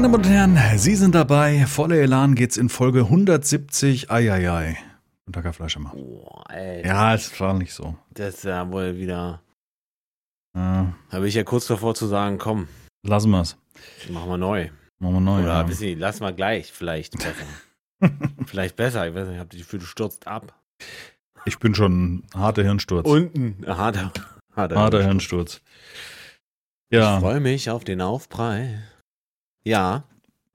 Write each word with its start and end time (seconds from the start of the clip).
Meine 0.00 0.12
Damen 0.12 0.24
und 0.24 0.30
Herren, 0.32 0.78
Sie 0.78 0.96
sind 0.96 1.14
dabei. 1.14 1.66
Voller 1.66 1.96
Elan 1.96 2.34
geht's 2.34 2.56
in 2.56 2.70
Folge 2.70 3.00
170. 3.00 4.10
Eieiei. 4.10 4.78
Und 5.26 5.34
Tag, 5.34 5.44
Herr 5.44 5.52
Fleischhammer. 5.52 5.90
Boah, 5.90 6.42
ey. 6.50 6.86
Ja, 6.86 7.12
es 7.14 7.38
war 7.38 7.52
nicht 7.52 7.74
so. 7.74 7.98
Das 8.14 8.36
ist 8.36 8.44
ja 8.44 8.72
wohl 8.72 8.96
wieder. 8.96 9.42
Ja, 10.56 10.94
Da 11.10 11.18
bin 11.18 11.26
ich 11.28 11.34
ja 11.34 11.44
kurz 11.44 11.66
davor 11.66 11.94
zu 11.94 12.06
sagen, 12.06 12.38
komm, 12.38 12.66
lassen 13.06 13.30
wir's. 13.30 13.58
machen 14.08 14.30
wir 14.30 14.38
neu. 14.38 14.70
Machen 15.00 15.16
wir 15.16 15.20
neu. 15.20 15.40
Oder 15.40 15.48
Ja. 15.48 15.60
ein 15.60 15.66
bisschen, 15.66 15.98
lass 15.98 16.20
mal 16.20 16.34
gleich, 16.34 16.72
vielleicht 16.72 17.18
besser. 17.18 18.00
vielleicht 18.46 18.76
besser, 18.76 19.06
ich 19.06 19.14
weiß 19.14 19.26
nicht, 19.26 19.34
ich 19.34 19.40
hab 19.40 19.50
das 19.50 19.58
Gefühl, 19.58 19.80
du 19.80 19.84
stürzt 19.86 20.26
ab. 20.26 20.58
Ich 21.44 21.58
bin 21.58 21.74
schon 21.74 22.22
harter 22.34 22.62
Hirnsturz. 22.62 23.06
Unten. 23.06 23.66
Harter. 23.66 24.10
Harter, 24.56 24.76
harter 24.76 25.02
Hirnsturz. 25.02 25.60
Ja. 26.90 27.16
Ich 27.16 27.20
freue 27.20 27.40
mich 27.40 27.68
auf 27.68 27.84
den 27.84 28.00
Aufprall. 28.00 28.82
Ja. 29.64 30.04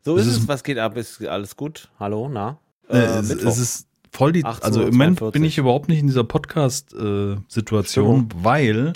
So 0.03 0.17
Es 0.17 0.25
ist 0.27 0.33
ist- 0.35 0.41
es. 0.43 0.47
Was 0.47 0.63
geht 0.63 0.77
ab? 0.77 0.95
Ist 0.97 1.25
alles 1.25 1.55
gut? 1.55 1.89
Hallo, 1.99 2.29
na? 2.29 2.57
Äh, 2.89 2.97
es, 2.97 3.29
es 3.31 3.57
ist 3.57 3.87
voll 4.11 4.31
die. 4.31 4.43
18:42. 4.45 4.61
Also 4.63 4.81
im 4.83 4.91
Moment 4.97 5.31
bin 5.31 5.43
ich 5.43 5.57
überhaupt 5.57 5.89
nicht 5.89 5.99
in 5.99 6.07
dieser 6.07 6.23
Podcast-Situation, 6.23 8.29
weil 8.41 8.93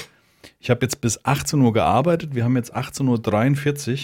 ich 0.59 0.70
habe 0.70 0.82
jetzt 0.84 1.02
bis 1.02 1.26
18 1.26 1.59
Uhr 1.62 1.73
gearbeitet. 1.73 2.35
Wir 2.35 2.44
haben 2.44 2.55
jetzt 2.55 2.76
18.43 2.76 3.91
Uhr. 3.91 3.98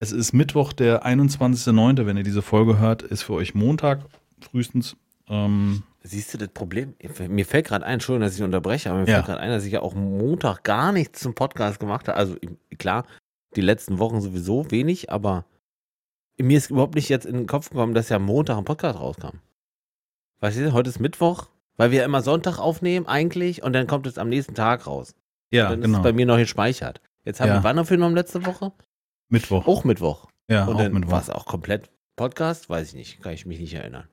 Es 0.00 0.12
ist 0.12 0.32
Mittwoch, 0.32 0.72
der 0.72 1.04
21.09. 1.04 2.06
Wenn 2.06 2.16
ihr 2.16 2.22
diese 2.22 2.42
Folge 2.42 2.78
hört, 2.78 3.02
ist 3.02 3.22
für 3.22 3.32
euch 3.34 3.54
Montag 3.54 4.00
frühestens. 4.40 4.96
Ähm, 5.28 5.82
Siehst 6.04 6.32
du 6.32 6.38
das 6.38 6.48
Problem? 6.48 6.94
Mir 7.28 7.44
fällt 7.44 7.66
gerade 7.66 7.84
ein, 7.84 7.94
Entschuldigung, 7.94 8.26
dass 8.26 8.36
ich 8.36 8.42
unterbreche, 8.42 8.90
aber 8.90 9.00
mir 9.00 9.08
Ja. 9.08 9.14
fällt 9.16 9.26
gerade 9.26 9.40
ein, 9.40 9.50
dass 9.50 9.64
ich 9.64 9.72
ja 9.72 9.82
auch 9.82 9.94
Montag 9.94 10.62
gar 10.62 10.92
nichts 10.92 11.20
zum 11.20 11.34
Podcast 11.34 11.80
gemacht 11.80 12.06
habe. 12.08 12.16
Also 12.16 12.36
klar, 12.78 13.04
die 13.56 13.60
letzten 13.60 13.98
Wochen 13.98 14.20
sowieso 14.20 14.70
wenig, 14.70 15.10
aber 15.10 15.44
mir 16.38 16.56
ist 16.58 16.70
überhaupt 16.70 16.94
nicht 16.94 17.08
jetzt 17.08 17.26
in 17.26 17.34
den 17.34 17.46
Kopf 17.46 17.70
gekommen, 17.70 17.94
dass 17.94 18.08
ja 18.08 18.18
Montag 18.18 18.56
ein 18.58 18.64
Podcast 18.64 18.98
rauskam. 19.00 19.38
Weißt 20.40 20.58
du, 20.58 20.72
heute 20.72 20.90
ist 20.90 21.00
Mittwoch, 21.00 21.48
weil 21.76 21.90
wir 21.90 21.98
ja 22.00 22.04
immer 22.04 22.22
Sonntag 22.22 22.58
aufnehmen 22.58 23.06
eigentlich 23.06 23.62
und 23.62 23.72
dann 23.72 23.86
kommt 23.86 24.06
es 24.06 24.18
am 24.18 24.28
nächsten 24.28 24.54
Tag 24.54 24.86
raus. 24.86 25.14
ja, 25.50 25.68
dann 25.70 25.80
ist 25.80 25.86
genau. 25.86 25.98
es 25.98 26.02
bei 26.04 26.12
mir 26.12 26.26
noch 26.26 26.36
gespeichert. 26.36 27.00
Jetzt 27.24 27.40
haben 27.40 27.48
Ja. 27.48 27.54
wir 27.54 27.64
wann 27.64 27.78
aufgenommen 27.78 28.14
letzte 28.14 28.44
Woche? 28.46 28.72
Mittwoch. 29.28 29.66
Auch 29.66 29.84
Mittwoch. 29.84 30.28
ja, 30.48 30.64
und 30.66 30.74
auch 30.76 30.78
dann 30.78 30.92
Mittwoch. 30.92 31.10
war 31.12 31.20
es 31.22 31.30
auch 31.30 31.46
komplett 31.46 31.90
Podcast? 32.16 32.68
Weiß 32.70 32.88
ich 32.88 32.94
nicht, 32.94 33.20
kann 33.22 33.32
ich 33.32 33.46
mich 33.46 33.58
nicht 33.58 33.74
erinnern. 33.74 34.08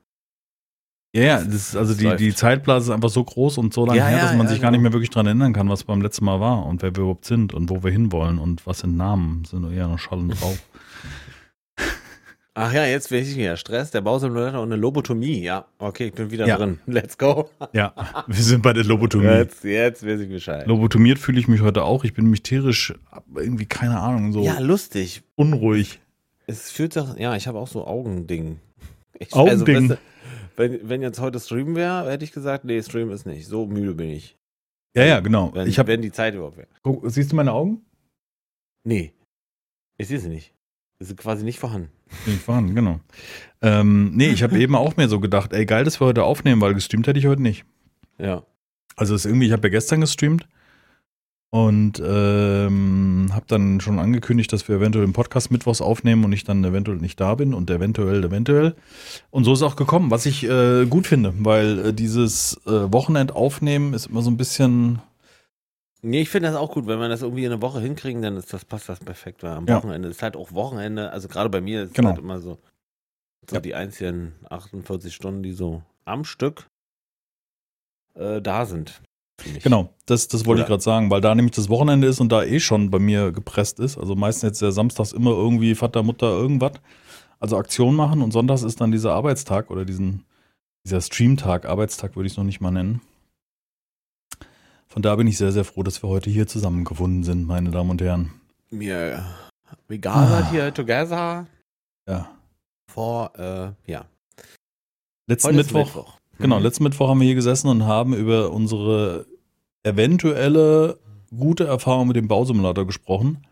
Ja, 1.16 1.22
ja, 1.24 1.38
das 1.38 1.54
ist, 1.56 1.76
also 1.78 1.94
Das 1.94 1.98
die, 1.98 2.04
läuft. 2.04 2.20
die 2.20 2.36
Zeitblase 2.36 2.92
ist 2.92 2.94
einfach 2.96 3.10
so 3.10 3.24
groß 3.24 3.58
und 3.60 3.74
so 3.74 3.86
lange 3.86 4.00
Ja, 4.00 4.08
her, 4.08 4.18
ja, 4.18 4.24
dass 4.26 4.36
man 4.36 4.48
ja, 4.48 4.52
sich 4.52 4.62
gar 4.62 4.72
nicht 4.72 4.80
genau. 4.80 4.90
mehr 4.90 4.94
wirklich 4.94 5.12
dran 5.12 5.26
erinnern 5.26 5.54
kann, 5.54 5.70
was 5.70 5.86
beim 5.86 6.02
letzten 6.02 6.26
Mal 6.26 6.42
war 6.42 6.66
und 6.66 6.82
wer 6.82 6.94
wir 6.94 7.04
überhaupt 7.04 7.24
sind 7.24 7.54
und 7.54 7.70
wo 7.70 7.84
wir 7.84 7.92
hinwollen 7.92 8.38
und 8.38 8.68
was 8.68 8.80
sind 8.80 8.98
Namen. 8.98 9.46
Sind 9.46 9.72
eher 9.72 9.88
noch 9.88 9.98
Schall 9.98 10.20
und 10.20 10.32
Rauch. 10.42 10.58
Ach 12.58 12.72
ja, 12.74 12.86
jetzt 12.86 13.12
weiß 13.12 13.28
ich 13.30 13.36
wieder. 13.38 13.58
Stress, 13.58 13.92
der 13.92 14.00
Bausimulator 14.02 14.62
und 14.62 14.72
eine 14.72 14.80
Lobotomie. 14.82 15.42
Ja, 15.44 15.66
okay, 15.78 16.08
ich 16.08 16.14
bin 16.14 16.32
wieder 16.32 16.48
Ja. 16.48 16.58
drin. 16.58 16.80
Let's 16.86 17.18
go. 17.18 17.50
ja, 17.74 17.94
wir 18.28 18.36
sind 18.44 18.62
bei 18.62 18.72
der 18.72 18.86
Lobotomie. 18.86 19.26
Jetzt, 19.26 19.64
jetzt 19.66 20.06
weiß 20.06 20.22
ich 20.22 20.30
Bescheid. 20.30 20.66
Lobotomiert 20.66 21.20
fühle 21.20 21.40
ich 21.40 21.48
mich 21.50 21.62
heute 21.62 21.84
auch. 21.84 22.04
Ich 22.06 22.14
bin 22.14 22.30
mich 22.30 22.44
tierisch, 22.44 22.94
irgendwie, 23.36 23.66
keine 23.66 24.00
Ahnung, 24.00 24.32
so 24.32 24.42
Ja, 24.44 24.60
lustig. 24.60 25.24
unruhig. 25.36 26.00
Es 26.48 26.72
fühlt 26.72 26.94
sich, 26.94 27.04
ja, 27.18 27.36
ich 27.36 27.48
habe 27.48 27.58
auch 27.58 27.68
so 27.68 27.86
Augending. 27.88 28.60
Ich, 29.20 29.34
Augending? 29.34 29.90
weißt 29.90 30.00
du, 30.00 30.15
wenn, 30.58 30.88
wenn 30.88 31.02
jetzt 31.02 31.20
heute 31.20 31.40
Stream 31.40 31.76
wäre, 31.76 32.10
hätte 32.10 32.24
ich 32.24 32.32
gesagt, 32.32 32.66
nee, 32.66 32.82
Stream 32.82 33.12
ist 33.12 33.26
nicht. 33.26 33.48
So 33.48 33.66
müde 33.66 33.94
bin 33.94 34.10
ich. 34.10 34.38
Ja, 34.96 35.04
ja, 35.04 35.20
genau. 35.20 35.54
Wenn, 35.54 35.68
ich 35.68 35.78
hab, 35.78 35.88
wenn 35.88 36.02
die 36.02 36.12
Zeit 36.12 36.36
überhaupt 36.36 36.58
wäre. 36.58 36.68
guck, 36.82 37.10
siehst 37.10 37.32
du 37.32 37.36
meine 37.36 37.52
Augen? 37.52 37.86
Nee. 38.84 39.14
Ich 39.98 40.08
sehe 40.08 40.20
sie 40.20 40.30
nicht. 40.30 40.54
Sie 41.00 41.06
sind 41.06 41.20
quasi 41.20 41.44
nicht 41.44 41.60
vorhanden. 41.60 41.90
Bin 42.24 42.36
ich 42.36 42.42
vorhanden, 42.42 42.76
genau. 42.76 43.00
Ähm, 43.62 44.12
nee, 44.16 44.30
ich 44.30 44.44
habe 44.44 44.58
eben 44.60 44.76
auch 44.76 44.96
mir 44.96 45.10
so 45.10 45.20
gedacht, 45.20 45.52
ey, 45.52 45.66
geil, 45.66 45.84
dass 45.84 46.00
wir 46.00 46.08
heute 46.08 46.24
aufnehmen, 46.24 46.62
weil 46.62 46.74
gestreamt 46.74 47.08
hätte 47.08 47.20
ich 47.20 47.28
heute 47.28 47.42
nicht. 47.42 47.66
Ja. 48.18 48.46
Also 48.96 49.14
ist 49.16 49.26
irgendwie, 49.26 49.48
ich 49.48 49.52
habe 49.52 49.68
ja 49.68 49.72
gestern 49.72 50.02
gestreamt 50.02 50.48
und 51.56 52.02
ähm, 52.06 53.30
habe 53.32 53.46
dann 53.48 53.80
schon 53.80 53.98
angekündigt, 53.98 54.52
dass 54.52 54.68
wir 54.68 54.76
eventuell 54.76 55.06
den 55.06 55.14
Podcast 55.14 55.52
mittwochs 55.52 55.80
aufnehmen 55.80 56.26
und 56.26 56.34
ich 56.34 56.44
dann 56.44 56.62
eventuell 56.66 56.98
nicht 56.98 57.18
da 57.22 57.34
bin 57.36 57.54
und 57.54 57.70
eventuell, 57.70 58.22
eventuell. 58.26 58.76
Und 59.32 59.46
so 59.46 59.54
ist 59.54 59.60
es 59.60 59.64
auch 59.64 59.78
gekommen, 59.78 60.12
was 60.12 60.26
ich 60.26 60.44
äh, 60.44 60.86
gut 60.86 61.08
finde, 61.08 61.34
weil 61.38 61.80
äh, 61.88 61.94
dieses 61.94 62.60
äh, 62.66 62.92
Wochenendaufnehmen 62.92 63.94
ist 63.94 64.08
immer 64.08 64.22
so 64.22 64.30
ein 64.32 64.36
bisschen, 64.38 65.00
Nee, 66.02 66.22
ich 66.22 66.30
finde 66.30 66.50
das 66.50 66.58
auch 66.58 66.72
gut, 66.74 66.88
wenn 66.88 67.00
wir 67.00 67.08
das 67.08 67.22
irgendwie 67.22 67.46
in 67.46 67.52
einer 67.54 67.62
Woche 67.62 67.80
hinkriegen, 67.80 68.22
dann 68.22 68.36
ist 68.36 68.52
das, 68.54 68.66
passt 68.66 68.90
das 68.90 69.00
perfekt. 69.00 69.42
Weil 69.42 69.54
am 69.54 69.66
Ja. 69.66 69.78
Wochenende 69.78 70.10
ist 70.10 70.22
halt 70.22 70.36
auch 70.36 70.52
Wochenende, 70.52 71.10
also 71.12 71.30
gerade 71.30 71.50
bei 71.50 71.62
mir 71.62 71.84
ist 71.84 71.94
Genau. 71.96 72.10
halt 72.10 72.20
immer 72.20 72.42
so, 72.42 72.60
so 73.50 73.56
Ja. 73.56 73.62
die 73.62 73.74
einzigen 73.76 74.34
48 74.50 75.16
Stunden, 75.16 75.42
die 75.42 75.54
so 75.54 75.84
am 76.04 76.26
Stück 76.26 76.68
äh, 78.16 78.42
da 78.42 78.66
sind. 78.66 79.02
Genau, 79.64 79.94
das, 80.06 80.28
das 80.28 80.46
wollte 80.46 80.62
ich 80.62 80.68
gerade 80.68 80.84
sagen, 80.84 81.10
weil 81.10 81.22
da 81.22 81.36
nämlich 81.36 81.56
das 81.56 81.70
Wochenende 81.70 82.08
ist 82.08 82.20
und 82.20 82.32
da 82.32 82.44
eh 82.44 82.60
schon 82.60 82.90
bei 82.92 83.00
mir 83.00 83.32
gepresst 83.32 83.80
ist. 83.80 83.98
Also 83.98 84.16
meistens 84.16 84.44
jetzt 84.44 84.62
ja 84.62 84.72
samstags 84.72 85.12
immer 85.12 85.32
irgendwie 85.32 85.76
Vater, 85.76 86.04
Mutter, 86.04 86.28
irgendwas. 86.28 86.74
Also 87.40 87.58
Aktion 87.58 87.96
machen 87.96 88.22
und 88.22 88.32
sonntags 88.32 88.64
ist 88.64 88.80
dann 88.82 88.92
dieser 88.92 89.14
Arbeitstag 89.14 89.70
oder 89.70 89.84
diesen, 89.86 90.24
dieser 90.86 91.02
Streamtag, 91.02 91.66
Arbeitstag 91.66 92.16
würde 92.16 92.28
ich 92.28 92.34
es 92.34 92.38
noch 92.38 92.46
nicht 92.46 92.62
mal 92.62 92.72
nennen. 92.72 93.02
Von 94.88 95.02
da 95.02 95.16
bin 95.16 95.28
ich 95.28 95.38
sehr, 95.38 95.52
sehr 95.52 95.66
froh, 95.66 95.84
dass 95.84 96.02
wir 96.02 96.10
heute 96.10 96.30
hier 96.30 96.48
zusammengefunden 96.48 97.24
sind, 97.24 97.46
meine 97.46 97.72
Damen 97.72 97.90
und 97.90 98.02
Herren. 98.02 98.32
Mir 98.72 99.26
we 99.88 100.00
gathered 100.00 100.46
Ah. 100.46 100.52
here 100.52 100.74
together 100.74 101.46
Ja. 102.08 102.30
for, 102.90 103.32
äh, 103.38 103.72
ja. 103.92 104.06
Letzten 105.28 105.50
Heute 105.50 105.60
ist 105.62 105.74
Mittwoch, 105.74 106.15
genau, 106.40 106.58
Mhm. 106.58 106.64
letzten 106.64 106.84
Mittwoch 106.84 107.10
haben 107.10 107.20
wir 107.20 107.26
hier 107.26 107.36
gesessen 107.36 107.68
und 107.70 107.86
haben 107.86 108.14
über 108.14 108.52
unsere 108.52 109.26
eventuelle 109.84 111.00
gute 111.36 111.66
Erfahrung 111.66 112.08
mit 112.08 112.16
dem 112.16 112.28
Bausimulator 112.28 112.86
gesprochen. 112.86 113.46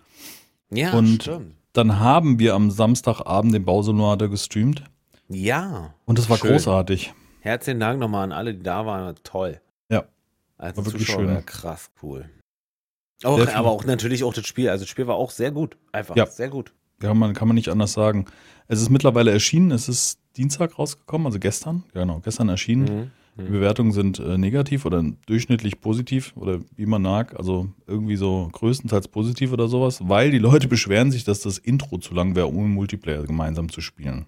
Ja, 0.72 0.94
und- 0.94 1.24
stimmt. 1.24 1.56
Dann 1.74 2.00
haben 2.00 2.38
wir 2.38 2.54
am 2.54 2.70
Samstagabend 2.70 3.54
den 3.54 3.66
Bausimulator 3.66 4.28
gestreamt 4.30 4.84
Ja. 5.28 5.96
und 6.06 6.20
das 6.20 6.30
war 6.30 6.38
Schön. 6.38 6.52
großartig. 6.52 7.14
Herzlichen 7.40 7.80
Dank 7.80 8.00
nochmal 8.00 8.26
an 8.26 8.32
alle, 8.32 8.54
die 8.54 8.62
da 8.62 8.86
waren. 8.86 9.16
Toll. 9.24 9.60
Ja. 9.90 10.04
Als 10.58 10.78
War 10.78 10.86
wirklich 10.86 11.08
Zuschauer 11.08 11.22
schön. 11.26 11.34
war 11.34 11.42
krass 11.42 11.90
cool. 12.04 12.30
Auch, 13.24 13.40
aber 13.56 13.72
auch 13.72 13.86
natürlich 13.86 14.24
auch 14.24 14.34
das 14.34 14.46
Spiel. 14.46 14.70
Also 14.70 14.84
das 14.84 14.90
Spiel 14.90 15.08
war 15.08 15.16
auch 15.16 15.32
sehr 15.32 15.52
gut. 15.52 15.78
Einfach 15.92 16.16
Ja. 16.16 16.28
sehr 16.28 16.50
gut. 16.50 16.74
Kann 17.00 17.18
man, 17.18 17.34
kann 17.34 17.48
man 17.48 17.56
nicht 17.56 17.70
anders 17.70 17.94
sagen. 17.94 18.26
Es 18.68 18.82
ist 18.82 18.90
mittlerweile 18.90 19.32
erschienen, 19.32 19.72
es 19.72 19.90
ist 19.90 20.20
Dienstag 20.38 20.78
rausgekommen, 20.80 21.28
also 21.28 21.40
gestern. 21.40 21.84
Genau, 21.94 22.20
gestern 22.20 22.50
erschienen. 22.50 23.12
Mhm. 23.36 23.44
Die 23.46 23.50
Bewertungen 23.52 23.92
sind 23.92 24.20
äh, 24.20 24.38
negativ 24.38 24.86
oder 24.86 25.04
durchschnittlich 25.26 25.82
positiv 25.82 26.34
oder 26.38 26.60
wie 26.76 26.86
man 26.86 27.02
mag, 27.02 27.36
also 27.38 27.68
irgendwie 27.88 28.16
so 28.16 28.48
größtenteils 28.52 29.08
positiv 29.08 29.52
oder 29.52 29.68
sowas, 29.68 30.00
weil 30.08 30.30
die 30.30 30.38
Leute 30.38 30.68
beschweren 30.68 31.12
sich, 31.12 31.24
dass 31.24 31.40
das 31.42 31.58
Intro 31.58 31.98
zu 31.98 32.14
lang 32.14 32.36
wäre, 32.36 32.46
um 32.46 32.66
im 32.66 32.74
Multiplayer 32.76 33.24
gemeinsam 33.24 33.70
zu 33.70 33.82
spielen. 33.82 34.28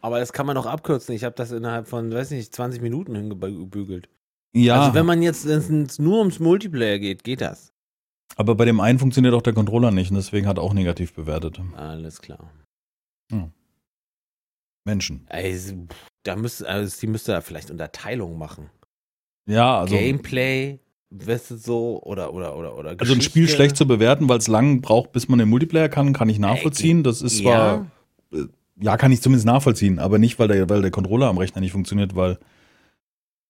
Aber 0.00 0.18
das 0.18 0.32
kann 0.32 0.46
man 0.46 0.56
auch 0.56 0.66
abkürzen. 0.66 1.14
Ich 1.14 1.24
habe 1.24 1.34
das 1.36 1.52
innerhalb 1.52 1.88
von, 1.88 2.12
weiß 2.12 2.30
nicht, 2.32 2.54
20 2.54 2.80
Minuten 2.82 3.14
hingebügelt. 3.14 4.08
Ja, 4.54 4.80
Also 4.80 4.94
wenn 4.94 5.06
man 5.06 5.22
jetzt 5.22 5.46
nur 6.00 6.18
ums 6.18 6.38
Multiplayer 6.40 6.98
geht, 6.98 7.24
geht 7.24 7.40
das. 7.40 7.72
aber 8.36 8.54
bei 8.54 8.64
dem 8.64 8.80
einen 8.80 8.98
funktioniert 8.98 9.34
auch 9.34 9.42
der 9.42 9.52
Controller 9.52 9.90
nicht 9.90 10.10
und 10.10 10.16
deswegen 10.16 10.46
hat 10.46 10.58
er 10.58 10.62
auch 10.64 10.74
negativ 10.74 11.12
bewertet. 11.14 11.60
Alles 11.76 12.20
klar. 12.20 12.50
Menschen. 14.84 15.26
Ey, 15.28 15.52
s- 15.52 15.74
da 16.22 16.36
müsste, 16.36 16.68
also 16.68 16.96
die 17.00 17.06
müsste 17.06 17.32
da 17.32 17.40
vielleicht 17.40 17.70
Unterteilung 17.70 18.38
machen. 18.38 18.70
Ja, 19.48 19.80
also, 19.80 19.96
Gameplay, 19.96 20.78
weißt 21.10 21.50
du 21.52 21.56
so, 21.56 22.02
oder, 22.02 22.32
oder, 22.34 22.56
oder, 22.56 22.76
oder 22.76 22.90
also 22.98 23.12
ein 23.12 23.20
Spiel 23.20 23.42
Geschichte. 23.42 23.56
schlecht 23.56 23.76
zu 23.76 23.86
bewerten, 23.86 24.28
weil 24.28 24.38
es 24.38 24.48
lang 24.48 24.80
braucht, 24.80 25.12
bis 25.12 25.28
man 25.28 25.38
den 25.38 25.48
Multiplayer 25.48 25.88
kann, 25.88 26.12
kann 26.12 26.28
ich 26.28 26.38
nachvollziehen. 26.38 27.02
Das 27.02 27.22
ist 27.22 27.38
zwar 27.38 27.86
ja, 28.32 28.46
Ja, 28.78 28.96
kann 28.96 29.10
ich 29.12 29.22
zumindest 29.22 29.46
nachvollziehen, 29.46 29.98
aber 29.98 30.18
nicht, 30.18 30.38
weil 30.38 30.48
der, 30.48 30.68
weil 30.68 30.82
der 30.82 30.90
Controller 30.90 31.26
am 31.28 31.38
Rechner 31.38 31.60
nicht 31.60 31.72
funktioniert, 31.72 32.14
weil. 32.14 32.32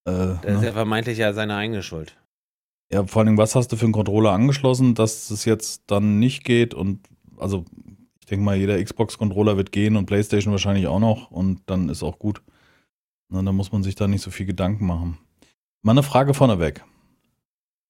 Äh, 0.05 0.37
das 0.41 0.45
ist 0.55 0.61
ne? 0.61 0.65
ja 0.67 0.71
vermeintlich 0.73 1.17
ja 1.17 1.33
seine 1.33 1.55
eigene 1.55 1.83
Schuld. 1.83 2.15
ja, 2.91 3.05
vor 3.05 3.21
allem, 3.23 3.37
was 3.37 3.53
hast 3.55 3.71
du 3.71 3.75
für 3.75 3.85
einen 3.85 3.93
Controller 3.93 4.31
angeschlossen, 4.31 4.95
dass 4.95 5.29
es 5.29 5.45
jetzt 5.45 5.83
dann 5.87 6.19
nicht 6.19 6.43
geht 6.45 6.73
und 6.73 7.01
also 7.37 7.65
denke 8.27 8.45
mal, 8.45 8.55
jeder 8.55 8.81
Xbox-Controller 8.83 9.57
wird 9.57 9.71
gehen 9.71 9.95
und 9.95 10.05
PlayStation 10.05 10.51
wahrscheinlich 10.51 10.87
auch 10.87 10.99
noch 10.99 11.31
und 11.31 11.61
dann 11.65 11.89
ist 11.89 12.03
auch 12.03 12.19
gut. 12.19 12.41
Na, 13.29 13.41
dann 13.41 13.55
muss 13.55 13.71
man 13.71 13.83
sich 13.83 13.95
da 13.95 14.07
nicht 14.07 14.21
so 14.21 14.31
viel 14.31 14.45
Gedanken 14.45 14.85
machen. 14.85 15.17
Mal 15.81 15.91
eine 15.91 16.03
Frage 16.03 16.33
vorneweg. 16.33 16.83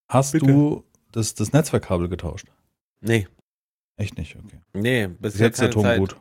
Hast 0.10 0.32
Bitte. 0.34 0.46
du 0.48 0.84
das, 1.12 1.34
das 1.36 1.54
Netzwerkkabel 1.54 2.08
getauscht? 2.10 2.48
Nee, 3.02 3.28
Echt 3.98 4.18
nicht, 4.18 4.36
okay. 4.36 4.60
nee, 4.74 5.08
Bis 5.08 5.34
bisher 5.34 5.48
jetzt 5.48 5.60
der 5.60 5.70
keine 5.70 5.74
Ton 5.74 5.84
Zeit. 5.84 6.00
gut. 6.00 6.16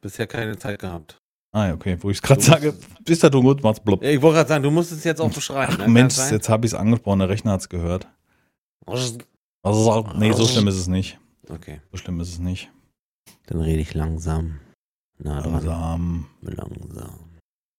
Bisher 0.00 0.26
keine 0.28 0.56
Zeit 0.56 0.78
gehabt. 0.78 1.20
Ah, 1.50 1.66
ja, 1.66 1.74
okay. 1.74 1.96
Wo 2.00 2.10
ich 2.10 2.18
es 2.18 2.22
gerade 2.22 2.40
sage, 2.40 2.74
bis 3.04 3.18
der 3.18 3.30
Ton 3.32 3.42
gut, 3.42 3.62
macht's 3.64 3.80
blub. 3.80 4.02
Ich 4.04 4.22
wollte 4.22 4.36
gerade 4.36 4.48
sagen, 4.48 4.62
du 4.62 4.70
musst 4.70 4.92
es 4.92 5.02
jetzt 5.02 5.20
auch 5.20 5.32
beschreiben. 5.32 5.72
Ach 5.74 5.78
ne? 5.78 5.88
Mensch, 5.88 6.16
jetzt 6.30 6.48
habe 6.48 6.64
ich 6.64 6.72
es 6.72 6.78
angesprochen, 6.78 7.18
der 7.18 7.28
Rechner 7.28 7.52
hat 7.52 7.60
es 7.60 7.68
gehört. 7.68 8.06
Also, 8.86 10.06
nee, 10.16 10.32
so 10.32 10.46
schlimm 10.46 10.68
ist 10.68 10.76
es 10.76 10.86
nicht. 10.86 11.18
Okay. 11.50 11.80
So 11.92 11.98
schlimm 11.98 12.20
ist 12.20 12.28
es 12.30 12.38
nicht. 12.38 12.70
Dann 13.46 13.60
rede 13.60 13.80
ich 13.80 13.94
langsam. 13.94 14.60
Na 15.18 15.40
dran. 15.40 15.52
Langsam, 15.52 16.26
Langsam. 16.42 17.10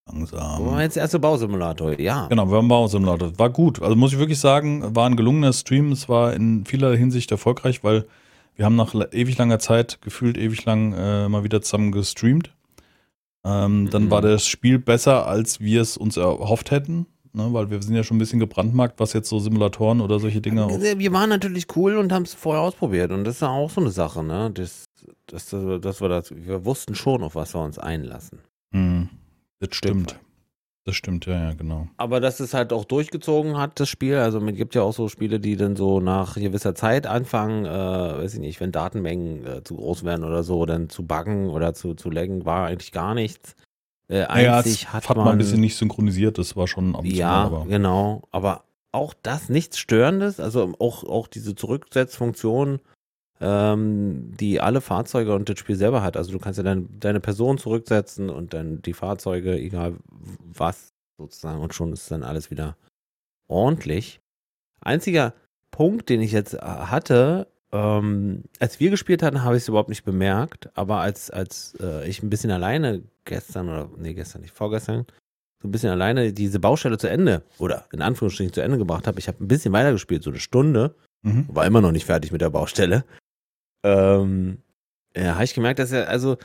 langsam. 0.07 0.39
Aber 0.67 0.81
jetzt 0.81 0.97
erste 0.97 1.19
Bausimulator, 1.19 1.99
ja. 1.99 2.27
Genau, 2.27 2.49
wir 2.49 2.57
haben 2.57 2.67
Bausimulator. 2.67 3.37
War 3.37 3.49
gut. 3.49 3.81
Also 3.81 3.95
muss 3.95 4.11
ich 4.13 4.19
wirklich 4.19 4.39
sagen, 4.39 4.95
war 4.95 5.05
ein 5.07 5.15
gelungener 5.15 5.53
Stream. 5.53 5.91
Es 5.91 6.09
war 6.09 6.33
in 6.33 6.65
vieler 6.65 6.95
Hinsicht 6.95 7.31
erfolgreich, 7.31 7.83
weil 7.83 8.05
wir 8.55 8.65
haben 8.65 8.75
nach 8.75 8.93
ewig 9.13 9.37
langer 9.37 9.59
Zeit, 9.59 10.01
gefühlt 10.01 10.37
ewig 10.37 10.65
lang, 10.65 10.93
äh, 10.93 11.29
mal 11.29 11.43
wieder 11.43 11.61
zusammen 11.61 11.91
gestreamt. 11.91 12.53
Ähm, 13.45 13.89
Dann 13.89 14.05
Mhm. 14.05 14.11
war 14.11 14.21
das 14.21 14.45
Spiel 14.45 14.79
besser, 14.79 15.25
als 15.27 15.61
wir 15.61 15.81
es 15.81 15.95
uns 15.95 16.17
erhofft 16.17 16.71
hätten. 16.71 17.05
Ne, 17.31 17.47
weil 17.53 17.69
wir 17.69 17.81
sind 17.81 17.95
ja 17.95 18.03
schon 18.03 18.17
ein 18.17 18.19
bisschen 18.19 18.39
gebrandmarkt, 18.39 18.99
was 18.99 19.13
jetzt 19.13 19.29
so 19.29 19.39
Simulatoren 19.39 20.01
oder 20.01 20.19
solche 20.19 20.41
Dinge 20.41 20.65
auch. 20.65 20.79
Wir 20.79 21.13
waren 21.13 21.29
natürlich 21.29 21.67
cool 21.75 21.97
und 21.97 22.11
haben 22.11 22.23
es 22.23 22.33
vorher 22.33 22.63
ausprobiert. 22.63 23.11
Und 23.11 23.23
das 23.23 23.35
ist 23.35 23.41
ja 23.41 23.49
auch 23.49 23.69
so 23.69 23.81
eine 23.81 23.91
Sache, 23.91 24.23
ne? 24.23 24.49
Das, 24.51 24.85
das, 25.27 25.49
das, 25.49 26.01
wir, 26.01 26.09
das, 26.09 26.31
wir 26.35 26.65
wussten 26.65 26.95
schon, 26.95 27.23
auf 27.23 27.35
was 27.35 27.53
wir 27.53 27.61
uns 27.61 27.77
einlassen. 27.77 28.39
Mhm. 28.71 29.09
Das 29.59 29.75
Stimmt. 29.75 30.11
stimmt. 30.11 30.25
Das 30.85 30.95
stimmt, 30.95 31.27
ja, 31.27 31.49
ja, 31.49 31.53
genau. 31.53 31.87
Aber 31.97 32.19
dass 32.19 32.39
es 32.39 32.55
halt 32.55 32.73
auch 32.73 32.83
durchgezogen 32.83 33.57
hat, 33.57 33.79
das 33.79 33.89
Spiel. 33.89 34.15
Also 34.15 34.39
es 34.43 34.55
gibt 34.55 34.73
ja 34.73 34.81
auch 34.81 34.93
so 34.93 35.07
Spiele, 35.07 35.39
die 35.39 35.55
dann 35.55 35.75
so 35.75 35.99
nach 35.99 36.33
gewisser 36.33 36.73
Zeit 36.73 37.05
anfangen, 37.05 37.65
äh, 37.65 37.69
weiß 37.69 38.33
ich 38.33 38.39
nicht, 38.39 38.59
wenn 38.59 38.71
Datenmengen 38.71 39.45
äh, 39.45 39.63
zu 39.63 39.75
groß 39.75 40.03
werden 40.03 40.23
oder 40.23 40.41
so, 40.41 40.65
dann 40.65 40.89
zu 40.89 41.05
buggen 41.05 41.49
oder 41.49 41.75
zu, 41.75 41.93
zu 41.93 42.09
laggen, 42.09 42.43
war 42.45 42.65
eigentlich 42.65 42.91
gar 42.91 43.13
nichts. 43.13 43.55
Äh, 44.09 44.23
einzig 44.25 44.83
es 44.83 44.93
hat, 44.93 45.07
hat 45.07 45.17
man, 45.17 45.25
man 45.25 45.35
ein 45.35 45.37
bisschen 45.37 45.61
nicht 45.61 45.77
synchronisiert, 45.77 46.37
das 46.37 46.55
war 46.55 46.67
schon 46.67 46.95
zu 46.95 47.01
Ja, 47.03 47.29
aber 47.29 47.65
genau. 47.65 48.23
Aber 48.31 48.63
auch 48.91 49.13
das 49.21 49.49
nichts 49.49 49.77
Störendes, 49.77 50.39
also 50.39 50.73
auch, 50.79 51.03
auch 51.03 51.27
diese 51.27 51.55
Zurücksetzfunktion, 51.55 52.79
ähm, 53.39 54.33
die 54.39 54.61
alle 54.61 54.81
Fahrzeuge 54.81 55.35
und 55.35 55.47
das 55.47 55.59
Spiel 55.59 55.75
selber 55.75 56.01
hat. 56.01 56.17
Also 56.17 56.31
du 56.31 56.39
kannst 56.39 56.57
ja 56.57 56.63
dein, 56.63 56.99
deine 56.99 57.19
Person 57.19 57.59
zurücksetzen 57.59 58.29
und 58.29 58.53
dann 58.53 58.81
die 58.81 58.93
Fahrzeuge, 58.93 59.57
egal 59.57 59.95
was 60.53 60.89
sozusagen, 61.19 61.61
und 61.61 61.75
schon 61.75 61.93
ist 61.93 62.09
dann 62.09 62.23
alles 62.23 62.49
wieder 62.49 62.75
ordentlich. 63.47 64.21
Einziger 64.81 65.33
Punkt, 65.69 66.09
den 66.09 66.21
ich 66.21 66.31
jetzt 66.31 66.55
äh, 66.55 66.59
hatte, 66.61 67.47
ähm, 67.71 68.45
als 68.59 68.79
wir 68.79 68.89
gespielt 68.89 69.21
hatten, 69.21 69.43
habe 69.43 69.55
ich 69.55 69.63
es 69.63 69.67
überhaupt 69.67 69.89
nicht 69.89 70.03
bemerkt, 70.03 70.69
aber 70.73 71.01
als, 71.01 71.29
als 71.29 71.77
äh, 71.79 72.07
ich 72.09 72.23
ein 72.23 72.29
bisschen 72.29 72.49
alleine 72.49 73.03
gestern 73.29 73.69
oder, 73.69 73.89
nee, 73.97 74.13
gestern 74.13 74.41
nicht, 74.41 74.53
vorgestern, 74.53 75.05
so 75.61 75.67
ein 75.67 75.71
bisschen 75.71 75.89
alleine 75.91 76.33
diese 76.33 76.59
Baustelle 76.59 76.97
zu 76.97 77.07
Ende 77.09 77.43
oder 77.59 77.85
in 77.93 78.01
Anführungsstrichen 78.01 78.53
zu 78.53 78.61
Ende 78.61 78.77
gebracht 78.77 79.07
habe. 79.07 79.19
Ich 79.19 79.27
habe 79.27 79.43
ein 79.43 79.47
bisschen 79.47 79.71
weitergespielt, 79.73 80.23
so 80.23 80.29
eine 80.29 80.39
Stunde, 80.39 80.95
Mhm. 81.21 81.47
war 81.49 81.65
immer 81.65 81.81
noch 81.81 81.91
nicht 81.91 82.05
fertig 82.05 82.31
mit 82.31 82.39
der 82.39 82.49
Baustelle. 82.49 83.03
Ähm, 83.83 84.59
ja, 85.15 85.35
habe 85.35 85.43
ich 85.43 85.53
gemerkt, 85.53 85.79
dass 85.79 85.91
er, 85.91 86.07
also 86.07 86.37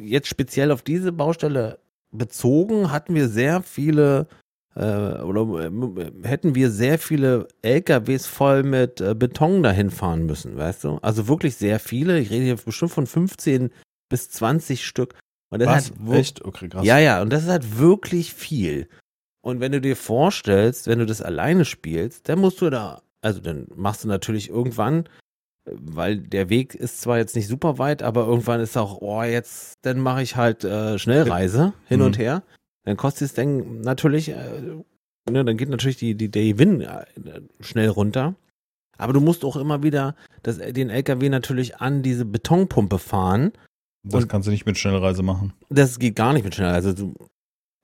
jetzt 0.00 0.28
speziell 0.28 0.70
auf 0.70 0.80
diese 0.80 1.12
Baustelle 1.12 1.78
bezogen, 2.10 2.90
hatten 2.90 3.14
wir 3.14 3.28
sehr 3.28 3.62
viele 3.62 4.26
äh, 4.74 5.20
oder 5.20 5.42
äh, 5.66 6.26
hätten 6.26 6.54
wir 6.54 6.70
sehr 6.70 6.98
viele 6.98 7.48
LKWs 7.60 8.26
voll 8.26 8.62
mit 8.62 9.00
äh, 9.02 9.14
Beton 9.14 9.62
dahin 9.62 9.90
fahren 9.90 10.24
müssen, 10.24 10.56
weißt 10.56 10.84
du? 10.84 10.98
Also 11.02 11.28
wirklich 11.28 11.56
sehr 11.56 11.78
viele. 11.80 12.18
Ich 12.18 12.30
rede 12.30 12.44
hier 12.44 12.56
bestimmt 12.56 12.92
von 12.92 13.06
15 13.06 13.70
bis 14.08 14.30
20 14.30 14.86
Stück. 14.86 15.14
Und 15.50 15.60
das 15.60 15.68
Was? 15.68 15.90
hat 15.90 15.94
wir- 16.00 16.18
Echt? 16.18 16.44
Okay, 16.44 16.68
krass. 16.68 16.84
ja, 16.84 16.98
ja, 16.98 17.22
und 17.22 17.30
das 17.32 17.44
ist 17.44 17.48
halt 17.48 17.78
wirklich 17.78 18.34
viel. 18.34 18.88
Und 19.40 19.60
wenn 19.60 19.72
du 19.72 19.80
dir 19.80 19.96
vorstellst, 19.96 20.86
wenn 20.88 20.98
du 20.98 21.06
das 21.06 21.22
alleine 21.22 21.64
spielst, 21.64 22.28
dann 22.28 22.38
musst 22.40 22.60
du 22.60 22.68
da, 22.70 23.02
also 23.22 23.40
dann 23.40 23.66
machst 23.74 24.04
du 24.04 24.08
natürlich 24.08 24.50
irgendwann, 24.50 25.08
weil 25.64 26.18
der 26.18 26.48
Weg 26.50 26.74
ist 26.74 27.00
zwar 27.00 27.18
jetzt 27.18 27.36
nicht 27.36 27.46
super 27.46 27.78
weit, 27.78 28.02
aber 28.02 28.26
irgendwann 28.26 28.60
ist 28.60 28.76
auch, 28.76 29.00
oh, 29.00 29.22
jetzt, 29.22 29.74
dann 29.82 30.00
mache 30.00 30.22
ich 30.22 30.36
halt 30.36 30.64
äh, 30.64 30.98
Schnellreise 30.98 31.72
hin 31.86 32.00
Mhm. 32.00 32.06
und 32.06 32.18
her. 32.18 32.42
Dann 32.84 32.96
kostet 32.96 33.26
es 33.28 33.34
dann 33.34 33.80
natürlich, 33.82 34.30
äh, 34.30 34.34
ne, 35.30 35.44
dann 35.44 35.56
geht 35.56 35.68
natürlich 35.68 35.98
die, 35.98 36.14
die, 36.14 36.30
der 36.30 36.44
Gewinn 36.44 36.80
äh, 36.80 37.04
schnell 37.60 37.88
runter. 37.90 38.34
Aber 38.96 39.12
du 39.12 39.20
musst 39.20 39.44
auch 39.44 39.56
immer 39.56 39.82
wieder 39.82 40.16
das, 40.42 40.58
den 40.58 40.90
LKW 40.90 41.28
natürlich 41.28 41.76
an 41.76 42.02
diese 42.02 42.24
Betonpumpe 42.24 42.98
fahren. 42.98 43.52
Das 44.10 44.22
Und- 44.24 44.28
kannst 44.28 44.46
du 44.48 44.50
nicht 44.52 44.66
mit 44.66 44.78
Schnellreise 44.78 45.22
machen. 45.22 45.52
Das 45.70 45.98
geht 45.98 46.16
gar 46.16 46.32
nicht 46.32 46.44
mit 46.44 46.54
schnell. 46.54 46.72
Also 46.72 46.92
du, 46.92 47.14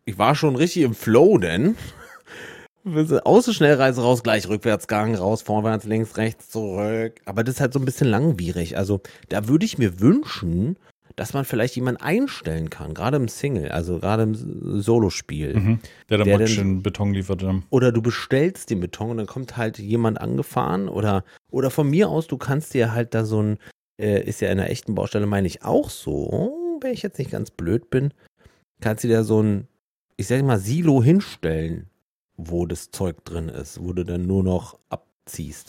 ich 0.04 0.18
war 0.18 0.34
schon 0.34 0.56
richtig 0.56 0.82
im 0.82 0.94
Flow, 0.94 1.38
denn 1.38 1.76
aus 3.24 3.46
der 3.46 3.52
Schnellreise 3.52 4.02
raus, 4.02 4.22
gleich 4.22 4.48
Rückwärtsgang, 4.48 5.14
raus, 5.14 5.42
vorwärts, 5.42 5.84
links, 5.86 6.16
rechts, 6.16 6.50
zurück. 6.50 7.20
Aber 7.24 7.42
das 7.44 7.56
ist 7.56 7.60
halt 7.60 7.72
so 7.72 7.78
ein 7.78 7.84
bisschen 7.84 8.08
langwierig. 8.08 8.76
Also 8.76 9.00
da 9.28 9.48
würde 9.48 9.64
ich 9.64 9.78
mir 9.78 10.00
wünschen, 10.00 10.76
dass 11.16 11.32
man 11.32 11.44
vielleicht 11.44 11.76
jemanden 11.76 12.02
einstellen 12.02 12.70
kann, 12.70 12.92
gerade 12.92 13.16
im 13.18 13.28
Single, 13.28 13.68
also 13.70 14.00
gerade 14.00 14.24
im 14.24 14.34
Solospiel. 14.82 15.54
Mhm. 15.54 15.78
Der 16.10 16.18
dann 16.18 16.26
Der 16.26 16.36
praktisch 16.38 16.56
den 16.56 16.82
Beton 16.82 17.14
liefert. 17.14 17.40
Ja. 17.42 17.54
Oder 17.70 17.92
du 17.92 18.02
bestellst 18.02 18.68
den 18.70 18.80
Beton 18.80 19.10
und 19.10 19.16
dann 19.18 19.26
kommt 19.26 19.56
halt 19.56 19.78
jemand 19.78 20.20
angefahren 20.20 20.88
oder 20.88 21.24
oder 21.52 21.70
von 21.70 21.88
mir 21.88 22.08
aus, 22.08 22.26
du 22.26 22.36
kannst 22.36 22.74
dir 22.74 22.92
halt 22.92 23.14
da 23.14 23.24
so 23.24 23.40
ein, 23.40 23.58
äh, 24.00 24.23
ist 24.25 24.41
ja 24.41 24.50
in 24.50 24.58
einer 24.58 24.70
echten 24.70 24.94
Baustelle, 24.94 25.26
meine 25.26 25.46
ich 25.46 25.62
auch 25.62 25.91
so, 25.91 26.79
wenn 26.81 26.93
ich 26.93 27.02
jetzt 27.02 27.19
nicht 27.19 27.31
ganz 27.31 27.50
blöd 27.50 27.91
bin, 27.91 28.12
kannst 28.81 29.05
du 29.05 29.08
dir 29.08 29.25
so 29.25 29.43
ein, 29.43 29.69
ich 30.17 30.26
sag 30.26 30.43
mal, 30.44 30.58
Silo 30.58 31.02
hinstellen, 31.02 31.88
wo 32.37 32.67
das 32.67 32.91
Zeug 32.91 33.25
drin 33.25 33.49
ist, 33.49 33.81
wo 33.82 33.93
du 33.93 34.05
dann 34.05 34.26
nur 34.26 34.43
noch 34.43 34.79
abziehst. 34.88 35.69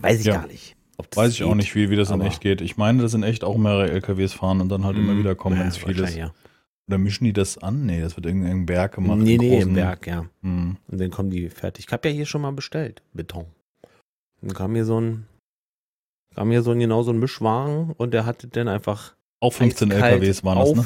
Weiß 0.00 0.20
ich 0.20 0.26
Ja. 0.26 0.38
gar 0.38 0.46
nicht. 0.46 0.76
Weiß 1.14 1.32
ich 1.32 1.42
auch 1.42 1.48
geht. 1.48 1.56
nicht, 1.56 1.74
wie, 1.74 1.90
wie 1.90 1.96
das 1.96 2.10
in 2.10 2.20
echt 2.20 2.40
geht. 2.40 2.60
Ich 2.60 2.76
meine, 2.76 3.02
dass 3.02 3.12
in 3.14 3.22
echt 3.24 3.42
auch 3.44 3.56
mehrere 3.56 3.90
LKWs 3.90 4.32
fahren 4.34 4.60
und 4.60 4.68
dann 4.68 4.84
halt 4.84 4.96
immer 4.96 5.14
Mhm. 5.14 5.18
wieder 5.18 5.34
kommen, 5.34 5.56
wenn 5.56 5.62
Ja, 5.64 5.68
es 5.70 5.76
viel 5.78 5.98
ist. 5.98 6.14
Ja. 6.14 6.32
Oder 6.88 6.98
mischen 6.98 7.24
die 7.24 7.32
das 7.32 7.58
an? 7.58 7.86
Nee, 7.86 8.00
das 8.00 8.16
wird 8.16 8.26
in 8.26 8.36
irgendeinem 8.36 8.66
Berg 8.66 8.94
gemacht. 8.94 9.18
Nee, 9.18 9.36
nee, 9.36 9.54
im 9.56 9.60
großen- 9.70 9.74
Werk, 9.76 10.06
ja. 10.06 10.26
Mhm. 10.42 10.76
Und 10.88 11.00
dann 11.00 11.10
kommen 11.10 11.30
die 11.30 11.48
fertig. 11.48 11.86
Ich 11.88 11.92
habe 11.92 12.08
ja 12.08 12.14
hier 12.14 12.26
schon 12.26 12.42
mal 12.42 12.52
bestellt, 12.52 13.02
Beton. 13.12 13.46
Dann 14.42 14.54
kam 14.54 14.74
hier 14.74 14.84
so 14.84 15.00
ein, 15.00 15.26
kam 16.34 16.50
hier 16.50 16.62
so 16.62 16.70
ein 16.72 16.78
genau 16.80 17.02
so 17.02 17.10
ein 17.12 17.18
Mischwagen 17.18 17.92
und 17.96 18.12
der 18.14 18.26
hatte 18.26 18.48
dann 18.48 18.68
einfach 18.68 19.14
Auch 19.40 19.52
15 19.52 19.92
Eiskalt 19.92 20.12
LKWs 20.14 20.44
waren 20.44 20.58
das, 20.58 20.68
auf- 20.70 20.76
ne? 20.76 20.84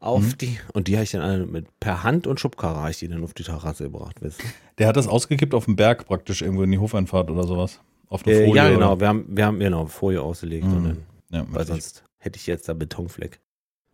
auf 0.00 0.20
Mhm. 0.22 0.38
die, 0.38 0.58
und 0.74 0.86
die 0.88 0.96
habe 0.96 1.04
ich 1.04 1.12
dann 1.12 1.22
alle 1.22 1.46
mit 1.46 1.66
per 1.80 2.02
Hand 2.02 2.26
und 2.26 2.38
Schubkarre 2.38 2.76
habe 2.80 2.90
ich 2.90 2.98
die 2.98 3.08
dann 3.08 3.24
auf 3.24 3.32
die 3.32 3.42
Terrasse 3.42 3.84
gebracht, 3.84 4.22
weißt 4.22 4.38
du? 4.42 4.44
Der 4.76 4.86
hat 4.88 4.96
das 4.98 5.08
ausgekippt 5.08 5.54
auf 5.54 5.64
dem 5.64 5.76
Berg 5.76 6.04
praktisch 6.04 6.42
irgendwo 6.42 6.62
in 6.62 6.70
die 6.70 6.78
Hofeinfahrt 6.78 7.30
oder 7.30 7.44
sowas. 7.44 7.80
Auf 8.10 8.26
eine 8.26 8.34
Äh, 8.34 8.46
Folie. 8.46 8.54
ja, 8.56 8.66
oder- 8.66 8.74
genau, 8.74 9.00
wir 9.00 9.08
haben, 9.08 9.24
wir 9.28 9.46
haben 9.46 9.58
genau 9.60 9.86
Folie 9.86 10.20
ausgelegt 10.20 10.66
Mhm. 10.66 10.76
und 10.76 10.84
dann, 10.84 10.98
Ja, 11.30 11.46
weil 11.48 11.66
sonst 11.66 12.04
hätte 12.18 12.36
ich 12.38 12.46
jetzt 12.46 12.68
da 12.68 12.74
Betonfleck. 12.74 13.40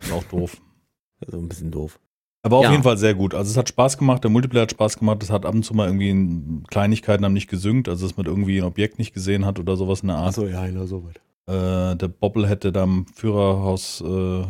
Ist 0.01 0.11
auch 0.13 0.25
doof. 0.25 0.57
Also 1.25 1.39
ein 1.39 1.49
bisschen 1.49 1.71
doof. 1.71 2.01
Aber 2.43 2.57
auf 2.59 2.65
Ja. 2.65 2.71
jeden 2.71 2.83
Fall 2.83 2.97
sehr 2.97 3.15
gut. 3.15 3.35
Also 3.35 3.51
es 3.51 3.57
hat 3.57 3.69
Spaß 3.69 3.99
gemacht, 3.99 4.25
der 4.25 4.31
Multiplayer 4.31 4.63
hat 4.63 4.71
Spaß 4.71 4.99
gemacht. 4.99 5.23
Es 5.23 5.31
hat 5.31 5.45
ab 5.45 5.55
und 5.55 5.63
zu 5.63 5.75
mal 5.75 5.87
irgendwie 5.87 6.09
in 6.11 6.65
Kleinigkeiten 6.71 7.25
haben 7.25 7.35
nicht 7.35 7.49
gesynkt, 7.51 7.89
also 7.89 8.07
dass 8.07 8.17
man 8.17 8.27
irgendwie 8.27 8.59
ein 8.59 8.65
Objekt 8.65 8.99
nicht 8.99 9.13
gesehen 9.13 9.45
hat 9.45 9.59
oder 9.59 9.77
sowas 9.77 10.01
in 10.01 10.09
der 10.09 10.17
Art. 10.17 10.29
Achso, 10.29 10.47
ja, 10.47 10.67
genau 10.67 10.87
so 10.87 11.05
weit. 11.05 11.17
Äh, 11.47 11.97
der 11.97 12.09
Bobbel 12.09 12.49
hätte 12.49 12.73
da 12.73 12.85
am 12.85 13.07
Führerhaus, 13.15 14.01
äh, 14.01 14.45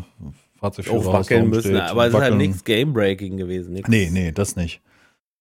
Fahrzeugführerhaus 0.61 1.07
Aufwackeln 1.07 1.51
da 1.51 1.57
müssen, 1.57 1.77
aber 1.77 2.03
es 2.05 2.09
ist 2.09 2.15
halt 2.15 2.25
wackeln. 2.33 2.39
nichts 2.39 2.65
Game-Breaking 2.65 3.37
gewesen. 3.39 3.73
Nix. 3.73 3.89
Nee, 3.89 4.11
nee, 4.13 4.31
das 4.31 4.55
nicht. 4.57 4.81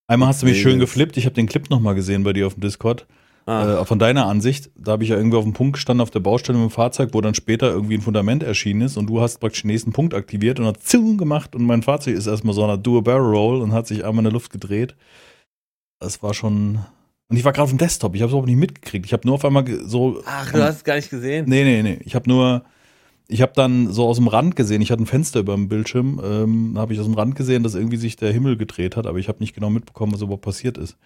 Einmal 0.08 0.28
hast 0.30 0.42
du 0.42 0.46
mich 0.46 0.56
Nee, 0.56 0.62
schön 0.62 0.78
geflippt. 0.80 1.16
Ich 1.18 1.26
habe 1.26 1.34
den 1.34 1.46
Clip 1.46 1.70
nochmal 1.70 1.94
gesehen 1.94 2.24
bei 2.24 2.32
dir 2.32 2.46
auf 2.48 2.54
dem 2.54 2.62
Discord. 2.62 3.06
Ah, 3.50 3.80
Äh, 3.80 3.84
von 3.84 3.98
deiner 3.98 4.26
Ansicht, 4.26 4.70
da 4.76 4.92
habe 4.92 5.02
ich 5.02 5.10
ja 5.10 5.16
irgendwie 5.16 5.36
auf 5.36 5.44
dem 5.44 5.52
Punkt 5.52 5.74
gestanden 5.74 6.02
auf 6.02 6.10
der 6.10 6.20
Baustelle 6.20 6.58
mit 6.58 6.70
dem 6.70 6.72
Fahrzeug, 6.72 7.10
wo 7.12 7.20
dann 7.20 7.34
später 7.34 7.68
irgendwie 7.70 7.94
ein 7.94 8.00
Fundament 8.00 8.42
erschienen 8.44 8.82
ist 8.82 8.96
und 8.96 9.08
du 9.08 9.20
hast 9.20 9.38
praktisch 9.38 9.62
den 9.62 9.68
nächsten 9.72 9.92
Punkt 9.92 10.14
aktiviert 10.14 10.60
und 10.60 10.66
hat 10.66 10.82
Zung 10.82 11.18
gemacht 11.18 11.56
und 11.56 11.64
mein 11.64 11.82
Fahrzeug 11.82 12.14
ist 12.14 12.26
erstmal 12.28 12.54
so 12.54 12.62
einer 12.62 12.78
Do-a-Barrel-Roll 12.78 13.60
und 13.60 13.72
hat 13.72 13.86
sich 13.88 14.04
einmal 14.04 14.20
in 14.20 14.24
der 14.24 14.32
Luft 14.32 14.52
gedreht. 14.52 14.94
Das 15.98 16.22
war 16.22 16.32
schon. 16.32 16.78
Und 17.28 17.36
ich 17.36 17.44
war 17.44 17.52
gerade 17.52 17.64
auf 17.64 17.70
dem 17.70 17.78
Desktop, 17.78 18.14
ich 18.14 18.22
habe 18.22 18.28
es 18.28 18.32
überhaupt 18.32 18.48
nicht 18.48 18.58
mitgekriegt. 18.58 19.06
Ich 19.06 19.12
habe 19.12 19.26
nur 19.26 19.34
auf 19.34 19.44
einmal 19.44 19.64
so. 19.84 20.22
Ach, 20.26 20.52
du 20.52 20.62
hast 20.62 20.76
es 20.76 20.84
gar 20.84 20.96
nicht 20.96 21.10
gesehen? 21.10 21.46
Nee, 21.48 21.64
nee, 21.64 21.82
nee. 21.82 21.98
Ich 22.04 22.14
habe 22.14 22.28
nur. 22.28 22.62
Ich 23.26 23.42
habe 23.42 23.52
dann 23.54 23.92
so 23.92 24.06
aus 24.08 24.16
dem 24.16 24.26
Rand 24.26 24.56
gesehen, 24.56 24.82
ich 24.82 24.90
hatte 24.90 25.04
ein 25.04 25.06
Fenster 25.06 25.38
über 25.38 25.54
dem 25.54 25.68
Bildschirm, 25.68 26.20
ähm, 26.24 26.72
da 26.74 26.80
habe 26.80 26.92
ich 26.92 26.98
aus 26.98 27.06
dem 27.06 27.14
Rand 27.14 27.36
gesehen, 27.36 27.62
dass 27.62 27.76
irgendwie 27.76 27.96
sich 27.96 28.16
der 28.16 28.32
Himmel 28.32 28.56
gedreht 28.56 28.96
hat, 28.96 29.06
aber 29.06 29.18
ich 29.18 29.28
habe 29.28 29.38
nicht 29.38 29.54
genau 29.54 29.70
mitbekommen, 29.70 30.12
was 30.12 30.20
überhaupt 30.22 30.42
passiert 30.42 30.76
ist. 30.76 30.96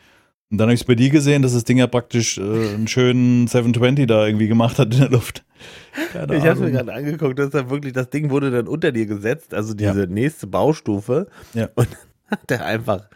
Und 0.50 0.58
dann 0.58 0.66
habe 0.68 0.74
ich 0.74 0.82
es 0.82 0.86
bei 0.86 0.94
dir 0.94 1.10
gesehen, 1.10 1.42
dass 1.42 1.52
das 1.54 1.64
Ding 1.64 1.78
ja 1.78 1.86
praktisch 1.86 2.38
äh, 2.38 2.42
einen 2.74 2.86
schönen 2.86 3.46
720 3.48 4.06
da 4.06 4.26
irgendwie 4.26 4.46
gemacht 4.46 4.78
hat 4.78 4.92
in 4.94 5.00
der 5.00 5.10
Luft. 5.10 5.44
Keine 6.12 6.36
Ich 6.36 6.44
habe 6.44 6.60
mir 6.60 6.70
gerade 6.70 6.92
angeguckt, 6.92 7.38
das 7.38 7.46
ist 7.48 7.54
ja 7.54 7.70
wirklich, 7.70 7.92
das 7.92 8.10
Ding 8.10 8.30
wurde 8.30 8.50
dann 8.50 8.68
unter 8.68 8.92
dir 8.92 9.06
gesetzt, 9.06 9.52
also 9.54 9.74
diese 9.74 10.06
nächste 10.06 10.46
Baustufe. 10.46 11.28
Ja. 11.54 11.70
Und 11.74 11.88
dann 11.90 11.98
hat 12.40 12.50
er 12.50 12.64
einfach, 12.66 13.08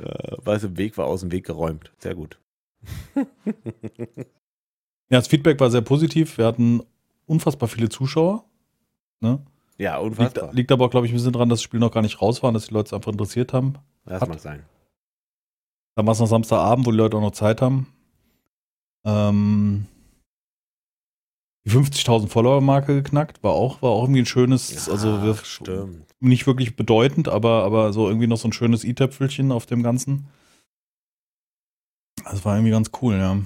äh, 0.00 0.36
was 0.38 0.64
im 0.64 0.78
Weg 0.78 0.96
war, 0.96 1.06
aus 1.06 1.20
dem 1.20 1.32
Weg 1.32 1.44
geräumt. 1.46 1.92
Sehr 1.98 2.14
gut. 2.14 2.38
Ja, 5.08 5.18
das 5.18 5.28
Feedback 5.28 5.60
war 5.60 5.70
sehr 5.70 5.82
positiv. 5.82 6.36
Wir 6.36 6.46
hatten 6.46 6.82
unfassbar 7.26 7.68
viele 7.68 7.88
Zuschauer. 7.88 8.44
Ne? 9.20 9.38
Ja, 9.78 9.98
Liegt, 10.00 10.18
unfassbar. 10.18 10.52
liegt 10.52 10.72
aber, 10.72 10.90
glaube 10.90 11.06
ich, 11.06 11.12
ein 11.12 11.16
bisschen 11.16 11.32
dran, 11.32 11.48
dass 11.48 11.60
das 11.60 11.62
Spiel 11.62 11.78
noch 11.78 11.92
gar 11.92 12.02
nicht 12.02 12.20
raus 12.20 12.42
war 12.42 12.48
und 12.48 12.54
dass 12.54 12.66
die 12.66 12.74
Leute 12.74 12.88
es 12.88 12.92
einfach 12.92 13.12
interessiert 13.12 13.52
haben. 13.52 13.74
das 14.04 14.20
hat- 14.20 14.28
mag 14.28 14.40
sein. 14.40 14.64
Dann 15.96 16.06
war 16.06 16.12
es 16.12 16.20
noch 16.20 16.26
Samstagabend, 16.26 16.86
wo 16.86 16.90
die 16.90 16.96
Leute 16.98 17.16
auch 17.16 17.20
noch 17.22 17.30
Zeit 17.32 17.62
haben. 17.62 17.86
Ähm, 19.06 19.86
die 21.66 21.70
50.000 21.70 22.28
Follower-Marke 22.28 22.94
geknackt, 22.94 23.42
war 23.42 23.52
auch, 23.52 23.82
war 23.82 23.90
auch 23.90 24.02
irgendwie 24.04 24.20
ein 24.20 24.26
schönes, 24.26 24.86
Ja, 24.86 24.92
also 24.92 25.22
wir- 25.22 25.34
stimmt. 25.36 26.06
nicht 26.20 26.46
wirklich 26.46 26.76
bedeutend, 26.76 27.28
aber, 27.28 27.64
aber 27.64 27.92
so 27.92 28.08
irgendwie 28.08 28.26
noch 28.26 28.36
so 28.36 28.46
ein 28.48 28.52
schönes 28.52 28.84
i-Töpfelchen 28.84 29.50
auf 29.52 29.66
dem 29.66 29.82
Ganzen. 29.82 30.28
Das 32.24 32.44
war 32.44 32.56
irgendwie 32.56 32.72
ganz 32.72 32.90
cool, 33.02 33.14
ja. 33.14 33.38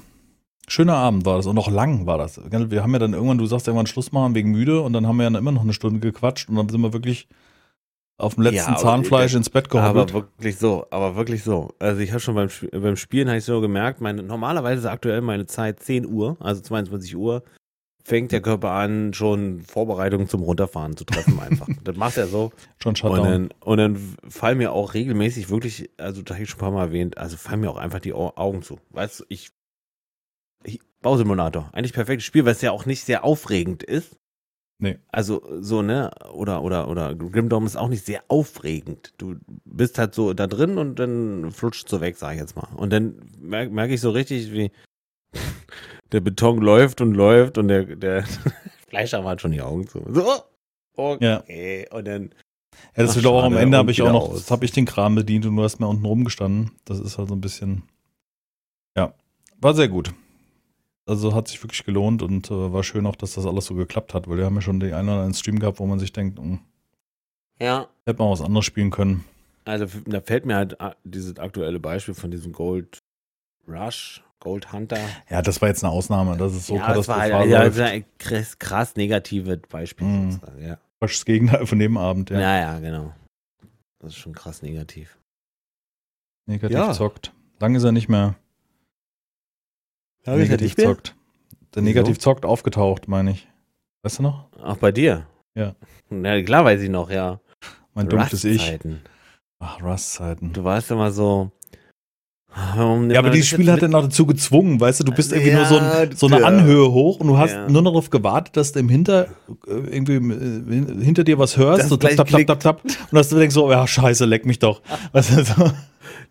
Schöner 0.69 0.97
Abend 0.97 1.25
war 1.27 1.37
das 1.37 1.47
und 1.47 1.59
auch 1.59 1.69
lang 1.71 2.07
war 2.07 2.19
das. 2.19 2.41
Wir 2.51 2.83
haben 2.83 2.93
ja 2.93 2.99
dann 2.99 3.13
irgendwann, 3.13 3.39
du 3.39 3.47
sagst 3.47 3.67
irgendwann 3.67 3.87
Schluss 3.87 4.13
machen 4.13 4.35
wegen 4.35 4.51
müde 4.51 4.81
und 4.83 4.93
dann 4.93 5.07
haben 5.07 5.17
wir 5.17 5.29
ja 5.31 5.39
immer 5.39 5.53
noch 5.53 5.63
eine 5.63 5.73
Stunde 5.73 6.01
gequatscht 6.01 6.49
und 6.49 6.57
dann 6.57 6.69
sind 6.69 6.81
wir 6.81 6.93
wirklich 6.93 7.27
auf 8.21 8.35
dem 8.35 8.43
letzten 8.45 8.57
Ja, 8.59 8.67
aber- 8.69 8.77
Zahnfleisch 8.79 9.35
ins 9.35 9.51
Bett 9.51 9.67
Aber 9.75 9.93
gehobbelt. 10.05 10.13
wirklich 10.15 10.57
so, 10.59 10.87
aber 10.91 11.17
wirklich 11.17 11.43
so. 11.43 11.71
Also 11.79 12.01
ich 12.01 12.11
habe 12.11 12.21
schon 12.21 12.35
beim, 12.35 12.49
beim 12.73 12.97
Spielen 12.97 13.29
habe 13.29 13.39
ich 13.39 13.45
so 13.45 13.61
gemerkt, 13.61 14.01
meine, 14.01 14.23
normalerweise 14.23 14.81
ist 14.83 14.87
aktuell 14.87 15.21
meine 15.21 15.47
Zeit 15.47 15.81
10 15.81 16.07
Uhr, 16.07 16.37
also 16.41 16.61
22 16.61 17.17
Uhr, 17.17 17.43
fängt 18.03 18.33
der 18.33 18.41
Körper 18.41 18.71
an, 18.73 19.13
schon 19.13 19.61
Vorbereitungen 19.61 20.29
zum 20.29 20.43
Runterfahren 20.43 20.97
zu 20.97 21.05
treffen 21.05 21.39
einfach. 21.41 21.69
das 21.85 21.97
macht 21.97 22.17
er 22.17 22.27
so. 22.27 22.51
Schon 22.83 22.91
Und 22.91 22.99
Shutdown. 22.99 23.25
dann, 23.25 23.49
und 23.61 23.77
dann 23.79 24.17
fallen 24.29 24.59
mir 24.59 24.73
auch 24.73 24.95
regelmäßig 24.95 25.51
wirklich, 25.51 25.91
also 25.99 26.23
das 26.23 26.35
habe 26.37 26.45
ich 26.45 26.51
schon 26.51 26.59
ein 26.59 26.61
paar 26.61 26.71
Mal 26.73 26.87
erwähnt, 26.87 27.19
also 27.19 27.37
fallen 27.37 27.61
mir 27.61 27.71
auch 27.71 27.77
einfach 27.77 28.01
die 28.01 28.13
Au- 28.15 28.33
Augen 28.37 28.63
zu. 28.63 28.79
Weißt 28.91 29.21
du, 29.21 29.25
ich, 29.29 29.51
ich 30.65 30.81
Bausimulator, 31.03 31.71
eigentlich 31.73 31.93
perfektes 31.95 32.25
Spiel, 32.27 32.45
weil 32.45 32.53
es 32.53 32.61
ja 32.61 32.73
auch 32.73 32.85
nicht 32.85 33.05
sehr 33.05 33.25
aufregend 33.25 33.83
ist. 33.83 34.17
Nee. 34.81 34.99
Also 35.13 35.43
so, 35.61 35.83
ne, 35.83 36.11
oder, 36.33 36.63
oder, 36.63 36.89
oder 36.89 37.15
Grim 37.15 37.51
Dawn 37.51 37.67
ist 37.67 37.77
auch 37.77 37.89
nicht 37.89 38.05
sehr 38.05 38.23
aufregend. 38.29 39.13
Du 39.19 39.37
bist 39.67 39.99
halt 39.99 40.15
so 40.15 40.33
da 40.33 40.47
drin 40.47 40.79
und 40.79 40.99
dann 40.99 41.53
flutscht 41.53 41.87
so 41.89 42.01
weg, 42.01 42.17
sag 42.17 42.33
ich 42.33 42.41
jetzt 42.41 42.57
mal. 42.57 42.67
Und 42.77 42.91
dann 42.91 43.21
merke 43.39 43.73
merk 43.73 43.91
ich 43.91 44.01
so 44.01 44.11
richtig, 44.11 44.53
wie 44.53 44.73
der 46.13 46.21
Beton 46.21 46.63
läuft 46.63 47.03
und 47.03 47.13
läuft 47.13 47.59
und 47.59 47.69
der, 47.69 47.85
der 47.85 48.25
Fleischer 48.89 49.23
hat 49.23 49.43
schon 49.43 49.53
die 49.53 49.61
Augen 49.61 49.87
zu. 49.87 50.03
So, 50.09 50.27
okay. 50.97 51.87
Und 51.91 52.09
dann 52.09 52.31
ja, 52.97 53.05
das 53.05 53.17
wird 53.17 53.27
auch 53.27 53.45
am 53.45 53.57
Ende 53.57 53.77
habe 53.77 53.91
ich 53.91 54.01
auch 54.01 54.13
noch, 54.13 54.51
habe 54.51 54.65
ich 54.65 54.73
den 54.73 54.87
Kram 54.87 55.15
bedient 55.15 55.45
und 55.45 55.57
du 55.57 55.63
hast 55.63 55.79
mir 55.79 55.89
unten 55.89 56.07
rumgestanden. 56.07 56.73
Das 56.87 56.99
ist 56.99 57.19
halt 57.19 57.29
so 57.29 57.35
ein 57.35 57.41
bisschen, 57.43 57.83
ja, 58.97 59.13
war 59.61 59.75
sehr 59.75 59.89
gut. 59.89 60.15
Also 61.11 61.35
hat 61.35 61.49
sich 61.49 61.63
wirklich 61.63 61.85
gelohnt 61.85 62.23
und 62.23 62.51
äh, 62.51 62.73
war 62.73 62.85
schön 62.85 63.05
auch, 63.07 63.17
dass 63.17 63.35
das 63.35 63.45
alles 63.47 63.67
so 63.67 63.75
geklappt 63.75 64.15
hat, 64.15 64.29
weil 64.29 64.37
wir 64.39 64.45
haben 64.45 64.55
ja 64.55 64.61
schon 64.61 64.79
den 64.81 64.95
einen 64.95 65.09
oder 65.09 65.17
anderen 65.19 65.35
Stream 65.35 65.59
gehabt, 65.59 65.81
wo 65.81 65.87
man 65.87 65.99
sich 65.99 66.13
denkt, 66.13 66.39
hm, 66.39 66.61
Ja, 67.61 67.89
hätte 68.07 68.23
man 68.23 68.31
was 68.31 68.41
anderes 68.41 68.65
spielen 68.65 68.91
können. 68.91 69.25
also 69.65 69.87
da 70.07 70.21
fällt 70.21 70.47
mir 70.47 70.55
halt 70.57 70.81
ah, 70.81 70.95
dieses 71.05 71.39
aktuelle 71.39 71.81
Beispiel 71.81 72.15
von 72.15 72.31
diesem 72.31 72.53
Gold 72.53 72.99
Rush, 73.67 74.23
Gold 74.39 74.73
Hunter. 74.73 74.99
Ja, 75.29 75.43
das 75.43 75.61
war 75.61 75.69
jetzt 75.69 75.83
eine 75.85 75.93
Ausnahme, 75.93 76.37
das 76.37 76.55
ist 76.55 76.67
so 76.69 76.77
ja, 76.77 76.95
das 76.95 77.09
war 77.09 77.17
katastrophal 77.17 77.41
halt 77.41 77.51
ja, 77.51 77.65
das 77.65 77.75
ist 77.75 77.81
ein 77.81 78.05
krass, 78.19 78.59
krass 78.59 78.97
negative 78.97 79.57
Beispiel. 79.57 80.07
Mhm. 80.07 80.31
sozusagen, 80.33 80.63
Ja. 80.65 80.79
Das 81.01 81.25
Gegenteil 81.25 81.67
von 81.67 81.79
dem 81.79 81.97
Abend, 81.97 82.31
ja. 82.31 82.39
ja, 82.41 82.59
ja, 82.61 82.79
genau. 82.79 83.13
Das 83.99 84.13
ist 84.13 84.19
schon 84.19 84.33
krass 84.35 84.63
negativ. 84.63 85.19
Negativ 86.47 86.77
Ja. 86.77 86.93
zockt. 86.93 87.33
Lang 87.59 87.75
ist 87.75 87.85
er 87.85 87.93
nicht 87.93 88.09
mehr 88.09 88.35
negativ 90.27 90.77
zockt. 90.77 91.15
Der 91.75 91.83
Wieso? 91.83 91.85
negativ 91.85 92.19
zockt 92.19 92.45
aufgetaucht, 92.45 93.09
meine 93.09 93.33
ich. 93.33 93.49
Weißt 94.03 94.19
du 94.19 94.23
noch? 94.25 94.47
Auch 94.63 94.77
bei 94.79 94.93
dir? 94.93 95.27
Ja. 95.55 95.75
Na 96.09 96.41
klar 96.43 96.65
weiß 96.65 96.81
ich 96.83 96.91
noch, 96.91 97.11
ja. 97.11 97.41
Mein 97.95 98.09
dunkles 98.09 98.45
Ich. 98.45 98.79
Ach, 99.59 99.83
Rust-Zeiten. 99.83 100.53
Du 100.53 100.65
warst 100.65 100.91
immer 100.91 101.11
so. 101.11 101.51
Warum 102.53 103.03
nimmt 103.03 103.13
Ja, 103.13 103.21
aber 103.21 103.31
dieses 103.31 103.49
Spiel 103.49 103.71
hat 103.71 103.83
dann 103.83 103.95
auch 103.95 104.03
dazu 104.03 104.27
gezwungen, 104.27 104.81
weißt 104.81 105.01
du, 105.01 105.05
du 105.05 105.13
bist 105.13 105.31
irgendwie 105.33 105.51
Ja, 105.53 105.59
nur 105.59 105.67
so, 105.67 105.79
ein, 105.79 106.17
so 106.17 106.27
eine 106.27 106.41
ja. 106.41 106.47
Anhöhe 106.47 106.91
hoch 106.91 107.21
und 107.21 107.29
du 107.29 107.39
hast 107.39 107.53
Ja. 107.53 107.69
nur 107.69 107.83
noch 107.83 107.93
darauf 107.93 108.11
gewartet, 108.11 108.57
dass 108.57 108.73
du 108.73 108.81
im 108.81 108.89
Hinter, 108.89 109.29
äh, 109.69 109.73
irgendwie 109.73 110.15
äh, 110.15 111.05
hinter 111.05 111.23
dir 111.23 111.39
was 111.39 111.57
hörst, 111.57 111.83
Das 111.83 111.89
so 111.91 111.97
tap, 111.97 112.17
tap, 112.17 112.29
tap, 112.29 112.47
tap, 112.47 112.61
tap, 112.61 112.83
und 112.85 113.13
dass 113.13 113.29
du 113.29 113.37
denkst 113.39 113.55
so, 113.55 113.71
ja, 113.71 113.87
scheiße, 113.87 114.25
leck 114.25 114.47
mich 114.47 114.59
doch. 114.59 114.83
Weißt 115.13 115.31
du, 115.37 115.45
so. 115.45 115.71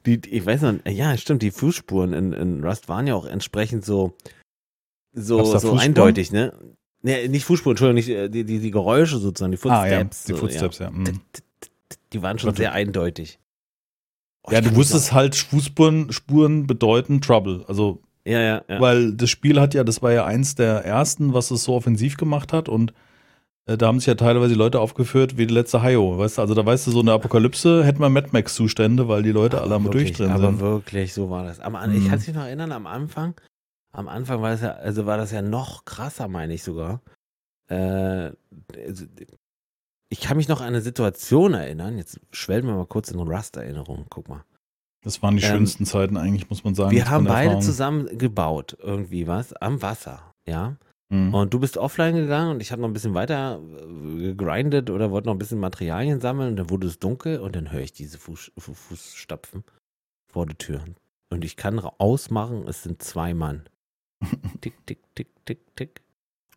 Die, 0.06 0.20
ich 0.30 0.46
weiß 0.46 0.62
noch, 0.64 0.74
ja, 0.88 1.16
stimmt, 1.18 1.42
die 1.42 1.52
Fußspuren 1.52 2.14
in, 2.14 2.34
in 2.34 2.64
Rust 2.64 2.90
waren 2.90 3.08
ja 3.08 3.16
auch 3.16 3.26
entsprechend 3.26 3.86
so, 3.86 4.16
so, 5.14 5.44
so 5.44 5.52
Fußspuren? 5.52 5.80
eindeutig, 5.80 6.32
ne? 6.32 6.54
Nee, 7.02 7.28
nicht 7.28 7.46
Fußspuren, 7.46 7.74
Entschuldigung, 7.74 7.96
nicht, 7.96 8.10
äh, 8.10 8.30
die, 8.30 8.44
die, 8.44 8.60
die 8.60 8.72
Geräusche 8.72 9.18
sozusagen, 9.18 9.52
die 9.52 9.70
Ah, 9.70 9.88
ja, 9.88 10.00
Footsteps. 10.00 10.24
die 10.26 10.32
so, 10.34 10.38
Footsteps, 10.38 10.80
ja. 10.80 10.86
Ja. 10.88 10.92
mhm. 10.92 11.22
Die 12.14 12.22
waren 12.22 12.40
schon 12.40 12.48
Warte. 12.50 12.62
sehr 12.62 12.74
eindeutig. 12.74 13.40
Oh, 14.44 14.52
Ja, 14.52 14.62
du 14.62 14.76
wusstest 14.76 15.14
halt, 15.14 15.36
Fußspuren 15.36 16.12
Spuren 16.12 16.66
bedeuten 16.68 17.22
Trouble. 17.22 17.64
Also, 17.68 18.02
Ja, 18.26 18.40
ja, 18.42 18.62
ja. 18.68 18.82
weil 18.82 19.14
das 19.14 19.30
Spiel 19.30 19.60
hat 19.62 19.74
ja, 19.74 19.84
das 19.84 20.02
war 20.02 20.12
ja 20.12 20.26
eins 20.26 20.56
der 20.56 20.84
ersten, 20.86 21.34
was 21.34 21.52
es 21.52 21.64
so 21.64 21.74
offensiv 21.76 22.18
gemacht 22.18 22.52
hat 22.54 22.68
und 22.70 22.94
da 23.78 23.88
haben 23.88 24.00
sich 24.00 24.08
ja 24.08 24.16
teilweise 24.16 24.56
Leute 24.56 24.80
aufgeführt 24.80 25.38
wie 25.38 25.46
die 25.48 25.54
letzte 25.54 25.82
Hayo, 25.82 26.18
weißt 26.18 26.38
du, 26.38 26.42
also 26.42 26.54
da 26.56 26.66
weißt 26.66 26.88
du, 26.88 26.92
so 26.92 27.00
eine 27.02 27.12
Apokalypse 27.14 27.84
hätten 27.84 28.00
wir 28.00 28.10
Mad 28.10 28.30
Max 28.32 28.56
Zustände, 28.56 29.08
weil 29.08 29.24
die 29.24 29.32
Leute 29.32 29.62
alle 29.62 29.76
am 29.76 29.84
wirklich, 29.86 30.08
Durchdrehen 30.14 30.32
aber 30.32 30.48
sind. 30.48 30.60
wirklich, 30.60 31.14
so 31.14 31.30
war 31.30 31.44
das. 31.44 31.60
Aber 31.60 31.86
ich 31.88 32.04
Mhm. 32.04 32.08
kann 32.10 32.20
mich 32.20 32.34
noch 32.34 32.44
erinnern, 32.46 32.72
am 32.72 32.88
Anfang, 32.88 33.36
am 33.92 34.08
Anfang 34.08 34.42
war 34.42 34.52
das 34.52 34.62
ja, 34.62 34.72
also 34.74 35.06
war 35.06 35.18
das 35.18 35.32
ja 35.32 35.42
noch 35.42 35.86
krasser, 35.86 36.28
meine 36.28 36.54
ich 36.54 36.64
sogar. 36.64 37.02
Äh, 37.68 38.32
also, 38.86 39.06
ich 40.12 40.22
kann 40.22 40.38
mich 40.38 40.48
noch 40.48 40.62
an 40.62 40.68
eine 40.68 40.82
Situation 40.82 41.54
erinnern, 41.54 41.98
jetzt 41.98 42.20
schwellen 42.32 42.66
wir 42.66 42.74
mal 42.76 42.86
kurz 42.88 43.12
in 43.12 43.20
Rust-Erinnerung, 43.20 44.06
guck 44.10 44.28
mal. 44.30 44.44
Das 45.04 45.22
waren 45.22 45.38
die 45.38 45.44
Ähm, 45.44 45.50
schönsten 45.52 45.86
Zeiten 45.86 46.18
eigentlich, 46.18 46.50
muss 46.50 46.64
man 46.64 46.76
sagen. 46.76 46.92
Wir 46.92 47.10
haben 47.10 47.26
beide 47.26 47.60
zusammen 47.60 48.18
gebaut, 48.18 48.76
irgendwie 48.82 49.28
was, 49.28 49.54
am 49.54 49.82
Wasser, 49.82 50.34
ja. 50.48 50.76
Mhm. 51.12 51.34
Und 51.34 51.54
du 51.54 51.60
bist 51.60 51.78
offline 51.78 52.16
gegangen 52.16 52.52
und 52.52 52.62
ich 52.62 52.72
habe 52.72 52.82
noch 52.82 52.88
ein 52.90 52.94
bisschen 52.94 53.16
weiter 53.16 53.60
äh, 53.60 54.34
gegrindet 54.34 54.90
oder 54.90 55.10
wollte 55.12 55.28
noch 55.28 55.36
ein 55.36 55.40
bisschen 55.40 55.60
Materialien 55.60 56.20
sammeln 56.22 56.50
und 56.52 56.56
dann 56.58 56.70
wurde 56.70 56.88
es 56.88 57.00
dunkel 57.00 57.40
und 57.40 57.56
dann 57.56 57.72
höre 57.72 57.82
ich 57.82 57.94
diese 57.94 58.18
Fuß, 58.20 58.52
Fu- 58.58 58.74
Fußstapfen 58.74 59.64
vor 60.32 60.46
der 60.46 60.58
Tür. 60.58 60.84
Und 61.32 61.44
ich 61.44 61.56
kann 61.58 61.80
ausmachen, 61.80 62.68
es 62.68 62.84
sind 62.84 63.02
zwei 63.02 63.34
Mann. 63.34 63.68
Tick, 64.62 64.86
tick, 64.86 65.00
tick, 65.16 65.30
tick, 65.46 65.76
tick. 65.76 66.02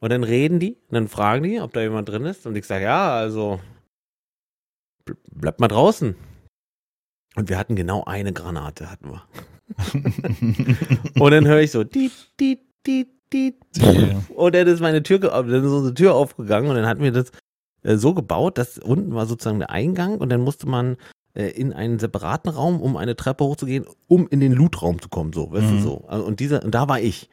Und 0.01 0.11
dann 0.11 0.25
reden 0.25 0.59
die 0.59 0.73
und 0.89 0.93
dann 0.95 1.09
fragen 1.09 1.45
die, 1.45 1.61
ob 1.61 1.73
da 1.73 1.81
jemand 1.81 2.09
drin 2.09 2.25
ist. 2.25 2.47
Und 2.47 2.57
ich 2.57 2.67
sage, 2.67 2.85
ja, 2.85 3.15
also 3.15 3.61
bl- 5.07 5.17
bleibt 5.31 5.61
mal 5.61 5.69
draußen. 5.69 6.17
Und 7.37 7.49
wir 7.49 7.57
hatten 7.57 7.77
genau 7.77 8.05
eine 8.05 8.33
Granate, 8.33 8.91
hatten 8.91 9.11
wir. 9.11 9.23
Und 11.23 11.31
dann 11.31 11.47
höre 11.47 11.61
ich 11.61 11.71
so, 11.71 11.85
diet, 11.85 12.13
diet, 12.39 12.61
diet. 12.87 13.09
Die- 13.33 13.55
Und 14.35 14.55
dann 14.55 14.67
ist 14.67 14.81
meine 14.81 15.03
Tür, 15.03 15.19
dann 15.19 15.49
ist 15.51 15.65
unsere 15.71 15.95
Tür 15.95 16.15
aufgegangen 16.15 16.69
und 16.71 16.77
dann 16.77 16.87
hatten 16.87 17.03
wir 17.03 17.13
das 17.13 17.31
äh, 17.83 17.97
so 17.97 18.15
gebaut, 18.15 18.59
dass 18.59 18.79
unten 18.79 19.15
war 19.15 19.27
sozusagen 19.27 19.59
der 19.59 19.71
Eingang 19.71 20.19
und 20.19 20.29
dann 20.31 20.41
musste 20.43 20.69
man 20.69 20.97
äh, 21.35 21.47
in 21.49 21.73
einen 21.73 21.99
separaten 21.99 22.51
Raum, 22.51 22.81
um 22.81 22.97
eine 22.97 23.17
Treppe 23.17 23.45
hochzugehen, 23.45 23.87
um 24.09 24.29
in 24.29 24.41
den 24.41 24.53
Lootraum 24.53 25.01
zu 25.01 25.09
kommen, 25.09 25.33
so, 25.33 25.51
weißt 25.51 25.71
du, 25.71 25.75
Mhm. 25.75 25.81
so. 25.81 26.05
Also, 26.07 26.25
Und 26.27 26.41
dieser, 26.41 26.63
und 26.63 26.75
da 26.75 26.89
war 26.89 27.01
ich. 27.01 27.31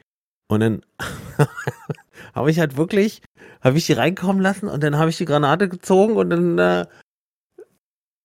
Und 0.48 0.60
dann 0.60 0.82
habe 2.34 2.50
ich 2.50 2.58
halt 2.58 2.76
wirklich, 2.76 3.22
habe 3.60 3.78
ich 3.78 3.86
die 3.86 3.92
reinkommen 3.92 4.42
lassen 4.42 4.68
und 4.68 4.82
dann 4.82 4.96
habe 4.98 5.10
ich 5.10 5.18
die 5.18 5.24
Granate 5.24 5.68
gezogen 5.68 6.16
und 6.16 6.30
dann, 6.30 6.58
äh, 6.58 6.86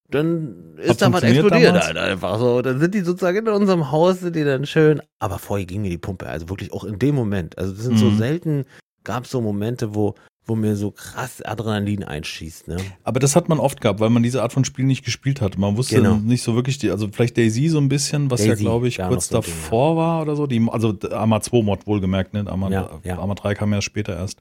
dann 0.10 0.78
ist 0.78 1.02
da 1.02 1.12
was 1.12 1.24
explodiert 1.24 1.74
halt 1.84 1.98
einfach 1.98 2.40
so. 2.40 2.62
Dann 2.62 2.80
sind 2.80 2.94
die 2.94 3.02
sozusagen 3.02 3.38
in 3.38 3.48
unserem 3.48 3.92
Haus, 3.92 4.20
sind 4.20 4.36
die 4.36 4.44
dann 4.44 4.66
schön. 4.66 5.02
Aber 5.20 5.40
vorher 5.40 5.66
ging 5.66 5.82
mir 5.82 5.90
die 5.90 5.98
Pumpe, 5.98 6.28
also 6.28 6.50
wirklich 6.50 6.72
auch 6.74 6.84
in 6.84 7.00
dem 7.00 7.16
Moment. 7.16 7.58
Also 7.58 7.74
das 7.74 7.84
sind 7.84 7.98
so 7.98 8.10
Mhm. 8.12 8.18
selten, 8.18 8.66
gab 9.04 9.24
es 9.26 9.32
so 9.32 9.42
Momente, 9.42 9.96
wo, 9.96 10.14
wo 10.46 10.56
mir 10.56 10.76
so 10.76 10.92
krass 10.92 11.42
Adrenalin 11.42 12.04
einschießt, 12.04 12.68
ne? 12.68 12.78
Aber 13.04 13.20
das 13.20 13.36
hat 13.36 13.50
man 13.50 13.60
oft 13.60 13.82
gehabt, 13.82 14.00
weil 14.00 14.12
man 14.12 14.22
diese 14.22 14.44
Art 14.44 14.54
von 14.54 14.64
Spiel 14.64 14.86
nicht 14.86 15.04
gespielt 15.04 15.42
hat. 15.42 15.58
Man 15.58 15.76
wusste 15.76 15.96
Genau. 15.96 16.18
nicht 16.18 16.44
so 16.44 16.54
wirklich, 16.54 16.78
die, 16.78 16.92
also 16.92 17.08
vielleicht 17.12 17.36
Daisy 17.36 17.68
so 17.70 17.80
ein 17.80 17.90
bisschen, 17.90 18.30
was 18.30 18.42
ja, 18.42 18.52
Daisy, 18.52 18.64
glaube 18.64 18.88
ich, 18.88 18.98
ja, 18.98 19.08
kurz 19.08 19.30
so 19.30 19.38
ein 19.38 19.42
Ding, 19.42 19.52
davor 19.54 19.98
war 19.98 20.22
oder 20.22 20.36
so. 20.36 20.46
Die, 20.46 20.64
also 20.70 20.96
Arma 21.12 21.42
2 21.42 21.64
Mod 21.64 21.88
wohlgemerkt, 21.88 22.34
ne? 22.36 22.46
Arma, 22.48 22.70
Ja, 22.70 22.90
ja. 23.04 23.18
Arma 23.18 23.34
3 23.34 23.56
kam 23.56 23.74
ja 23.74 23.82
später 23.82 24.16
erst. 24.16 24.40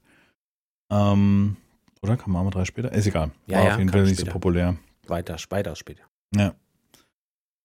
Ähm, 0.90 1.56
oder 2.02 2.18
kam 2.18 2.36
Arma 2.36 2.50
3 2.50 2.66
später? 2.66 2.92
Ist 2.92 3.06
egal. 3.06 3.30
Ja, 3.46 3.58
war 3.58 3.64
ja, 3.64 3.72
auf 3.72 3.78
jeden 3.78 3.90
Fall 3.90 4.04
nicht 4.04 4.20
so 4.20 4.26
populär. 4.26 4.76
Weiter, 5.08 5.36
weiter 5.50 5.76
später. 5.76 6.04
Ja. 6.34 6.54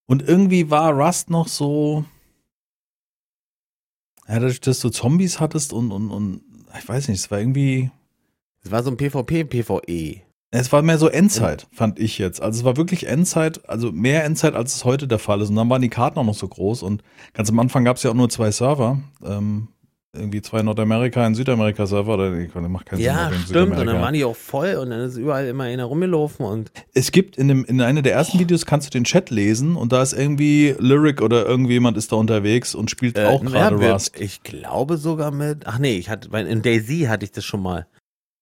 Und 0.06 0.28
irgendwie 0.28 0.70
war 0.70 0.94
Rust 0.94 1.30
noch 1.30 1.48
so. 1.48 2.06
Ja, 4.28 4.36
dadurch, 4.36 4.62
dass 4.62 4.80
du 4.80 4.90
Zombies 4.90 5.40
hattest 5.40 5.74
und, 5.74 5.92
und, 5.92 6.12
und 6.12 6.44
ich 6.78 6.88
weiß 6.88 7.08
nicht, 7.08 7.20
es 7.20 7.32
war 7.32 7.40
irgendwie. 7.40 7.92
Es 8.62 8.72
war 8.72 8.84
so 8.84 8.92
ein 8.92 8.98
PvP, 8.98 9.46
PvE. 9.46 10.22
Es 10.52 10.72
war 10.72 10.82
mehr 10.82 10.98
so 10.98 11.08
Endzeit, 11.08 11.68
fand 11.72 12.00
ich 12.00 12.18
jetzt. 12.18 12.42
Also 12.42 12.60
es 12.60 12.66
war 12.66 12.76
wirklich 12.76 13.06
Endzeit, 13.06 13.70
also 13.70 13.92
mehr 13.92 14.24
Endzeit, 14.26 14.56
als 14.56 14.76
es 14.76 14.84
heute 14.84 15.08
der 15.08 15.20
Fall 15.20 15.42
ist. 15.42 15.50
Und 15.50 15.56
dann 15.56 15.70
waren 15.70 15.82
die 15.82 15.90
Karten 15.90 16.18
auch 16.18 16.26
noch 16.26 16.34
so 16.34 16.48
groß 16.48 16.82
und 16.82 17.04
ganz 17.34 17.50
am 17.50 17.60
Anfang 17.60 17.86
gab 17.86 17.98
es 17.98 18.04
ja 18.04 18.10
auch 18.10 18.16
nur 18.16 18.30
zwei 18.30 18.52
Server. 18.52 19.00
Ähm, 19.24 19.68
irgendwie 20.16 20.42
zwei 20.42 20.64
Nordamerika, 20.64 21.24
ein 21.24 21.36
Südamerika-Server, 21.36 22.16
oder 22.16 22.32
nee, 22.32 22.50
macht 22.68 22.88
keinen 22.88 23.00
Ja, 23.00 23.30
Sinn. 23.30 23.36
in 23.40 23.46
stimmt. 23.46 23.78
Und 23.78 23.86
dann 23.86 24.02
waren 24.02 24.14
die 24.14 24.26
auch 24.26 24.36
voll 24.36 24.74
und 24.76 24.90
dann 24.90 25.02
ist 25.02 25.18
überall 25.18 25.46
immer 25.48 25.66
einer 25.66 25.86
rumgelaufen 25.86 26.46
und 26.46 26.72
Es 26.94 27.12
gibt 27.12 27.38
in, 27.38 27.48
dem, 27.48 27.64
in 27.66 27.80
einer 27.80 28.02
der 28.02 28.14
ersten 28.14 28.40
Videos 28.40 28.66
kannst 28.66 28.88
du 28.88 28.92
den 28.92 29.04
Chat 29.04 29.30
lesen 29.30 29.76
und 29.76 29.92
da 29.92 30.02
ist 30.02 30.14
irgendwie 30.14 30.76
Lyric 30.80 31.22
oder 31.22 31.46
irgendjemand 31.46 31.96
ist 31.96 32.12
da 32.12 32.16
unterwegs 32.16 32.74
und 32.74 32.90
spielt 32.90 33.18
äh, 33.20 33.26
auch 33.26 33.44
gerade 33.44 33.80
ja, 33.86 33.94
Rust. 33.94 34.20
Ich 34.20 34.42
glaube 34.42 34.98
sogar 34.98 35.30
mit. 35.32 35.68
Ach 35.68 35.78
nee, 35.78 35.98
ich 35.98 36.10
hatte 36.10 36.30
bei- 36.30 36.42
in 36.42 36.64
Daisy 36.64 37.02
hatte 37.08 37.26
ich 37.26 37.32
das 37.32 37.46
schon 37.46 37.62
mal. 37.62 37.86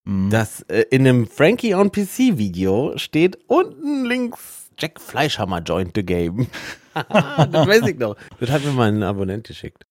Mhm. 0.05 0.29
Das 0.29 0.61
äh, 0.69 0.85
in 0.89 1.05
einem 1.05 1.27
Frankie 1.27 1.75
on 1.75 1.91
PC 1.91 2.37
Video 2.37 2.93
steht 2.97 3.39
unten 3.47 4.05
links 4.05 4.69
Jack 4.79 5.01
Fleischhammer 5.01 5.59
joined 5.59 5.91
the 5.95 6.03
game. 6.05 6.47
das 6.93 7.67
weiß 7.67 7.87
ich 7.87 7.97
noch. 7.97 8.15
Das 8.39 8.51
hat 8.51 8.63
mir 8.63 8.71
mal 8.71 8.87
ein 8.89 9.03
Abonnent 9.03 9.47
geschickt. 9.47 9.86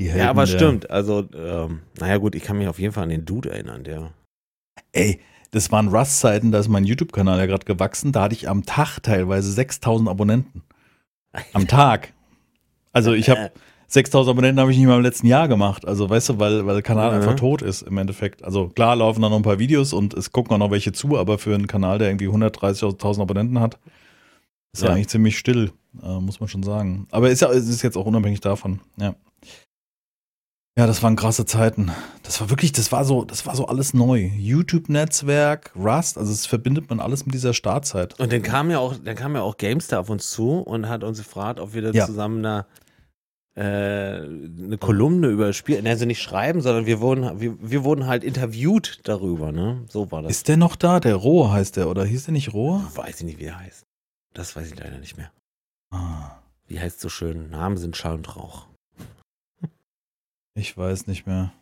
Die 0.00 0.06
Ja, 0.06 0.12
Helden 0.12 0.28
aber 0.28 0.46
der- 0.46 0.56
stimmt. 0.58 0.90
Also, 0.90 1.28
ähm, 1.36 1.80
naja 2.00 2.16
gut, 2.16 2.34
ich 2.34 2.42
kann 2.42 2.56
mich 2.56 2.66
auf 2.68 2.78
jeden 2.78 2.94
Fall 2.94 3.02
an 3.04 3.10
den 3.10 3.26
Dude 3.26 3.50
erinnern, 3.50 3.84
der. 3.84 4.12
Ey, 4.92 5.20
das 5.50 5.70
waren 5.70 5.88
Rust-Zeiten, 5.88 6.52
da 6.52 6.58
ist 6.58 6.68
mein 6.68 6.84
YouTube-Kanal 6.84 7.38
ja 7.38 7.44
gerade 7.46 7.66
gewachsen. 7.66 8.10
Da 8.10 8.22
hatte 8.22 8.34
ich 8.34 8.48
am 8.48 8.64
Tag 8.64 9.00
teilweise 9.02 9.52
6000 9.52 10.08
Abonnenten. 10.08 10.62
Am 11.52 11.68
Tag. 11.68 12.14
Also 12.92 13.12
ich 13.12 13.28
habe 13.28 13.50
6000 13.88 14.30
Abonnenten 14.30 14.58
habe 14.58 14.70
ich 14.72 14.78
nicht 14.78 14.86
mal 14.86 14.96
im 14.96 15.02
letzten 15.02 15.26
Jahr 15.26 15.48
gemacht. 15.48 15.86
Also 15.86 16.08
weißt 16.08 16.30
du, 16.30 16.38
weil, 16.38 16.64
weil 16.64 16.74
der 16.76 16.82
Kanal 16.82 17.10
Mhm. 17.10 17.16
einfach 17.18 17.34
tot 17.36 17.60
ist 17.60 17.82
im 17.82 17.98
Endeffekt. 17.98 18.42
Also 18.42 18.68
klar 18.68 18.96
laufen 18.96 19.20
da 19.20 19.28
noch 19.28 19.36
ein 19.36 19.42
paar 19.42 19.58
Videos 19.58 19.92
und 19.92 20.14
es 20.14 20.32
gucken 20.32 20.54
auch 20.54 20.58
noch 20.58 20.70
welche 20.70 20.92
zu, 20.92 21.18
aber 21.18 21.36
für 21.38 21.54
einen 21.54 21.66
Kanal, 21.66 21.98
der 21.98 22.08
irgendwie 22.08 22.28
130.000 22.28 23.20
Abonnenten 23.20 23.60
hat, 23.60 23.78
ist 24.72 24.82
ja, 24.82 24.88
Ja. 24.88 24.94
eigentlich 24.94 25.08
ziemlich 25.08 25.36
still, 25.36 25.72
äh, 26.02 26.20
muss 26.20 26.40
man 26.40 26.48
schon 26.48 26.62
sagen. 26.62 27.06
Aber 27.10 27.28
ist 27.30 27.42
ja, 27.42 27.50
es 27.50 27.68
ist 27.68 27.82
jetzt 27.82 27.96
auch 27.98 28.06
unabhängig 28.06 28.40
davon. 28.40 28.80
Ja. 28.96 29.14
Ja, 30.78 30.86
das 30.86 31.02
waren 31.02 31.16
krasse 31.16 31.44
Zeiten. 31.46 31.90
Das 32.22 32.40
war 32.40 32.48
wirklich, 32.48 32.72
das 32.72 32.92
war 32.92 33.04
so, 33.04 33.24
das 33.24 33.44
war 33.44 33.56
so 33.56 33.66
alles 33.66 33.92
neu. 33.92 34.30
YouTube-Netzwerk, 34.36 35.72
Rust, 35.76 36.16
also 36.16 36.32
es 36.32 36.46
verbindet 36.46 36.88
man 36.88 37.00
alles 37.00 37.26
mit 37.26 37.34
dieser 37.34 37.54
Startzeit. 37.54 38.18
Und 38.20 38.32
dann 38.32 38.42
kam 38.42 38.70
ja 38.70 38.78
auch, 38.78 38.94
dann 38.96 39.16
kam 39.16 39.34
ja 39.34 39.42
auch 39.42 39.56
Gamestar 39.56 40.00
auf 40.00 40.10
uns 40.10 40.30
zu 40.30 40.58
und 40.60 40.88
hat 40.88 41.02
uns 41.04 41.18
gefragt, 41.18 41.58
ob 41.60 41.74
wir 41.74 41.82
da 41.82 41.90
Ja. 41.90 42.06
zusammen 42.06 42.44
eine, 42.46 42.66
äh, 43.56 44.22
eine 44.22 44.78
Kolumne 44.78 45.26
über 45.28 45.48
das 45.48 45.56
Spiel, 45.56 45.86
also 45.86 46.06
nicht 46.06 46.22
schreiben, 46.22 46.60
sondern 46.60 46.86
wir 46.86 47.00
wurden, 47.00 47.40
wir, 47.40 47.56
wir 47.60 47.82
wurden 47.84 48.06
halt 48.06 48.22
interviewt 48.22 49.00
darüber, 49.04 49.50
ne? 49.50 49.84
So 49.88 50.10
war 50.12 50.22
das. 50.22 50.30
Ist 50.30 50.48
der 50.48 50.56
noch 50.56 50.76
da? 50.76 51.00
Der 51.00 51.16
Rohr 51.16 51.52
heißt 51.52 51.76
der, 51.76 51.88
oder 51.90 52.04
hieß 52.04 52.26
der 52.26 52.32
nicht 52.32 52.52
Rohr? 52.54 52.88
weiß 52.94 53.18
ich 53.18 53.24
nicht, 53.26 53.38
wie 53.40 53.46
er 53.46 53.58
heißt. 53.58 53.84
Das 54.34 54.54
weiß 54.54 54.70
ich 54.70 54.78
leider 54.78 54.98
nicht 54.98 55.16
mehr. 55.16 55.32
Ah, 55.92 56.38
Wie 56.68 56.78
heißt 56.78 57.00
so 57.00 57.08
schön? 57.08 57.50
Namen 57.50 57.76
sind 57.76 57.96
Schall 57.96 58.14
und 58.14 58.36
Rauch. 58.36 58.66
Ich 60.54 60.76
weiß 60.76 61.06
nicht 61.06 61.26
mehr. 61.26 61.52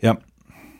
Ja, 0.00 0.18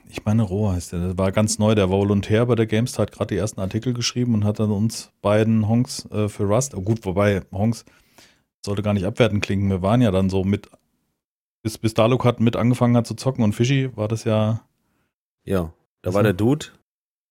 ich 0.08 0.24
meine 0.24 0.42
Rohr 0.42 0.72
heißt 0.74 0.92
der. 0.92 1.00
Der 1.00 1.18
war 1.18 1.32
ganz 1.32 1.58
neu, 1.58 1.74
der 1.74 1.90
war 1.90 1.98
Volontär 1.98 2.46
bei 2.46 2.54
der 2.54 2.66
GameStar, 2.66 3.06
hat 3.06 3.12
gerade 3.12 3.34
die 3.34 3.38
ersten 3.38 3.60
Artikel 3.60 3.92
geschrieben 3.94 4.34
und 4.34 4.44
hat 4.44 4.60
dann 4.60 4.70
uns 4.70 5.12
beiden 5.22 5.68
Honks 5.68 6.06
äh, 6.10 6.28
für 6.28 6.44
Rust, 6.44 6.74
oh 6.74 6.82
gut, 6.82 7.04
wobei 7.04 7.42
Honks 7.52 7.84
sollte 8.64 8.82
gar 8.82 8.94
nicht 8.94 9.04
abwertend 9.06 9.42
klingen. 9.42 9.68
Wir 9.70 9.82
waren 9.82 10.00
ja 10.02 10.10
dann 10.10 10.30
so 10.30 10.44
mit, 10.44 10.70
bis, 11.62 11.78
bis 11.78 11.94
Daluk 11.94 12.24
hat 12.24 12.40
mit 12.40 12.56
angefangen 12.56 12.96
hat 12.96 13.06
zu 13.06 13.14
zocken 13.14 13.42
und 13.44 13.54
Fischi 13.54 13.94
war 13.96 14.08
das 14.08 14.24
ja, 14.24 14.62
Ja, 15.44 15.72
da 16.02 16.10
So. 16.10 16.16
war 16.16 16.22
der 16.22 16.32
Dude, 16.34 16.66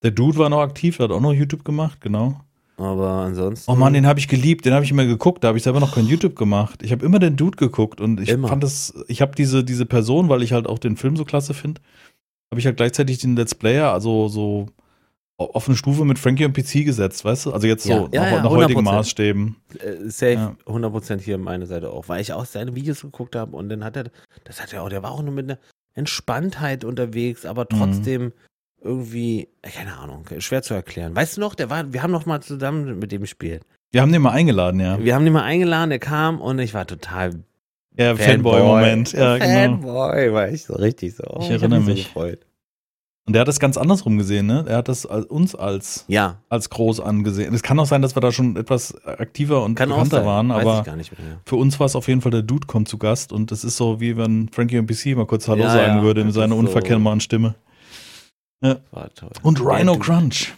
der 0.03 0.11
Dude 0.11 0.37
war 0.37 0.49
noch 0.49 0.61
aktiv, 0.61 0.97
der 0.97 1.05
hat 1.05 1.11
auch 1.11 1.21
noch 1.21 1.33
YouTube 1.33 1.63
gemacht, 1.63 2.01
genau. 2.01 2.41
Aber 2.77 3.09
ansonsten. 3.09 3.69
Oh 3.71 3.75
Mann, 3.75 3.93
den 3.93 4.05
habe 4.07 4.19
ich 4.19 4.27
geliebt, 4.27 4.65
den 4.65 4.73
habe 4.73 4.83
ich 4.85 4.91
immer 4.91 5.05
geguckt, 5.05 5.43
da 5.43 5.49
habe 5.49 5.57
ich 5.57 5.63
selber 5.63 5.79
noch 5.79 5.93
kein 5.93 6.05
YouTube 6.07 6.35
gemacht. 6.35 6.81
Ich 6.83 6.91
habe 6.91 7.05
immer 7.05 7.19
den 7.19 7.35
Dude 7.35 7.57
geguckt 7.57 8.01
und 8.01 8.19
ich 8.19 8.29
Immer. 8.29 8.47
fand 8.47 8.63
das, 8.63 8.93
ich 9.07 9.21
habe 9.21 9.33
diese, 9.35 9.63
diese 9.63 9.85
Person, 9.85 10.29
weil 10.29 10.41
ich 10.43 10.53
halt 10.53 10.67
auch 10.67 10.79
den 10.79 10.97
Film 10.97 11.15
so 11.15 11.25
klasse 11.25 11.53
finde, 11.53 11.81
habe 12.51 12.59
ich 12.59 12.65
halt 12.65 12.77
gleichzeitig 12.77 13.19
den 13.19 13.35
Let's 13.35 13.55
Player, 13.55 13.91
also 13.91 14.27
so 14.27 14.67
auf 15.37 15.67
eine 15.67 15.75
Stufe 15.75 16.05
mit 16.05 16.19
Frankie 16.19 16.45
und 16.45 16.53
PC 16.53 16.85
gesetzt, 16.85 17.25
weißt 17.25 17.47
du? 17.47 17.51
Also 17.53 17.65
jetzt 17.67 17.83
so 17.83 17.89
Ja, 17.89 18.09
ja, 18.11 18.21
nach, 18.21 18.31
ja, 18.31 18.43
nach 18.43 18.49
heutigen 18.51 18.79
100%. 18.81 18.83
Maßstäben. 18.83 19.55
äh, 19.79 20.09
safe 20.09 20.33
Ja. 20.33 20.55
100% 20.67 21.19
hier 21.21 21.37
meine 21.39 21.65
Seite 21.65 21.89
auch, 21.89 22.07
weil 22.07 22.21
ich 22.21 22.31
auch 22.33 22.45
seine 22.45 22.75
Videos 22.75 23.01
geguckt 23.01 23.35
habe 23.35 23.55
und 23.57 23.69
dann 23.69 23.83
hat 23.83 23.95
er, 23.97 24.05
das 24.45 24.61
hat 24.61 24.71
er 24.73 24.83
auch, 24.83 24.89
der 24.89 25.01
war 25.03 25.11
auch 25.11 25.23
nur 25.23 25.33
mit 25.33 25.49
einer 25.49 25.59
Entspanntheit 25.95 26.83
unterwegs, 26.85 27.45
aber 27.45 27.67
Mhm. 27.71 27.77
Irgendwie, 28.83 29.47
äh, 29.61 29.69
keine 29.69 29.97
Ahnung, 29.97 30.25
schwer 30.39 30.61
zu 30.61 30.73
erklären. 30.73 31.15
Weißt 31.15 31.37
du 31.37 31.41
noch, 31.41 31.55
der 31.55 31.69
war, 31.69 31.91
wir 31.93 32.03
haben 32.03 32.11
noch 32.11 32.25
mal 32.25 32.41
zusammen 32.41 32.99
mit 32.99 33.11
dem 33.11 33.21
gespielt. 33.21 33.63
Wir 33.91 34.01
haben 34.01 34.11
den 34.11 34.21
mal 34.21 34.31
eingeladen, 34.31 34.79
ja. 34.79 34.99
Wir 34.99 35.15
haben 35.15 35.23
den 35.23 35.33
mal 35.33 35.43
eingeladen, 35.43 35.89
der 35.89 35.99
kam 35.99 36.41
und 36.41 36.59
ich 36.59 36.73
war 36.73 36.85
total 36.87 37.43
Ja, 37.97 38.15
Fanboy-Moment. 38.15 39.13
Ja, 39.13 39.37
genau. 39.37 39.47
Fanboy, 39.53 40.33
war 40.33 40.49
ich 40.49 40.63
so 40.65 40.73
richtig 40.75 41.15
so. 41.15 41.23
Oh, 41.29 41.37
Ich 41.41 41.45
hab 41.51 41.61
erinnere 41.61 41.81
so 41.81 41.91
mich. 41.91 42.05
gefreut. 42.05 42.39
Und 43.25 43.33
der 43.33 43.41
hat 43.41 43.47
das 43.47 43.61
ganz 43.61 43.77
andersrum 43.77 44.17
gesehen, 44.17 44.47
ne? 44.47 44.65
Er 44.67 44.77
hat 44.77 44.89
das 44.89 45.05
als, 45.05 45.25
uns 45.27 45.55
als, 45.55 46.03
Ja, 46.09 46.39
als 46.49 46.69
groß 46.69 46.99
angesehen. 46.99 47.53
Es 47.53 47.63
kann 47.63 47.79
auch 47.79 47.85
sein, 47.85 48.01
dass 48.01 48.17
wir 48.17 48.19
da 48.21 48.33
schon 48.33 48.57
etwas 48.57 48.95
aktiver 49.05 49.63
und 49.63 49.75
kann 49.75 49.87
bekannter 49.87 50.25
waren, 50.25 50.49
Weiß 50.49 50.61
aber 50.65 50.79
ich 50.79 50.85
gar 50.85 50.95
nicht 50.97 51.17
mehr. 51.17 51.39
Für 51.45 51.55
uns 51.55 51.79
war 51.79 51.85
es 51.85 51.95
auf 51.95 52.09
jeden 52.09 52.19
Fall 52.19 52.31
der 52.31 52.41
Dude 52.41 52.67
kommt 52.67 52.89
zu 52.89 52.97
Gast 52.97 53.31
und 53.31 53.49
das 53.51 53.63
ist 53.63 53.77
so, 53.77 54.01
wie 54.01 54.17
wenn 54.17 54.49
Frankie 54.49 54.77
und 54.77 54.87
PC 54.87 55.15
mal 55.15 55.25
kurz 55.25 55.47
Hallo 55.47 55.63
Ja, 55.63 55.69
sagen 55.69 55.97
ja, 55.99 56.03
würde 56.03 56.19
in 56.19 56.31
seiner 56.33 56.55
so- 56.55 56.59
unverkennbaren 56.59 57.21
Stimme. 57.21 57.55
War 58.91 59.13
toll. 59.13 59.31
Und 59.43 59.59
Rhino. 59.59 59.97
Crunch 59.99 60.53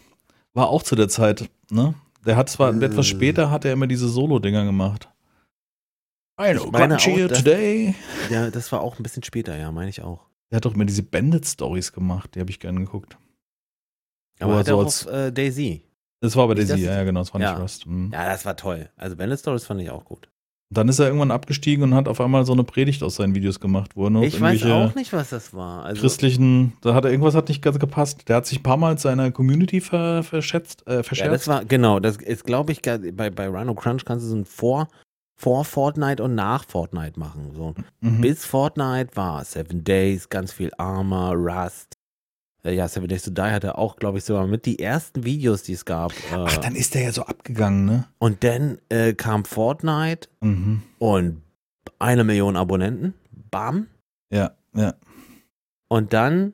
war 0.54 0.70
auch 0.70 0.84
zu 0.84 0.96
der 0.96 1.10
Zeit, 1.10 1.50
ne? 1.70 1.96
Der 2.26 2.36
hat 2.38 2.50
zwar 2.50 2.74
Äh. 2.74 2.86
etwas 2.86 3.08
später 3.08 3.50
hat 3.52 3.66
er 3.66 3.74
immer 3.74 3.88
diese 3.88 4.08
Solo-Dinger 4.08 4.64
gemacht. 4.66 5.10
Rhino 6.40 6.70
Crunch 6.72 7.06
here 7.08 7.28
today. 7.30 7.96
Ja, 8.30 8.50
das 8.52 8.72
war 8.72 8.82
auch 8.82 9.00
ein 9.00 9.04
bisschen 9.04 9.24
später, 9.24 9.58
ja, 9.58 9.72
meine 9.72 9.90
ich 9.90 10.02
auch. 10.02 10.26
Der 10.52 10.58
hat 10.58 10.66
doch 10.66 10.74
immer 10.76 10.86
diese 10.86 11.04
Bandit-Stories 11.04 11.94
gemacht, 11.94 12.36
die 12.36 12.40
habe 12.40 12.50
ich 12.52 12.60
gerne 12.60 12.80
geguckt. 12.80 13.18
Aber 14.40 14.54
er 14.54 14.60
hat 14.60 14.66
so 14.68 14.76
auch 14.80 14.84
als- 14.84 15.08
auf 15.08 15.14
äh, 15.14 15.32
Daisy. 15.32 15.84
Das 16.22 16.36
war 16.36 16.48
Nicht, 16.54 16.70
Daisy, 16.70 16.84
ja, 16.86 16.94
ja, 16.98 17.04
genau, 17.04 17.22
das 17.22 17.34
war 17.34 17.42
Ja. 17.42 17.54
nicht 17.54 17.62
Rust. 17.62 17.86
Mhm. 17.86 18.12
Ja, 18.12 18.26
das 18.28 18.46
war 18.46 18.56
toll. 18.58 18.90
Also 18.98 19.16
Bandit 19.16 19.40
Stories 19.40 19.66
fand 19.66 19.82
ich 19.82 19.90
auch 19.90 20.06
gut. 20.06 20.30
Dann 20.72 20.90
ist 20.90 20.98
er 20.98 21.06
irgendwann 21.06 21.32
abgestiegen 21.32 21.84
und 21.84 21.94
hat 21.94 22.08
auf 22.08 22.20
einmal 22.20 22.44
so 22.46 22.54
eine 22.54 22.64
Predigt 22.64 23.04
aus 23.04 23.16
seinen 23.16 23.36
Videos 23.36 23.60
gemacht, 23.60 23.92
wo 23.96 24.06
er 24.06 24.10
nur 24.10 24.24
ich 24.24 24.42
weiß 24.42 24.66
auch 24.66 24.96
nicht, 24.96 25.14
was 25.14 25.30
das 25.30 25.54
war. 25.54 25.86
Also, 25.86 26.02
christlichen, 26.02 26.74
da 26.82 26.96
hat 26.96 27.06
er 27.06 27.12
irgendwas 27.12 27.36
hat 27.36 27.50
nicht 27.50 27.62
ganz 27.62 27.78
gepasst. 27.78 28.28
Der 28.28 28.38
hat 28.38 28.48
sich 28.48 28.60
ein 28.60 28.64
paar 28.64 28.78
Mal 28.78 28.98
seiner 28.98 29.32
Community 29.32 29.80
ver, 29.80 30.24
verschätzt, 30.24 30.84
äh, 30.88 30.98
ja, 30.98 31.04
verscherzt. 31.04 31.34
das 31.34 31.48
war, 31.48 31.66
genau, 31.66 32.00
das 32.00 32.18
ist, 32.18 32.46
glaube 32.46 32.72
ich, 32.72 32.82
bei, 32.82 33.30
bei 33.30 33.48
Rhino 33.48 33.76
Crunch 33.76 34.06
kannst 34.06 34.26
du 34.26 34.30
so 34.30 34.36
ein 34.36 34.46
vor, 34.46 34.88
vor 35.36 35.66
Fortnite 35.66 36.24
und 36.24 36.34
nach 36.34 36.66
Fortnite 36.66 37.20
machen. 37.20 37.52
So. 37.54 37.76
Mhm. 38.02 38.22
Bis 38.22 38.46
Fortnite 38.46 39.16
war 39.16 39.46
Seven 39.46 39.84
Days, 39.84 40.30
ganz 40.30 40.52
viel 40.52 40.72
Armor, 40.78 41.36
Rust. 41.36 41.95
Äh, 42.66 42.74
ja, 42.74 42.88
Seven 42.88 43.08
Days 43.08 43.24
to 43.24 43.32
Die 43.32 43.42
hatte 43.42 43.78
auch, 43.78 43.96
glaube 43.98 44.18
ich, 44.18 44.24
sogar 44.24 44.48
mit 44.48 44.66
die 44.66 44.80
ersten 44.80 45.24
Videos, 45.24 45.64
die 45.64 45.74
es 45.74 45.86
gab. 45.86 46.12
Äh, 46.32 46.36
Ach, 46.46 46.58
dann 46.58 46.76
ist 46.76 46.96
der 46.96 47.04
ja 47.04 47.12
so 47.12 47.24
abgegangen, 47.24 47.86
ne? 47.86 48.06
und 48.18 48.44
dann 48.44 48.80
äh, 48.90 49.14
kam 49.14 49.46
Fortnite 49.46 50.28
Mhm. 50.42 50.82
und 51.00 51.42
eine 52.00 52.24
Million 52.24 52.56
Abonnenten. 52.58 53.14
Bam. 53.52 53.88
Ja, 54.32 54.52
ja. 54.74 54.96
Und 55.88 56.14
dann, 56.14 56.54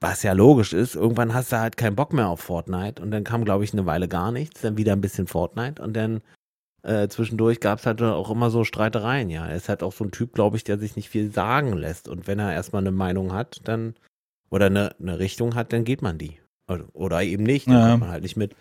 was 0.00 0.22
ja 0.22 0.32
logisch 0.32 0.72
ist, 0.72 0.94
irgendwann 0.96 1.34
hast 1.34 1.52
du 1.52 1.58
halt 1.60 1.76
keinen 1.76 1.94
Bock 1.94 2.12
mehr 2.12 2.28
auf 2.28 2.40
Fortnite 2.40 3.00
und 3.02 3.10
dann 3.10 3.22
kam, 3.24 3.44
glaube 3.44 3.64
ich, 3.64 3.72
eine 3.72 3.86
Weile 3.86 4.08
gar 4.08 4.32
nichts, 4.32 4.62
dann 4.62 4.76
wieder 4.76 4.92
ein 4.94 5.00
bisschen 5.00 5.26
Fortnite 5.26 5.80
und 5.80 5.94
dann 5.94 6.22
äh, 6.82 7.06
zwischendurch 7.08 7.60
gab 7.60 7.78
es 7.78 7.86
halt 7.86 8.02
auch 8.02 8.30
immer 8.30 8.50
so 8.50 8.64
Streitereien, 8.64 9.30
ja. 9.30 9.46
Er 9.46 9.54
ist 9.54 9.68
halt 9.68 9.82
auch 9.84 9.92
so 9.92 10.02
ein 10.04 10.10
Typ, 10.10 10.32
glaube 10.32 10.56
ich, 10.56 10.64
der 10.64 10.78
sich 10.78 10.96
nicht 10.96 11.08
viel 11.10 11.30
sagen 11.32 11.74
lässt 11.74 12.08
und 12.08 12.26
wenn 12.26 12.40
er 12.40 12.52
erstmal 12.52 12.82
eine 12.82 12.90
Meinung 12.90 13.32
hat, 13.32 13.60
dann 13.64 13.94
oder 14.52 14.66
eine, 14.66 14.94
eine 15.00 15.18
Richtung 15.18 15.54
hat, 15.56 15.72
dann 15.72 15.82
geht 15.84 16.02
man 16.02 16.18
die. 16.18 16.38
Oder, 16.68 16.84
oder 16.92 17.22
eben 17.22 17.42
nicht, 17.42 17.66
dann 17.66 17.74
Ja. 17.74 17.88
kommt 17.90 18.00
man 18.02 18.10
halt 18.10 18.22
nicht 18.22 18.36
mit. 18.36 18.54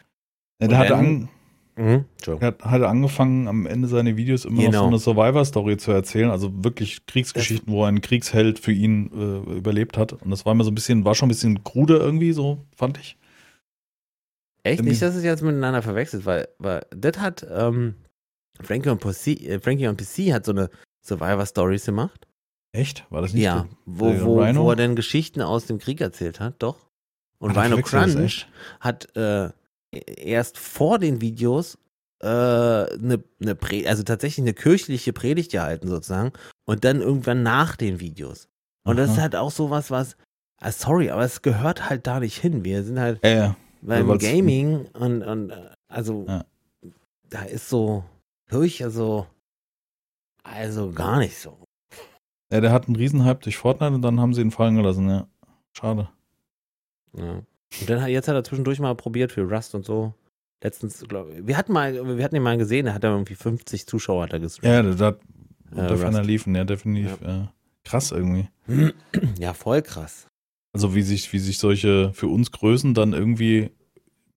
ja 0.59 0.67
der, 0.67 0.77
hatte 0.79 0.95
an, 0.95 1.29
Mhm. 1.77 2.03
Hat, 2.41 2.63
hatte 2.65 2.87
angefangen, 2.89 3.47
am 3.47 3.65
Ende 3.65 3.87
seiner 3.87 4.17
Videos 4.17 4.43
immer 4.43 4.57
noch 4.57 4.65
Genau. 4.65 4.81
so 4.81 4.87
eine 4.87 4.99
Survivor-Story 4.99 5.77
zu 5.77 5.91
erzählen. 5.91 6.29
Also 6.29 6.51
wirklich 6.65 7.05
Kriegsgeschichten, 7.05 7.71
wo 7.71 7.85
ein 7.85 8.01
Kriegsheld 8.01 8.59
für 8.59 8.73
ihn 8.73 9.09
äh, 9.13 9.57
überlebt 9.57 9.97
hat. 9.97 10.11
Und 10.13 10.29
das 10.31 10.45
war 10.45 10.51
immer 10.51 10.65
so 10.65 10.69
ein 10.71 10.75
bisschen, 10.75 11.05
war 11.05 11.15
schon 11.15 11.27
ein 11.27 11.29
bisschen 11.29 11.63
krude 11.63 11.95
irgendwie, 11.97 12.33
so 12.33 12.65
fand 12.75 12.97
ich. 12.99 13.17
Echt 14.63 14.79
Irgendwie- 14.79 14.89
nicht, 14.91 15.01
dass 15.01 15.15
es 15.15 15.23
jetzt 15.23 15.41
miteinander 15.43 15.81
verwechselt, 15.81 16.25
weil, 16.25 16.47
weil 16.59 16.85
das 16.95 17.17
hat 17.19 17.47
ähm, 17.49 17.95
Frankie 18.61 18.89
und 18.89 19.01
PC, 19.01 19.27
äh, 19.47 19.59
Frankie 19.59 19.87
und 19.87 19.97
PC 19.99 20.33
hat 20.33 20.45
so 20.45 20.51
eine 20.51 20.69
Survivor 21.03 21.45
Stories 21.45 21.85
gemacht. 21.85 22.27
Echt? 22.73 23.05
War 23.09 23.21
das 23.21 23.33
nicht 23.33 23.43
Ja, 23.43 23.67
wo, 23.85 24.05
wo, 24.21 24.41
Rhino? 24.41 24.63
wo 24.63 24.69
er 24.69 24.75
denn 24.75 24.95
Geschichten 24.95 25.41
aus 25.41 25.65
dem 25.65 25.77
Krieg 25.79 25.99
erzählt 26.01 26.39
hat, 26.39 26.55
doch. 26.59 26.77
Und 27.39 27.57
Rhino 27.57 27.77
Crunch 27.81 28.47
hat 28.79 29.15
äh, 29.15 29.49
erst 29.91 30.57
vor 30.57 30.99
den 30.99 31.21
Videos 31.21 31.77
äh, 32.21 32.27
eine, 32.27 33.23
eine 33.41 33.55
Pre 33.55 33.83
also 33.87 34.03
tatsächlich 34.03 34.43
eine 34.43 34.53
kirchliche 34.53 35.11
Predigt 35.11 35.51
gehalten 35.51 35.87
sozusagen 35.87 36.31
und 36.65 36.83
dann 36.85 37.01
irgendwann 37.01 37.43
nach 37.43 37.75
den 37.75 37.99
Videos. 37.99 38.47
Und 38.83 38.97
das 38.97 39.09
ist 39.09 39.15
Aha. 39.15 39.23
halt 39.23 39.35
auch 39.35 39.51
sowas, 39.51 39.91
was, 39.91 40.15
ah, 40.61 40.71
sorry, 40.71 41.09
aber 41.09 41.23
es 41.23 41.41
gehört 41.41 41.89
halt 41.89 42.07
da 42.07 42.19
nicht 42.19 42.37
hin. 42.37 42.63
Wir 42.63 42.83
sind 42.83 42.99
halt 42.99 43.23
ja. 43.25 43.55
beim 43.81 44.17
Gaming 44.17 44.85
und, 44.93 45.23
und 45.23 45.49
äh, 45.49 45.71
also 45.89 46.25
Ja. 46.27 46.45
da 47.29 47.41
ist 47.43 47.69
so 47.69 48.03
Kirche 48.49 48.89
so 48.91 49.27
also 50.43 50.91
gar 50.91 51.19
nicht 51.19 51.37
so. 51.37 51.57
Ja, 52.51 52.61
der 52.61 52.71
hat 52.71 52.87
einen 52.87 52.95
Riesenhype 52.95 53.39
durch 53.41 53.57
Fortnite 53.57 53.93
und 53.93 54.01
dann 54.01 54.19
haben 54.19 54.33
sie 54.33 54.41
ihn 54.41 54.51
fallen 54.51 54.75
gelassen, 54.75 55.09
ja. 55.09 55.27
Schade. 55.73 56.09
Ja. 57.17 57.41
Und 57.79 57.89
dann 57.89 58.01
hat, 58.01 58.09
jetzt 58.09 58.27
hat 58.27 58.35
er 58.35 58.43
zwischendurch 58.43 58.79
mal 58.79 58.95
probiert 58.95 59.31
für 59.31 59.49
Rust 59.49 59.73
und 59.75 59.85
so. 59.85 60.13
Letztens, 60.63 61.03
glaube 61.07 61.31
ich, 61.33 61.47
wir 61.47 61.57
hatten 61.57 61.73
mal, 61.73 62.17
wir 62.17 62.23
hatten 62.23 62.35
ihn 62.35 62.43
mal 62.43 62.57
gesehen, 62.57 62.85
da 62.85 62.93
hat 62.93 63.03
er 63.03 63.11
irgendwie 63.11 63.35
50 63.35 63.87
Zuschauer 63.87 64.23
hat 64.23 64.33
er 64.33 64.39
gestreamt. 64.39 64.65
Ja, 64.73 64.83
da, 65.11 65.17
da 65.71 65.85
Äh, 65.85 65.87
der 65.87 65.97
Ferner 65.97 66.19
Rust. 66.19 66.27
liefen, 66.29 66.53
ja, 66.55 66.63
definitiv. 66.65 67.19
Äh, 67.21 67.45
krass 67.83 68.11
irgendwie. 68.11 68.47
Ja, 69.39 69.53
voll 69.53 69.81
krass. 69.81 70.27
Also 70.73 70.93
wie 70.95 71.01
sich, 71.01 71.31
wie 71.33 71.39
sich 71.39 71.57
solche 71.57 72.11
für 72.13 72.27
uns 72.27 72.51
Größen 72.51 72.93
dann 72.93 73.13
irgendwie 73.13 73.71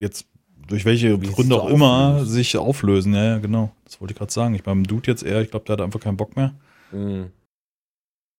jetzt 0.01 0.27
durch 0.67 0.85
welche 0.85 1.21
Wie 1.21 1.27
Gründe 1.27 1.61
auch 1.61 1.69
immer 1.69 2.15
auflöst. 2.15 2.33
sich 2.33 2.57
auflösen. 2.57 3.13
Ja, 3.15 3.25
ja, 3.25 3.39
genau. 3.39 3.71
Das 3.85 4.01
wollte 4.01 4.13
ich 4.13 4.19
gerade 4.19 4.33
sagen. 4.33 4.55
Ich 4.55 4.63
beim 4.63 4.85
Dude 4.85 5.11
jetzt 5.11 5.23
eher, 5.23 5.43
ich 5.43 5.51
glaube, 5.51 5.67
der 5.67 5.75
hat 5.75 5.81
einfach 5.83 6.01
keinen 6.01 6.17
Bock 6.17 6.37
mehr. 6.37 6.55
Mhm. 6.91 7.31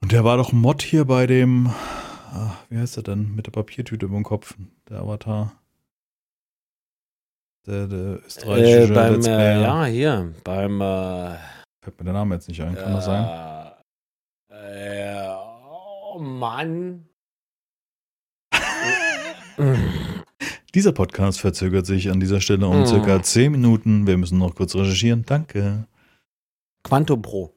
Und 0.05 0.11
der 0.11 0.23
war 0.23 0.37
doch 0.37 0.53
Mod 0.53 0.83
hier 0.83 1.05
bei 1.05 1.25
dem, 1.25 1.65
ah, 1.65 2.51
wie 2.69 2.77
heißt 2.77 2.95
er 2.97 3.01
denn, 3.01 3.33
mit 3.33 3.47
der 3.47 3.51
Papiertüte 3.51 4.05
über 4.05 4.13
dem 4.13 4.23
Kopf, 4.23 4.53
der 4.87 4.99
Avatar. 4.99 5.53
Der, 7.65 7.87
der 7.87 7.97
Äh, 7.97 8.25
österreichische 8.27 8.93
beim, 8.93 9.13
Let's 9.15 9.25
äh, 9.25 9.61
ja, 9.63 9.85
hier, 9.85 10.31
beim, 10.43 10.79
äh, 10.79 11.37
Fällt 11.81 11.97
mir 11.97 12.03
der 12.03 12.13
Name 12.13 12.35
jetzt 12.35 12.47
nicht 12.47 12.61
ein, 12.61 12.75
kann 12.75 12.93
das 12.93 13.05
sein? 13.05 13.25
Äh, 14.51 15.23
äh, 15.23 15.35
oh 16.13 16.19
Mann. 16.19 17.09
Dieser 20.75 20.91
Podcast 20.91 21.39
verzögert 21.39 21.87
sich 21.87 22.11
an 22.11 22.19
dieser 22.19 22.41
Stelle 22.41 22.67
um 22.67 22.83
Mm. 22.83 22.85
circa 22.85 23.23
10 23.23 23.53
Minuten. 23.53 24.05
Wir 24.05 24.17
müssen 24.17 24.37
noch 24.37 24.53
kurz 24.53 24.75
recherchieren. 24.75 25.23
Danke. 25.25 25.87
Quantum 26.83 27.23
Pro. 27.23 27.55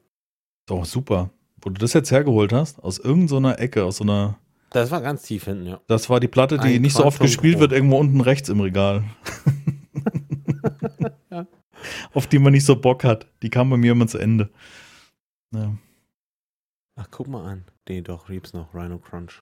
Doch, 0.65 0.85
super. 0.85 1.29
Wo 1.61 1.69
du 1.69 1.79
das 1.79 1.93
jetzt 1.93 2.11
hergeholt 2.11 2.53
hast, 2.53 2.81
aus 2.83 2.99
irgendeiner 2.99 3.59
Ecke, 3.59 3.83
aus 3.83 3.97
so 3.97 4.03
einer. 4.03 4.37
Das 4.71 4.91
war 4.91 5.01
ganz 5.01 5.23
tief 5.23 5.45
hinten, 5.45 5.65
ja. 5.65 5.81
Das 5.87 6.09
war 6.09 6.19
die 6.19 6.27
Platte, 6.27 6.57
die 6.57 6.75
Ein 6.75 6.81
nicht 6.81 6.95
so 6.95 7.03
oft 7.03 7.19
gespielt 7.19 7.55
Pro. 7.55 7.61
wird, 7.61 7.71
irgendwo 7.71 7.97
unten 7.97 8.21
rechts 8.21 8.49
im 8.49 8.59
Regal. 8.61 9.03
Ja. 11.31 11.47
Auf 12.13 12.27
die 12.27 12.39
man 12.39 12.53
nicht 12.53 12.65
so 12.65 12.75
Bock 12.75 13.03
hat. 13.03 13.27
Die 13.41 13.49
kam 13.49 13.69
bei 13.69 13.77
mir 13.77 13.93
immer 13.93 14.07
zu 14.07 14.17
Ende. 14.17 14.49
Ja. 15.51 15.75
Ach, 16.95 17.07
guck 17.09 17.27
mal 17.27 17.45
an. 17.45 17.65
Nee, 17.87 18.01
doch, 18.01 18.29
Reeps 18.29 18.53
noch, 18.53 18.73
Rhino 18.75 18.99
Crunch. 18.99 19.39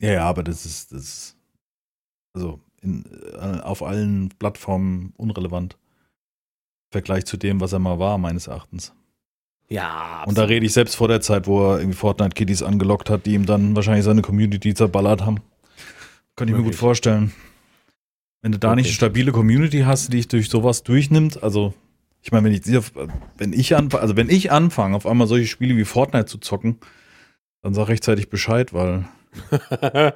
Ja, 0.00 0.12
ja, 0.12 0.24
aber 0.24 0.42
das 0.42 0.66
ist, 0.66 0.92
das 0.92 1.02
ist 1.02 1.36
also 2.34 2.60
in, 2.82 3.04
äh, 3.34 3.60
auf 3.60 3.82
allen 3.82 4.30
Plattformen 4.38 5.12
unrelevant. 5.16 5.74
Im 5.74 6.92
Vergleich 6.92 7.26
zu 7.26 7.36
dem, 7.36 7.60
was 7.60 7.72
er 7.72 7.78
mal 7.78 7.98
war, 7.98 8.18
meines 8.18 8.48
Erachtens. 8.48 8.92
Ja, 9.68 10.24
Und 10.26 10.36
da 10.36 10.44
rede 10.44 10.66
ich 10.66 10.72
selbst 10.72 10.94
vor 10.94 11.08
der 11.08 11.20
Zeit, 11.20 11.46
wo 11.46 11.72
er 11.72 11.78
irgendwie 11.78 11.96
Fortnite-Kiddies 11.96 12.62
angelockt 12.62 13.10
hat, 13.10 13.26
die 13.26 13.34
ihm 13.34 13.46
dann 13.46 13.74
wahrscheinlich 13.74 14.04
seine 14.04 14.22
Community 14.22 14.74
zerballert 14.74 15.24
haben. 15.24 15.38
Kann 16.36 16.48
ich 16.48 16.54
mir 16.54 16.62
gut 16.62 16.74
vorstellen. 16.74 17.32
Wenn 18.42 18.52
du 18.52 18.58
da 18.58 18.74
nicht 18.74 18.86
eine 18.86 18.94
stabile 18.94 19.32
Community 19.32 19.80
hast, 19.80 20.08
die 20.12 20.18
dich 20.18 20.28
durch 20.28 20.50
sowas 20.50 20.82
durchnimmt, 20.82 21.42
also 21.42 21.72
ich 22.20 22.30
meine, 22.30 22.44
wenn 22.44 22.52
ich 22.52 22.64
wenn 23.38 23.52
ich 23.52 23.74
anfange, 23.76 24.02
also 24.02 24.16
wenn 24.16 24.28
ich 24.28 24.52
anfange, 24.52 24.96
auf 24.96 25.06
einmal 25.06 25.26
solche 25.26 25.46
Spiele 25.46 25.76
wie 25.76 25.84
Fortnite 25.84 26.26
zu 26.26 26.38
zocken, 26.38 26.78
dann 27.62 27.72
sag 27.72 27.88
rechtzeitig 27.88 28.28
Bescheid, 28.28 28.74
weil 28.74 29.06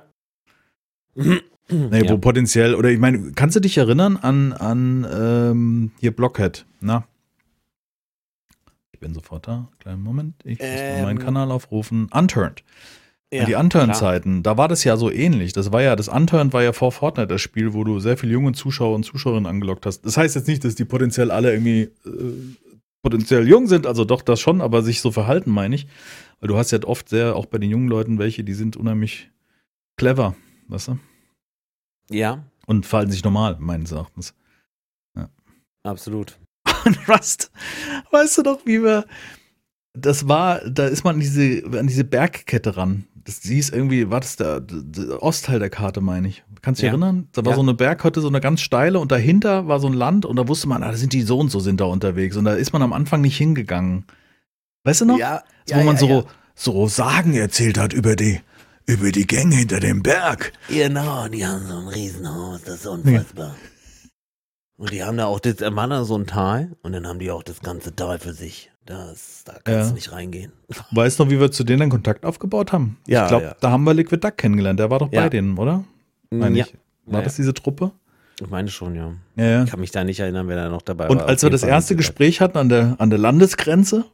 Nee, 1.70 2.04
ja. 2.04 2.11
wo 2.11 2.18
potenziell, 2.18 2.74
oder 2.74 2.90
ich 2.90 2.98
meine, 2.98 3.32
kannst 3.32 3.56
du 3.56 3.61
dich 3.61 3.76
erinnern 3.76 4.16
an, 4.16 4.52
an 4.52 5.06
ähm, 5.12 5.90
hier 6.00 6.12
Blockhead, 6.16 6.64
na? 6.80 7.06
Ich 8.98 9.00
bin 9.00 9.14
sofort 9.14 9.46
da. 9.46 9.68
Kleinen 9.78 10.02
Moment. 10.02 10.34
Ich 10.44 10.58
muss 10.58 10.68
Ähm. 10.72 11.02
meinen 11.02 11.20
Kanal 11.20 11.52
aufrufen. 11.52 12.08
Unturned. 12.12 12.64
ja, 13.32 13.44
die 13.44 13.54
Unturned-Zeiten, 13.54 14.42
da 14.42 14.56
war 14.56 14.66
das 14.66 14.82
ja 14.82 14.96
so 14.96 15.08
ähnlich. 15.08 15.52
Das 15.52 15.70
war 15.70 15.82
ja, 15.82 15.94
das 15.94 16.08
Unturned 16.08 16.52
war 16.52 16.64
ja 16.64 16.72
vor 16.72 16.90
Fortnite 16.90 17.28
das 17.28 17.40
Spiel, 17.40 17.74
wo 17.74 17.84
du 17.84 18.00
sehr 18.00 18.16
viele 18.16 18.32
junge 18.32 18.54
Zuschauer 18.54 18.96
und 18.96 19.04
Zuschauerinnen 19.04 19.46
angelockt 19.46 19.87
hast. 19.87 20.00
Das 20.04 20.16
heißt 20.16 20.34
jetzt 20.34 20.48
nicht, 20.48 20.64
dass 20.64 20.74
die 20.74 20.84
potenziell 20.84 21.30
alle 21.30 21.52
irgendwie 21.52 21.82
äh, 21.82 22.56
potenziell 23.00 23.46
jung 23.46 23.68
sind, 23.68 23.87
also 23.87 24.04
doch 24.04 24.20
das 24.22 24.40
schon, 24.40 24.61
aber 24.61 24.82
sich 24.82 25.00
so 25.00 25.12
verhalten, 25.12 25.52
meine 25.52 25.76
ich. 25.76 25.87
Weil 26.40 26.48
du 26.48 26.56
hast 26.56 26.72
ja 26.72 26.82
oft 26.82 27.08
sehr, 27.08 27.37
auch 27.37 27.46
bei 27.46 27.58
den 27.58 27.70
jungen 27.70 27.87
Leuten, 27.87 28.18
welche, 28.18 28.42
die 28.42 28.54
sind 28.54 28.76
unheimlich 28.76 29.30
clever, 29.96 30.34
weißt 30.66 30.88
du? 30.88 30.98
Ja, 32.11 32.42
Und 32.66 32.84
verhalten 32.84 33.12
sich 33.12 33.22
normal, 33.22 33.58
meines 33.61 33.92
Erachtens. 33.92 34.34
absolut. 35.84 36.37
Und 36.85 36.99
Rust, 37.09 37.51
weißt 38.11 38.38
du 38.38 38.43
doch, 38.43 38.61
wie 38.64 38.83
wir. 38.83 39.05
Das 39.95 40.29
war, 40.29 40.61
da 40.69 40.87
ist 40.87 41.03
man 41.05 41.14
an 41.17 41.21
diese, 41.21 41.62
an 41.79 41.87
diese 41.87 42.05
Bergkette 42.05 42.77
ran. 42.77 43.05
Das 43.25 43.41
hieß 43.43 43.71
irgendwie, 43.71 44.11
war 44.11 44.21
das 44.21 44.37
der, 44.37 44.61
der 44.61 45.23
Ostteil 45.23 45.59
der 45.59 45.71
Karte, 45.71 46.01
meine 46.01 46.29
ich. 46.29 46.45
Kannst 46.62 46.81
du 46.81 46.83
dich 46.83 46.87
Ja. 46.87 46.93
erinnern? 46.93 47.29
Da 47.33 47.45
war 47.45 47.53
Ja. 47.53 47.57
so 47.57 47.62
eine 47.62 47.75
Bergkette, 47.75 48.21
so 48.21 48.29
eine 48.29 48.41
ganz 48.41 48.61
steile 48.61 49.01
und 49.01 49.12
dahinter 49.12 49.67
war 49.69 49.81
so 49.81 49.87
ein 49.87 49.93
Land 49.93 50.25
und 50.25 50.37
da 50.37 50.47
wusste 50.49 50.69
man, 50.69 50.83
ah, 50.83 50.91
da 50.93 50.97
sind 50.97 51.12
die 51.12 51.23
so 51.23 51.38
und 51.38 51.51
so 51.51 51.61
sind 51.61 51.81
da 51.81 51.85
unterwegs. 51.87 52.37
Und 52.37 52.45
da 52.45 52.55
ist 52.55 52.73
man 52.73 52.81
am 52.83 52.93
Anfang 52.93 53.21
nicht 53.21 53.37
hingegangen. 53.37 54.05
Weißt 54.85 55.01
du 55.03 55.05
noch? 55.07 55.19
Ja, 55.19 55.43
so, 55.67 55.75
wo 55.77 55.83
man 55.83 55.97
so, 55.97 56.25
so 56.55 56.87
Sagen 56.87 57.35
erzählt 57.35 57.77
hat 57.77 57.93
über 57.93 58.17
die, 58.17 58.41
über 58.87 59.11
die 59.12 59.27
Gänge 59.27 59.57
hinter 59.57 59.81
dem 59.81 60.03
Berg. 60.03 60.53
Genau, 60.69 61.29
die 61.29 61.45
haben 61.47 61.67
so 61.67 61.77
ein 61.77 61.88
Riesenhaus, 61.88 62.62
das 62.62 62.77
ist 62.77 62.87
unfassbar. 62.87 63.55
Und 64.79 64.93
die 64.93 65.03
haben 65.03 65.17
da 65.17 65.27
auch, 65.27 65.41
das 65.41 65.57
da 65.57 65.75
war 65.75 65.88
da 65.88 66.05
so 66.05 66.17
ein 66.17 66.27
Tal 66.27 66.71
und 66.83 66.93
dann 66.93 67.07
haben 67.07 67.19
die 67.19 67.31
auch 67.31 67.43
das 67.43 67.61
ganze 67.61 67.95
Tal 67.95 68.19
für 68.19 68.33
sich. 68.33 68.71
Das, 68.87 69.43
da 69.45 69.53
kannst 69.64 69.67
Ja. 69.69 69.88
du 69.88 69.95
nicht 69.95 70.12
reingehen. 70.12 70.53
Weißt 70.93 71.19
du 71.19 71.25
noch, 71.25 71.31
wie 71.31 71.38
wir 71.41 71.51
zu 71.51 71.64
denen 71.64 71.81
dann 71.81 71.91
Kontakt 71.91 72.25
aufgebaut 72.25 72.73
haben? 72.73 72.97
Ja, 73.07 73.25
ich 73.25 73.29
glaube, 73.29 73.45
ja. 73.45 73.57
da 73.61 73.71
haben 73.71 73.85
wir 73.85 73.93
Liquid 73.93 74.25
Duck 74.25 74.38
kennengelernt. 74.38 74.79
Der 74.81 74.88
war 74.88 75.01
doch 75.01 75.12
Ja. 75.12 75.23
bei 75.23 75.29
denen, 75.29 75.59
oder? 75.59 75.85
Meine 76.31 76.57
ja, 76.59 76.64
ich. 76.64 76.75
War 77.07 77.23
das 77.23 77.37
diese 77.37 77.53
Truppe? 77.55 77.91
ich 78.41 78.49
meine 78.49 78.69
schon, 78.69 78.95
ja. 78.95 79.12
Ja. 79.35 79.64
Ich 79.64 79.71
kann 79.71 79.81
mich 79.81 79.91
da 79.91 80.05
nicht 80.05 80.21
erinnern, 80.21 80.47
wer 80.47 80.55
da 80.57 80.69
noch 80.69 80.83
dabei 80.83 81.09
Und 81.09 81.19
war. 81.21 81.27
als 81.27 81.43
Auf 81.43 81.49
wir 81.49 81.51
das 81.51 81.62
Fall 81.62 81.71
erste 81.71 81.97
Gespräch 81.97 82.41
hatten 82.41 82.57
an 82.57 82.69
der, 82.69 82.95
an 82.99 83.11
der 83.11 83.19
Landesgrenze, 83.19 84.05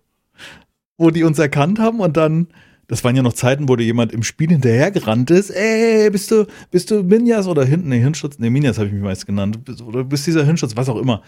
wo 0.96 1.10
die 1.10 1.24
uns 1.24 1.38
erkannt 1.38 1.78
haben 1.78 2.00
und 2.00 2.16
dann, 2.16 2.48
das 2.94 3.02
waren 3.02 3.16
ja 3.16 3.22
noch 3.24 3.32
Zeiten, 3.32 3.68
wo 3.68 3.74
dir 3.74 3.82
jemand 3.82 4.12
im 4.12 4.22
Spiel 4.22 4.50
hinterhergerannt 4.50 5.28
ist, 5.32 5.50
ey, 5.50 6.08
bist 6.10 6.30
du, 6.30 6.46
bist 6.70 6.92
du 6.92 7.02
Minjas 7.02 7.48
oder 7.48 7.64
hinten, 7.64 7.88
nee, 7.88 7.98
Hirnschutz, 7.98 8.38
nee, 8.38 8.50
Minjas 8.50 8.78
habe 8.78 8.86
ich 8.86 8.92
mich 8.92 9.02
meist 9.02 9.26
genannt, 9.26 9.58
oder 9.84 9.98
du 9.98 10.04
bist 10.04 10.24
dieser 10.28 10.44
Hirnschutz, 10.44 10.76
was 10.76 10.88
auch 10.88 10.98
immer. 10.98 11.20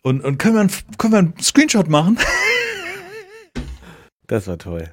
Und, 0.00 0.24
und 0.24 0.38
können, 0.38 0.54
wir 0.54 0.60
einen, 0.62 0.70
können 0.96 1.12
wir 1.12 1.18
einen 1.18 1.34
Screenshot 1.38 1.88
machen? 1.90 2.16
Das 4.28 4.46
war 4.46 4.56
toll. 4.58 4.88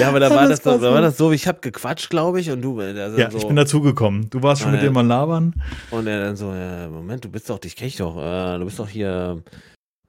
Ja, 0.00 0.08
aber 0.08 0.18
da 0.18 0.28
war 0.28 0.48
das 0.48 0.60
da 0.62 0.80
war 0.82 1.00
das 1.00 1.16
so, 1.16 1.30
ich 1.30 1.46
habe 1.46 1.60
gequatscht, 1.60 2.10
glaube 2.10 2.40
ich, 2.40 2.50
und 2.50 2.60
du, 2.60 2.80
äh, 2.80 3.00
also 3.00 3.16
Ja, 3.16 3.30
so, 3.30 3.38
ich 3.38 3.46
bin 3.46 3.54
dazugekommen. 3.54 4.28
Du 4.30 4.42
warst 4.42 4.62
schon 4.62 4.70
Ah, 4.70 4.72
mit 4.72 4.82
ja. 4.82 4.88
dem 4.88 4.94
mal 4.94 5.06
labern. 5.06 5.54
und 5.92 6.08
er 6.08 6.20
dann 6.20 6.36
so, 6.36 6.52
ja, 6.52 6.88
Moment, 6.88 7.24
du 7.24 7.28
bist 7.30 7.48
doch, 7.48 7.60
dich 7.60 7.76
kenn 7.76 7.86
ich 7.86 7.96
doch, 7.98 8.16
äh, 8.16 8.58
du 8.58 8.64
bist 8.64 8.80
doch 8.80 8.88
hier, 8.88 9.42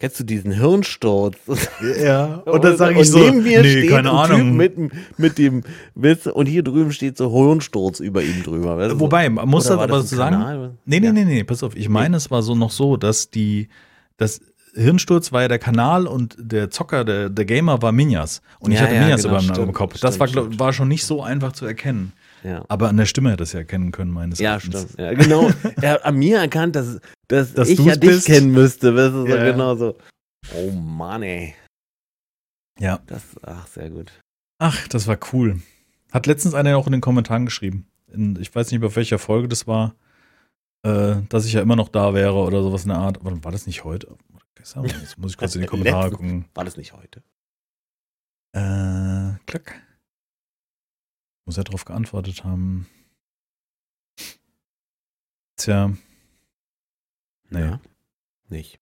kennst 0.03 0.19
du 0.19 0.25
diesen 0.25 0.51
Hirnsturz? 0.51 1.37
Ja, 2.03 2.41
und 2.45 2.61
dann 2.61 2.75
sage 2.75 2.99
ich 2.99 3.09
so, 3.09 3.19
neben 3.19 3.41
mir 3.43 3.61
nee, 3.61 3.69
steht 3.69 3.89
keine 3.89 4.11
ein 4.11 4.31
Ahnung. 4.31 4.57
Typ 4.57 4.77
mit, 4.77 5.17
mit 5.17 5.37
dem 5.37 5.63
Witz 5.95 6.25
und 6.25 6.45
hier 6.45 6.61
drüben 6.61 6.91
steht 6.91 7.17
so 7.17 7.31
Hirnsturz 7.31 8.01
über 8.01 8.21
ihm 8.21 8.43
drüber. 8.43 8.77
weißt 8.77 8.95
du. 8.95 8.99
Wobei, 8.99 9.29
man 9.29 9.47
muss 9.47 9.65
Oder 9.67 9.75
das 9.77 9.83
aber 9.83 10.01
so 10.01 10.15
sagen, 10.17 10.35
Kanal? 10.35 10.71
Nee, 10.85 10.99
nee, 10.99 11.13
nee, 11.13 11.23
nee, 11.23 11.43
pass 11.45 11.63
auf. 11.63 11.77
Ich 11.77 11.87
meine, 11.87 12.17
es 12.17 12.29
war 12.29 12.41
so 12.43 12.53
noch 12.53 12.71
so, 12.71 12.97
dass 12.97 13.29
die, 13.29 13.69
das 14.17 14.41
Hirnsturz 14.75 15.31
war 15.31 15.43
ja 15.43 15.47
der 15.47 15.59
Kanal 15.59 16.05
und 16.05 16.35
der 16.37 16.69
Zocker, 16.69 17.05
der, 17.05 17.29
der 17.29 17.45
Gamer 17.45 17.81
war 17.81 17.93
Minjas. 17.93 18.41
Und 18.59 18.73
ich 18.73 18.79
Ja, 18.79 18.85
hatte 18.85 18.95
ja, 18.95 19.01
Minjas 19.03 19.21
genau, 19.23 19.35
über 19.35 19.43
im 19.43 19.53
stimmt, 19.53 19.73
Kopf. 19.73 19.99
Das 20.01 20.15
stimmt, 20.15 20.19
war, 20.19 20.27
glaub, 20.27 20.59
war 20.59 20.73
schon 20.73 20.89
nicht 20.89 21.05
so 21.05 21.23
einfach 21.23 21.53
zu 21.53 21.65
erkennen. 21.65 22.11
Ja. 22.43 22.65
Aber 22.67 22.89
an 22.89 22.97
der 22.97 23.05
Stimme 23.05 23.31
hätte 23.31 23.43
es 23.43 23.53
ja 23.53 23.59
erkennen 23.59 23.91
können, 23.91 24.11
meines 24.11 24.39
Ja, 24.39 24.51
Erachtens. 24.51 24.81
stimmt. 24.83 24.99
Ja, 24.99 25.13
genau. 25.13 25.49
Er 25.81 25.93
hat 25.93 26.05
an 26.05 26.17
mir 26.17 26.39
erkannt, 26.39 26.75
dass, 26.75 26.99
dass, 27.29 27.53
Dass 27.53 27.69
ich 27.69 27.79
ja 27.79 27.95
dich 27.95 28.09
bist. 28.09 28.25
kennen 28.25 28.51
müsste. 28.51 28.91
Du, 28.93 29.11
so 29.11 29.25
Ja. 29.27 29.49
genau 29.51 29.75
so. 29.75 29.97
Oh 30.55 30.71
Mann, 30.71 31.23
ey. 31.23 31.55
Ja. 32.79 32.99
Das, 33.07 33.23
ach, 33.43 33.67
sehr 33.67 33.89
gut. 33.89 34.11
Ach, 34.59 34.87
das 34.89 35.07
war 35.07 35.17
cool. 35.31 35.61
Hat 36.11 36.25
letztens 36.27 36.53
einer 36.53 36.77
auch 36.77 36.85
in 36.85 36.91
den 36.91 37.01
Kommentaren 37.01 37.45
geschrieben. 37.45 37.87
In, 38.11 38.35
ich 38.39 38.53
weiß 38.53 38.71
nicht 38.71 38.83
auf 38.83 38.95
welcher 38.95 39.19
Folge 39.19 39.47
das 39.47 39.65
war, 39.67 39.95
äh, 40.85 41.15
dass 41.29 41.45
ich 41.45 41.53
ja 41.53 41.61
immer 41.61 41.75
noch 41.75 41.87
da 41.89 42.13
wäre 42.13 42.33
oder 42.35 42.61
sowas 42.61 42.83
in 42.83 42.89
der 42.89 42.97
Art. 42.99 43.19
Aber 43.19 43.43
war 43.43 43.51
das 43.51 43.65
nicht 43.67 43.83
heute? 43.83 44.15
Jetzt 44.59 45.17
muss 45.17 45.31
ich 45.31 45.37
kurz 45.37 45.55
in 45.55 45.61
die 45.61 45.67
Kommentare 45.73 46.11
gucken. 46.11 46.45
War 46.53 46.65
das 46.65 46.77
nicht 46.77 46.93
heute? 46.93 47.23
Äh, 48.55 49.37
klack. 49.45 49.81
Muss 51.45 51.57
er 51.57 51.63
darauf 51.63 51.85
geantwortet 51.85 52.43
haben. 52.43 52.87
Tja, 55.57 55.93
Nee. 57.49 57.59
Ja. 57.59 57.79
Nicht. 58.49 58.79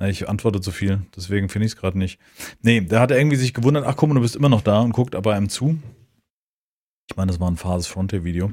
ich 0.00 0.28
antworte 0.28 0.60
zu 0.60 0.72
viel, 0.72 1.06
deswegen 1.14 1.48
finde 1.48 1.66
ich 1.66 1.72
es 1.72 1.76
gerade 1.78 1.96
nicht. 1.98 2.18
Nee, 2.60 2.80
der 2.80 2.98
hat 3.00 3.10
irgendwie 3.12 3.36
sich 3.36 3.54
gewundert, 3.54 3.84
ach 3.86 3.96
komm, 3.96 4.12
du 4.14 4.20
bist 4.20 4.34
immer 4.36 4.48
noch 4.48 4.60
da 4.62 4.80
und 4.80 4.90
guckt 4.92 5.14
aber 5.14 5.34
einem 5.34 5.48
zu. 5.48 5.78
Ich 7.08 7.16
meine, 7.16 7.30
das 7.30 7.38
war 7.40 7.48
ein 7.50 7.56
Phases 7.56 7.86
Frontier 7.86 8.24
Video. 8.24 8.52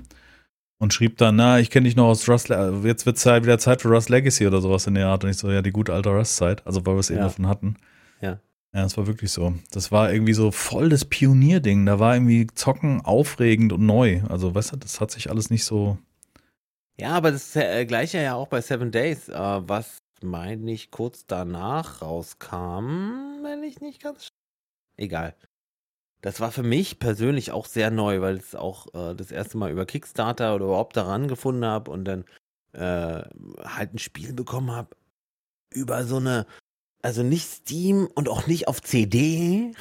Und 0.79 0.93
schrieb 0.93 1.17
dann, 1.17 1.35
na, 1.37 1.59
ich 1.59 1.69
kenne 1.71 1.85
dich 1.85 1.95
noch 1.95 2.05
aus 2.07 2.27
Rust, 2.29 2.49
Le- 2.49 2.81
jetzt 2.83 3.05
wird 3.05 3.17
Zeit, 3.17 3.43
wieder 3.43 3.57
Zeit 3.57 3.81
für 3.81 3.89
Rust 3.89 4.09
Legacy 4.09 4.45
oder 4.45 4.61
sowas 4.61 4.85
in 4.85 4.93
der 4.93 5.07
Art. 5.07 5.23
Und 5.23 5.31
ich 5.31 5.37
so, 5.37 5.49
ja, 5.51 5.61
die 5.61 5.71
gute 5.71 5.93
alte 5.93 6.09
Rust-Zeit, 6.09 6.65
also 6.67 6.85
weil 6.85 6.95
wir 6.95 6.99
es 6.99 7.09
eben 7.09 7.19
Ja. 7.19 7.25
davon 7.25 7.47
hatten. 7.47 7.77
Ja. 8.21 8.39
Ja, 8.73 8.81
das 8.81 8.97
war 8.97 9.05
wirklich 9.05 9.31
so. 9.31 9.53
Das 9.71 9.91
war 9.91 10.11
irgendwie 10.11 10.33
so 10.33 10.51
voll 10.51 10.89
das 10.89 11.05
Pionierding. 11.05 11.85
Da 11.85 11.99
war 11.99 12.15
irgendwie 12.15 12.47
Zocken 12.47 13.01
aufregend 13.01 13.71
und 13.71 13.85
neu. 13.85 14.21
Also, 14.29 14.55
weißt 14.55 14.73
du, 14.73 14.77
das 14.77 14.99
hat 14.99 15.11
sich 15.11 15.29
alles 15.29 15.51
nicht 15.51 15.63
so. 15.63 15.99
Ja, 16.97 17.11
aber 17.11 17.31
das 17.31 17.55
äh, 17.55 17.85
gleiche 17.85 18.21
ja 18.21 18.33
auch 18.33 18.47
bei 18.47 18.61
Seven 18.61 18.91
Days, 18.91 19.29
äh, 19.29 19.33
was 19.33 19.99
meine 20.21 20.71
ich 20.71 20.89
kurz 20.89 21.25
danach 21.27 22.01
rauskam, 22.01 23.43
wenn 23.43 23.63
ich 23.63 23.79
nicht 23.79 24.01
ganz. 24.01 24.29
Egal. 24.97 25.35
Das 26.21 26.39
war 26.39 26.51
für 26.51 26.63
mich 26.63 26.99
persönlich 26.99 27.51
auch 27.51 27.65
sehr 27.65 27.91
neu, 27.91 28.21
weil 28.21 28.37
ich 28.37 28.43
es 28.43 28.55
auch 28.55 28.87
äh, 28.93 29.13
das 29.13 29.31
erste 29.31 29.57
Mal 29.57 29.71
über 29.71 29.85
Kickstarter 29.85 30.55
oder 30.55 30.65
überhaupt 30.65 30.95
daran 30.95 31.27
gefunden 31.27 31.65
habe 31.65 31.91
und 31.91 32.05
dann 32.05 32.25
äh, 32.71 33.23
halt 33.63 33.93
ein 33.93 33.99
Spiel 33.99 34.33
bekommen 34.33 34.71
habe 34.71 34.95
über 35.71 36.05
so 36.05 36.17
eine 36.17 36.45
also 37.03 37.21
nicht 37.21 37.47
Steam 37.47 38.07
und 38.15 38.29
auch 38.29 38.47
nicht 38.47 38.67
auf 38.67 38.81
CD. 38.81 39.73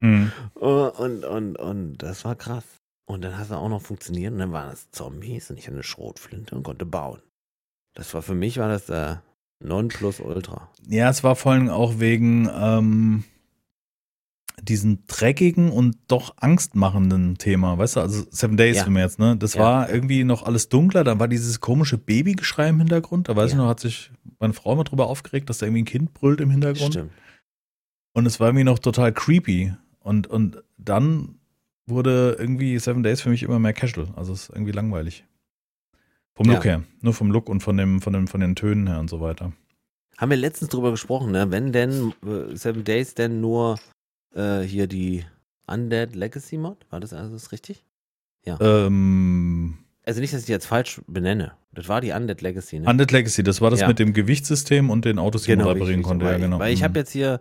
Mhm. 0.00 0.32
und, 0.54 1.24
und, 1.24 1.56
und 1.56 1.98
das 1.98 2.24
war 2.24 2.34
krass. 2.34 2.64
Und 3.06 3.22
dann 3.22 3.36
hat 3.36 3.46
es 3.46 3.52
auch 3.52 3.68
noch 3.68 3.82
funktioniert 3.82 4.32
und 4.32 4.38
dann 4.38 4.52
waren 4.52 4.72
es 4.72 4.90
Zombies 4.90 5.50
und 5.50 5.58
ich 5.58 5.66
hatte 5.66 5.74
eine 5.74 5.82
Schrotflinte 5.82 6.54
und 6.54 6.62
konnte 6.62 6.86
bauen. 6.86 7.20
Das 7.94 8.14
war 8.14 8.22
für 8.22 8.34
mich 8.34 8.58
war 8.58 8.68
das 8.68 8.86
der 8.86 9.22
Non 9.62 9.88
Plus 9.88 10.20
Ultra. 10.20 10.70
Ja, 10.88 11.10
es 11.10 11.22
war 11.22 11.36
vor 11.36 11.52
allem 11.52 11.68
auch 11.68 11.98
wegen 11.98 12.50
ähm, 12.52 13.24
diesen 14.62 15.04
dreckigen 15.06 15.70
und 15.70 15.96
doch 16.08 16.34
angstmachenden 16.38 17.36
Thema, 17.38 17.76
weißt 17.76 17.96
du, 17.96 18.00
also 18.00 18.24
Seven 18.30 18.56
Days 18.56 18.76
ja. 18.76 18.84
für 18.84 18.90
mich 18.90 19.02
jetzt, 19.02 19.18
ne? 19.18 19.36
Das 19.36 19.54
ja. 19.54 19.60
war 19.60 19.90
irgendwie 19.90 20.24
noch 20.24 20.44
alles 20.44 20.68
dunkler, 20.68 21.04
dann 21.04 21.20
war 21.20 21.28
dieses 21.28 21.60
komische 21.60 21.98
Babygeschrei 21.98 22.68
im 22.68 22.78
Hintergrund, 22.78 23.28
da 23.28 23.36
weiß 23.36 23.50
ja. 23.50 23.56
ich 23.56 23.62
noch, 23.62 23.68
hat 23.68 23.80
sich 23.80 24.10
meine 24.38 24.52
Frau 24.52 24.74
mal 24.76 24.84
drüber 24.84 25.06
aufgeregt, 25.06 25.50
dass 25.50 25.58
da 25.58 25.66
irgendwie 25.66 25.82
ein 25.82 25.86
Kind 25.86 26.14
brüllt 26.14 26.40
im 26.40 26.50
Hintergrund. 26.50 26.94
Stimmt. 26.94 27.12
Und 28.14 28.26
es 28.26 28.40
war 28.40 28.48
irgendwie 28.48 28.64
noch 28.64 28.78
total 28.78 29.12
creepy. 29.12 29.74
Und, 29.98 30.26
und 30.28 30.62
dann 30.78 31.36
wurde 31.86 32.36
irgendwie 32.38 32.78
Seven 32.78 33.02
Days 33.02 33.20
für 33.20 33.28
mich 33.28 33.42
immer 33.42 33.58
mehr 33.58 33.72
casual. 33.72 34.08
Also 34.16 34.32
es 34.32 34.44
ist 34.44 34.50
irgendwie 34.50 34.72
langweilig. 34.72 35.24
Vom 36.34 36.46
Look 36.46 36.64
her. 36.64 36.82
Nur 37.00 37.14
vom 37.14 37.30
Look 37.30 37.48
und 37.48 37.62
von, 37.62 37.76
dem, 37.76 38.00
von, 38.00 38.12
dem, 38.12 38.26
von 38.26 38.40
den 38.40 38.56
Tönen 38.56 38.86
her 38.86 38.98
und 38.98 39.10
so 39.10 39.20
weiter. 39.20 39.52
Haben 40.16 40.30
wir 40.30 40.36
letztens 40.36 40.70
drüber 40.70 40.90
gesprochen, 40.90 41.32
ne? 41.32 41.50
Wenn 41.50 41.72
denn 41.72 42.12
äh, 42.24 42.56
Seven 42.56 42.84
Days 42.84 43.14
denn 43.14 43.40
nur 43.40 43.78
äh, 44.34 44.60
hier 44.60 44.86
die 44.86 45.24
Undead 45.66 46.14
Legacy 46.14 46.58
Mod, 46.58 46.86
war 46.90 47.00
das 47.00 47.12
alles 47.12 47.52
richtig? 47.52 47.84
Ja. 48.44 48.58
Ähm, 48.60 49.78
also 50.04 50.20
nicht, 50.20 50.34
dass 50.34 50.40
ich 50.40 50.46
die 50.46 50.52
jetzt 50.52 50.66
falsch 50.66 51.00
benenne. 51.06 51.52
Das 51.72 51.88
war 51.88 52.00
die 52.00 52.12
Undead 52.12 52.42
Legacy, 52.42 52.78
ne? 52.78 52.88
Undead 52.88 53.10
Legacy, 53.10 53.42
das 53.42 53.60
war 53.60 53.70
das 53.70 53.80
ja. 53.80 53.88
mit 53.88 53.98
dem 53.98 54.12
Gewichtssystem 54.12 54.90
und 54.90 55.04
den 55.04 55.18
Autos, 55.18 55.42
die 55.42 55.52
genau, 55.52 55.64
man 55.64 55.74
reparieren 55.74 56.02
konnte. 56.02 56.26
Ja, 56.26 56.38
genau. 56.38 56.58
Weil 56.58 56.72
ich 56.72 56.80
mhm. 56.80 56.84
habe 56.84 56.98
jetzt 57.00 57.12
hier 57.12 57.40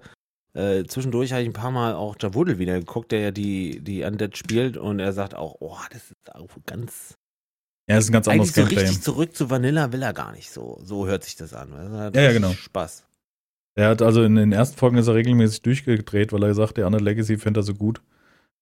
äh, 0.54 0.84
zwischendurch 0.86 1.32
habe 1.32 1.42
ich 1.42 1.50
ein 1.50 1.54
paar 1.54 1.72
Mal 1.72 1.94
auch 1.96 2.16
Javudel 2.20 2.60
wieder 2.60 2.78
geguckt, 2.80 3.12
der 3.12 3.20
ja 3.20 3.32
die, 3.32 3.80
die 3.82 4.04
Undead 4.04 4.38
spielt 4.38 4.78
und 4.78 5.00
er 5.00 5.12
sagt 5.12 5.36
auch, 5.36 5.56
oh, 5.60 5.78
das 5.92 6.12
ist 6.12 6.36
auch 6.36 6.50
ganz. 6.66 7.16
Ja, 7.90 7.96
das 7.96 8.06
ist 8.06 8.12
ein 8.12 8.14
ganz 8.14 8.28
anderes 8.28 8.54
so 8.54 8.64
richtig 8.64 9.02
zurück 9.02 9.36
zu 9.36 9.50
Vanilla 9.50 9.92
will 9.92 10.02
er 10.02 10.14
gar 10.14 10.32
nicht 10.32 10.52
so. 10.52 10.80
So 10.84 11.08
hört 11.08 11.24
sich 11.24 11.36
das 11.36 11.54
an. 11.54 11.74
Also, 11.74 12.18
ja, 12.18 12.26
ja, 12.26 12.32
genau. 12.32 12.52
Spaß. 12.54 13.04
Er 13.76 13.90
hat 13.90 14.02
also 14.02 14.24
in 14.24 14.36
den 14.36 14.52
ersten 14.52 14.78
Folgen 14.78 14.98
ist 14.98 15.08
er 15.08 15.16
regelmäßig 15.16 15.62
durchgedreht, 15.64 16.32
weil 16.32 16.44
er 16.44 16.50
gesagt, 16.50 16.78
der 16.78 16.86
Undead 16.86 17.02
Legacy 17.02 17.38
fände 17.38 17.62
er 17.62 17.64
so 17.64 17.74
gut. 17.74 18.02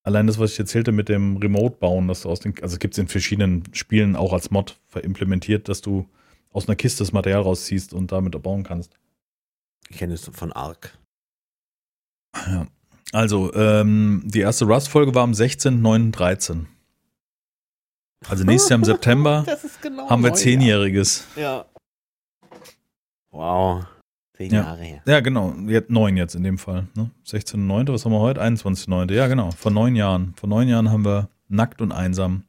Allein 0.04 0.26
das, 0.26 0.39
was 0.39 0.54
ich 0.54 0.60
erzählte 0.60 0.91
mit 0.91 1.10
dem 1.10 1.38
Remote-Bauen, 1.38 2.08
dass 2.08 2.21
du 2.21 2.30
aus 2.30 2.39
den, 2.39 2.56
also 2.62 2.78
gibt 2.78 2.95
es 2.95 2.97
in 2.97 3.08
verschiedenen 3.08 3.63
Spielen 3.74 4.15
auch 4.15 4.34
als 4.34 4.50
Mod 4.50 4.80
verimplementiert, 4.88 5.69
dass 5.69 5.82
du 5.82 6.10
aus 6.52 6.67
einer 6.67 6.76
Kiste 6.76 7.04
das 7.04 7.12
Material 7.12 7.41
rausziehst 7.41 7.93
und 7.93 8.12
damit 8.12 8.41
bauen 8.41 8.63
kannst. 8.63 8.97
Ich 9.89 9.97
kenne 9.97 10.13
es 10.13 10.30
von 10.34 10.52
Ark. 10.54 10.97
Ja. 12.36 12.67
Also, 13.12 13.54
ähm, 13.54 14.24
die 14.26 14.39
erste 14.39 14.65
Rust-Folge 14.65 15.13
war 15.13 15.24
am 15.24 15.34
16.09.13. 15.34 16.65
Also 18.30 18.43
nächstes 18.43 18.69
Jahr 18.69 18.80
im 18.80 18.86
September 18.86 19.45
genau 19.82 20.10
haben 20.10 20.24
wir 20.24 20.34
Zehnjähriges. 20.34 21.26
Ja. 21.36 21.65
Wow. 23.32 23.86
Zehn 24.49 24.54
ja. 24.54 24.62
Jahre 24.63 24.84
her. 24.84 25.01
Ja, 25.06 25.19
genau. 25.19 25.54
Jetzt 25.67 25.89
neun 25.89 26.17
jetzt 26.17 26.36
in 26.36 26.43
dem 26.43 26.58
Fall. 26.58 26.88
Ne? 26.95 27.12
16.9., 27.25 27.91
was 27.91 28.06
haben 28.06 28.12
wir 28.12 28.19
heute? 28.19 28.41
21.9. 28.41 29.13
Ja, 29.13 29.27
genau. 29.27 29.51
Vor 29.51 29.71
neun 29.71 29.95
Jahren. 29.95 30.34
Vor 30.36 30.49
neun 30.49 30.67
Jahren 30.67 30.89
haben 30.89 31.06
wir 31.06 31.30
Nackt 31.47 31.82
und 31.82 31.91
Einsam. 31.91 32.43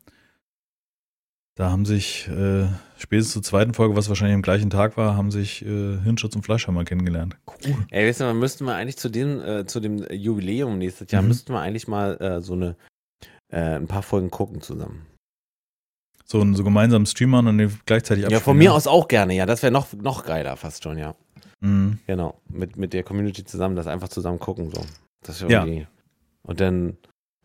Da 1.55 1.71
haben 1.71 1.85
sich 1.85 2.29
äh, 2.29 2.65
spätestens 2.97 3.35
zur 3.35 3.43
zweiten 3.43 3.75
Folge, 3.75 3.95
was 3.95 4.09
wahrscheinlich 4.09 4.35
am 4.35 4.43
gleichen 4.43 4.71
Tag 4.71 4.97
war, 4.97 5.17
haben 5.17 5.31
sich 5.31 5.63
äh, 5.63 5.99
Hirnschutz 6.03 6.35
und 6.35 6.43
Fleischhammer 6.43 6.85
kennengelernt. 6.85 7.37
Cool. 7.47 7.77
Ey, 7.91 8.09
weißt 8.09 8.21
du, 8.21 8.25
man 8.25 8.39
müsste 8.39 8.65
mal 8.65 8.75
eigentlich 8.75 8.97
zu 8.97 9.11
dem, 9.11 9.41
äh, 9.43 9.67
zu 9.67 9.81
dem 9.81 10.03
Jubiläum 10.11 10.79
nächstes 10.79 11.11
Jahr, 11.11 11.21
mhm. 11.21 11.29
müssten 11.29 11.53
wir 11.53 11.61
eigentlich 11.61 11.89
mal 11.89 12.17
äh, 12.21 12.41
so 12.41 12.55
eine 12.55 12.77
äh, 13.53 13.77
ein 13.77 13.87
paar 13.87 14.03
Folgen 14.03 14.31
gucken 14.31 14.63
zusammen. 14.63 15.07
So, 16.25 16.43
so 16.55 16.65
gemeinsam 16.65 17.05
streamern 17.05 17.47
und 17.47 17.59
gleichzeitig 17.85 18.25
abspielen. 18.25 18.31
Ja, 18.31 18.41
von 18.41 18.57
mir 18.57 18.73
aus 18.73 18.87
auch 18.87 19.07
gerne, 19.07 19.35
ja. 19.35 19.45
Das 19.45 19.63
wäre 19.63 19.73
noch, 19.73 19.93
noch 19.93 20.25
geiler 20.25 20.57
fast 20.57 20.83
schon, 20.83 20.97
ja. 20.97 21.15
Mhm. 21.63 21.99
Genau, 22.07 22.41
mit, 22.49 22.77
mit 22.77 22.93
der 22.93 23.05
Community 23.05 23.45
zusammen, 23.45 23.77
das 23.77 23.87
einfach 23.87 24.09
zusammen 24.09 24.39
gucken. 24.39 24.71
So. 24.71 24.83
Das 25.23 25.37
ist 25.37 25.49
irgendwie. 25.49 25.81
Ja. 25.81 25.87
Und 26.43 26.61
dann 26.61 26.97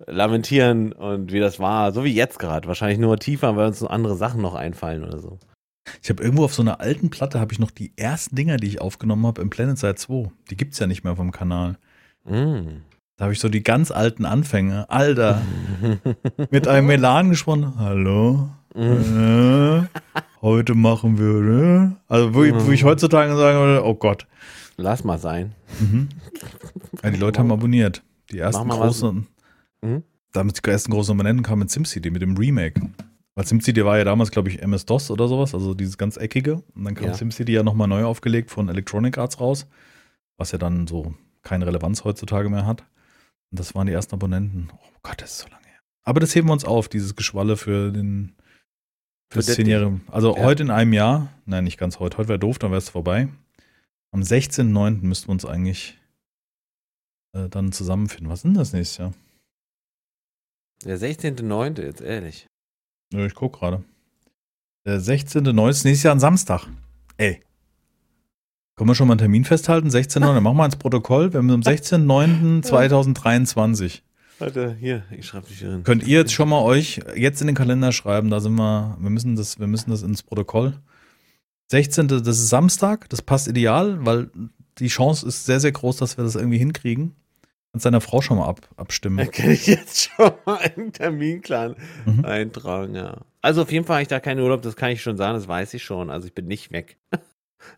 lamentieren 0.05 0.91
und 0.91 1.31
wie 1.31 1.39
das 1.39 1.59
war, 1.59 1.91
so 1.91 2.03
wie 2.03 2.13
jetzt 2.13 2.39
gerade. 2.39 2.67
Wahrscheinlich 2.67 2.99
nur 2.99 3.17
tiefer, 3.17 3.55
weil 3.55 3.67
uns 3.67 3.79
so 3.79 3.87
andere 3.87 4.15
Sachen 4.15 4.41
noch 4.41 4.55
einfallen 4.55 5.03
oder 5.03 5.19
so. 5.19 5.39
Ich 6.01 6.09
habe 6.09 6.21
irgendwo 6.21 6.43
auf 6.43 6.53
so 6.53 6.61
einer 6.61 6.81
alten 6.81 7.09
Platte 7.09 7.39
habe 7.39 7.53
ich 7.53 7.59
noch 7.59 7.71
die 7.71 7.93
ersten 7.95 8.35
Dinger, 8.35 8.57
die 8.57 8.67
ich 8.67 8.81
aufgenommen 8.81 9.25
habe 9.25 9.41
im 9.41 9.49
Planet 9.49 9.77
Side 9.77 9.95
2. 9.95 10.31
Die 10.49 10.57
gibt 10.57 10.73
es 10.73 10.79
ja 10.79 10.87
nicht 10.87 11.03
mehr 11.03 11.15
vom 11.15 11.31
Kanal. 11.31 11.77
Mm. 12.25 12.81
Da 13.15 13.23
habe 13.23 13.33
ich 13.33 13.39
so 13.39 13.49
die 13.49 13.63
ganz 13.63 13.91
alten 13.91 14.25
Anfänge. 14.25 14.89
Alter. 14.89 15.41
mit 16.51 16.67
einem 16.67 16.87
Melan 16.87 17.29
gesprochen. 17.29 17.73
Hallo. 17.77 18.49
Mm. 18.75 18.81
Äh, 18.81 20.21
heute 20.41 20.75
machen 20.75 21.17
wir, 21.17 21.41
ne? 21.41 21.97
Also, 22.07 22.33
wo, 22.33 22.39
wo, 22.39 22.71
ich 22.71 22.83
mhm. 22.83 22.87
heutzutage 22.87 23.35
sagen 23.35 23.59
würde, 23.59 23.85
oh 23.85 23.95
Gott. 23.95 24.27
Lass 24.77 25.03
mal 25.03 25.17
sein. 25.17 25.55
Mhm. 25.79 26.09
Ja, 27.03 27.09
die 27.09 27.17
Leute 27.17 27.39
haben 27.39 27.51
abonniert. 27.51 28.03
Die 28.31 28.39
ersten 28.39 28.67
großen, 28.67 29.27
mhm. 29.81 30.03
damit 30.33 30.63
die 30.63 30.69
ersten 30.69 30.91
großen 30.91 31.13
Abonnenten 31.13 31.43
kamen 31.43 31.59
mit 31.59 31.71
SimCity, 31.71 32.09
mit 32.11 32.21
dem 32.21 32.35
Remake. 32.37 32.81
Weil 33.35 33.45
SimCity 33.45 33.85
war 33.85 33.97
ja 33.97 34.03
damals, 34.03 34.31
glaube 34.31 34.49
ich, 34.49 34.61
MS-DOS 34.61 35.11
oder 35.11 35.27
sowas, 35.27 35.53
also 35.53 35.73
dieses 35.73 35.97
ganz 35.97 36.17
eckige. 36.17 36.63
Und 36.75 36.85
dann 36.85 36.95
kam 36.95 37.07
ja. 37.07 37.13
SimCity 37.13 37.53
ja 37.53 37.63
nochmal 37.63 37.87
neu 37.87 38.03
aufgelegt 38.03 38.49
von 38.49 38.67
Electronic 38.67 39.17
Arts 39.17 39.39
raus, 39.39 39.67
was 40.37 40.51
ja 40.51 40.57
dann 40.57 40.87
so 40.87 41.13
keine 41.43 41.67
Relevanz 41.67 42.03
heutzutage 42.03 42.49
mehr 42.49 42.65
hat. 42.65 42.81
Und 43.51 43.59
das 43.59 43.75
waren 43.75 43.87
die 43.87 43.93
ersten 43.93 44.15
Abonnenten. 44.15 44.69
Oh 44.73 44.97
Gott, 45.03 45.21
das 45.21 45.33
ist 45.33 45.39
so 45.39 45.49
lange 45.49 45.65
her. 45.65 45.79
Aber 46.03 46.19
das 46.19 46.35
heben 46.35 46.47
wir 46.47 46.53
uns 46.53 46.65
auf, 46.65 46.89
dieses 46.89 47.15
Geschwalle 47.15 47.57
für 47.57 47.91
den 47.91 48.35
für 49.29 49.41
zehn 49.41 49.67
Jahre. 49.67 49.99
Also 50.07 50.35
ja. 50.35 50.43
heute 50.43 50.63
in 50.63 50.71
einem 50.71 50.93
Jahr, 50.93 51.29
nein, 51.45 51.63
nicht 51.63 51.77
ganz 51.77 51.99
heute, 51.99 52.17
heute 52.17 52.29
wäre 52.29 52.39
doof, 52.39 52.57
dann 52.59 52.71
wäre 52.71 52.79
es 52.79 52.89
vorbei. 52.89 53.27
Am 54.11 54.21
16.09. 54.21 55.01
müssten 55.01 55.27
wir 55.27 55.33
uns 55.33 55.45
eigentlich 55.45 55.97
äh, 57.33 57.49
dann 57.49 57.71
zusammenfinden. 57.71 58.29
Was 58.29 58.39
ist 58.39 58.43
denn 58.43 58.53
das 58.53 58.73
nächste 58.73 59.03
Jahr? 59.03 59.13
Der 60.85 60.99
16.09., 60.99 61.81
jetzt 61.81 62.01
ehrlich. 62.01 62.47
Ja, 63.11 63.25
ich 63.25 63.35
guck 63.35 63.59
gerade. 63.59 63.83
Der 64.85 65.01
16.09. 65.01 65.69
ist 65.69 65.83
nächstes 65.83 66.03
Jahr 66.03 66.15
ein 66.15 66.19
Samstag. 66.19 66.67
Ey. 67.17 67.41
Können 68.75 68.89
wir 68.89 68.95
schon 68.95 69.07
mal 69.07 69.13
einen 69.13 69.19
Termin 69.19 69.43
festhalten? 69.43 69.89
16.09. 69.89 70.39
Machen 70.39 70.57
wir 70.57 70.65
ins 70.65 70.75
Protokoll. 70.77 71.33
Wir 71.33 71.39
haben 71.39 71.49
am 71.49 71.61
16.09.2023. 71.65 74.01
Warte, 74.39 74.75
hier, 74.79 75.03
ich 75.11 75.25
schreibe 75.25 75.47
dich 75.47 75.59
hier 75.59 75.81
Könnt 75.83 76.05
ihr 76.05 76.19
jetzt 76.19 76.33
schon 76.33 76.49
mal 76.49 76.61
euch 76.61 77.01
jetzt 77.15 77.41
in 77.41 77.47
den 77.47 77.55
Kalender 77.55 77.91
schreiben, 77.91 78.29
da 78.29 78.39
sind 78.39 78.55
wir, 78.55 78.95
wir 78.99 79.09
müssen 79.09 79.35
das, 79.35 79.59
wir 79.59 79.67
müssen 79.67 79.89
das 79.89 80.03
ins 80.03 80.23
Protokoll. 80.23 80.79
16. 81.71 82.07
das 82.07 82.27
ist 82.27 82.49
Samstag, 82.49 83.09
das 83.09 83.21
passt 83.21 83.47
ideal, 83.47 84.05
weil 84.05 84.29
die 84.77 84.87
Chance 84.87 85.27
ist 85.27 85.45
sehr, 85.45 85.59
sehr 85.59 85.71
groß, 85.71 85.97
dass 85.97 86.17
wir 86.17 86.23
das 86.23 86.35
irgendwie 86.35 86.59
hinkriegen. 86.59 87.15
Kannst 87.71 87.85
deiner 87.85 88.01
Frau 88.01 88.21
schon 88.21 88.37
mal 88.37 88.47
ab, 88.47 88.61
abstimmen. 88.77 89.17
Da 89.17 89.25
kann 89.25 89.51
ich 89.51 89.67
jetzt 89.67 90.09
schon 90.09 90.31
mal 90.45 90.57
einen 90.57 90.93
Terminplan 90.93 91.75
mhm. 92.05 92.23
eintragen, 92.23 92.95
ja. 92.95 93.21
Also 93.41 93.63
auf 93.63 93.71
jeden 93.71 93.85
Fall 93.85 93.95
habe 93.97 94.01
ich 94.03 94.07
da 94.07 94.19
keinen 94.19 94.39
Urlaub, 94.39 94.61
das 94.61 94.75
kann 94.75 94.91
ich 94.91 95.01
schon 95.01 95.17
sagen, 95.17 95.33
das 95.33 95.47
weiß 95.47 95.73
ich 95.73 95.83
schon. 95.83 96.09
Also 96.09 96.27
ich 96.27 96.33
bin 96.33 96.47
nicht 96.47 96.71
weg. 96.71 96.97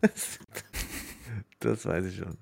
das 1.60 1.86
weiß 1.86 2.04
ich 2.06 2.16
schon. 2.16 2.36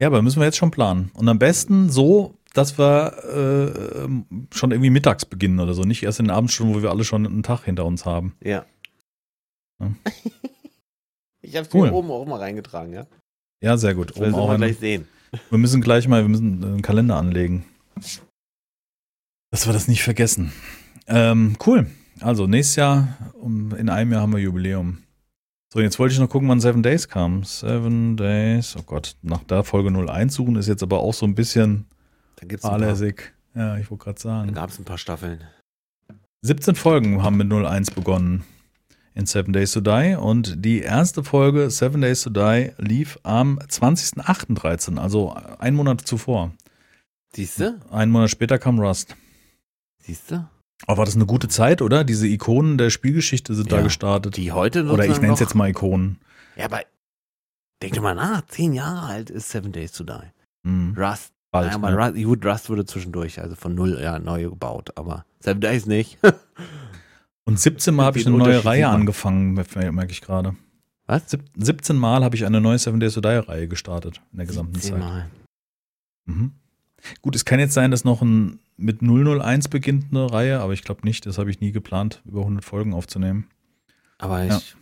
Ja, 0.00 0.08
aber 0.08 0.22
müssen 0.22 0.40
wir 0.40 0.46
jetzt 0.46 0.56
schon 0.56 0.70
planen. 0.70 1.10
Und 1.14 1.28
am 1.28 1.38
besten 1.38 1.90
so, 1.90 2.38
dass 2.54 2.78
wir 2.78 3.14
äh, 3.24 4.04
ähm, 4.04 4.26
schon 4.52 4.70
irgendwie 4.72 4.90
mittags 4.90 5.24
beginnen 5.24 5.60
oder 5.60 5.74
so. 5.74 5.82
Nicht 5.82 6.02
erst 6.02 6.20
in 6.20 6.26
den 6.26 6.30
Abendstunden, 6.30 6.74
wo 6.74 6.82
wir 6.82 6.90
alle 6.90 7.04
schon 7.04 7.26
einen 7.26 7.42
Tag 7.42 7.64
hinter 7.64 7.84
uns 7.84 8.04
haben. 8.04 8.36
Ja. 8.42 8.66
ja. 9.80 9.90
ich 11.42 11.56
habe 11.56 11.66
es 11.66 11.74
cool. 11.74 11.88
hier 11.88 11.96
oben 11.96 12.10
auch 12.10 12.26
mal 12.26 12.38
reingetragen, 12.38 12.92
ja. 12.92 13.06
Ja, 13.62 13.76
sehr 13.76 13.94
gut. 13.94 14.10
Das 14.10 14.20
werden 14.20 14.34
wir 14.34 14.56
gleich 14.56 14.78
sehen. 14.78 15.06
Wir 15.48 15.58
müssen 15.58 15.80
gleich 15.80 16.08
mal, 16.08 16.22
wir 16.22 16.28
müssen 16.28 16.62
einen 16.62 16.82
Kalender 16.82 17.16
anlegen. 17.16 17.64
Dass 19.50 19.66
wir 19.66 19.72
das 19.72 19.88
nicht 19.88 20.02
vergessen. 20.02 20.52
Ähm, 21.06 21.56
cool. 21.66 21.86
Also 22.20 22.46
nächstes 22.46 22.76
Jahr, 22.76 23.32
um, 23.34 23.74
in 23.74 23.88
einem 23.88 24.12
Jahr 24.12 24.22
haben 24.22 24.32
wir 24.32 24.40
Jubiläum. 24.40 24.98
So, 25.72 25.80
jetzt 25.80 25.98
wollte 25.98 26.12
ich 26.12 26.20
noch 26.20 26.28
gucken, 26.28 26.48
wann 26.48 26.60
Seven 26.60 26.82
Days 26.82 27.08
kam. 27.08 27.44
Seven 27.44 28.16
Days, 28.16 28.76
oh 28.76 28.82
Gott, 28.82 29.16
nach 29.22 29.42
der 29.44 29.64
Folge 29.64 29.88
01 29.88 30.34
suchen 30.34 30.56
ist 30.56 30.68
jetzt 30.68 30.82
aber 30.82 31.00
auch 31.00 31.14
so 31.14 31.24
ein 31.24 31.34
bisschen 31.34 31.86
Da 32.42 32.48
gibt's 32.48 32.66
fahrlässig. 32.66 33.32
Ja, 33.54 33.76
ich 33.78 33.88
wollte 33.90 34.02
gerade 34.04 34.16
da 34.16 34.20
sagen. 34.20 34.52
gab 34.52 34.70
es 34.70 34.78
ein 34.80 34.84
paar 34.84 34.98
Staffeln. 34.98 35.44
17 36.44 36.74
Folgen 36.74 37.22
haben 37.22 37.36
mit 37.36 37.52
01 37.52 37.92
begonnen 37.92 38.42
in 39.14 39.26
Seven 39.26 39.52
Days 39.52 39.70
to 39.72 39.80
Die 39.80 40.16
und 40.18 40.64
die 40.64 40.80
erste 40.80 41.22
Folge 41.22 41.70
Seven 41.70 42.00
Days 42.00 42.22
to 42.22 42.30
Die 42.30 42.72
lief 42.78 43.16
am 43.22 43.60
20.08.13, 43.60 44.98
also 44.98 45.32
einen 45.60 45.76
Monat 45.76 46.00
zuvor. 46.00 46.50
Siehst 47.32 47.60
du? 47.60 47.80
Einen 47.92 48.10
Monat 48.10 48.30
später 48.30 48.58
kam 48.58 48.80
Rust. 48.80 49.14
Siehst 50.02 50.32
du? 50.32 50.44
Aber 50.88 50.98
war 50.98 51.04
das 51.04 51.14
eine 51.14 51.26
gute 51.26 51.46
Zeit, 51.46 51.80
oder? 51.80 52.02
Diese 52.02 52.26
Ikonen 52.26 52.76
der 52.76 52.90
Spielgeschichte 52.90 53.54
sind 53.54 53.70
da 53.70 53.76
Ja, 53.76 53.82
gestartet. 53.82 54.36
Die 54.36 54.50
heute 54.50 54.84
Oder 54.86 55.04
ich 55.04 55.12
nenne 55.20 55.34
es 55.34 55.38
noch- 55.38 55.40
jetzt 55.46 55.54
mal 55.54 55.70
Ikonen. 55.70 56.18
Ja, 56.56 56.64
aber 56.64 56.80
denk 57.80 57.94
doch 57.94 58.02
mal 58.02 58.16
nach. 58.16 58.44
Zehn 58.48 58.72
Jahre 58.72 59.06
alt 59.06 59.30
ist 59.30 59.48
Seven 59.50 59.70
Days 59.70 59.92
to 59.92 60.02
Die. 60.02 60.12
Hm, 60.66 60.94
Rust. 60.98 61.31
Bald. 61.52 61.68
ja, 61.70 61.74
aber 61.76 61.90
ne? 61.92 61.96
Rust, 61.96 62.24
gut, 62.24 62.44
Rust 62.44 62.68
wurde 62.70 62.84
zwischendurch, 62.84 63.40
also 63.40 63.54
von 63.54 63.74
null 63.76 63.98
ja, 64.02 64.18
neu 64.18 64.42
gebaut. 64.50 64.90
Aber 64.96 65.24
Seven 65.38 65.60
Days 65.60 65.86
nicht. 65.86 66.18
Und 67.44 67.58
17 67.58 67.94
Mal 67.94 68.06
habe 68.06 68.18
ich 68.18 68.26
eine 68.26 68.36
neue 68.36 68.64
Reihe 68.64 68.88
angefangen, 68.88 69.54
mer- 69.54 69.92
merke 69.92 70.12
ich 70.12 70.20
gerade. 70.20 70.54
Was? 71.06 71.28
Sieb- 71.30 71.44
17 71.56 71.96
Mal 71.96 72.22
habe 72.24 72.36
ich 72.36 72.44
eine 72.46 72.60
neue 72.60 72.78
Seven 72.78 73.00
Days 73.00 73.14
to 73.14 73.20
Die 73.20 73.28
Reihe 73.28 73.66
gestartet 73.68 74.20
in 74.32 74.38
der 74.38 74.46
gesamten 74.46 74.74
Zeit. 74.74 74.92
Zehnmal. 74.92 75.28
Mhm. 76.26 76.52
Gut, 77.20 77.34
es 77.34 77.44
kann 77.44 77.58
jetzt 77.58 77.74
sein, 77.74 77.90
dass 77.90 78.04
noch 78.04 78.22
ein 78.22 78.60
mit 78.76 79.00
001 79.02 79.68
beginnt 79.68 80.06
eine 80.12 80.30
Reihe, 80.32 80.60
aber 80.60 80.72
ich 80.72 80.82
glaube 80.82 81.02
nicht. 81.04 81.26
Das 81.26 81.36
habe 81.38 81.50
ich 81.50 81.60
nie 81.60 81.72
geplant, 81.72 82.22
über 82.24 82.40
100 82.42 82.64
Folgen 82.64 82.94
aufzunehmen. 82.94 83.48
Aber 84.18 84.44
Ja. 84.44 84.56
ich. 84.58 84.76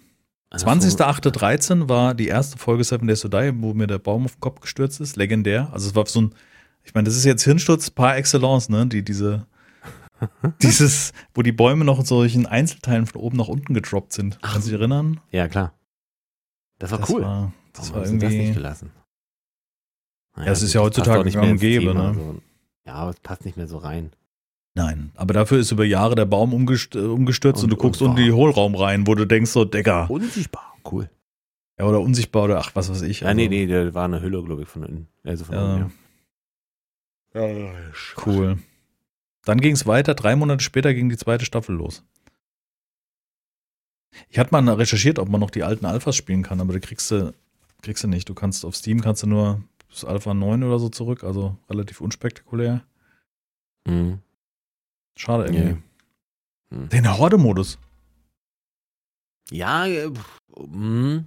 andersrum- 0.50 0.80
20.08.13 0.80 1.88
war 1.88 2.14
die 2.14 2.26
erste 2.28 2.59
Folge 2.59 2.85
Seven 2.85 3.06
Days 3.09 3.20
to 3.22 3.28
Die, 3.28 3.52
wo 3.62 3.72
mir 3.72 3.87
der 3.87 3.98
Baum 3.98 4.26
auf 4.26 4.35
den 4.37 4.40
Kopf 4.40 4.61
gestürzt 4.61 5.00
ist. 5.00 5.16
Legendär. 5.16 5.70
Also 5.72 5.88
es 5.88 5.94
war 5.94 6.04
so 6.06 6.20
ein, 6.20 6.35
ich 6.84 6.94
meine, 6.94 7.04
das 7.06 7.16
ist 7.16 7.24
jetzt 7.24 7.44
Hirnsturz 7.44 7.90
par 7.90 8.16
excellence, 8.16 8.68
ne? 8.68 8.86
Die, 8.86 9.02
diese, 9.04 9.46
dieses, 10.62 11.12
wo 11.34 11.42
die 11.42 11.52
Bäume 11.52 11.84
noch 11.84 11.98
in 12.00 12.04
solchen 12.04 12.46
Einzelteilen 12.46 13.06
von 13.06 13.20
oben 13.20 13.36
nach 13.38 13.48
unten 13.48 13.74
gedroppt 13.74 14.12
sind. 14.12 14.38
Ach. 14.42 14.52
Kannst 14.52 14.66
du 14.68 14.72
dich 14.72 14.80
erinnern? 14.80 15.20
Ja, 15.30 15.48
klar. 15.48 15.72
Das 16.78 16.90
war 16.90 16.98
Das 16.98 17.10
cool. 17.10 17.22
War, 17.22 17.52
das 17.72 17.90
Warum 17.90 18.00
war 18.02 18.06
sie 18.08 18.18
das 18.18 18.30
nicht 18.30 18.38
irgendwie. 18.40 18.54
gelassen? 18.54 18.90
Naja, 20.36 20.46
Ja, 20.46 20.52
es 20.52 20.62
ist 20.62 20.72
ja 20.72 20.80
heutzutage 20.80 21.24
nicht 21.24 21.36
mehr 21.36 21.56
Thema, 21.56 21.94
ne? 21.94 22.14
so. 22.14 22.40
Ja, 22.86 22.94
aber 22.94 23.10
es 23.10 23.20
passt 23.20 23.44
nicht 23.44 23.56
mehr 23.56 23.68
so 23.68 23.78
rein. 23.78 24.10
Nein, 24.74 25.10
aber 25.16 25.34
dafür 25.34 25.58
ist 25.58 25.72
über 25.72 25.84
Jahre 25.84 26.14
der 26.14 26.24
Baum 26.26 26.54
umgest 26.54 26.94
äh, 26.94 27.00
umgestürzt 27.00 27.62
und, 27.64 27.70
Und- 27.72 27.78
du 27.78 27.82
guckst 27.82 28.00
unten 28.02 28.18
in 28.18 28.26
die 28.26 28.32
Hohlraum 28.32 28.74
rein, 28.74 29.06
wo 29.06 29.14
du 29.14 29.26
denkst 29.26 29.50
so, 29.50 29.64
Digga. 29.64 30.06
Unsichtbar. 30.06 30.74
Cool. 30.90 31.10
Ja, 31.78 31.86
oder 31.86 32.00
unsichtbar 32.00 32.44
oder 32.44 32.58
ach, 32.60 32.70
was 32.74 32.88
weiß 32.90 33.02
ich. 33.02 33.20
Ja, 33.20 33.28
also, 33.28 33.36
nee, 33.36 33.48
nee, 33.48 33.66
da 33.66 33.92
war 33.94 34.04
eine 34.04 34.20
Hülle, 34.22 34.42
glaube 34.44 34.62
ich, 34.62 34.68
von 34.68 34.84
innen. 34.84 35.08
Also 35.24 35.44
von 35.44 35.54
Ja. 35.54 35.64
unten, 35.74 35.78
ja. 35.80 35.90
Cool. 38.26 38.58
Dann 39.44 39.60
ging 39.60 39.72
es 39.74 39.86
weiter. 39.86 40.14
Drei 40.14 40.36
Monate 40.36 40.62
später 40.62 40.92
ging 40.94 41.08
die 41.08 41.16
zweite 41.16 41.44
Staffel 41.44 41.74
los. 41.76 42.04
Ich 44.28 44.38
hatte 44.38 44.50
mal 44.52 44.68
recherchiert, 44.74 45.18
ob 45.18 45.28
man 45.28 45.40
noch 45.40 45.50
die 45.50 45.62
alten 45.62 45.86
Alphas 45.86 46.16
spielen 46.16 46.42
kann, 46.42 46.60
aber 46.60 46.72
da 46.72 46.78
kriegst 46.80 47.10
du, 47.10 47.32
kriegst 47.82 48.02
du 48.04 48.08
nicht. 48.08 48.28
Du 48.28 48.34
kannst 48.34 48.64
auf 48.64 48.76
Steam 48.76 49.00
kannst 49.00 49.22
du 49.22 49.26
nur 49.28 49.62
bis 49.88 50.04
Alpha 50.04 50.34
9 50.34 50.62
oder 50.64 50.78
so 50.78 50.88
zurück, 50.88 51.24
also 51.24 51.56
relativ 51.68 52.00
unspektakulär. 52.00 52.84
Mhm. 53.86 54.18
Schade 55.16 55.46
irgendwie. 55.46 55.82
Mhm. 56.70 56.88
Den 56.90 57.18
Horde-Modus. 57.18 57.78
Ja, 59.50 59.86
äh, 59.86 60.10
mhm. 60.58 61.26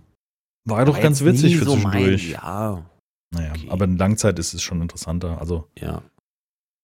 War 0.66 0.80
ja 0.80 0.86
doch 0.86 1.00
ganz 1.02 1.24
witzig 1.24 1.58
für 1.58 1.66
so 1.66 1.76
mein- 1.76 1.92
zwischendurch. 1.94 2.30
Ja, 2.32 2.86
Naja, 3.34 3.52
okay. 3.52 3.70
aber 3.70 3.86
in 3.86 3.98
Langzeit 3.98 4.38
ist 4.40 4.54
es 4.54 4.62
schon 4.62 4.82
interessanter. 4.82 5.40
Also, 5.40 5.68
ja. 5.78 6.04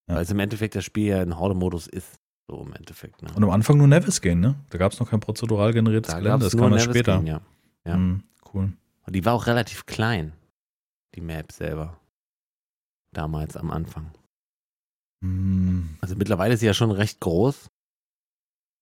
Ja. 0.07 0.15
Weil 0.15 0.23
es 0.23 0.31
im 0.31 0.39
Endeffekt 0.39 0.75
das 0.75 0.83
Spiel 0.83 1.07
ja 1.07 1.21
ein 1.21 1.37
Horde-Modus 1.37 1.87
ist. 1.87 2.15
So 2.49 2.63
im 2.63 2.73
Endeffekt. 2.73 3.21
Ne? 3.21 3.29
und 3.35 3.43
am 3.43 3.51
Anfang 3.51 3.77
nur 3.77 3.87
Nevis 3.87 4.21
gehen, 4.21 4.39
ne? 4.39 4.55
Da 4.71 4.79
gab 4.79 4.91
es 4.91 4.99
noch 4.99 5.11
kein 5.11 5.19
prozedural 5.19 5.71
generiertes 5.71 6.11
Da 6.11 6.17
Gelände, 6.17 6.45
das 6.45 6.57
kam 6.57 6.73
erst 6.73 6.85
später. 6.85 7.17
Game, 7.17 7.27
ja. 7.27 7.41
ja. 7.85 7.95
Mhm, 7.95 8.23
cool. 8.53 8.73
Und 9.05 9.15
die 9.15 9.23
war 9.23 9.33
auch 9.33 9.45
relativ 9.45 9.85
klein, 9.85 10.33
die 11.13 11.21
Map 11.21 11.51
selber. 11.51 11.99
Damals 13.13 13.55
am 13.55 13.69
Anfang. 13.69 14.11
Mhm. 15.21 15.97
Also 16.01 16.15
mittlerweile 16.15 16.55
ist 16.55 16.61
sie 16.61 16.65
ja 16.65 16.73
schon 16.73 16.89
recht 16.89 17.19
groß. 17.19 17.69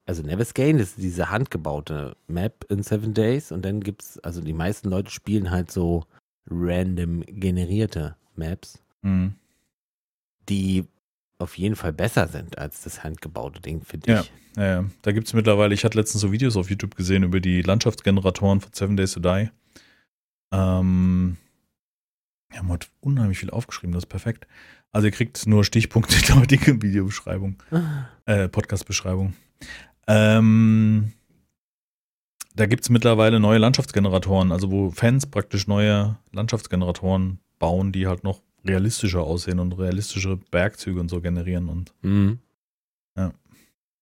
Also 0.08 0.24
Nevis 0.24 0.54
Gain 0.54 0.80
ist 0.80 0.98
diese 0.98 1.30
handgebaute 1.30 2.16
Map 2.28 2.66
in 2.70 2.84
Seven 2.84 3.14
Days 3.14 3.52
und 3.52 3.64
dann 3.64 3.82
gibt's, 3.82 4.18
also 4.20 4.40
die 4.40 4.54
meisten 4.54 4.90
Leute 4.90 5.12
spielen 5.12 5.52
halt 5.52 5.72
so 5.72 6.06
random 6.50 7.24
generierte 7.28 8.16
Maps, 8.36 8.80
Mhm. 9.02 9.36
die 10.50 10.86
auf 11.40 11.58
jeden 11.58 11.76
Fall 11.76 11.94
besser 11.94 12.28
sind 12.28 12.58
als 12.58 12.82
das 12.84 13.04
handgebaute 13.04 13.62
Ding, 13.62 13.82
finde 13.84 14.12
Ja. 14.12 14.22
ich. 14.22 14.32
Ja, 14.56 14.66
ja. 14.82 14.86
da 15.04 15.12
gibt 15.12 15.28
es 15.28 15.34
mittlerweile, 15.34 15.74
ich 15.76 15.84
hatte 15.86 15.98
letztens 16.00 16.22
so 16.22 16.32
Videos 16.32 16.58
auf 16.58 16.70
YouTube 16.70 16.96
gesehen 16.96 17.22
über 17.24 17.40
die 17.40 17.62
Landschaftsgeneratoren 17.62 18.60
von 18.60 18.74
Seven 18.74 18.98
Days 18.98 19.12
to 19.12 19.20
Die. 19.20 19.50
Ähm, 20.52 21.38
wir 22.50 22.60
haben 22.60 22.70
heute 22.70 22.88
unheimlich 23.02 23.38
viel 23.40 23.52
aufgeschrieben, 23.52 23.94
das 23.94 24.04
ist 24.06 24.10
perfekt. 24.10 24.48
Also 24.92 25.06
ihr 25.08 25.12
kriegt 25.12 25.46
nur 25.46 25.64
Stichpunkte 25.64 26.16
in 26.16 26.22
der 26.26 26.40
heutigen 26.40 26.82
Videobeschreibung, 26.82 27.62
äh, 28.26 28.48
Podcast-Beschreibung. 28.48 29.36
Ähm, 30.08 31.12
da 32.58 32.66
gibt 32.66 32.84
es 32.84 32.90
mittlerweile 32.90 33.40
neue 33.40 33.60
Landschaftsgeneratoren, 33.60 34.52
also 34.52 34.72
wo 34.72 34.90
Fans 34.92 35.28
praktisch 35.28 35.68
neue 35.68 36.18
Landschaftsgeneratoren 36.32 37.40
bauen, 37.60 37.92
die 37.92 38.08
halt 38.08 38.24
noch 38.24 38.42
realistischer 38.66 39.22
aussehen 39.22 39.60
und 39.60 39.74
realistische 39.74 40.38
Bergzüge 40.52 41.00
und 41.00 41.10
so 41.10 41.22
generieren 41.22 41.70
und 41.70 41.94
Mhm. 42.02 42.40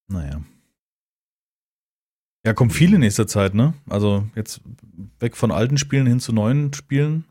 naja. 0.08 0.42
Ja, 2.46 2.54
kommt 2.54 2.74
viel 2.74 2.94
in 2.94 3.00
nächster 3.00 3.26
Zeit, 3.26 3.56
ne? 3.56 3.74
Also 3.90 4.28
jetzt 4.36 4.62
weg 5.20 5.36
von 5.36 5.52
alten 5.52 5.80
Spielen 5.80 6.06
hin 6.06 6.20
zu 6.20 6.32
neuen 6.32 6.74
Spielen. 6.74 7.26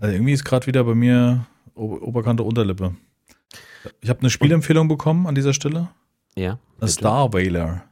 Also 0.00 0.14
irgendwie 0.14 0.32
ist 0.32 0.44
gerade 0.44 0.66
wieder 0.66 0.82
bei 0.84 0.94
mir 0.94 1.46
Ober 1.74 2.00
Oberkante 2.02 2.42
Unterlippe. 2.42 2.96
Ich 4.00 4.08
habe 4.08 4.20
eine 4.20 4.30
Spielempfehlung 4.30 4.88
bekommen 4.88 5.26
an 5.26 5.34
dieser 5.34 5.52
Stelle. 5.52 5.90
Ja. 6.34 6.58
Star 6.86 7.32
Whaler. 7.34 7.84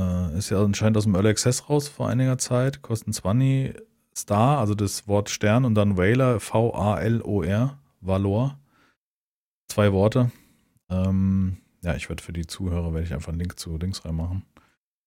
Äh, 0.00 0.38
ist 0.38 0.50
ja 0.50 0.62
anscheinend 0.62 0.96
aus 0.96 1.04
dem 1.04 1.14
Early 1.14 1.28
Access 1.28 1.68
raus 1.68 1.88
vor 1.88 2.08
einiger 2.08 2.38
Zeit. 2.38 2.82
Kosten 2.82 3.12
20 3.12 3.74
Star, 4.16 4.58
also 4.58 4.74
das 4.74 5.06
Wort 5.08 5.30
Stern 5.30 5.64
und 5.64 5.74
dann 5.74 5.96
Whaler, 5.96 6.40
V-A-L-O-R, 6.40 7.78
Valor. 8.00 8.58
Zwei 9.68 9.92
Worte. 9.92 10.30
Ähm, 10.90 11.58
ja, 11.82 11.94
ich 11.94 12.08
werde 12.08 12.22
für 12.22 12.32
die 12.32 12.46
Zuhörer 12.46 12.92
werde 12.92 13.06
ich 13.06 13.14
einfach 13.14 13.28
einen 13.28 13.38
Link 13.38 13.58
zu 13.58 13.76
Links 13.76 14.04
reinmachen. 14.04 14.44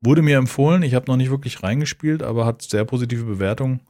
Wurde 0.01 0.21
mir 0.21 0.37
empfohlen, 0.37 0.83
ich 0.83 0.95
habe 0.95 1.07
noch 1.07 1.17
nicht 1.17 1.29
wirklich 1.29 1.63
reingespielt, 1.63 2.23
aber 2.23 2.45
hat 2.45 2.61
sehr 2.61 2.85
positive 2.85 3.25
Bewertung. 3.25 3.81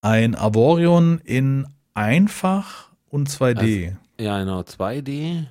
Ein 0.00 0.34
Avorion 0.34 1.20
in 1.24 1.66
einfach 1.94 2.90
und 3.08 3.28
2D. 3.28 3.96
Ja, 4.20 4.38
genau. 4.40 4.60
2D. 4.60 5.46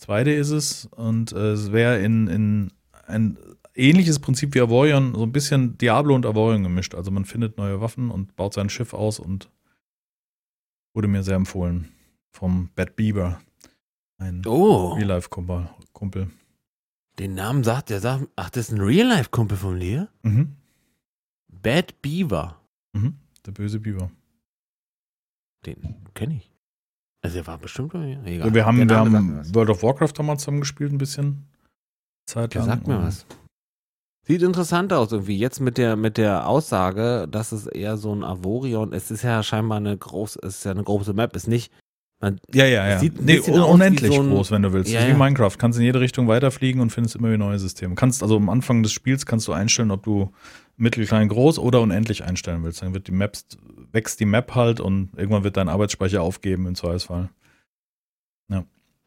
2D 0.00 0.30
ist 0.34 0.50
es 0.50 0.86
und 0.86 1.32
äh, 1.32 1.52
es 1.52 1.72
wäre 1.72 2.00
in, 2.00 2.26
in 2.28 2.72
ein 3.06 3.36
ähnliches 3.74 4.18
Prinzip 4.18 4.54
wie 4.54 4.60
Avorion, 4.60 5.14
so 5.14 5.22
ein 5.22 5.32
bisschen 5.32 5.78
Diablo 5.78 6.14
und 6.14 6.26
Avorion 6.26 6.62
gemischt. 6.62 6.94
Also 6.94 7.10
man 7.10 7.24
findet 7.24 7.56
neue 7.56 7.80
Waffen 7.80 8.10
und 8.10 8.36
baut 8.36 8.54
sein 8.54 8.68
Schiff 8.68 8.92
aus 8.94 9.18
und 9.18 9.50
wurde 10.94 11.08
mir 11.08 11.22
sehr 11.22 11.36
empfohlen 11.36 11.88
vom 12.32 12.70
Bad 12.74 12.96
Beaver. 12.96 13.40
Ein 14.18 14.42
Oh, 14.46 14.92
Real-Life-Kumpel. 14.94 15.68
Kumpel. 15.92 16.30
den 17.18 17.34
Namen 17.34 17.64
sagt 17.64 17.90
der 17.90 18.00
sagt, 18.00 18.26
ach, 18.36 18.50
das 18.50 18.68
ist 18.68 18.76
ein 18.76 18.80
Real-Life-Kumpel 18.80 19.56
von 19.56 19.78
dir? 19.80 20.08
Mhm. 20.22 20.56
Bad 21.48 22.00
Beaver. 22.02 22.60
Mhm. 22.92 23.14
Der 23.46 23.52
böse 23.52 23.80
Beaver. 23.80 24.10
Den 25.66 25.96
kenne 26.14 26.36
ich. 26.36 26.50
Also 27.22 27.36
der 27.36 27.46
war 27.46 27.58
bestimmt 27.58 27.94
egal. 27.94 28.26
Ja, 28.48 28.54
wir 28.54 28.66
haben, 28.66 28.88
wir 28.88 28.96
haben. 28.96 29.54
World 29.54 29.70
of 29.70 29.82
Warcraft 29.82 30.12
damals 30.16 30.42
zusammen 30.42 30.60
gespielt, 30.60 30.92
ein 30.92 30.98
bisschen. 30.98 31.46
Zeit 32.26 32.54
lang. 32.54 32.64
sagt 32.64 32.86
mir 32.86 32.98
was. 32.98 33.26
Sieht 34.24 34.42
interessant 34.42 34.92
aus 34.92 35.10
irgendwie. 35.10 35.36
Jetzt 35.36 35.60
mit 35.60 35.78
der, 35.78 35.96
mit 35.96 36.16
der 36.16 36.46
Aussage, 36.46 37.26
dass 37.30 37.50
es 37.52 37.66
eher 37.66 37.96
so 37.96 38.14
ein 38.14 38.22
Avorion, 38.22 38.92
es 38.92 39.10
ist 39.10 39.22
ja 39.22 39.42
scheinbar 39.42 39.78
eine 39.78 39.96
groß, 39.96 40.36
es 40.42 40.58
ist 40.58 40.64
ja 40.64 40.70
eine 40.70 40.84
große 40.84 41.12
Map, 41.12 41.34
ist 41.34 41.48
nicht, 41.48 41.72
man, 42.20 42.38
Ja, 42.54 42.64
ja, 42.66 42.88
ja. 42.88 42.98
Sieht 43.00 43.20
Nee, 43.20 43.40
unendlich 43.40 44.14
so 44.14 44.22
ein- 44.22 44.30
groß, 44.30 44.52
wenn 44.52 44.62
du 44.62 44.72
willst. 44.72 44.92
Ja, 44.92 45.00
ist 45.00 45.06
wie 45.06 45.10
ja. 45.10 45.16
Minecraft. 45.18 45.56
Kannst 45.58 45.76
in 45.80 45.84
jede 45.84 45.98
Richtung 45.98 46.28
weiterfliegen 46.28 46.80
und 46.80 46.90
findest 46.90 47.16
immer 47.16 47.28
wieder 47.28 47.38
neue 47.38 47.58
Systeme. 47.58 47.96
Kannst 47.96 48.22
also 48.22 48.36
am 48.36 48.48
Anfang 48.48 48.84
des 48.84 48.92
Spiels 48.92 49.26
kannst 49.26 49.48
du 49.48 49.52
einstellen, 49.52 49.90
ob 49.90 50.04
du 50.04 50.30
mittel, 50.76 51.04
klein, 51.04 51.26
groß 51.28 51.58
oder 51.58 51.80
unendlich 51.80 52.22
einstellen 52.22 52.62
willst. 52.62 52.80
Dann 52.80 52.94
wird 52.94 53.08
die 53.08 53.12
Maps, 53.12 53.44
wächst 53.90 54.20
die 54.20 54.24
Map 54.24 54.54
halt 54.54 54.78
und 54.78 55.10
irgendwann 55.16 55.42
wird 55.42 55.56
dein 55.56 55.68
Arbeitsspeicher 55.68 56.22
aufgeben 56.22 56.66
im 56.68 56.76
Zweifelsfall. 56.76 57.28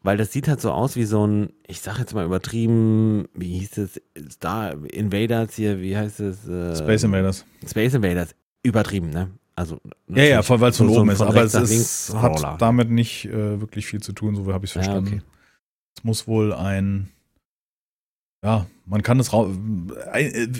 Weil 0.06 0.18
das 0.18 0.32
sieht 0.32 0.47
halt 0.47 0.62
so 0.62 0.72
aus 0.72 0.95
wie 0.95 1.06
so 1.06 1.26
ein, 1.26 1.51
ich 1.66 1.82
sag 1.82 1.97
jetzt 1.97 2.14
mal 2.14 2.24
übertrieben, 2.26 3.28
wie 3.34 3.58
hieß 3.58 3.78
es, 3.80 4.01
Star 4.32 4.74
Invaders 4.93 5.56
hier, 5.56 5.82
wie 5.82 5.97
heißt 5.97 6.20
es? 6.20 6.47
Äh, 6.47 6.76
Space 6.76 7.03
Invaders. 7.03 7.43
Space 7.68 7.95
Invaders. 7.95 8.36
Übertrieben, 8.64 9.10
ne? 9.10 9.32
Also, 9.56 9.80
Ja, 10.08 10.24
ja, 10.24 10.36
natürlich 10.38 10.62
weil 10.62 10.70
es 10.72 10.78
von 10.78 10.89
so- 10.89 10.99
oben 11.01 11.10
ist. 11.10 11.22
Aber 11.22 11.43
es 11.43 11.53
ist, 11.56 12.14
hat 12.16 12.62
damit 12.62 12.91
nicht 12.91 13.26
äh, 13.26 13.60
wirklich 13.60 13.86
viel 13.88 14.01
zu 14.01 14.14
tun, 14.14 14.36
so 14.36 14.53
habe 14.53 14.66
ich 14.66 14.72
es 14.72 14.76
Ja, 14.76 14.84
verstanden. 14.84 15.08
okay. 15.08 15.22
Es 15.97 16.03
muss 16.03 16.28
wohl 16.28 16.53
ein, 16.53 17.10
ja, 18.43 18.68
man 18.86 19.01
kann 19.01 19.20
es 19.20 19.34
rau- 19.34 19.47
ein- 19.47 19.89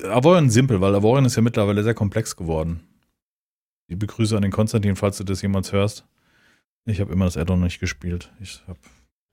äh, 0.04 0.08
Avorion 0.08 0.50
simpel, 0.50 0.82
weil 0.82 0.96
Avorion 0.96 1.26
ist 1.26 1.36
ja 1.36 1.42
mittlerweile 1.44 1.84
sehr 1.84 1.94
komplex 1.94 2.36
geworden. 2.36 2.80
Ich 3.88 4.00
begrüße 4.00 4.36
an 4.36 4.42
den 4.42 4.52
Konstantin, 4.52 4.96
falls 4.96 5.18
du 5.18 5.24
das 5.24 5.42
jemals 5.44 5.72
hörst. 5.72 6.06
Ich 6.86 7.00
habe 7.00 7.14
immer 7.14 7.26
das 7.26 7.38
Addon 7.38 7.62
nicht 7.62 7.80
gespielt. 7.80 8.32
Ich 8.40 8.64
habe 8.68 8.80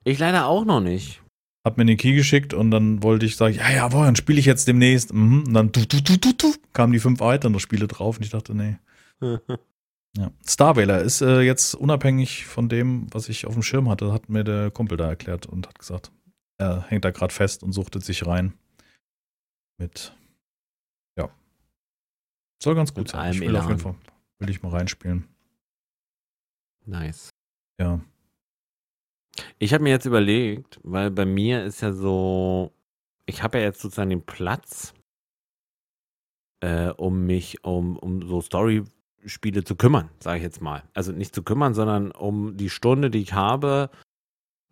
Ich 0.03 0.19
leider 0.19 0.47
auch 0.47 0.65
noch 0.65 0.81
nicht. 0.81 1.21
hab 1.65 1.77
mir 1.77 1.85
den 1.85 1.97
Key 1.97 2.13
geschickt 2.13 2.53
und 2.53 2.71
dann 2.71 3.03
wollte 3.03 3.25
ich 3.25 3.35
sagen, 3.37 3.55
ja, 3.55 3.71
ja, 3.71 3.85
Avorion 3.85 4.15
spiele 4.15 4.39
ich 4.39 4.45
jetzt 4.45 4.67
demnächst. 4.67 5.13
Mhm. 5.13 5.45
Und 5.47 5.53
dann 5.53 5.71
tu, 5.71 5.85
tu, 5.85 6.01
tu, 6.01 6.17
tu, 6.17 6.33
tu, 6.33 6.53
kamen 6.73 6.91
die 6.93 6.99
fünf 6.99 7.19
weiteren 7.19 7.57
Spiele 7.59 7.87
drauf 7.87 8.17
und 8.17 8.23
ich 8.23 8.31
dachte, 8.31 8.53
nee. 8.55 8.77
Ja. 10.15 10.29
Starwailer 10.47 11.01
ist 11.01 11.21
äh, 11.21 11.41
jetzt 11.41 11.73
unabhängig 11.73 12.45
von 12.45 12.69
dem, 12.69 13.07
was 13.11 13.29
ich 13.29 13.47
auf 13.47 13.53
dem 13.53 13.63
Schirm 13.63 13.89
hatte, 13.89 14.13
hat 14.13 14.29
mir 14.29 14.43
der 14.43 14.69
Kumpel 14.69 14.95
da 14.95 15.09
erklärt 15.09 15.47
und 15.47 15.67
hat 15.67 15.79
gesagt, 15.79 16.11
er 16.59 16.83
hängt 16.87 17.03
da 17.03 17.09
gerade 17.09 17.33
fest 17.33 17.63
und 17.63 17.71
suchtet 17.71 18.05
sich 18.05 18.23
rein. 18.27 18.53
Mit, 19.79 20.15
ja. 21.17 21.29
Soll 22.61 22.75
ganz 22.75 22.93
gut 22.93 23.05
Mit 23.05 23.09
sein. 23.09 23.33
Ich 23.33 23.39
will 23.39 23.55
auf 23.55 23.63
jeden 23.67 23.79
Elan. 23.79 23.95
Fall, 23.95 23.95
will 24.37 24.49
ich 24.51 24.61
mal 24.61 24.69
reinspielen. 24.69 25.27
nice. 26.85 27.29
Ja. 27.79 27.99
Ich 29.59 29.73
habe 29.73 29.83
mir 29.83 29.89
jetzt 29.91 30.05
überlegt, 30.05 30.79
weil 30.83 31.09
bei 31.11 31.25
mir 31.25 31.63
ist 31.63 31.81
ja 31.81 31.91
so, 31.93 32.71
ich 33.25 33.41
habe 33.43 33.57
ja 33.59 33.63
jetzt 33.65 33.81
sozusagen 33.81 34.09
den 34.11 34.25
Platz, 34.25 34.93
äh, 36.61 36.89
um 36.89 37.25
mich 37.25 37.63
um, 37.63 37.97
um 37.97 38.25
so 38.27 38.41
Story-Spiele 38.41 39.63
zu 39.63 39.75
kümmern, 39.75 40.09
sage 40.19 40.37
ich 40.37 40.43
jetzt 40.43 40.61
mal. 40.61 40.83
Also 40.93 41.11
nicht 41.11 41.33
zu 41.35 41.43
kümmern, 41.43 41.73
sondern 41.73 42.11
um 42.11 42.55
die 42.57 42.69
Stunde, 42.69 43.09
die 43.09 43.19
ich 43.21 43.33
habe, 43.33 43.89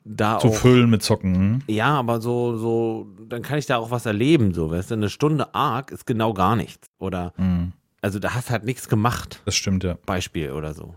da 0.03 0.39
Zu 0.39 0.47
auch. 0.47 0.55
füllen 0.55 0.89
mit 0.89 1.03
Zocken. 1.03 1.36
Hm? 1.36 1.62
Ja, 1.68 1.95
aber 1.99 2.22
so, 2.22 2.57
so, 2.57 3.07
dann 3.28 3.41
kann 3.41 3.59
ich 3.59 3.66
da 3.66 3.78
auch 3.78 3.91
was 3.91 4.05
erleben, 4.05 4.53
so, 4.53 4.72
weißt 4.72 4.91
du, 4.91 4.95
eine 4.95 5.09
Stunde 5.09 5.53
arg 5.53 5.91
ist 5.91 6.05
genau 6.05 6.34
gar 6.34 6.55
nichts. 6.55 6.88
Oder, 6.99 7.34
Hm. 7.36 7.74
also 8.01 8.20
da 8.20 8.34
hast 8.34 8.49
halt 8.49 8.64
nichts 8.64 8.88
gemacht, 8.89 9.41
Das 9.45 9.55
stimmt, 9.55 9.84
ja. 9.84 9.97
Beispiel 10.05 10.51
oder 10.51 10.74
so. 10.74 10.95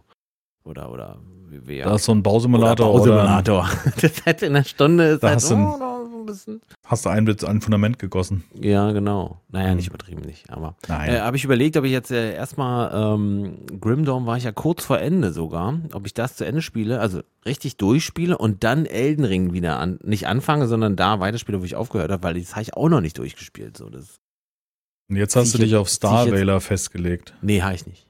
Oder, 0.64 0.90
oder, 0.90 1.18
wir. 1.64 1.84
Da 1.84 1.94
ist 1.94 2.05
so 2.05 2.12
ein 2.12 2.22
Bausimulator 2.22 2.92
oder 2.92 3.02
oder, 3.02 3.12
Bausimulator. 3.14 3.68
das 4.00 4.24
halt 4.26 4.42
in 4.42 4.55
einer 4.57 4.64
Stunde 4.64 5.05
ist 5.05 5.22
Da 5.22 5.28
halt 5.28 5.36
hast 5.36 5.50
du 5.50 5.55
ein- 5.55 5.64
oh, 5.66 6.20
ein 6.20 6.26
bisschen. 6.26 6.61
hast 6.84 7.05
du 7.05 7.11
ein, 7.11 7.28
ein 7.28 7.61
Fundament 7.61 7.98
gegossen. 7.98 8.44
Ja, 8.61 8.92
genau. 8.92 9.38
Naja, 9.50 9.70
Hm. 9.70 9.76
nicht 9.76 9.88
übertrieben 9.88 10.22
nicht, 10.22 10.48
aber. 10.50 10.74
Äh, 10.88 11.20
habe 11.20 11.36
ich 11.36 11.44
überlegt, 11.44 11.76
ob 11.76 11.84
ich 11.84 11.92
jetzt 11.92 12.11
äh, 12.11 12.34
erstmal 12.34 13.14
ähm, 13.14 13.57
Grim 13.80 14.05
Dawn 14.05 14.24
war 14.26 14.36
ich 14.36 14.44
ja 14.44 14.52
kurz 14.52 14.84
vor 14.84 14.98
Ende 14.98 15.32
sogar, 15.32 15.78
ob 15.92 16.07
ich 16.07 16.14
das 16.14 16.36
zu 16.36 16.44
Ende 16.46 16.62
spiele, 16.62 17.00
also 17.00 17.20
richtig 17.46 17.76
durchspiele 17.76 18.36
und 18.38 18.64
dann 18.64 18.86
Elden 18.86 19.24
Ring 19.24 19.52
wieder 19.52 19.78
an, 19.78 19.98
nicht 20.02 20.26
anfange, 20.26 20.66
sondern 20.66 20.96
da 20.96 21.20
weiterspiele, 21.20 21.61
wo 21.61 21.64
ich 21.64 21.76
aufgehört 21.76 22.11
habe, 22.11 22.22
weil 22.22 22.40
das 22.40 22.52
habe 22.52 22.62
ich 22.62 22.74
auch 22.74 22.88
noch 22.88 23.00
nicht 23.02 23.18
durchgespielt. 23.18 23.76
So, 23.76 23.90
das, 23.90 24.16
und 25.11 25.16
jetzt 25.16 25.36
hast 25.36 25.52
du 25.52 25.59
ich 25.59 25.64
dich 25.64 25.70
jetzt- 25.72 25.80
auf 25.80 25.88
jetzt- 25.88 25.96
Starwailer 25.96 26.61
festgelegt. 26.62 27.34
nee, 27.42 27.61
habe 27.61 27.74
ich 27.74 27.86
nicht. 27.86 28.03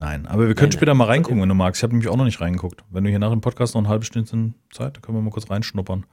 Nein, 0.00 0.26
aber 0.26 0.46
wir 0.46 0.54
können 0.54 0.68
Nein, 0.70 0.72
später 0.78 0.92
nein. 0.92 0.98
mal 0.98 1.04
reingucken, 1.06 1.40
wenn 1.42 1.48
du 1.48 1.54
magst. 1.54 1.80
Ich 1.80 1.82
habe 1.82 1.92
nämlich 1.92 2.08
auch 2.08 2.16
noch 2.16 2.24
nicht 2.24 2.40
reingeguckt. 2.40 2.84
Wenn 2.90 3.04
du 3.04 3.10
hier 3.10 3.18
nach 3.18 3.30
dem 3.30 3.40
Podcast 3.40 3.74
noch 3.74 3.82
ein 3.82 3.88
halbes 3.88 4.06
Stündchen 4.06 4.54
Zeit, 4.72 4.96
dann 4.96 5.02
können 5.02 5.18
wir 5.18 5.22
mal 5.22 5.30
kurz 5.30 5.50
reinschnuppern. 5.50 6.06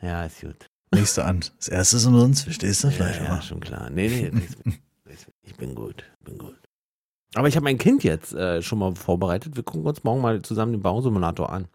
Ja, 0.00 0.24
ist 0.24 0.40
gut. 0.40 0.66
Nächste 0.94 1.26
Hand. 1.26 1.52
Das 1.58 1.68
erste 1.68 1.96
ist 1.96 2.06
umsonst, 2.06 2.44
verstehst 2.44 2.84
du? 2.84 2.88
Ja, 2.88 3.10
ja, 3.10 3.42
schon 3.42 3.60
klar. 3.60 3.90
Nee, 3.90 4.30
nee, 4.32 4.74
ich 5.42 5.54
bin 5.56 5.74
gut, 5.74 6.04
bin 6.24 6.38
gut. 6.38 6.54
Aber 7.34 7.48
ich 7.48 7.56
habe 7.56 7.64
mein 7.64 7.78
Kind 7.78 8.04
jetzt 8.04 8.32
äh, 8.32 8.62
schon 8.62 8.78
mal 8.78 8.94
vorbereitet. 8.94 9.56
Wir 9.56 9.62
gucken 9.62 9.84
uns 9.84 10.02
morgen 10.04 10.22
mal 10.22 10.40
zusammen 10.42 10.72
den 10.72 10.80
Bausimulator 10.80 11.52
an. 11.52 11.66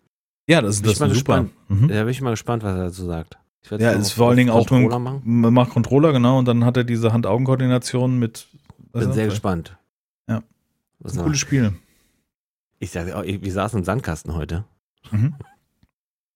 Ja, 0.47 0.61
das, 0.61 0.81
das 0.81 0.93
ich 0.93 0.99
mal 0.99 1.11
ist 1.11 1.19
super. 1.19 1.41
gespannt. 1.43 1.81
Mhm. 1.81 1.87
Da 1.89 2.01
bin 2.01 2.09
ich 2.09 2.21
mal 2.21 2.31
gespannt, 2.31 2.63
was 2.63 2.75
er 2.75 2.85
dazu 2.85 3.05
sagt. 3.05 3.37
Ja, 3.69 3.91
ist 3.91 4.11
vor 4.11 4.29
allen 4.29 4.37
Dingen 4.37 4.49
auch 4.49 4.69
mit 4.69 4.69
Controller 4.69 4.99
machen. 4.99 5.21
Macht 5.53 5.69
Controller, 5.69 6.11
genau, 6.11 6.39
und 6.39 6.47
dann 6.47 6.65
hat 6.65 6.75
er 6.75 6.83
diese 6.83 7.13
Hand-Augen-Koordination 7.13 8.19
mit. 8.19 8.47
Bin 8.91 9.09
ist 9.09 9.13
sehr 9.13 9.27
gespannt. 9.27 9.77
Was 11.03 11.17
cooles 11.17 11.39
Spiel. 11.39 11.73
Ich 12.79 12.91
sag, 12.91 13.07
oh, 13.15 13.23
wir 13.23 13.51
saßen 13.53 13.79
im 13.79 13.85
Sandkasten 13.85 14.33
heute 14.33 14.65
Mhm. 15.11 15.35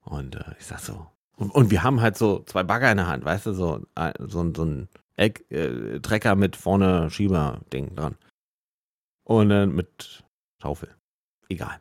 und 0.02 0.36
äh, 0.36 0.56
ich 0.60 0.66
sag 0.66 0.80
so. 0.80 1.08
Und, 1.38 1.52
und 1.52 1.72
wir 1.72 1.84
haben 1.84 2.02
halt 2.02 2.18
so 2.18 2.44
zwei 2.44 2.64
Bagger 2.64 2.92
in 2.92 2.98
der 2.98 3.08
Hand, 3.08 3.24
weißt 3.26 3.46
du, 3.48 3.54
so, 3.54 3.86
äh, 3.96 4.14
so, 4.20 4.42
ein- 4.42 4.54
so 4.56 4.64
ein 4.66 4.90
Eck, 5.16 5.50
äh, 5.52 6.00
Trecker 6.00 6.36
mit 6.36 6.56
vorne 6.56 7.10
Schieberding 7.10 7.96
dran. 7.96 8.18
Und 9.24 9.50
dann 9.50 9.74
mit 9.76 10.24
Schaufel. 10.62 10.96
Egal. 11.50 11.80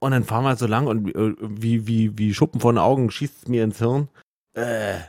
Und 0.00 0.12
dann 0.12 0.24
fahren 0.24 0.44
wir 0.44 0.48
halt 0.50 0.58
so 0.58 0.66
lang 0.66 0.86
und 0.86 1.14
äh, 1.14 1.34
wie, 1.40 1.86
wie, 1.86 2.16
wie 2.18 2.32
Schuppen 2.34 2.60
von 2.60 2.74
den 2.76 2.82
Augen 2.82 3.10
schießt 3.10 3.42
es 3.42 3.48
mir 3.48 3.62
ins 3.64 3.78
Hirn. 3.78 4.08
Äh. 4.54 5.00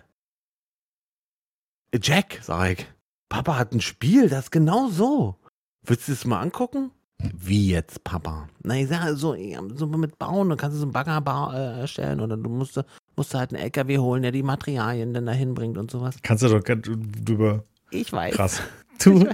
Jack, 2.02 2.40
sag 2.42 2.72
ich. 2.80 2.88
Papa 3.30 3.58
hat 3.58 3.74
ein 3.74 3.82
Spiel, 3.82 4.30
das 4.30 4.46
ist 4.46 4.52
genau 4.52 4.88
so. 4.90 5.38
Willst 5.84 6.08
du 6.08 6.12
es 6.14 6.26
mal 6.26 6.42
angucken? 6.42 6.92
Wie 7.34 7.70
jetzt, 7.70 8.04
Papa? 8.04 8.48
Na, 8.64 8.78
ich 8.78 8.88
sag 8.88 9.16
so, 9.16 9.36
so 9.76 9.88
mit 9.88 10.18
Bauen, 10.18 10.50
dann 10.50 10.58
kannst 10.58 10.76
du 10.76 10.80
so 10.80 10.86
einen 10.86 10.92
Bagger 10.92 11.22
äh, 11.54 11.82
erstellen 11.82 12.20
oder 12.20 12.38
du 12.38 12.50
musst, 12.50 12.80
musst 13.16 13.34
halt 13.34 13.54
einen 13.54 13.64
LKW 13.64 13.98
holen, 14.00 14.22
der 14.24 14.32
die 14.32 14.44
Materialien 14.44 15.14
dann 15.14 15.26
dahin 15.26 15.54
bringt 15.54 15.78
und 15.78 15.92
sowas. 15.92 16.16
Kannst 16.24 16.44
du 16.44 16.50
doch 16.50 16.64
ganz 16.64 16.88
drüber. 17.26 17.64
Ich 17.92 18.12
weiß. 18.12 18.34
Krass. 18.34 18.62
Du, 19.04 19.28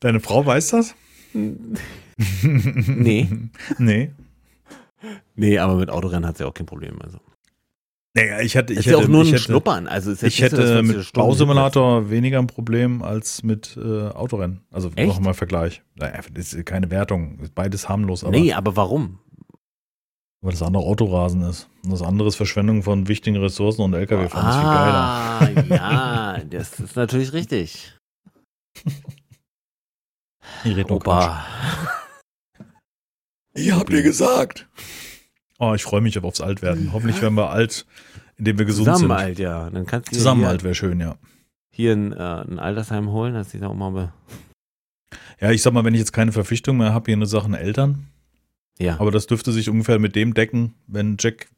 deine 0.00 0.20
Frau 0.20 0.44
weiß 0.44 0.68
das? 0.68 0.94
Nee. 1.32 3.28
nee. 3.78 4.10
Nee, 5.34 5.58
aber 5.58 5.76
mit 5.76 5.88
Autorennen 5.88 6.26
hat 6.26 6.36
sie 6.36 6.44
auch 6.44 6.52
kein 6.52 6.66
Problem. 6.66 7.00
Also. 7.00 7.20
Naja, 8.16 8.40
ich 8.40 8.54
hätte, 8.54 8.72
ich 8.72 8.80
ist 8.80 8.86
hätte, 8.86 8.98
ja 8.98 9.04
auch 9.04 9.08
nur 9.08 9.22
ich 9.22 9.28
ein 9.28 9.32
hätte, 9.32 9.42
Schnuppern. 9.42 9.88
Also 9.88 10.12
ist 10.12 10.22
Ich 10.22 10.36
so, 10.36 10.44
hätte 10.44 10.64
hier 10.64 10.82
mit 10.82 11.12
Bausimulator 11.12 12.10
weniger 12.10 12.38
ein 12.38 12.46
Problem 12.46 13.02
als 13.02 13.42
mit 13.42 13.76
äh, 13.76 14.08
Autorennen. 14.08 14.60
Also 14.70 14.90
Echt? 14.94 15.08
noch 15.08 15.20
mal 15.20 15.34
Vergleich. 15.34 15.82
Naja, 15.96 16.20
das 16.32 16.52
ist 16.52 16.66
keine 16.66 16.90
Wertung. 16.90 17.38
Ist 17.40 17.54
beides 17.54 17.88
harmlos, 17.88 18.22
aber. 18.22 18.38
Nee, 18.38 18.52
aber 18.52 18.76
warum? 18.76 19.18
weil 20.44 20.52
das 20.52 20.62
andere 20.62 20.82
Autorasen 20.82 21.40
ist. 21.42 21.70
Und 21.84 21.92
das 21.92 22.02
andere 22.02 22.28
ist 22.28 22.36
Verschwendung 22.36 22.82
von 22.82 23.08
wichtigen 23.08 23.38
Ressourcen 23.38 23.80
und 23.80 23.94
LKW 23.94 24.28
fahren 24.28 24.50
ist 24.50 24.56
viel 24.56 25.70
geiler. 25.70 25.80
Ah, 25.80 26.38
ja, 26.38 26.44
das 26.50 26.78
ist 26.78 26.96
natürlich 26.96 27.32
richtig. 27.32 27.96
Opa. 30.88 31.44
Ich 33.56 33.70
hab 33.70 33.88
dir 33.88 34.02
gesagt. 34.02 34.68
Oh, 35.58 35.72
ich 35.74 35.84
freue 35.84 36.00
mich 36.00 36.18
aufs 36.18 36.40
Altwerden. 36.40 36.92
Hoffentlich 36.92 37.20
werden 37.22 37.34
wir 37.36 37.50
alt, 37.50 37.86
indem 38.36 38.58
wir 38.58 38.64
gesund 38.64 38.86
Zusammen 38.86 38.98
sind. 39.00 39.10
alt, 39.12 39.38
ja. 39.38 39.70
Dann 39.70 39.86
kannst 39.86 40.10
du 40.10 40.16
Zusammen 40.16 40.44
alt 40.44 40.64
wäre 40.64 40.74
schön, 40.74 41.00
ja. 41.00 41.16
hier 41.70 41.92
ein, 41.92 42.12
äh, 42.12 42.16
ein 42.16 42.58
Altersheim 42.58 43.10
holen, 43.10 43.34
dass 43.34 43.48
die 43.48 43.58
da 43.60 43.68
auch 43.68 43.74
mal. 43.74 44.12
Ja, 45.40 45.50
ich 45.50 45.62
sag 45.62 45.72
mal, 45.72 45.84
wenn 45.84 45.94
ich 45.94 46.00
jetzt 46.00 46.12
keine 46.12 46.32
Verpflichtung 46.32 46.76
mehr 46.78 46.92
habe, 46.92 47.06
hier 47.06 47.16
eine 47.16 47.26
Sachen 47.26 47.54
Eltern, 47.54 48.06
ja. 48.78 48.98
aber 48.98 49.10
das 49.10 49.26
dürfte 49.26 49.52
sich 49.52 49.68
ungefähr 49.70 49.98
mit 49.98 50.16
dem 50.16 50.34
decken, 50.34 50.74
wenn 50.86 51.16
Jack 51.20 51.48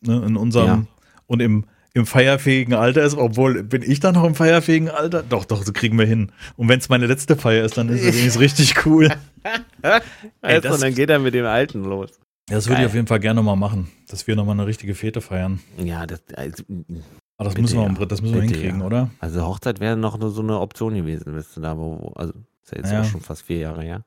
ne, 0.00 0.22
in 0.26 0.36
unserem 0.36 0.66
Ja. 0.66 0.86
und 1.26 1.40
im, 1.40 1.64
im 1.94 2.04
feierfähigen 2.06 2.74
Alter 2.74 3.02
ist, 3.02 3.14
obwohl 3.16 3.62
bin 3.62 3.82
ich 3.82 4.00
dann 4.00 4.14
noch 4.14 4.24
im 4.24 4.34
feierfähigen 4.34 4.90
Alter? 4.90 5.22
Doch, 5.22 5.44
doch, 5.46 5.62
so 5.64 5.72
kriegen 5.72 5.98
wir 5.98 6.06
hin. 6.06 6.32
Und 6.56 6.68
wenn 6.68 6.78
es 6.80 6.88
meine 6.88 7.06
letzte 7.06 7.36
Feier 7.36 7.64
ist, 7.64 7.76
dann 7.78 7.88
ist 7.88 8.02
es 8.04 8.38
richtig 8.40 8.84
cool. 8.86 9.08
Ey, 10.42 10.60
das- 10.60 10.74
und 10.74 10.82
dann 10.82 10.94
geht 10.94 11.08
er 11.10 11.18
mit 11.18 11.34
dem 11.34 11.46
Alten 11.46 11.84
los. 11.84 12.10
Das 12.48 12.68
würde 12.68 12.80
ich 12.82 12.86
auf 12.86 12.94
jeden 12.94 13.06
Fall 13.06 13.20
gerne 13.20 13.42
mal 13.42 13.56
machen, 13.56 13.90
dass 14.08 14.26
wir 14.26 14.34
nochmal 14.36 14.54
eine 14.54 14.66
richtige 14.66 14.94
Fete 14.94 15.20
feiern. 15.20 15.60
Ja, 15.76 16.06
das, 16.06 16.22
also, 16.34 16.64
Aber 16.68 17.44
das 17.44 17.48
Bitte, 17.54 17.60
müssen 17.62 17.78
wir, 17.78 18.00
ja. 18.00 18.06
das 18.06 18.22
müssen 18.22 18.34
wir 18.34 18.40
Bitte, 18.42 18.54
hinkriegen, 18.54 18.80
ja. 18.80 18.86
oder? 18.86 19.10
also 19.20 19.44
Hochzeit 19.46 19.80
wäre 19.80 19.96
noch 19.96 20.18
so 20.30 20.40
eine 20.42 20.58
Option 20.60 20.94
gewesen, 20.94 21.34
wisst 21.34 21.56
ihr 21.58 21.62
da, 21.62 21.76
wo, 21.76 22.12
also 22.16 22.32
ist 22.62 22.72
ja 22.72 22.78
jetzt 22.78 22.90
Ja. 22.92 23.00
auch 23.02 23.04
schon 23.04 23.20
fast 23.20 23.42
vier 23.42 23.58
Jahre 23.58 23.82
her. 23.82 24.04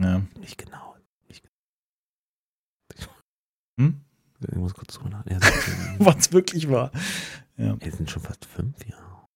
Ja. 0.00 0.22
Nicht 0.40 0.58
genau. 0.58 0.96
Hm? 3.80 4.00
Ich 4.50 4.54
muss 4.56 4.74
kurz. 4.74 4.98
Ja, 5.30 5.38
es 5.40 5.64
sind- 5.64 5.96
Was 5.98 6.30
wirklich 6.32 6.68
war. 6.68 6.90
Ja. 7.56 7.76
Es 7.80 7.96
sind 7.96 8.10
schon 8.10 8.22
fast 8.22 8.44
fünf 8.44 8.76
Jahre. 8.86 9.26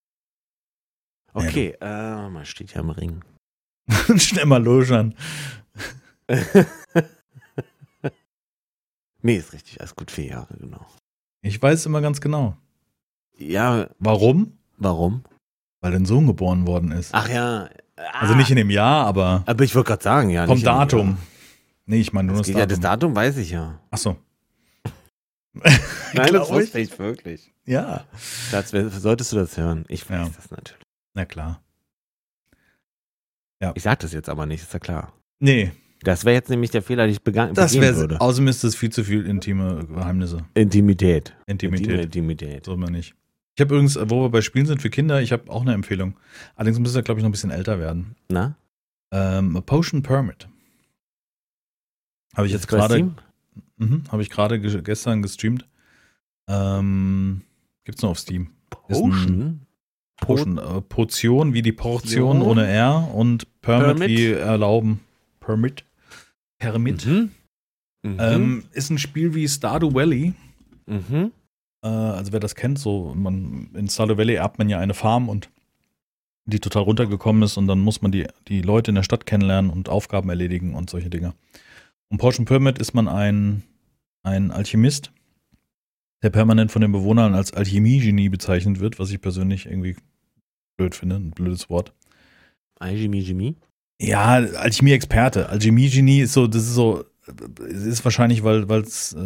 Okay, 1.32 1.74
äh, 1.80 2.28
mal 2.28 2.45
steht 2.45 2.74
ja 2.74 2.80
im 2.80 2.91
Ring. 2.91 3.22
Schnell 4.16 4.45
mal 4.47 4.62
loschern. 4.62 5.14
nee, 9.27 9.37
ist 9.37 9.53
richtig, 9.53 9.79
alles 9.81 9.95
gut, 9.95 10.11
vier 10.11 10.27
Jahre, 10.27 10.57
genau. 10.59 10.85
Ich 11.43 11.61
weiß 11.61 11.87
immer 11.87 12.01
ganz 12.01 12.20
genau. 12.20 12.57
Ja, 13.37 13.89
Warum? 13.99 14.59
warum? 14.79 15.24
Weil 15.81 15.95
ein 15.95 16.07
Sohn 16.07 16.27
geboren 16.27 16.66
worden 16.66 16.91
ist. 16.93 17.11
Ach 17.12 17.29
ja. 17.29 17.68
Also 18.12 18.35
nicht 18.35 18.51
in 18.51 18.57
dem 18.57 18.70
Jahr, 18.70 19.07
aber 19.07 19.43
Aber 19.47 19.62
ich 19.64 19.74
wollte 19.74 19.89
gerade 19.89 20.03
sagen, 20.03 20.31
ja. 20.31 20.47
vom 20.47 20.62
Datum. 20.62 21.18
Nee, 21.87 22.01
ich 22.01 22.12
meine 22.12 22.29
nur 22.29 22.39
Das 22.39 22.47
das 22.47 22.47
geht 22.49 22.59
ja, 22.59 22.66
das 22.66 22.81
Datum. 22.81 23.11
Datum 23.12 23.16
weiß 23.16 23.37
ich 23.37 23.51
ja. 23.51 23.79
Ach 23.91 23.99
so. 23.99 24.16
Nein, 26.12 26.33
das 26.33 26.51
wusste 26.51 26.81
ich 26.81 26.99
wirklich. 26.99 27.53
Ja. 27.64 28.05
Wer- 28.70 28.91
solltest 28.91 29.33
du 29.33 29.37
das 29.37 29.57
hören? 29.57 29.85
Ich 29.89 30.09
weiß 30.11 30.29
Ja. 30.29 30.33
das 30.35 30.51
natürlich. 30.51 30.83
Na 31.14 31.24
klar. 31.24 31.62
Ich 33.74 33.83
sag 33.83 33.99
das 34.01 34.12
jetzt 34.12 34.29
aber 34.29 34.47
nicht, 34.47 34.62
ist 34.62 34.72
ja 34.72 34.79
klar. 34.79 35.12
Nee, 35.39 35.72
Das 36.07 36.25
wäre 36.25 36.37
jetzt 36.37 36.51
nämlich 36.51 36.71
der 36.71 36.83
Fehler, 36.83 37.05
den 37.05 37.11
ich 37.11 37.23
begangen 37.23 37.55
das 37.55 37.75
würde. 37.75 38.21
Außerdem 38.21 38.47
ist 38.47 38.63
das 38.63 38.77
viel 38.77 38.91
zu 38.91 39.03
viel 39.03 39.27
intime 39.27 39.85
Geheimnisse. 39.87 40.45
Intimität. 40.55 41.35
Intimität. 41.49 42.05
Intimität. 42.05 42.65
Soll 42.65 42.77
man 42.77 42.93
nicht. 42.93 43.17
Ich 43.57 43.61
habe 43.61 43.75
übrigens, 43.75 43.99
wo 44.01 44.23
wir 44.23 44.29
bei 44.29 44.41
Spielen 44.41 44.67
sind 44.67 44.81
für 44.81 44.89
Kinder, 44.89 45.21
ich 45.21 45.33
habe 45.33 45.51
auch 45.51 45.63
eine 45.63 45.75
Empfehlung. 45.75 46.17
Allerdings 46.55 46.79
müsste 46.79 47.01
er, 47.01 47.03
glaube 47.03 47.19
ich, 47.19 47.25
noch 47.25 47.31
ein 47.31 47.33
bisschen 47.33 47.51
älter 47.51 47.81
werden. 47.81 48.15
Na? 48.29 48.57
Ähm, 49.11 49.61
Potion 49.67 50.05
Permit. 50.05 50.47
Habe 52.37 52.47
ich 52.47 52.53
jetzt 52.53 52.69
gerade, 52.69 53.11
mhm, 53.77 54.05
habe 54.09 54.23
ich 54.23 54.31
gerade 54.31 54.61
ge 54.61 54.81
gestern 54.83 55.23
gestreamt. 55.23 55.67
Ähm, 56.49 57.43
gibt's 57.83 58.03
nur 58.03 58.13
auf 58.13 58.21
Steam. 58.21 58.51
Potion? 58.71 59.63
Potion, 60.19 60.59
äh, 60.59 60.81
Potion 60.83 61.53
wie 61.53 61.63
die 61.63 61.73
Portion 61.73 62.39
Portion? 62.39 62.43
ohne 62.43 62.69
R 62.69 63.11
und 63.13 63.61
Permit, 63.61 63.99
Permit? 63.99 64.09
wie 64.09 64.31
erlauben. 64.31 65.01
Permit. 65.41 65.86
Permit. 66.59 67.07
Mhm. 67.07 67.31
Mhm. 68.03 68.17
Ähm, 68.21 68.65
ist 68.73 68.91
ein 68.91 68.99
Spiel 68.99 69.35
wie 69.35 69.49
Stardew 69.49 69.95
Valley. 69.95 70.35
mhm. 70.87 71.33
Äh, 71.83 71.89
also 71.89 72.33
wer 72.33 72.41
das 72.41 72.55
kennt, 72.55 72.79
so 72.79 73.15
man 73.15 73.71
in 73.75 73.89
Stardew 73.89 74.17
Valley 74.17 74.35
erbt 74.35 74.59
man 74.59 74.69
ja 74.69 74.79
eine 74.79 74.95
Farm 74.95 75.29
und 75.29 75.51
die 76.47 76.61
total 76.61 76.85
runtergekommen 76.85 77.43
ist 77.43 77.57
und 77.57 77.67
dann 77.67 77.81
muss 77.81 78.03
man 78.03 78.13
die, 78.13 78.27
die 78.47 78.63
Leute 78.63 78.93
in 78.93 78.95
der 78.95 79.03
Stadt 79.03 79.27
kennenlernen 79.27 79.71
und 79.71 79.89
Aufgaben 79.89 80.29
erledigen 80.29 80.75
und 80.75 80.89
solche 80.89 81.11
Dinge. 81.11 81.35
Und 82.09 82.19
Potion 82.19 82.47
Pyramid 82.47 82.79
ist 82.79 82.95
man 82.95 83.09
ein, 83.09 83.65
ein 84.23 84.53
Alchemist, 84.53 85.11
der 86.23 86.31
permanent 86.31 86.71
von 86.71 86.83
den 86.83 86.93
Bewohnern 86.93 87.35
als 87.35 87.53
Alchemie-Genie 87.53 88.29
bezeichnet 88.29 88.79
wird, 88.79 89.01
was 89.01 89.11
ich 89.11 89.21
persönlich 89.21 89.67
irgendwie 89.67 89.97
blöd 90.77 90.95
finde, 90.95 91.17
ein 91.17 91.31
blödes 91.31 91.69
Wort. 91.69 91.93
Jimmy. 93.21 93.57
Ja, 94.01 94.34
Alchemie-Experte. 94.34 95.49
Alchemie-Genie 95.49 96.20
ist 96.20 96.32
so, 96.34 96.47
das 96.47 96.62
ist 96.62 96.74
so, 96.74 97.05
es 97.68 97.84
ist 97.84 98.05
wahrscheinlich, 98.05 98.42
weil 98.44 98.64
es, 98.82 99.12
äh, 99.14 99.18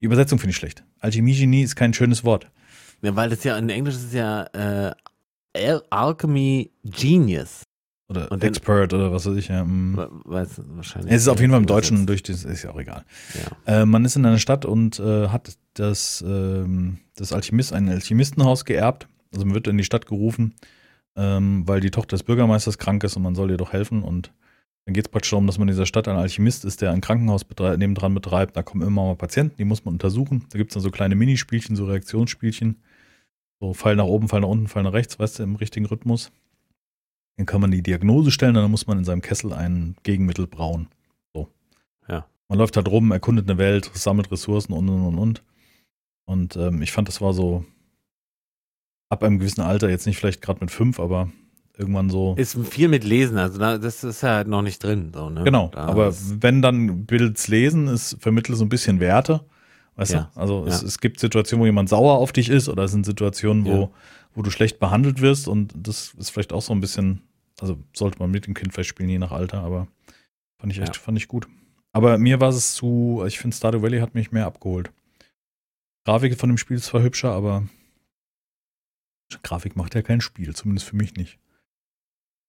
die 0.00 0.04
Übersetzung 0.06 0.38
finde 0.38 0.50
ich 0.50 0.56
schlecht. 0.56 0.84
Alchemie-Genie 1.00 1.62
ist 1.62 1.76
kein 1.76 1.94
schönes 1.94 2.24
Wort. 2.24 2.50
Ja, 3.02 3.14
weil 3.16 3.30
das 3.30 3.44
ja 3.44 3.56
in 3.56 3.70
Englisch 3.70 3.94
ist 3.94 4.12
ja 4.12 4.44
äh, 4.52 4.92
Al 5.56 5.82
Alchemy 5.90 6.70
Genius. 6.84 7.62
Oder 8.08 8.30
Und 8.32 8.42
Expert 8.42 8.92
oder 8.92 9.12
was 9.12 9.24
weiß 9.24 9.36
ich. 9.36 9.48
Ja. 9.48 9.64
mm. 9.64 9.96
We- 9.96 10.10
Weiß 10.24 10.60
wahrscheinlich. 10.66 11.12
Es 11.12 11.22
ist 11.22 11.28
auf 11.28 11.38
jeden 11.40 11.52
Fall 11.52 11.60
im. 11.60 11.66
Deutschen 11.66 12.06
durch 12.06 12.22
das, 12.24 12.44
ist 12.44 12.62
ja 12.64 12.70
auch 12.70 12.80
egal. 12.80 13.04
Ja. 13.66 13.82
Äh, 13.82 13.86
man 13.86 14.04
ist 14.04 14.16
in 14.16 14.26
einer 14.26 14.38
Stadt 14.38 14.64
und 14.64 14.98
äh, 14.98 15.28
hat 15.28 15.56
das, 15.74 16.22
ähm, 16.26 16.98
das 17.14 17.32
Alchemist, 17.32 17.72
ein 17.72 17.88
Alchemistenhaus 17.88 18.64
geerbt. 18.64 19.06
Also 19.32 19.46
man 19.46 19.54
wird 19.54 19.68
in 19.68 19.78
die 19.78 19.84
Stadt 19.84 20.06
gerufen, 20.06 20.54
ähm, 21.16 21.66
weil 21.66 21.80
die 21.80 21.90
Tochter 21.90 22.16
des 22.16 22.22
Bürgermeisters 22.22 22.78
krank 22.78 23.04
ist 23.04 23.16
und 23.16 23.22
man 23.22 23.34
soll 23.34 23.50
ihr 23.50 23.56
doch 23.56 23.72
helfen. 23.72 24.02
Und 24.02 24.32
dann 24.84 24.94
geht 24.94 25.06
es 25.06 25.10
praktisch 25.10 25.30
darum, 25.30 25.46
dass 25.46 25.58
man 25.58 25.68
in 25.68 25.72
dieser 25.72 25.86
Stadt 25.86 26.08
ein 26.08 26.16
Alchemist 26.16 26.64
ist, 26.64 26.80
der 26.80 26.92
ein 26.92 27.00
Krankenhaus 27.00 27.44
betrei- 27.44 27.76
nebendran 27.76 28.14
betreibt. 28.14 28.56
Da 28.56 28.62
kommen 28.62 28.86
immer 28.86 29.06
mal 29.06 29.16
Patienten, 29.16 29.56
die 29.58 29.64
muss 29.64 29.84
man 29.84 29.94
untersuchen. 29.94 30.46
Da 30.50 30.58
gibt 30.58 30.70
es 30.70 30.74
dann 30.74 30.82
so 30.82 30.90
kleine 30.90 31.14
Minispielchen, 31.14 31.76
so 31.76 31.84
Reaktionsspielchen. 31.86 32.82
So 33.60 33.74
Fall 33.74 33.94
nach 33.96 34.04
oben, 34.04 34.28
Fall 34.28 34.40
nach 34.40 34.48
unten, 34.48 34.68
Fall 34.68 34.82
nach 34.82 34.94
rechts, 34.94 35.18
weißt 35.18 35.38
du, 35.38 35.42
im 35.42 35.56
richtigen 35.56 35.86
Rhythmus. 35.86 36.32
Dann 37.36 37.46
kann 37.46 37.60
man 37.60 37.70
die 37.70 37.82
Diagnose 37.82 38.30
stellen 38.30 38.56
und 38.56 38.62
dann 38.62 38.70
muss 38.70 38.86
man 38.86 38.98
in 38.98 39.04
seinem 39.04 39.20
Kessel 39.20 39.52
ein 39.52 39.96
Gegenmittel 40.02 40.46
brauen. 40.46 40.88
So. 41.34 41.48
Ja. 42.08 42.26
Man 42.48 42.58
läuft 42.58 42.76
halt 42.76 42.88
rum, 42.88 43.12
erkundet 43.12 43.48
eine 43.48 43.58
Welt, 43.58 43.90
sammelt 43.94 44.30
Ressourcen 44.32 44.72
und 44.72 44.88
und 44.88 45.06
und 45.06 45.18
und. 45.18 45.42
Und 46.24 46.56
ähm, 46.56 46.80
ich 46.80 46.92
fand, 46.92 47.08
das 47.08 47.20
war 47.20 47.34
so 47.34 47.64
ab 49.10 49.22
einem 49.22 49.38
gewissen 49.38 49.60
Alter, 49.60 49.90
jetzt 49.90 50.06
nicht 50.06 50.16
vielleicht 50.18 50.40
gerade 50.40 50.60
mit 50.60 50.70
fünf, 50.70 50.98
aber 50.98 51.30
irgendwann 51.76 52.08
so. 52.10 52.34
Ist 52.38 52.56
viel 52.68 52.88
mit 52.88 53.04
Lesen, 53.04 53.36
also 53.38 53.58
da, 53.58 53.76
das 53.78 54.02
ist 54.04 54.22
ja 54.22 54.36
halt 54.36 54.48
noch 54.48 54.62
nicht 54.62 54.82
drin. 54.82 55.12
So, 55.14 55.28
ne? 55.30 55.44
genau. 55.44 55.68
Da 55.72 55.84
aber 55.86 56.14
wenn 56.40 56.62
dann 56.62 57.04
Bilds 57.06 57.48
lesen, 57.48 57.88
es 57.88 58.16
vermittelt 58.20 58.56
so 58.56 58.64
ein 58.64 58.68
bisschen 58.68 59.00
Werte. 59.00 59.44
Weißt 59.96 60.12
Ja. 60.12 60.30
du? 60.34 60.40
Also 60.40 60.64
es, 60.66 60.80
Ja. 60.80 60.86
es 60.88 60.98
gibt 61.00 61.20
Situationen, 61.20 61.62
wo 61.62 61.66
jemand 61.66 61.88
sauer 61.88 62.14
auf 62.18 62.32
dich 62.32 62.48
ist, 62.48 62.68
oder 62.68 62.84
es 62.84 62.92
sind 62.92 63.04
Situationen, 63.04 63.64
wo, 63.66 63.70
Ja. 63.82 63.90
wo 64.34 64.42
du 64.42 64.50
schlecht 64.50 64.78
behandelt 64.78 65.20
wirst 65.20 65.48
und 65.48 65.74
das 65.76 66.14
ist 66.18 66.30
vielleicht 66.30 66.52
auch 66.52 66.62
so 66.62 66.72
ein 66.72 66.80
bisschen, 66.80 67.22
also 67.60 67.76
sollte 67.94 68.18
man 68.20 68.30
mit 68.30 68.46
dem 68.46 68.54
Kind 68.54 68.72
vielleicht 68.72 68.90
spielen, 68.90 69.08
je 69.08 69.18
nach 69.18 69.32
Alter, 69.32 69.60
aber 69.62 69.88
fand 70.60 70.72
ich 70.72 70.80
echt, 70.80 70.96
fand 70.96 71.18
ich 71.18 71.28
gut. 71.28 71.48
Aber 71.92 72.18
mir 72.18 72.40
war 72.40 72.50
es 72.50 72.74
zu, 72.74 73.24
ich 73.26 73.38
finde 73.40 73.56
Stardew 73.56 73.82
Valley 73.82 73.98
hat 73.98 74.14
mich 74.14 74.30
mehr 74.30 74.46
abgeholt. 74.46 74.92
Grafik 76.06 76.38
von 76.38 76.48
dem 76.50 76.56
Spiel 76.58 76.76
ist 76.76 76.84
zwar 76.86 77.02
hübscher, 77.02 77.32
aber 77.32 77.64
Grafik 79.42 79.76
macht 79.76 79.94
ja 79.94 80.02
kein 80.02 80.20
Spiel, 80.20 80.54
zumindest 80.54 80.88
für 80.88 80.96
mich 80.96 81.14
nicht. 81.14 81.38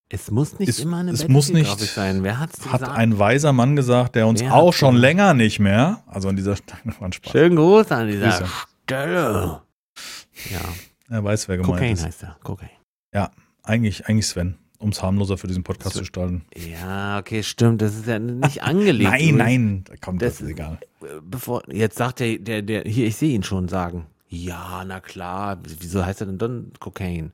Es 0.08 0.30
muss 0.30 0.58
nicht 0.58 0.68
Es- 0.68 0.80
immer 0.80 0.98
eine 0.98 1.12
es 1.12 1.26
muss 1.28 1.48
nicht- 1.48 1.68
Battlefield-Grafik 1.68 1.94
sein. 1.94 2.22
Wer 2.22 2.38
hat's 2.38 2.64
Hat 2.66 2.80
gesagt? 2.80 2.98
ein 2.98 3.18
weiser 3.18 3.52
Mann 3.52 3.76
gesagt, 3.76 4.14
der 4.14 4.26
uns 4.26 4.40
Wer 4.42 4.52
auch 4.54 4.72
schon 4.74 4.94
gesagt? 4.96 5.00
länger 5.02 5.34
nicht 5.34 5.58
mehr, 5.58 6.02
also 6.06 6.28
an 6.28 6.36
dieser 6.36 6.56
Stelle 6.56 6.94
war 6.98 7.12
Spaß. 7.12 7.32
Schönen 7.32 7.56
Gruß 7.56 7.90
an 7.92 8.08
dieser 8.08 8.28
Grüße. 8.28 8.46
Stelle. 8.84 9.62
Ja, 10.50 10.60
Er 11.08 11.24
weiß, 11.24 11.48
wer 11.48 11.56
gemeint 11.56 11.72
Cocaine 11.74 11.92
ist. 11.94 12.04
heißt 12.04 12.22
er. 12.24 12.36
Cocaine. 12.42 12.70
Eigentlich, 13.64 14.06
eigentlich 14.06 14.26
Sven, 14.26 14.58
um 14.78 14.88
es 14.90 15.00
harmloser 15.04 15.38
für 15.38 15.46
diesen 15.46 15.62
Podcast 15.62 15.92
Sven. 15.92 15.98
zu 15.98 16.00
gestalten. 16.00 16.44
Ja, 16.56 17.18
okay, 17.20 17.44
stimmt. 17.44 17.80
Das 17.80 17.94
ist 17.94 18.08
ja 18.08 18.18
nicht 18.18 18.64
angelegt. 18.64 19.08
Nein, 19.12 19.36
nein, 19.36 19.84
komm, 20.00 20.18
das, 20.18 20.32
Das 20.38 20.40
ist 20.42 20.48
egal. 20.48 20.78
Bevor, 21.22 21.62
jetzt 21.72 21.96
sagt 21.96 22.18
der, 22.20 22.38
der, 22.38 22.62
der, 22.62 22.82
hier, 22.82 23.06
ich 23.06 23.14
sehe 23.16 23.32
ihn 23.34 23.44
schon 23.44 23.68
sagen. 23.68 24.06
Ja, 24.34 24.82
na 24.86 25.00
klar. 25.00 25.58
Wieso 25.78 26.04
heißt 26.06 26.22
er 26.22 26.26
denn 26.26 26.38
dann 26.38 26.72
Cocaine? 26.80 27.32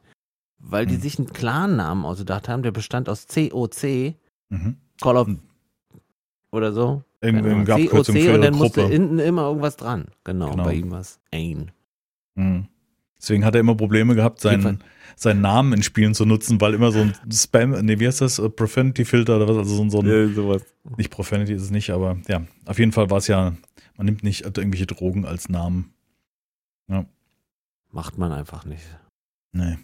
Weil 0.59 0.85
die 0.87 0.95
Hm. 0.97 1.01
sich 1.01 1.19
einen 1.19 1.33
klaren 1.33 1.77
Namen 1.77 2.05
ausgedacht 2.05 2.49
haben, 2.49 2.65
der 2.65 2.73
bestand 2.73 3.09
aus 3.09 3.29
COC, 3.29 4.17
Mhm. 4.51 4.77
Call 5.01 5.17
of 5.17 5.29
Hm. 5.29 5.39
oder 6.51 6.73
so. 6.73 7.05
Irgendwie 7.21 7.43
Keine 7.43 7.55
eine 7.63 7.73
Ahnung, 7.75 7.85
Abkürzung 7.87 8.15
COC 8.17 8.35
und 8.35 8.43
dann 8.43 8.53
Gruppe. 8.55 8.65
musste 8.65 8.87
hinten 8.89 9.19
immer 9.21 9.43
irgendwas 9.43 9.77
dran. 9.77 10.07
Genau, 10.25 10.51
Genau. 10.51 10.65
bei 10.65 10.75
ihm 10.75 10.91
was. 10.91 11.21
Ein. 11.31 11.71
Mhm. 12.35 12.67
Deswegen 13.21 13.45
hat 13.45 13.55
er 13.55 13.61
immer 13.61 13.75
Probleme 13.77 14.15
gehabt, 14.15 14.41
seinen, 14.41 14.83
seinen 15.17 15.41
Namen 15.41 15.73
in 15.73 15.83
Spielen 15.83 16.15
zu 16.15 16.25
nutzen, 16.25 16.61
weil 16.61 16.75
immer 16.75 16.91
so 16.93 17.01
ein 17.01 17.15
Spam, 17.33 17.71
nee, 17.85 17.99
wie 18.01 18.07
heißt 18.07 18.21
das? 18.21 18.39
Äh, 18.39 18.49
Profanity-Filter 18.49 19.37
oder 19.37 19.49
was? 19.49 19.57
Also 19.59 19.75
so 19.77 19.83
ein, 19.83 19.91
so 19.91 20.01
ein 20.01 20.35
sowas. 20.35 20.63
nicht 20.97 21.11
Profanity 21.11 21.53
ist 21.53 21.63
es 21.63 21.71
nicht, 21.71 21.91
aber 21.91 22.17
ja, 22.29 22.43
auf 22.65 22.79
jeden 22.79 22.93
Fall 22.93 23.11
war 23.11 23.19
es 23.19 23.27
ja, 23.27 23.55
man 23.97 24.05
nimmt 24.07 24.23
nicht 24.23 24.43
irgendwelche 24.43 24.87
Drogen 24.87 25.25
als 25.25 25.49
Namen. 25.49 25.93
Macht 27.91 28.19
man 28.19 28.33
einfach 28.33 28.65
nicht. 28.67 28.85
Nee. 29.53 29.79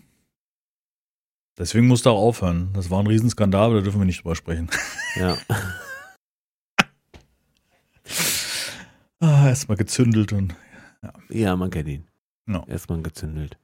Deswegen 1.57 1.87
musste 1.87 2.11
er 2.11 2.13
auch 2.13 2.23
aufhören. 2.23 2.71
Das 2.75 2.91
war 2.91 3.01
ein 3.01 3.07
Riesenskandal, 3.07 3.73
da 3.75 3.81
dürfen 3.81 3.99
wir 4.01 4.05
nicht 4.05 4.21
drüber 4.23 4.37
sprechen. 4.37 4.69
Ja. 5.17 5.39
Ah, 9.21 9.49
erstmal 9.49 9.79
gezündelt 9.79 10.33
und 10.35 10.55
ja, 11.31 11.57
man 11.57 11.71
kennt 11.71 11.89
ihn. 11.89 12.07
Ja. 12.47 12.63
Erstmal 12.67 13.01
gezündelt. 13.03 13.59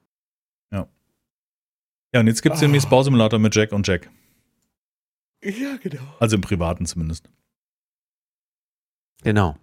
ja, 0.71 0.87
und 2.19 2.27
jetzt 2.27 2.41
gibt 2.41 2.55
es 2.55 2.59
Ah. 2.61 2.65
demnächst 2.65 2.89
Bausimulator 2.89 3.39
mit 3.39 3.55
Jack 3.55 3.71
und 3.71 3.87
Jack. 3.87 4.09
Ja, 5.43 5.77
genau. 5.77 6.01
Also 6.19 6.35
im 6.35 6.41
Privaten 6.41 6.85
zumindest. 6.85 7.29
Genau. 9.23 9.55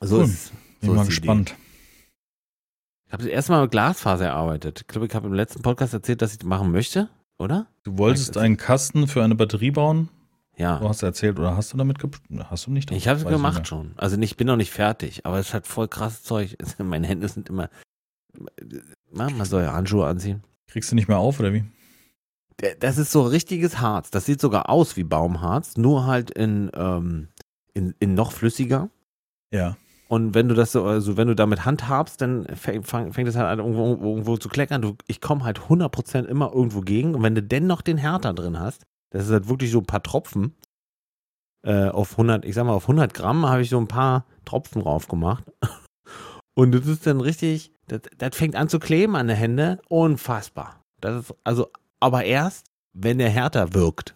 So 0.00 0.16
Cool. 0.18 0.24
ist 0.24 0.50
Bin 0.80 0.90
so 0.90 0.94
mal 0.94 1.02
ist 1.02 1.06
die 1.06 1.20
gespannt. 1.20 1.50
Idee. 1.52 1.61
Ich 3.12 3.14
habe 3.14 3.24
das 3.24 3.32
erste 3.32 3.52
Mal 3.52 3.60
mit 3.60 3.72
Glasfaser 3.72 4.24
erarbeitet. 4.24 4.80
Ich 4.80 4.86
glaube, 4.86 5.06
ich 5.06 5.14
habe 5.14 5.26
im 5.26 5.34
letzten 5.34 5.60
Podcast 5.60 5.92
erzählt, 5.92 6.22
dass 6.22 6.32
ich 6.32 6.38
das 6.38 6.48
machen 6.48 6.72
möchte, 6.72 7.10
oder? 7.36 7.66
Du 7.82 7.98
wolltest 7.98 8.36
ich 8.36 8.42
einen 8.42 8.56
Kasten 8.56 9.06
für 9.06 9.22
eine 9.22 9.34
Batterie 9.34 9.70
bauen. 9.70 10.08
Du 10.56 10.62
Ja. 10.62 10.80
hast 10.80 11.02
erzählt, 11.02 11.38
oder 11.38 11.54
hast 11.54 11.74
du 11.74 11.76
damit 11.76 11.98
Hast 12.44 12.66
du 12.66 12.70
nicht? 12.70 12.90
Ich 12.90 13.08
habe 13.08 13.20
es 13.20 13.26
gemacht 13.26 13.68
schon. 13.68 13.92
Also 13.98 14.16
ich 14.16 14.38
bin 14.38 14.46
noch 14.46 14.56
nicht 14.56 14.70
fertig, 14.70 15.26
aber 15.26 15.38
es 15.38 15.48
ist 15.48 15.52
halt 15.52 15.66
voll 15.66 15.88
krasses 15.88 16.22
Zeug. 16.22 16.56
Meine 16.78 17.06
Hände 17.06 17.28
sind 17.28 17.50
immer. 17.50 17.68
Man 19.12 19.44
soll 19.44 19.64
ja 19.64 19.74
Handschuhe 19.74 20.06
anziehen. 20.06 20.42
Kriegst 20.68 20.90
du 20.90 20.94
nicht 20.94 21.08
mehr 21.08 21.18
auf, 21.18 21.38
oder 21.38 21.52
wie? 21.52 21.66
Das 22.80 22.96
ist 22.96 23.12
so 23.12 23.24
richtiges 23.24 23.78
Harz. 23.78 24.10
Das 24.10 24.24
sieht 24.24 24.40
sogar 24.40 24.70
aus 24.70 24.96
wie 24.96 25.04
Baumharz, 25.04 25.76
nur 25.76 26.06
halt 26.06 26.30
in, 26.30 26.70
ähm, 26.72 27.28
in, 27.74 27.94
in 28.00 28.14
noch 28.14 28.32
flüssiger. 28.32 28.88
Ja. 29.52 29.76
Und 30.12 30.34
wenn 30.34 30.46
du 30.46 30.54
das 30.54 30.72
so, 30.72 30.84
also 30.84 31.16
wenn 31.16 31.28
du 31.28 31.34
damit 31.34 31.64
handhabst, 31.64 32.20
dann 32.20 32.44
fäng- 32.48 32.84
fang- 32.84 33.14
fängt 33.14 33.30
es 33.30 33.34
halt 33.34 33.46
an, 33.48 33.60
irgendwo, 33.60 33.86
irgendwo 34.10 34.36
zu 34.36 34.50
kleckern. 34.50 34.82
Du, 34.82 34.94
ich 35.06 35.22
komme 35.22 35.42
halt 35.42 35.60
100% 35.60 36.26
immer 36.26 36.52
irgendwo 36.52 36.82
gegen. 36.82 37.14
Und 37.14 37.22
wenn 37.22 37.34
du 37.34 37.42
dennoch 37.42 37.80
den 37.80 37.96
Härter 37.96 38.34
drin 38.34 38.60
hast, 38.60 38.82
das 39.10 39.24
ist 39.24 39.30
halt 39.32 39.48
wirklich 39.48 39.70
so 39.70 39.78
ein 39.78 39.86
paar 39.86 40.02
Tropfen. 40.02 40.54
Äh, 41.66 41.88
auf 41.88 42.10
100, 42.12 42.44
ich 42.44 42.54
sag 42.54 42.66
mal, 42.66 42.74
auf 42.74 42.84
100 42.84 43.14
Gramm 43.14 43.46
habe 43.46 43.62
ich 43.62 43.70
so 43.70 43.78
ein 43.78 43.88
paar 43.88 44.26
Tropfen 44.44 44.82
drauf 44.82 45.08
gemacht. 45.08 45.44
Und 46.54 46.72
das 46.72 46.86
ist 46.86 47.06
dann 47.06 47.22
richtig, 47.22 47.72
das, 47.88 48.02
das 48.18 48.36
fängt 48.36 48.54
an 48.54 48.68
zu 48.68 48.80
kleben 48.80 49.16
an 49.16 49.28
den 49.28 49.36
Hände. 49.38 49.80
Unfassbar. 49.88 50.82
Das 51.00 51.22
ist, 51.30 51.34
also, 51.42 51.70
aber 52.00 52.24
erst, 52.24 52.66
wenn 52.92 53.16
der 53.16 53.30
härter 53.30 53.72
wirkt. 53.72 54.14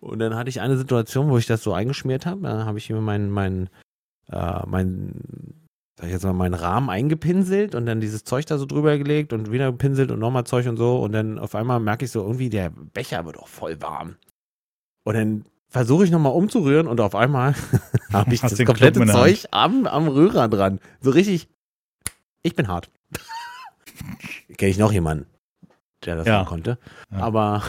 Und 0.00 0.20
dann 0.20 0.36
hatte 0.36 0.48
ich 0.50 0.60
eine 0.60 0.78
Situation, 0.78 1.28
wo 1.28 1.38
ich 1.38 1.46
das 1.46 1.64
so 1.64 1.72
eingeschmiert 1.72 2.24
habe. 2.24 2.42
Dann 2.42 2.66
habe 2.66 2.78
ich 2.78 2.88
mir 2.88 3.00
meinen, 3.00 3.30
meinen, 3.30 3.68
äh, 4.32 4.60
mein 4.66 5.14
sag 5.98 6.06
ich 6.06 6.12
jetzt 6.12 6.22
mal, 6.24 6.32
meinen 6.32 6.54
Rahmen 6.54 6.90
eingepinselt 6.90 7.74
und 7.74 7.84
dann 7.86 8.00
dieses 8.00 8.22
Zeug 8.22 8.46
da 8.46 8.56
so 8.56 8.66
drüber 8.66 8.96
gelegt 8.98 9.32
und 9.32 9.50
wieder 9.50 9.72
gepinselt 9.72 10.12
und 10.12 10.20
nochmal 10.20 10.44
Zeug 10.44 10.68
und 10.68 10.76
so. 10.76 10.98
Und 11.00 11.10
dann 11.12 11.40
auf 11.40 11.56
einmal 11.56 11.80
merke 11.80 12.04
ich 12.04 12.12
so, 12.12 12.22
irgendwie 12.22 12.50
der 12.50 12.70
Becher 12.70 13.26
wird 13.26 13.36
auch 13.36 13.48
voll 13.48 13.82
warm. 13.82 14.14
Und 15.04 15.14
dann 15.14 15.44
versuche 15.68 16.04
ich 16.04 16.12
nochmal 16.12 16.32
umzurühren 16.34 16.86
und 16.86 17.00
auf 17.00 17.16
einmal 17.16 17.54
habe 18.12 18.32
ich 18.32 18.42
Hast 18.44 18.58
das 18.58 18.64
komplette 18.64 19.04
Zeug 19.06 19.46
am, 19.50 19.86
am 19.86 20.06
Rührer 20.06 20.48
dran. 20.48 20.78
So 21.00 21.10
richtig, 21.10 21.48
ich 22.44 22.54
bin 22.54 22.68
hart. 22.68 22.90
Kenne 24.56 24.70
ich 24.70 24.78
noch 24.78 24.92
jemanden, 24.92 25.26
der 26.04 26.14
das 26.14 26.26
Ja. 26.28 26.38
mal 26.38 26.44
konnte. 26.46 26.78
Ja. 27.10 27.18
Aber 27.18 27.62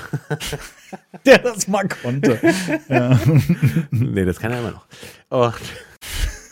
Der 1.26 1.40
das 1.40 1.68
mal 1.68 1.88
konnte. 1.88 2.40
ja. 2.90 3.20
nee, 3.90 4.26
das 4.26 4.40
kann 4.40 4.52
er 4.52 4.60
immer 4.60 4.72
noch. 4.72 4.86
Und, 5.30 5.54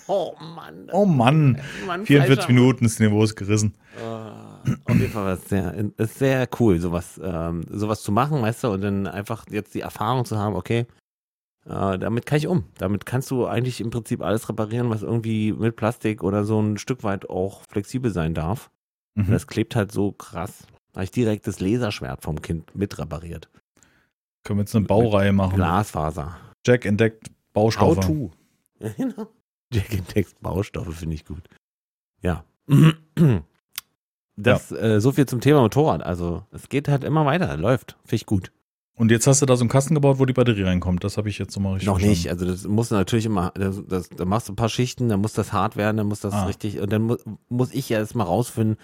oh 0.08 0.34
Mann. 0.40 0.90
Oh 0.92 1.06
Mann. 1.06 1.60
Mann 1.86 2.06
44 2.06 2.36
falscher 2.38 2.54
Minuten, 2.54 2.84
das 2.86 3.00
Niveau 3.00 3.24
ist 3.24 3.36
gerissen. 3.36 3.74
Äh, 3.98 4.02
auf 4.86 4.96
jeden 4.96 5.12
Fall 5.12 5.26
war 5.26 5.34
es 5.34 5.48
sehr, 5.50 5.74
ist 5.98 6.20
sehr 6.20 6.48
cool, 6.60 6.80
sowas, 6.80 7.20
ähm, 7.24 7.64
sowas 7.70 8.02
zu 8.02 8.12
machen, 8.12 8.42
weißt 8.42 8.64
du, 8.66 8.70
und 8.72 8.82
dann 8.82 9.08
einfach 9.08 9.46
jetzt 9.50 9.74
die 9.74 9.82
Erfahrung 9.82 10.26
zu 10.26 10.38
haben, 10.38 10.56
okay, 10.56 10.86
äh, 11.66 11.98
damit 12.00 12.26
kann 12.26 12.38
ich 12.38 12.48
um. 12.48 12.64
Damit 12.78 13.06
kannst 13.06 13.30
du 13.32 13.46
eigentlich 13.46 13.82
im 13.82 13.90
Prinzip 13.90 14.22
alles 14.22 14.48
reparieren, 14.50 14.90
was 14.90 15.02
irgendwie 15.04 15.52
mit 15.54 15.76
Plastik 15.76 16.24
oder 16.24 16.44
so 16.46 16.60
ein 16.62 16.78
Stück 16.78 17.04
weit 17.04 17.30
auch 17.30 17.64
flexibel 17.70 18.12
sein 18.12 18.34
darf. 18.34 18.70
Und 19.16 19.28
Mhm. 19.30 19.32
das 19.34 19.48
klebt 19.48 19.76
halt 19.76 19.92
so 19.92 20.12
krass. 20.12 20.68
Da 20.94 21.00
habe 21.00 21.06
ich 21.06 21.12
direkt 21.12 21.48
das 21.48 21.60
Laserschwert 21.60 22.22
vom 22.24 22.42
Kind 22.42 22.76
mit 22.76 22.98
repariert. 23.00 23.50
Können 24.44 24.60
wir 24.60 24.64
jetzt 24.64 24.76
eine 24.76 24.86
Baureihe 24.86 25.34
machen. 25.34 25.56
Glasfaser. 25.56 26.38
Jack 26.66 26.86
entdeckt 26.86 27.30
Baustoffe. 27.54 27.98
How 27.98 28.06
to. 28.06 28.32
Genau. 28.98 29.28
Jack 29.74 30.08
Text 30.08 30.40
Baustoffe 30.42 30.94
finde 30.96 31.16
ich 31.16 31.26
gut. 31.26 31.44
Ja. 32.22 32.44
Das, 34.40 34.72
Äh, 34.72 35.02
so 35.02 35.12
viel 35.12 35.26
zum 35.26 35.42
Thema 35.42 35.62
Motorrad. 35.62 36.04
Also, 36.04 36.44
es 36.52 36.70
geht 36.70 36.88
halt 36.88 37.04
immer 37.04 37.26
weiter, 37.26 37.58
läuft. 37.58 37.98
Finde 38.04 38.16
ich 38.18 38.26
gut. 38.28 38.52
Und 38.96 39.10
jetzt 39.12 39.26
hast 39.28 39.42
du 39.42 39.46
da 39.48 39.56
so 39.56 39.62
einen 39.64 39.70
Kasten 39.70 39.96
gebaut, 39.96 40.20
wo 40.20 40.26
die 40.26 40.34
Batterie 40.34 40.64
reinkommt. 40.64 41.04
Das 41.04 41.18
habe 41.18 41.30
ich 41.30 41.40
jetzt 41.40 41.56
nochmal 41.56 41.74
richtig 41.74 41.88
Noch 41.88 41.96
verstanden. 42.00 42.12
nicht. 42.20 42.30
Also, 42.30 42.46
das 42.46 42.68
muss 42.68 42.92
natürlich 42.92 43.26
immer, 43.26 43.52
das, 43.56 43.82
das, 43.88 44.10
da 44.10 44.26
machst 44.26 44.48
du 44.48 44.54
ein 44.54 44.56
paar 44.56 44.70
Schichten, 44.70 45.10
dann 45.10 45.22
muss 45.22 45.34
das 45.34 45.54
hart 45.54 45.76
werden, 45.76 45.98
dann 45.98 46.08
muss 46.08 46.20
das 46.20 46.34
Ah. 46.34 46.46
richtig, 46.46 46.80
und 46.80 46.92
dann 46.92 47.04
mu 47.04 47.16
muss 47.50 47.74
ich 47.74 47.90
ja 47.90 47.98
erstmal 47.98 48.28
rausfinden, 48.28 48.78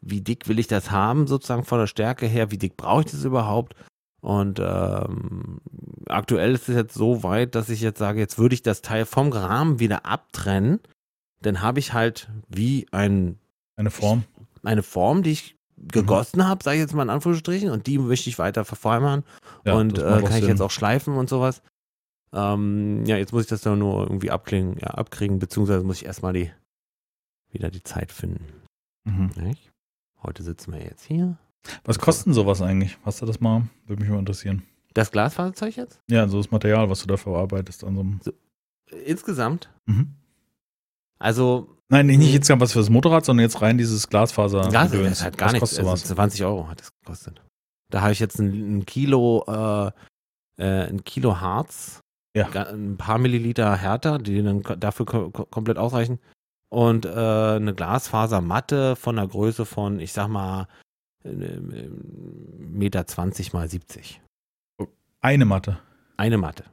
wie 0.00 0.20
dick 0.20 0.46
will 0.48 0.58
ich 0.60 0.66
das 0.68 0.90
haben, 0.92 1.26
sozusagen 1.26 1.64
von 1.64 1.78
der 1.80 1.86
Stärke 1.88 2.26
her, 2.26 2.50
wie 2.52 2.58
dick 2.58 2.76
brauche 2.76 3.00
ich 3.04 3.10
das 3.10 3.24
überhaupt? 3.24 3.74
Und 4.22 4.60
ähm, 4.60 5.60
aktuell 6.06 6.54
ist 6.54 6.68
es 6.68 6.76
jetzt 6.76 6.94
so 6.94 7.22
weit, 7.24 7.54
dass 7.56 7.68
ich 7.68 7.80
jetzt 7.80 7.98
sage, 7.98 8.20
jetzt 8.20 8.38
würde 8.38 8.54
ich 8.54 8.62
das 8.62 8.80
Teil 8.80 9.04
vom 9.04 9.32
Rahmen 9.32 9.80
wieder 9.80 10.06
abtrennen. 10.06 10.78
Dann 11.42 11.60
habe 11.60 11.80
ich 11.80 11.92
halt 11.92 12.30
wie 12.48 12.86
ein, 12.92 13.38
Eine 13.76 13.90
Form. 13.90 14.22
eine 14.62 14.84
Form, 14.84 15.24
die 15.24 15.32
ich 15.32 15.56
gegossen 15.76 16.46
habe, 16.46 16.62
sage 16.62 16.76
ich 16.76 16.82
jetzt 16.82 16.94
mal 16.94 17.02
in 17.02 17.10
Anführungsstrichen, 17.10 17.70
und 17.70 17.88
die 17.88 17.98
möchte 17.98 18.30
ich 18.30 18.38
weiter 18.38 18.64
verfeinern 18.64 19.24
Ja, 19.64 19.74
und 19.74 19.98
äh, 19.98 20.02
kann 20.02 20.24
ich 20.26 20.30
Sinn. 20.34 20.48
jetzt 20.48 20.60
auch 20.62 20.70
schleifen 20.70 21.16
und 21.16 21.28
sowas. 21.28 21.60
Ähm, 22.32 23.04
ja, 23.04 23.16
jetzt 23.16 23.32
muss 23.32 23.42
ich 23.42 23.48
das 23.48 23.62
dann 23.62 23.80
nur 23.80 24.02
irgendwie 24.04 24.30
abklingen, 24.30 24.78
ja, 24.78 24.88
abkriegen, 24.88 25.40
beziehungsweise 25.40 25.82
muss 25.84 25.96
ich 25.96 26.06
erstmal 26.06 26.32
die 26.32 26.52
wieder 27.50 27.70
die 27.72 27.82
Zeit 27.82 28.12
finden. 28.12 28.46
Mhm. 29.04 29.30
Heute 30.22 30.44
sitzen 30.44 30.72
wir 30.72 30.80
jetzt 30.80 31.04
hier. 31.04 31.36
Was 31.84 31.98
kostet 31.98 32.34
sowas 32.34 32.60
eigentlich? 32.62 32.98
Hast 33.04 33.22
du 33.22 33.26
das 33.26 33.40
mal? 33.40 33.62
Würde 33.86 34.02
mich 34.02 34.10
mal 34.10 34.18
interessieren. 34.18 34.62
Das 34.94 35.10
Glasfaserzeug 35.10 35.76
jetzt? 35.76 36.00
Ja, 36.10 36.28
so 36.28 36.36
das 36.38 36.50
Material, 36.50 36.88
was 36.90 37.00
du 37.00 37.06
da 37.06 37.16
verarbeitest 37.16 37.84
an 37.84 37.94
so 37.94 38.00
einem. 38.00 38.20
Insgesamt. 39.06 39.70
Mhm. 39.86 40.14
Also, 41.18 41.76
Nein, 41.88 42.06
nicht 42.06 42.32
jetzt 42.32 42.48
was 42.50 42.72
für 42.72 42.78
das 42.78 42.90
Motorrad, 42.90 43.24
sondern 43.24 43.44
jetzt 43.44 43.60
rein 43.62 43.78
dieses 43.78 44.08
Glasfaser. 44.08 44.68
Glas 44.68 44.90
das 44.90 45.22
hat 45.24 45.38
gar 45.38 45.52
nichts. 45.52 45.78
Also 45.78 45.90
was? 45.90 46.04
20 46.04 46.44
Euro 46.44 46.68
hat 46.68 46.80
es 46.80 46.90
gekostet. 47.00 47.42
Da 47.90 48.00
habe 48.00 48.12
ich 48.12 48.18
jetzt 48.20 48.38
ein, 48.40 48.78
ein 48.78 48.86
Kilo, 48.86 49.44
äh, 49.46 49.90
äh, 50.56 50.88
ein 50.88 51.04
Kilo 51.04 51.40
Harz, 51.40 52.00
Ja. 52.34 52.48
ein 52.48 52.96
paar 52.96 53.18
Milliliter 53.18 53.76
härter, 53.76 54.18
die 54.18 54.42
dann 54.42 54.62
dafür 54.80 55.04
ko 55.06 55.30
ko- 55.30 55.44
komplett 55.46 55.76
ausreichen. 55.78 56.18
Und 56.70 57.04
äh, 57.04 57.10
eine 57.10 57.74
Glasfasermatte 57.74 58.96
von 58.96 59.16
der 59.16 59.26
Größe 59.26 59.66
von, 59.66 60.00
ich 60.00 60.12
sag 60.14 60.28
mal, 60.28 60.62
äh, 60.62 60.66
Meter 61.24 63.06
20 63.06 63.52
mal 63.52 63.68
70. 63.68 64.20
Eine 65.20 65.44
Matte. 65.44 65.78
Eine 66.16 66.38
Matte. 66.38 66.64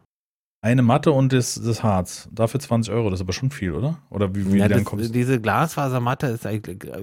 Eine 0.62 0.82
Matte 0.82 1.12
und 1.12 1.32
das, 1.32 1.56
das 1.56 1.84
Harz. 1.84 2.28
Dafür 2.32 2.60
20 2.60 2.94
Euro, 2.94 3.10
das 3.10 3.20
ist 3.20 3.24
aber 3.24 3.34
schon 3.34 3.52
viel, 3.52 3.72
oder? 3.74 4.00
Oder 4.10 4.34
wie, 4.36 4.52
wie 4.52 4.58
Ja, 4.58 4.68
dann 4.68 4.80
das, 4.80 4.86
kommst 4.86 5.16
diese 5.16 5.40
Glasfasermatte 5.40 6.28
ist 6.28 6.46
eigentlich, 6.46 6.84
äh, 6.84 7.02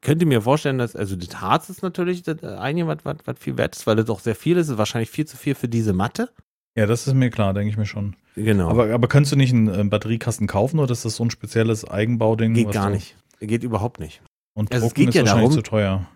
könnt 0.00 0.22
ihr 0.22 0.26
mir 0.26 0.40
vorstellen, 0.40 0.78
dass, 0.78 0.96
also 0.96 1.14
das 1.16 1.40
Harz 1.40 1.68
ist 1.68 1.82
natürlich 1.82 2.22
das 2.22 2.42
eine, 2.42 2.86
was, 2.86 2.98
was, 3.04 3.16
was 3.26 3.38
viel 3.38 3.58
wert 3.58 3.76
ist, 3.76 3.86
weil 3.86 3.96
das 3.96 4.08
auch 4.08 4.20
sehr 4.20 4.34
viel 4.34 4.56
ist, 4.56 4.68
ist 4.70 4.78
wahrscheinlich 4.78 5.10
viel 5.10 5.26
zu 5.26 5.36
viel 5.36 5.54
für 5.54 5.68
diese 5.68 5.92
Matte. 5.92 6.30
Ja, 6.74 6.86
das 6.86 7.06
ist 7.06 7.12
mir 7.14 7.28
klar, 7.30 7.52
denke 7.52 7.68
ich 7.70 7.76
mir 7.76 7.84
schon. 7.84 8.16
Genau. 8.36 8.70
Aber, 8.70 8.90
aber 8.94 9.08
könntest 9.08 9.32
du 9.32 9.36
nicht 9.36 9.52
einen 9.52 9.68
äh, 9.68 9.84
Batteriekasten 9.84 10.46
kaufen 10.46 10.78
oder 10.78 10.92
ist 10.92 11.04
das 11.04 11.16
so 11.16 11.24
ein 11.24 11.30
spezielles 11.30 11.84
Eigenbauding? 11.86 12.54
geht 12.54 12.72
gar 12.72 12.88
nicht. 12.88 13.16
Geht 13.40 13.62
überhaupt 13.64 14.00
nicht. 14.00 14.22
Und 14.54 14.72
Also 14.72 14.86
es 14.86 14.92
drucken 14.94 15.00
geht 15.06 15.08
ist 15.10 15.14
ja 15.16 15.22
wahrscheinlich 15.22 15.48
darum- 15.50 15.64
zu 15.64 15.70
teuer. 15.70 16.06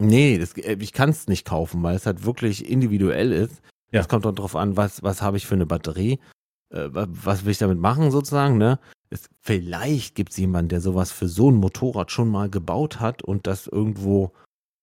Nee, 0.00 0.38
das, 0.38 0.52
äh, 0.56 0.76
ich 0.80 0.92
kann 0.92 1.10
es 1.10 1.26
nicht 1.26 1.44
kaufen, 1.46 1.82
weil 1.82 1.96
es 1.96 2.06
halt 2.06 2.24
wirklich 2.24 2.68
individuell 2.68 3.32
ist. 3.32 3.60
Ja. 3.90 4.00
Es 4.00 4.08
kommt 4.08 4.26
auch 4.26 4.34
drauf 4.34 4.54
an, 4.54 4.76
was, 4.76 5.02
was 5.02 5.22
habe 5.22 5.36
ich 5.36 5.46
für 5.46 5.54
eine 5.54 5.66
Batterie, 5.66 6.18
äh, 6.70 6.88
wa- 6.92 7.06
was 7.08 7.44
will 7.44 7.52
ich 7.52 7.58
damit 7.58 7.78
machen 7.78 8.10
sozusagen, 8.10 8.58
ne? 8.58 8.78
Es, 9.10 9.28
vielleicht 9.40 10.14
gibt 10.14 10.32
es 10.32 10.36
jemanden, 10.36 10.68
der 10.68 10.82
sowas 10.82 11.10
für 11.10 11.28
so 11.28 11.50
ein 11.50 11.54
Motorrad 11.54 12.12
schon 12.12 12.28
mal 12.28 12.50
gebaut 12.50 13.00
hat 13.00 13.22
und 13.22 13.46
das 13.46 13.66
irgendwo 13.66 14.32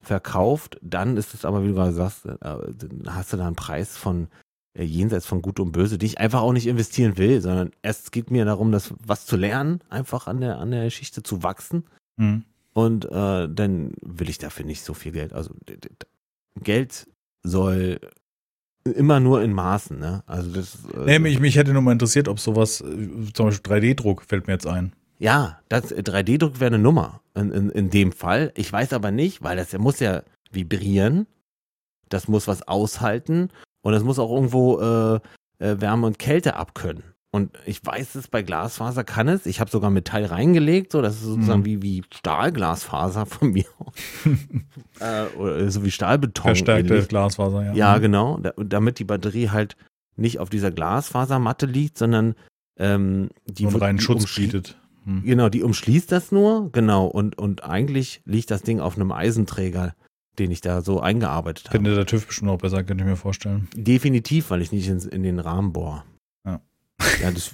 verkauft. 0.02 0.80
Dann 0.82 1.16
ist 1.18 1.34
es 1.36 1.46
aber, 1.46 1.64
wie 1.64 1.68
du 1.68 1.74
gerade 1.76 1.94
sagst, 1.94 2.26
äh, 2.26 2.36
dann 2.40 3.04
hast 3.08 3.32
du 3.32 3.38
da 3.38 3.46
einen 3.46 3.56
Preis 3.56 3.96
von 3.98 4.28
äh, 4.78 4.84
jenseits 4.84 5.28
von 5.28 5.44
Gut 5.44 5.60
und 5.60 5.72
Böse, 5.72 6.00
die 6.00 6.08
ich 6.08 6.18
einfach 6.18 6.42
auch 6.42 6.54
nicht 6.54 6.66
investieren 6.68 7.18
will, 7.18 7.40
sondern 7.42 7.72
erst 7.84 8.12
geht 8.12 8.32
mir 8.32 8.46
darum, 8.46 8.72
das 8.72 8.94
was 9.06 9.28
zu 9.28 9.38
lernen, 9.38 9.82
einfach 9.90 10.26
an 10.26 10.42
der, 10.42 10.58
an 10.58 10.72
der 10.72 10.86
Geschichte 10.86 11.22
zu 11.22 11.44
wachsen. 11.44 11.84
Hm. 12.20 12.44
Und 12.76 13.06
äh, 13.06 13.48
dann 13.50 13.94
will 14.02 14.30
ich 14.30 14.38
dafür 14.38 14.66
nicht 14.66 14.84
so 14.84 14.94
viel 14.94 15.14
Geld. 15.14 15.32
Also 15.32 15.56
Geld 16.62 17.08
soll 17.42 18.00
immer 18.84 19.22
nur 19.22 19.42
in 19.42 19.54
Maßen, 19.54 19.98
ne? 19.98 20.24
Also 20.28 20.52
das. 20.52 20.78
Äh, 20.94 21.06
Nee, 21.06 21.20
mich, 21.20 21.40
mich 21.40 21.56
hätte 21.56 21.72
nur 21.72 21.82
mal 21.82 21.94
interessiert, 21.94 22.28
ob 22.28 22.40
sowas, 22.40 22.82
äh, 22.82 23.32
zum 23.34 23.46
Beispiel 23.48 23.72
3D-Druck 23.74 24.24
fällt 24.24 24.48
mir 24.48 24.54
jetzt 24.54 24.68
ein. 24.68 24.92
Ja, 25.20 25.62
das 25.70 25.94
äh, 25.94 26.02
3D-Druck 26.02 26.60
wäre 26.60 26.76
eine 26.76 26.84
Nummer 26.84 27.22
in, 27.34 27.52
in, 27.52 27.70
in 27.70 27.90
dem 27.90 28.12
Fall. 28.12 28.52
Ich 28.56 28.72
weiß 28.72 28.92
aber 28.92 29.12
nicht, 29.12 29.42
weil 29.42 29.56
das 29.56 29.72
muss 29.78 30.02
ja 30.02 30.24
vibrieren. 30.52 31.28
Das 32.10 32.28
muss 32.28 32.48
was 32.48 32.68
aushalten 32.68 33.50
und 33.82 33.94
das 33.94 34.04
muss 34.04 34.20
auch 34.20 34.32
irgendwo 34.32 34.80
äh, 34.80 35.16
äh, 35.60 35.80
Wärme 35.82 36.08
und 36.08 36.20
Kälte 36.20 36.56
abkönnen. 36.56 37.04
Und 37.36 37.52
ich 37.66 37.86
weiß 37.86 38.16
es, 38.16 38.30
bei 38.30 38.44
Glasfaser 38.44 39.04
kann 39.04 39.28
es. 39.28 39.46
Ich 39.46 39.60
habe 39.60 39.70
sogar 39.70 39.90
Metall 39.90 40.24
reingelegt, 40.24 40.94
so 40.94 41.02
das 41.02 41.16
ist 41.16 41.24
sozusagen 41.24 41.60
Mhm. 41.60 41.66
wie, 41.66 41.82
wie 41.82 42.04
Stahlglasfaser 42.14 43.26
von 43.26 43.52
mir 43.52 43.66
aus. 43.78 43.94
äh, 45.02 45.26
oder 45.38 45.70
so 45.70 45.84
wie 45.84 45.92
Stahlbeton. 45.92 46.44
Verstärkte. 46.44 47.04
Glasfaser, 47.04 47.66
ja. 47.66 47.74
Ja, 47.74 47.98
genau. 47.98 48.38
Da, 48.38 48.54
damit 48.56 49.00
die 49.00 49.04
Batterie 49.04 49.50
halt 49.50 49.76
nicht 50.16 50.40
auf 50.40 50.50
dieser 50.50 50.72
Glasfasermatte 50.72 51.66
liegt, 51.66 51.98
sondern 51.98 52.36
ähm, 52.80 53.32
die 53.48 53.66
Und 53.66 53.76
reinen 53.76 54.00
Schutz 54.00 54.34
bietet. 54.34 54.78
Hm. 55.04 55.24
Genau, 55.24 55.50
die 55.50 55.62
umschließt 55.62 56.10
das 56.14 56.32
nur, 56.32 56.72
genau. 56.72 57.06
Und, 57.06 57.38
und 57.38 57.66
eigentlich 57.66 58.22
liegt 58.24 58.50
das 58.50 58.62
Ding 58.62 58.80
auf 58.80 58.96
einem 58.96 59.12
Eisenträger, 59.12 59.94
den 60.40 60.52
ich 60.52 60.62
da 60.62 60.82
so 60.82 61.02
eingearbeitet 61.02 61.66
habe. 61.66 61.80
Könnte 61.80 61.96
der 61.96 62.06
TÜV 62.06 62.28
bestimmt 62.28 62.50
auch 62.52 62.60
besser, 62.60 62.86
könnte 62.86 63.04
ich 63.04 63.10
mir 63.10 63.18
vorstellen. 63.18 63.68
Definitiv, 63.76 64.52
weil 64.52 64.62
ich 64.62 64.72
nicht 64.72 64.88
ins, 64.88 65.06
in 65.06 65.24
den 65.24 65.40
Rahmen 65.40 65.74
bohre. 65.74 66.04
Ja. 67.22 67.32
Das, 67.32 67.52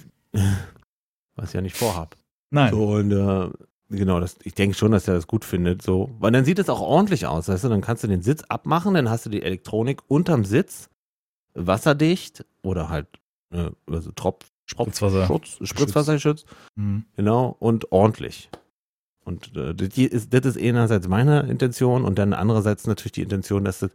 was 1.36 1.48
ich 1.48 1.54
ja 1.54 1.60
nicht 1.60 1.76
vorhab. 1.76 2.16
Nein. 2.50 2.72
So, 2.72 2.94
und 2.94 3.10
äh, 3.12 3.50
genau, 3.88 4.20
das, 4.20 4.36
ich 4.44 4.54
denke 4.54 4.76
schon, 4.76 4.92
dass 4.92 5.08
er 5.08 5.14
das 5.14 5.26
gut 5.26 5.44
findet. 5.44 5.82
So. 5.82 6.10
Weil 6.18 6.32
dann 6.32 6.44
sieht 6.44 6.58
es 6.58 6.68
auch 6.68 6.80
ordentlich 6.80 7.26
aus, 7.26 7.48
weißt 7.48 7.64
du, 7.64 7.68
dann 7.68 7.80
kannst 7.80 8.04
du 8.04 8.08
den 8.08 8.22
Sitz 8.22 8.42
abmachen, 8.48 8.94
dann 8.94 9.10
hast 9.10 9.26
du 9.26 9.30
die 9.30 9.42
Elektronik 9.42 10.02
unterm 10.08 10.44
Sitz, 10.44 10.88
wasserdicht 11.54 12.44
oder 12.62 12.88
halt 12.88 13.08
äh, 13.52 13.70
also 13.90 14.12
Tropf, 14.12 14.50
Spritzwasser. 14.66 15.26
Schutz, 15.26 15.58
Spritzwasserschutz. 15.62 16.44
Hm. 16.76 17.04
Genau, 17.16 17.56
und 17.58 17.92
ordentlich. 17.92 18.50
Und 19.24 19.56
äh, 19.56 19.74
das 19.74 19.96
ist, 19.96 20.32
das 20.34 20.44
ist 20.44 20.58
einerseits 20.58 21.08
meine 21.08 21.42
Intention 21.42 22.04
und 22.04 22.18
dann 22.18 22.32
andererseits 22.32 22.86
natürlich 22.86 23.12
die 23.12 23.22
Intention, 23.22 23.64
dass 23.64 23.80
das 23.80 23.90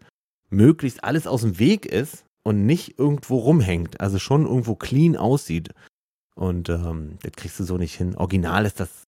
möglichst 0.50 1.04
alles 1.04 1.28
aus 1.28 1.42
dem 1.42 1.60
Weg 1.60 1.86
ist 1.86 2.26
und 2.48 2.66
nicht 2.66 2.98
irgendwo 2.98 3.40
rumhängt. 3.40 4.00
Also 4.00 4.20
schon 4.20 4.46
irgendwo 4.46 4.76
clean 4.76 5.18
aussieht. 5.18 5.74
Und 6.34 6.70
ähm, 6.70 7.18
das 7.22 7.34
kriegst 7.34 7.60
du 7.60 7.66
so 7.66 7.78
nicht 7.78 7.96
hin. 7.96 8.16
Original 8.16 8.66
ist 8.66 8.80
das, 8.80 9.04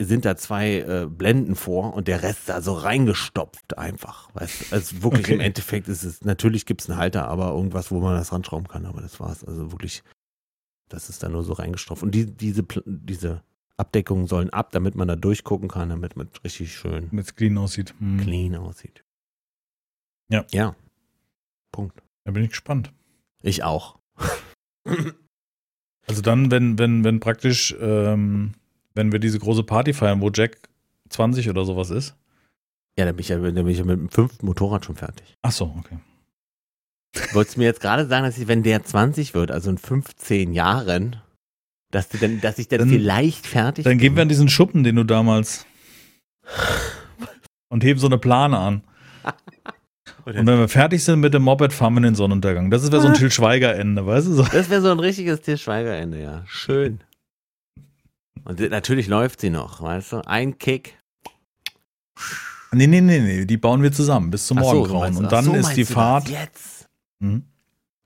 sind 0.00 0.24
da 0.24 0.36
zwei 0.36 0.78
äh, 0.78 1.06
Blenden 1.06 1.54
vor 1.54 1.92
und 1.92 2.08
der 2.08 2.22
Rest 2.22 2.48
da 2.48 2.62
so 2.62 2.72
reingestopft 2.72 3.76
einfach. 3.76 4.34
Weißt 4.34 4.70
du, 4.70 4.74
also 4.74 5.02
wirklich 5.02 5.26
Okay. 5.26 5.34
im 5.34 5.40
Endeffekt 5.40 5.88
ist 5.88 6.02
es, 6.02 6.24
natürlich 6.24 6.64
gibt 6.64 6.80
es 6.80 6.88
einen 6.88 6.98
Halter, 6.98 7.28
aber 7.28 7.50
irgendwas, 7.50 7.90
wo 7.90 8.00
man 8.00 8.14
das 8.14 8.32
ranschrauben 8.32 8.68
kann, 8.68 8.86
aber 8.86 9.02
das 9.02 9.20
war's. 9.20 9.44
Also 9.44 9.70
wirklich, 9.70 10.02
das 10.88 11.10
ist 11.10 11.22
da 11.22 11.28
nur 11.28 11.44
so 11.44 11.52
reingestopft. 11.52 12.02
Und 12.02 12.12
die, 12.14 12.24
diese, 12.24 12.64
diese 12.86 13.42
Abdeckungen 13.76 14.28
sollen 14.28 14.48
ab, 14.48 14.70
damit 14.72 14.94
man 14.94 15.08
da 15.08 15.16
durchgucken 15.16 15.68
kann, 15.68 15.90
damit 15.90 16.16
man 16.16 16.30
richtig 16.42 16.74
schön 16.74 17.10
Damit 17.10 17.26
es 17.26 17.34
clean 17.34 17.58
aussieht. 17.58 17.94
Hm. 17.98 18.18
clean 18.18 18.54
aussieht. 18.56 19.04
Ja. 20.30 20.46
Ja. 20.52 20.74
Punkt. 21.76 22.02
Da 22.24 22.32
bin 22.32 22.42
ich 22.42 22.48
gespannt. 22.50 22.90
Ich 23.42 23.62
auch. 23.62 23.98
Also 26.08 26.22
dann, 26.22 26.52
wenn, 26.52 26.78
wenn, 26.78 27.02
wenn 27.02 27.18
praktisch, 27.18 27.74
ähm, 27.80 28.52
wenn 28.94 29.10
wir 29.10 29.18
diese 29.18 29.40
große 29.40 29.64
Party 29.64 29.92
feiern, 29.92 30.20
wo 30.20 30.30
Jack 30.32 30.68
20 31.08 31.50
oder 31.50 31.64
sowas 31.64 31.90
ist. 31.90 32.14
Ja, 32.96 33.04
dann 33.06 33.16
bin 33.16 33.22
ich 33.22 33.28
ja, 33.30 33.38
dann 33.38 33.54
bin 33.54 33.66
ich 33.66 33.78
ja 33.78 33.84
mit 33.84 33.98
dem 33.98 34.08
fünften 34.08 34.46
Motorrad 34.46 34.84
schon 34.84 34.94
fertig. 34.94 35.34
Ach 35.42 35.50
so, 35.50 35.64
okay. 35.80 35.98
Wolltest 37.32 37.56
du 37.56 37.60
mir 37.60 37.66
jetzt 37.66 37.80
gerade 37.80 38.06
sagen, 38.06 38.24
dass 38.24 38.38
ich, 38.38 38.46
wenn 38.46 38.62
der 38.62 38.84
20 38.84 39.34
wird, 39.34 39.50
also 39.50 39.68
in 39.68 39.78
15 39.78 40.52
Jahren, 40.52 41.16
dass, 41.90 42.08
du 42.08 42.18
dann, 42.18 42.40
dass 42.40 42.60
ich 42.60 42.68
dann, 42.68 42.78
Dann- 42.78 42.88
vielleicht 42.90 43.44
fertig 43.44 43.82
Dann 43.82 43.94
bin? 43.94 43.98
gehen 43.98 44.14
wir 44.14 44.22
an 44.22 44.28
diesen 44.28 44.48
Schuppen, 44.48 44.84
den 44.84 44.94
du 44.94 45.02
damals 45.02 45.66
und 47.68 47.82
heben 47.82 47.98
so 47.98 48.06
eine 48.06 48.18
Plane 48.18 48.56
an. 48.56 48.84
Und 50.26 50.34
wenn 50.46 50.58
wir 50.58 50.68
fertig 50.68 51.04
sind 51.04 51.20
mit 51.20 51.34
dem 51.34 51.42
Moped, 51.42 51.72
fahren 51.72 51.94
wir 51.94 51.98
in 51.98 52.02
den 52.02 52.14
Sonnenuntergang. 52.16 52.68
Das 52.70 52.90
wäre 52.90 53.00
so 53.00 53.06
ein 53.06 53.14
Til 53.14 53.30
Schweiger-Ende, 53.30 54.04
weißt 54.04 54.26
du? 54.26 54.32
So. 54.32 54.42
Das 54.42 54.68
wäre 54.68 54.82
so 54.82 54.90
ein 54.90 54.98
richtiges 54.98 55.40
Til 55.40 55.56
Schweiger-Ende, 55.56 56.20
ja. 56.20 56.42
Schön. 56.46 57.00
Und 58.44 58.58
natürlich 58.58 59.06
läuft 59.06 59.40
sie 59.40 59.50
noch, 59.50 59.80
weißt 59.80 60.12
du? 60.12 60.26
Ein 60.26 60.58
Kick. 60.58 60.98
Nee, 62.72 62.88
nee, 62.88 63.00
nee, 63.00 63.20
nee, 63.20 63.44
die 63.44 63.56
bauen 63.56 63.82
wir 63.82 63.92
zusammen 63.92 64.30
bis 64.30 64.48
zum 64.48 64.58
so, 64.58 64.64
Morgengrauen. 64.64 65.12
du- 65.12 65.18
und 65.20 65.32
dann 65.32 65.44
so 65.44 65.54
ist 65.54 65.70
die 65.70 65.82
du 65.82 65.86
das 65.86 65.92
Fahrt. 65.92 66.28
Jetzt. 66.28 66.88
Mhm. 67.20 67.44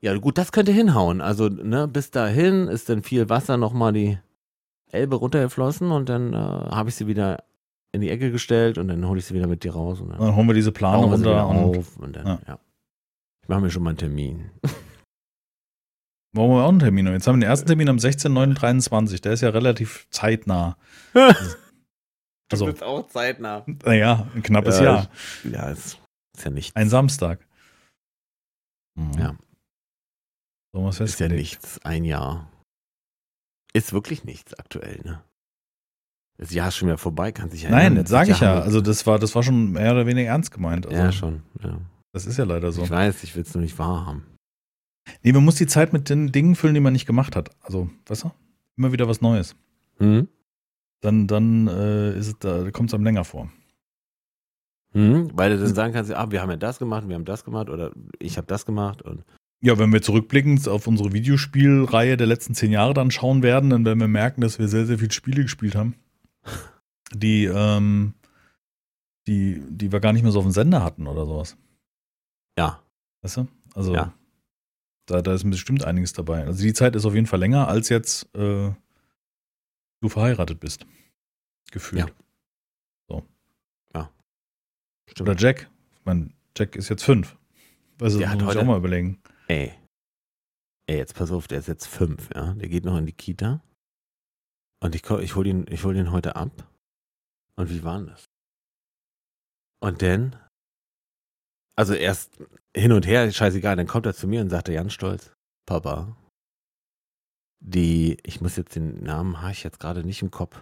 Ja, 0.02 0.14
gut, 0.16 0.36
das 0.38 0.52
könnte 0.52 0.72
hinhauen. 0.72 1.20
Also, 1.20 1.48
ne, 1.48 1.88
bis 1.88 2.10
dahin 2.10 2.68
ist 2.68 2.88
dann 2.88 3.02
viel 3.02 3.28
Wasser 3.28 3.56
nochmal 3.56 3.92
die 3.92 4.18
Elbe 4.92 5.16
runtergeflossen 5.16 5.90
und 5.90 6.08
dann 6.08 6.34
äh, 6.34 6.36
habe 6.36 6.90
ich 6.90 6.96
sie 6.96 7.06
wieder 7.06 7.42
in 7.93 8.01
die 8.01 8.11
Ecke 8.11 8.30
gestellt 8.30 8.78
und 8.78 8.88
dann 8.88 9.07
hole 9.07 9.18
ich 9.18 9.24
sie 9.26 9.34
wieder 9.34 9.47
mit 9.47 9.64
dir 9.64 9.72
raus 9.72 10.01
und 10.01 10.11
dann 10.11 10.18
Dann 10.18 10.36
holen 10.36 10.47
wir 10.47 10.55
diese 10.55 10.72
Plane 10.72 11.05
runter 11.07 11.47
und 11.49 11.57
auf 11.78 11.97
und 11.97 12.14
dann, 12.16 12.26
Ja. 12.26 12.38
ja. 12.47 12.59
Ich 13.43 13.49
mache 13.49 13.61
mir 13.61 13.70
schon 13.70 13.82
mal 13.82 13.91
einen 13.91 13.99
Termin. 13.99 14.51
wollen 16.32 16.51
wir 16.53 16.62
auch 16.64 16.68
einen 16.68 16.78
Termin. 16.78 17.07
Und 17.09 17.14
jetzt 17.14 17.26
haben 17.26 17.36
wir 17.36 17.41
den 17.47 17.51
ersten 17.51 17.66
Termin 17.66 17.88
am 17.88 17.97
16.09.23. 17.97 19.20
Der 19.22 19.32
ist 19.32 19.41
ja 19.41 19.49
relativ 19.51 20.07
zeitnah. 20.11 20.76
Also, 22.53 22.66
bist 22.66 22.82
auch 22.82 23.07
zeitnah. 23.07 23.64
naja, 23.84 24.26
ein 24.34 24.43
knappes 24.43 24.78
Ja, 24.78 24.84
Jahr. 24.84 25.11
Ja, 25.45 25.70
ist, 25.70 26.01
ist 26.36 26.45
ja 26.45 26.51
nichts. 26.51 26.74
Ein 26.74 26.88
Samstag. 26.88 27.47
Mhm. 28.97 29.12
Ja. 29.16 29.36
So 30.72 30.84
was 30.84 30.99
ist 30.99 31.20
ja 31.20 31.28
nichts. 31.28 31.78
Ein 31.84 32.05
Jahr. 32.05 32.51
Ist 33.72 33.93
wirklich 33.93 34.24
nichts 34.24 34.53
aktuell, 34.59 35.01
ne? 35.05 35.22
Das 36.41 36.55
Jahr 36.55 36.68
ist 36.68 36.76
schon 36.76 36.88
wieder 36.88 36.97
vorbei, 36.97 37.32
kann 37.32 37.51
sich 37.51 37.64
ja 37.64 37.70
Nein, 37.70 37.97
Letztes 37.97 38.11
sage 38.11 38.30
ich 38.30 38.41
ja. 38.41 38.61
Also 38.61 38.80
das 38.80 39.07
war, 39.07 39.18
das 39.18 39.34
war 39.34 39.43
schon 39.43 39.72
mehr 39.72 39.93
oder 39.93 40.07
weniger 40.07 40.30
ernst 40.30 40.51
gemeint. 40.51 40.86
Also, 40.86 40.99
ja, 40.99 41.12
schon. 41.12 41.43
Ja. 41.62 41.78
Das 42.12 42.24
ist 42.24 42.38
ja 42.38 42.45
leider 42.45 42.72
so. 42.72 42.82
Ich 42.82 42.91
weiß, 42.91 43.22
ich 43.24 43.36
will 43.36 43.43
es 43.43 43.53
nur 43.53 43.62
nicht 43.62 43.78
wahrhaben. 43.78 44.24
Nee, 45.22 45.32
man 45.32 45.45
muss 45.45 45.57
die 45.57 45.66
Zeit 45.66 45.93
mit 45.93 46.09
den 46.09 46.32
Dingen 46.32 46.55
füllen, 46.55 46.72
die 46.72 46.80
man 46.80 46.95
nicht 46.95 47.05
gemacht 47.05 47.36
hat. 47.36 47.51
Also, 47.61 47.91
weißt 48.07 48.24
du? 48.24 48.30
Immer 48.78 48.91
wieder 48.91 49.07
was 49.07 49.20
Neues. 49.20 49.55
Hm? 49.99 50.28
Dann, 51.03 51.26
dann 51.26 51.68
äh, 51.68 52.16
ist 52.18 52.28
es 52.28 52.38
da, 52.38 52.70
kommt 52.70 52.88
es 52.88 52.95
einem 52.95 53.05
länger 53.05 53.24
vor. 53.24 53.51
Hm? 54.93 55.30
Weil 55.34 55.51
du 55.51 55.62
dann 55.62 55.74
sagen 55.74 55.93
kannst, 55.93 56.11
ah, 56.11 56.30
wir 56.30 56.41
haben 56.41 56.51
ja 56.51 56.57
das 56.57 56.78
gemacht, 56.78 57.07
wir 57.07 57.16
haben 57.16 57.26
das 57.26 57.45
gemacht 57.45 57.68
oder 57.68 57.93
ich 58.18 58.38
habe 58.38 58.47
das 58.47 58.64
gemacht 58.64 59.03
und 59.03 59.24
Ja, 59.61 59.78
wenn 59.78 59.93
wir 59.93 60.01
zurückblickend 60.01 60.66
auf 60.68 60.86
unsere 60.86 61.12
Videospielreihe 61.12 62.16
der 62.16 62.26
letzten 62.26 62.55
zehn 62.55 62.72
Jahre 62.72 62.95
dann 62.95 63.11
schauen 63.11 63.43
werden, 63.43 63.68
dann 63.68 63.84
werden 63.84 64.01
wir 64.01 64.09
merken, 64.09 64.41
dass 64.41 64.59
wir 64.59 64.68
sehr, 64.68 64.86
sehr 64.86 64.99
viele 64.99 65.12
Spiele 65.12 65.43
gespielt 65.43 65.74
haben, 65.74 65.97
die, 67.12 67.45
ähm, 67.45 68.14
die, 69.26 69.62
die 69.68 69.93
wir 69.93 70.01
gar 70.01 70.12
nicht 70.12 70.22
mehr 70.22 70.32
so 70.32 70.38
auf 70.41 70.45
dem 70.45 70.53
Sender 70.53 70.82
hatten 70.84 71.07
oder 71.07 71.26
sowas. 71.26 71.57
ja. 72.59 72.82
Weißt 73.22 73.36
du? 73.36 73.49
Also, 73.74 73.95
Ja. 73.95 74.14
da, 75.07 75.20
da 75.20 75.34
ist 75.34 75.49
bestimmt 75.49 75.84
einiges 75.84 76.14
dabei. 76.14 76.45
Also, 76.47 76.62
die 76.62 76.72
Zeit 76.72 76.97
ist 76.97 77.05
auf 77.05 77.14
jeden 77.14 77.26
Fall 77.26 77.38
länger, 77.38 77.68
als 77.68 77.91
jetzt 77.91 78.34
äh, 78.34 78.72
du 80.01 80.09
verheiratet 80.09 80.59
bist. 80.61 80.86
Gefühlt. 81.70 82.01
Ja. 82.09 82.09
Stimmt. 85.09 85.28
Oder 85.28 85.36
Jack. 85.36 85.68
Ich 85.99 86.05
meine, 86.05 86.30
Jack 86.57 86.76
ist 86.76 86.88
jetzt 86.88 87.03
fünf. 87.03 87.36
Weißt 87.99 88.14
du, 88.14 88.20
Der 88.20 88.28
das 88.32 88.41
muss 88.45 88.55
ich 88.55 88.61
auch 88.61 88.64
mal 88.64 88.78
überlegen. 88.78 89.20
Ey. 89.49 89.72
Ey, 90.86 90.97
jetzt 90.99 91.16
pass 91.16 91.32
auf, 91.32 91.49
der 91.49 91.59
ist 91.59 91.66
jetzt 91.66 91.86
fünf, 91.88 92.30
ja. 92.32 92.55
Der 92.55 92.68
geht 92.68 92.84
noch 92.84 92.97
in 92.97 93.07
die 93.07 93.12
Kita. 93.12 93.61
Und 94.82 94.94
ich, 94.94 95.08
ich 95.08 95.34
hol 95.34 95.46
ihn, 95.46 95.66
ich 95.68 95.84
hol 95.84 95.96
ihn 95.96 96.10
heute 96.10 96.36
ab. 96.36 96.50
Und 97.56 97.70
wie 97.70 97.82
war 97.84 97.98
denn 97.98 98.06
das? 98.08 98.24
Und 99.82 100.02
dann, 100.02 100.36
also 101.76 101.94
erst 101.94 102.38
hin 102.76 102.92
und 102.92 103.06
her, 103.06 103.30
scheißegal, 103.30 103.76
dann 103.76 103.86
kommt 103.86 104.06
er 104.06 104.14
zu 104.14 104.26
mir 104.26 104.40
und 104.40 104.50
sagt 104.50 104.68
er 104.68 104.74
ganz 104.76 104.92
stolz, 104.92 105.32
Papa, 105.66 106.16
die, 107.60 108.18
ich 108.22 108.40
muss 108.40 108.56
jetzt 108.56 108.76
den 108.76 109.02
Namen, 109.02 109.40
habe 109.40 109.52
ich 109.52 109.62
jetzt 109.62 109.80
gerade 109.80 110.04
nicht 110.04 110.22
im 110.22 110.30
Kopf. 110.30 110.58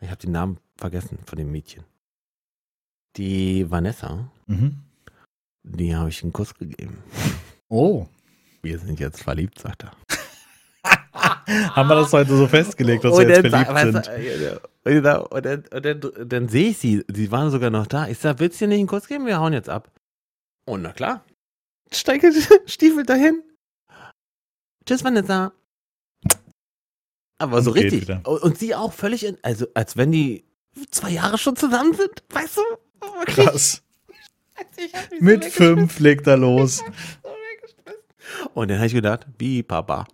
Ich 0.00 0.08
habe 0.10 0.20
den 0.20 0.32
Namen 0.32 0.58
vergessen 0.76 1.18
von 1.26 1.38
dem 1.38 1.50
Mädchen. 1.50 1.84
Die 3.16 3.70
Vanessa, 3.70 4.30
Mhm. 4.46 4.82
die 5.62 5.94
habe 5.94 6.08
ich 6.10 6.22
einen 6.22 6.32
Kuss 6.32 6.54
gegeben. 6.54 7.02
Oh. 7.68 8.06
Wir 8.62 8.78
sind 8.78 8.98
jetzt 8.98 9.22
verliebt, 9.22 9.58
sagt 9.58 9.84
er. 9.84 9.92
Haben 11.74 11.88
wir 11.88 11.94
das 11.96 12.12
heute 12.12 12.36
so 12.36 12.46
festgelegt, 12.46 13.04
dass 13.04 13.12
Und 13.12 13.28
wir 13.28 13.36
jetzt 13.36 13.48
verliebt 13.50 14.04
sind? 14.04 14.60
Genau, 14.84 15.26
Und 15.28 15.44
dann, 15.46 15.64
und 15.72 15.84
dann, 15.84 16.28
dann 16.28 16.48
sehe 16.48 16.70
ich 16.70 16.78
sie, 16.78 17.04
sie 17.12 17.30
waren 17.32 17.50
sogar 17.50 17.70
noch 17.70 17.86
da. 17.86 18.08
Ich 18.08 18.18
sag, 18.18 18.38
willst 18.38 18.60
du 18.60 18.64
dir 18.64 18.68
nicht 18.68 18.78
einen 18.80 18.88
Kuss 18.88 19.06
geben? 19.08 19.26
Wir 19.26 19.38
hauen 19.38 19.52
jetzt 19.52 19.68
ab. 19.68 19.90
Und 20.66 20.82
na 20.82 20.92
klar. 20.92 21.24
Steige 21.92 22.32
Stiefel 22.66 23.04
dahin. 23.04 23.42
Tschüss, 24.86 25.04
Vanessa. 25.04 25.52
Aber 27.38 27.62
so 27.62 27.70
Und 27.72 27.78
richtig. 27.78 28.02
wieder. 28.02 28.20
Und 28.24 28.58
sie 28.58 28.74
auch 28.74 28.92
völlig, 28.92 29.24
in, 29.24 29.38
also 29.42 29.66
als 29.74 29.96
wenn 29.96 30.12
die 30.12 30.44
zwei 30.90 31.10
Jahre 31.10 31.38
schon 31.38 31.56
zusammen 31.56 31.94
sind, 31.94 32.22
weißt 32.30 32.56
du? 32.58 32.62
Wirklich. 33.18 33.46
Krass. 33.46 33.82
So 34.76 34.82
Mit 35.20 35.42
weggeschmissen. 35.44 35.76
fünf 35.76 35.98
legt 36.00 36.26
er 36.26 36.36
los. 36.36 36.78
So. 36.78 36.84
Und 38.54 38.68
dann 38.70 38.78
habe 38.78 38.86
ich 38.86 38.94
gedacht, 38.94 39.26
wie 39.38 39.62
Papa. 39.62 40.06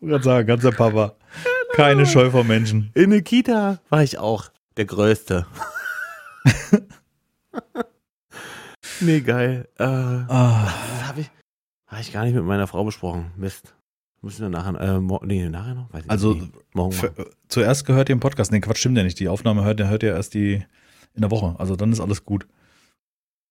Kann 0.00 0.22
sagen, 0.22 0.46
ganzer 0.46 0.72
Papa. 0.72 1.14
Keine 1.74 2.06
Scheu 2.06 2.30
vor 2.30 2.44
Menschen. 2.44 2.90
In 2.94 3.10
der 3.10 3.22
Kita 3.22 3.80
war 3.88 4.02
ich 4.02 4.18
auch 4.18 4.50
der 4.76 4.84
Größte. 4.86 5.46
nee, 9.00 9.20
geil. 9.20 9.68
Äh, 9.78 9.84
Ah, 9.84 10.64
das 10.98 11.08
habe 11.08 11.20
ich, 11.22 11.30
hab 11.86 12.00
ich 12.00 12.12
gar 12.12 12.24
nicht 12.24 12.34
mit 12.34 12.44
meiner 12.44 12.66
Frau 12.66 12.84
besprochen. 12.84 13.32
Mist. 13.36 13.74
Müssen 14.22 14.42
wir 14.42 14.48
nachher, 14.48 14.80
äh, 14.80 15.00
nee, 15.26 15.48
nachher 15.48 15.74
noch? 15.74 15.92
Weiß 15.92 16.08
also 16.08 16.34
nicht. 16.34 16.52
morgen 16.74 16.92
für, 16.92 17.12
zuerst 17.48 17.84
gehört 17.86 18.08
ihr 18.08 18.14
im 18.14 18.20
Podcast. 18.20 18.50
Nee, 18.50 18.60
Quatsch, 18.60 18.78
stimmt 18.78 18.96
ja 18.96 19.04
nicht. 19.04 19.20
Die 19.20 19.28
Aufnahme 19.28 19.62
hört, 19.64 19.80
hört 19.80 20.02
ja 20.02 20.14
erst 20.14 20.34
die 20.34 20.64
in 21.14 21.20
der 21.20 21.30
Woche. 21.30 21.54
Also 21.58 21.76
dann 21.76 21.92
ist 21.92 22.00
alles 22.00 22.24
gut. 22.24 22.46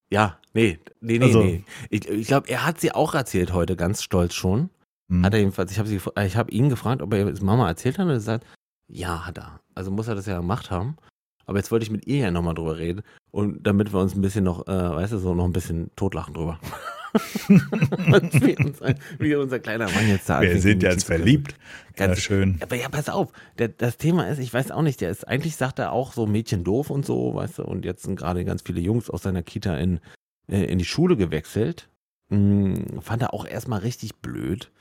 Ja, 0.09 0.37
nee, 0.53 0.79
nee, 1.01 1.17
nee, 1.19 1.25
Also- 1.25 1.43
nee. 1.43 1.63
Ich, 1.89 2.07
ich 2.07 2.27
glaube, 2.27 2.49
er 2.49 2.65
hat 2.65 2.79
sie 2.79 2.91
auch 2.91 3.13
erzählt 3.15 3.53
heute, 3.53 3.75
ganz 3.75 4.03
stolz 4.03 4.33
schon. 4.33 4.69
Hm. 5.09 5.25
Hat 5.25 5.33
er 5.33 5.39
jedenfalls, 5.39 5.71
ich 5.71 5.79
habe 5.79 6.25
ich 6.25 6.37
hab 6.37 6.51
ihn 6.51 6.69
gefragt, 6.69 7.01
ob 7.01 7.13
er 7.13 7.27
es 7.27 7.41
Mama 7.41 7.67
erzählt 7.67 7.97
hat 7.97 8.05
und 8.05 8.11
er 8.11 8.19
sagt, 8.19 8.45
ja, 8.87 9.25
hat 9.25 9.37
er. 9.37 9.59
Also 9.73 9.91
muss 9.91 10.07
er 10.07 10.15
das 10.15 10.25
ja 10.25 10.37
gemacht 10.37 10.71
haben. 10.71 10.97
Aber 11.45 11.57
jetzt 11.59 11.71
wollte 11.71 11.83
ich 11.83 11.91
mit 11.91 12.07
ihr 12.07 12.17
ja 12.17 12.31
nochmal 12.31 12.55
drüber 12.55 12.77
reden 12.77 13.03
und 13.31 13.65
damit 13.65 13.93
wir 13.93 13.99
uns 13.99 14.15
ein 14.15 14.21
bisschen 14.21 14.43
noch, 14.43 14.67
äh, 14.67 14.71
weißt 14.71 15.13
du, 15.13 15.19
so 15.19 15.35
noch 15.35 15.45
ein 15.45 15.53
bisschen 15.53 15.91
totlachen 15.95 16.33
drüber. 16.33 16.59
Wie, 17.15 18.57
unser, 18.57 18.95
wie 19.19 19.35
unser 19.35 19.59
kleiner 19.59 19.89
Mann 19.89 20.09
jetzt 20.09 20.27
da 20.27 20.41
Wir 20.41 20.59
sind 20.59 20.81
die 20.81 20.85
jetzt 20.85 21.05
verliebt. 21.05 21.55
Ja, 21.97 22.07
Ganz, 22.07 22.19
schön. 22.19 22.57
aber 22.61 22.75
ja, 22.75 22.89
pass 22.89 23.07
auf, 23.07 23.31
der, 23.57 23.69
das 23.69 23.95
Thema 23.95 24.27
ist, 24.27 24.39
ich 24.39 24.53
weiß 24.53 24.71
auch 24.71 24.81
nicht, 24.81 24.99
der 24.99 25.11
ist, 25.11 25.25
eigentlich 25.25 25.55
sagt 25.55 25.79
er 25.79 25.93
auch 25.93 26.11
so 26.11 26.25
Mädchen 26.25 26.65
doof 26.65 26.89
und 26.89 27.05
so, 27.05 27.33
weißt 27.35 27.59
du, 27.59 27.63
und 27.63 27.85
jetzt 27.85 28.03
sind 28.03 28.17
gerade 28.17 28.43
ganz 28.43 28.63
viele 28.63 28.81
Jungs 28.81 29.09
aus 29.09 29.23
seiner 29.23 29.43
Kita 29.43 29.77
in, 29.77 30.01
äh, 30.49 30.65
in 30.65 30.77
die 30.77 30.85
Schule 30.85 31.15
gewechselt. 31.15 31.87
Hm, 32.29 33.01
fand 33.01 33.21
er 33.21 33.33
auch 33.33 33.45
erstmal 33.45 33.79
richtig 33.79 34.15
blöd, 34.17 34.71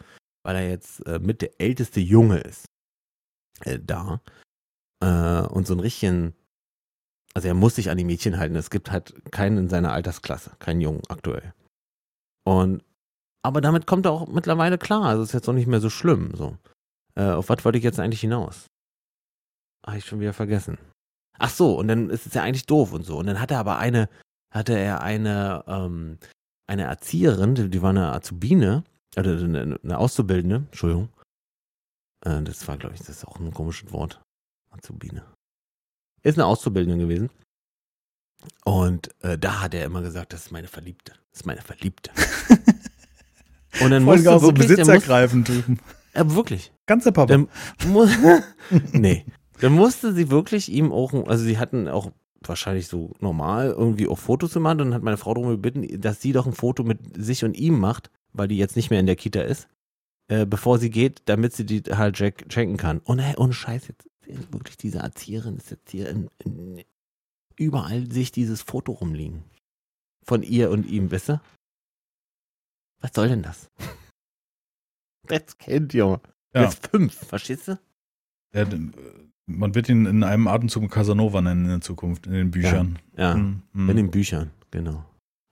weil 0.45 0.57
er 0.57 0.69
jetzt 0.69 1.05
äh, 1.07 1.19
mit 1.19 1.43
der 1.43 1.61
älteste 1.61 2.01
Junge 2.01 2.39
ist. 2.39 2.67
Äh, 3.61 3.81
da. 3.83 4.21
Äh, 5.03 5.47
und 5.49 5.67
so 5.67 5.75
ein 5.75 5.81
richtigen, 5.81 6.35
also 7.35 7.49
er 7.49 7.55
muss 7.55 7.75
sich 7.75 7.91
an 7.91 7.99
die 7.99 8.05
Mädchen 8.05 8.39
halten. 8.39 8.55
Es 8.55 8.71
gibt 8.71 8.93
halt 8.93 9.33
keinen 9.33 9.59
in 9.59 9.69
seiner 9.69 9.93
Altersklasse, 9.93 10.53
keinen 10.59 10.81
Jungen 10.81 11.03
aktuell. 11.09 11.53
Und 12.45 12.85
aber 13.43 13.61
damit 13.61 13.87
kommt 13.87 14.07
er 14.07 14.13
auch 14.13 14.27
mittlerweile 14.27 14.79
klar. 14.79 15.05
Also 15.05 15.23
ist 15.23 15.33
jetzt 15.33 15.49
auch 15.49 15.55
nicht 15.55 15.67
mehr 15.67 15.81
so 15.81 15.91
schlimm. 15.91 16.33
So. 16.35 16.57
Äh, 17.15 17.31
auf 17.31 17.49
was 17.49 17.65
wollte 17.65 17.79
ich 17.79 17.85
jetzt 17.85 18.01
eigentlich 18.01 18.21
hinaus? 18.21 18.67
Habe 19.87 19.99
ich 19.99 20.07
schon 20.07 20.21
wieder 20.21 20.33
vergessen. 20.33 20.79
Ach 21.39 21.51
so, 21.51 21.79
und 21.79 21.89
dann 21.89 22.11
ist 22.11 22.27
es 22.27 22.35
ja 22.35 22.43
eigentlich 22.43 22.67
doof 22.67 22.93
und 22.93 23.05
so. 23.05 23.19
Und 23.19 23.27
dann 23.27 23.41
hat 23.41 23.51
er 23.51 23.59
aber 23.59 23.77
eine, 23.77 24.09
hatte 24.51 24.79
er 24.79 25.03
eine, 25.03 25.65
ähm, 25.67 26.19
eine 26.67 26.85
Erzieherin, 26.85 27.71
die 27.71 27.83
war 27.83 27.91
eine 27.91 28.13
Azubine, 28.13 28.85
oder 29.19 29.39
eine, 29.39 29.79
eine 29.83 29.99
Auszubildende, 29.99 30.57
Entschuldigung. 30.71 31.09
Äh, 32.25 32.43
das 32.43 32.67
war, 32.69 32.77
glaube 32.77 32.95
ich, 32.95 33.01
das 33.01 33.11
ist 33.11 33.25
auch 33.27 33.39
ein 33.39 33.53
komisches 33.53 33.93
Wort. 33.93 34.21
Azubine. 34.71 35.23
Ist 36.23 36.39
eine 36.39 36.47
Auszubildende 36.47 36.99
gewesen. 36.99 37.31
Und 38.65 39.11
äh, 39.23 39.39
da 39.39 39.63
hat 39.63 39.75
er 39.75 39.85
immer 39.85 40.03
gesagt, 40.03 40.33
das 40.33 40.47
ist 40.47 40.53
meine 40.53 40.69
Verliebte. 40.69 41.13
Das 41.31 41.41
ist 41.41 41.47
meine 41.47 41.63
Verliebte. 41.63 42.11
Und 43.81 43.91
dann 43.91 44.05
musste 44.05 44.33
auch 44.33 44.41
so 44.41 44.51
muss, 44.51 44.67
besitzergreifend 44.67 45.49
drüben. 45.49 45.81
äh, 46.13 46.25
wirklich. 46.27 46.73
Ganze 46.87 47.13
Papa. 47.13 47.27
Dann, 47.27 47.49
mu 47.87 48.07
nee. 48.93 49.25
Dann 49.61 49.73
musste 49.73 50.13
sie 50.13 50.31
wirklich 50.31 50.71
ihm 50.71 50.93
auch, 50.93 51.13
also 51.27 51.45
sie 51.45 51.59
hatten 51.59 51.89
auch 51.89 52.11
wahrscheinlich 52.43 52.89
so 52.89 53.13
normal 53.21 53.71
irgendwie 53.71 54.09
auch 54.09 54.19
Fotos 54.19 54.53
gemacht 54.53 54.73
und 54.73 54.79
dann 54.87 54.95
hat 54.95 55.03
meine 55.03 55.17
Frau 55.17 55.35
darum 55.35 55.51
gebeten, 55.51 56.01
dass 56.01 56.21
sie 56.21 56.33
doch 56.33 56.47
ein 56.47 56.53
Foto 56.53 56.83
mit 56.83 56.99
sich 57.17 57.45
und 57.45 57.57
ihm 57.57 57.79
macht, 57.79 58.11
weil 58.35 58.49
die 58.49 58.59
jetzt 58.59 58.77
nicht 58.77 58.91
mehr 58.91 59.01
in 59.01 59.07
der 59.07 59.17
Kita 59.17 59.41
ist, 59.41 59.69
äh, 60.29 60.45
bevor 60.45 60.79
sie 60.79 60.91
geht, 60.91 61.23
damit 61.27 61.55
sie 61.55 61.65
die 61.65 61.83
halt 61.83 62.19
Jack 62.19 62.45
schenken 62.53 62.77
kann. 62.77 62.99
Und 63.01 63.19
hey, 63.21 63.35
ohne 63.39 63.53
Scheiß, 63.55 63.89
jetzt 63.89 64.09
wirklich 64.53 64.77
diese 64.77 64.99
Erzieherin 64.99 65.57
ist 65.57 65.71
jetzt 65.71 65.91
hier 65.91 66.09
in, 66.11 66.29
in, 66.39 66.83
überall 67.57 68.11
sich 68.11 68.33
dieses 68.33 68.63
Foto 68.63 68.93
rumliegen. 68.93 69.45
Von 70.27 70.43
ihr 70.43 70.71
und 70.71 70.87
ihm, 70.87 71.11
wisst 71.11 71.31
ihr? 71.31 71.41
Was 73.01 73.11
soll 73.15 73.29
denn 73.29 73.43
das? 73.43 73.71
Das 75.27 75.57
Kind, 75.57 75.95
Junge. 75.95 76.21
Ja. 76.55 76.71
Fünf, 76.71 77.15
verstehst 77.15 77.69
du? 77.69 77.79
Ja, 78.55 78.67
d- 78.67 78.91
man 79.47 79.75
wird 79.75 79.89
ihn 79.89 80.05
in 80.05 80.23
einem 80.23 80.49
Atemzug 80.49 80.91
Casanova 80.91 81.41
nennen 81.41 81.65
in 81.65 81.71
der 81.71 81.81
Zukunft, 81.81 82.27
in 82.27 82.33
den 82.35 82.51
Büchern. 82.51 82.99
Ja, 83.17 83.33
Hm, 83.35 83.63
hm. 83.73 83.89
in 83.91 83.97
den 83.97 84.11
Büchern, 84.11 84.51
genau. 84.71 85.03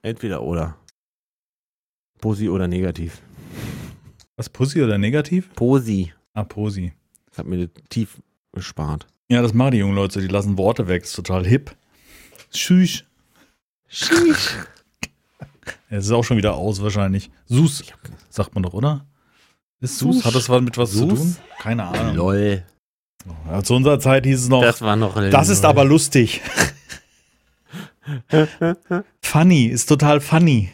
Entweder 0.03 0.43
oder. 0.43 0.77
Posi 2.23 2.49
oder 2.49 2.69
negativ. 2.69 3.21
Was, 4.37 4.49
Pussy 4.49 4.81
oder 4.83 4.97
negativ? 4.97 5.53
Posi. 5.55 6.13
Ah, 6.35 6.45
Posi. 6.45 6.93
Das 7.29 7.39
hat 7.39 7.47
mir 7.47 7.69
tief 7.91 8.23
gespart. 8.53 9.07
Ja, 9.29 9.43
das 9.43 9.53
machen 9.53 9.73
die 9.73 9.79
jungen 9.79 9.97
Leute, 9.97 10.21
die 10.21 10.29
lassen 10.29 10.57
Worte 10.57 10.87
weg, 10.89 11.03
ist 11.03 11.15
total 11.15 11.45
hip. 11.47 11.77
Schüch. 12.51 13.05
Ja, 15.91 15.99
Es 15.99 16.07
ist 16.07 16.11
auch 16.13 16.23
schon 16.25 16.39
wieder 16.39 16.55
aus 16.55 16.83
wahrscheinlich. 16.83 17.31
Sus, 17.47 17.85
sagt 18.31 18.55
man 18.55 18.63
doch, 18.63 18.73
oder? 18.73 19.05
Ist 19.81 19.99
Sus? 19.99 20.17
Sus. 20.17 20.25
Hat 20.25 20.35
das 20.35 20.49
was 20.49 20.63
mit 20.63 20.79
was 20.79 20.91
zu 20.93 20.99
Sus? 21.11 21.19
tun? 21.19 21.37
Keine 21.61 21.85
Ahnung. 21.85 22.15
lol. 22.17 22.65
Ja, 23.49 23.63
zu 23.63 23.75
unserer 23.75 24.01
Zeit 24.01 24.25
hieß 24.25 24.41
es 24.45 24.49
noch, 24.49 24.63
das, 24.63 24.79
Das 24.79 24.87
war 24.87 24.97
noch 24.97 25.17
ist 25.51 25.65
aber 25.65 25.85
lustig. 25.85 26.41
funny, 29.23 29.67
ist 29.67 29.89
total 29.89 30.21
funny. 30.21 30.71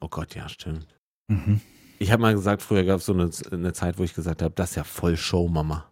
Oh 0.00 0.08
Gott, 0.08 0.34
ja, 0.34 0.48
stimmt. 0.48 0.86
Mhm. 1.28 1.60
Ich 1.98 2.10
habe 2.10 2.22
mal 2.22 2.32
gesagt, 2.34 2.62
früher 2.62 2.84
gab 2.84 2.98
es 3.00 3.06
so 3.06 3.12
eine, 3.12 3.30
eine 3.52 3.72
Zeit, 3.72 3.98
wo 3.98 4.04
ich 4.04 4.14
gesagt 4.14 4.42
habe, 4.42 4.54
das 4.54 4.70
ist 4.70 4.76
ja 4.76 4.84
voll 4.84 5.16
Show, 5.16 5.48
Mama. 5.48 5.86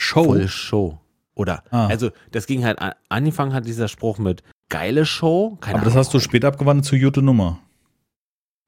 Show. 0.00 0.24
Voll 0.24 0.48
Show. 0.48 0.98
Oder, 1.34 1.62
Ah. 1.70 1.86
also, 1.88 2.10
das 2.30 2.46
ging 2.46 2.64
halt, 2.64 2.78
an- 2.78 2.94
angefangen 3.08 3.52
hat 3.52 3.66
dieser 3.66 3.88
Spruch 3.88 4.18
mit 4.18 4.42
geile 4.70 5.04
Show. 5.04 5.58
Keine 5.60 5.76
aber 5.76 5.84
das 5.84 5.94
Ahnung. 5.94 6.04
hast 6.06 6.14
du 6.14 6.20
später 6.20 6.48
abgewandelt 6.48 6.86
zu 6.86 6.96
Jute 6.96 7.22
Nummer. 7.22 7.60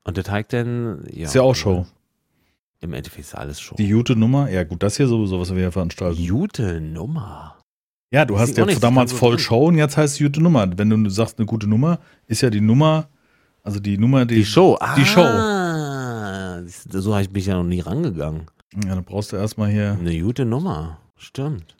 Und 0.04 0.16
der 0.16 0.24
Teig 0.24 0.48
dann, 0.50 1.04
ja. 1.12 1.24
Ist 1.26 1.34
ja 1.34 1.42
auch 1.42 1.54
Show. 1.54 1.86
Im 2.80 2.92
Endeffekt 2.92 3.26
ist 3.26 3.34
alles 3.34 3.60
Show. 3.60 3.74
Die 3.76 3.86
Jute 3.88 4.14
Nummer, 4.16 4.50
ja 4.50 4.62
gut, 4.64 4.82
das 4.82 4.96
hier 4.98 5.06
sowieso, 5.08 5.40
was 5.40 5.50
wir 5.50 5.58
hier 5.60 5.72
veranstalten. 5.72 6.26
Gute 6.28 6.80
Nummer. 6.80 7.56
Ja, 8.12 8.24
du 8.24 8.34
Das 8.34 8.42
hast 8.50 8.56
ja 8.58 8.66
damals 8.66 9.10
das 9.12 9.18
voll. 9.18 9.38
Show 9.38 9.66
und 9.68 9.78
jetzt 9.78 9.96
heißt 9.96 10.14
es 10.14 10.20
gute 10.22 10.42
Nummer. 10.42 10.66
Wenn 10.76 10.90
du 10.90 11.08
sagst 11.10 11.38
eine 11.38 11.46
gute 11.46 11.66
Nummer, 11.66 11.98
ist 12.26 12.42
ja 12.42 12.50
die 12.50 12.60
Nummer, 12.60 13.08
also 13.66 13.80
die 13.80 13.98
Nummer, 13.98 14.24
die, 14.24 14.36
Die 14.36 14.44
Show. 14.44 14.78
Die 14.96 15.04
Show. 15.04 15.22
Ah, 15.22 16.60
du, 16.60 17.00
so 17.00 17.12
habe 17.12 17.24
ich 17.24 17.30
mich 17.32 17.46
ja 17.46 17.54
noch 17.54 17.64
nie 17.64 17.80
rangegangen. 17.80 18.46
Ja, 18.74 18.94
dann 18.94 19.04
brauchst 19.04 19.32
du 19.32 19.36
erstmal 19.36 19.70
hier. 19.70 19.96
Eine 19.98 20.20
gute 20.20 20.44
Nummer. 20.44 21.00
Stimmt. 21.16 21.76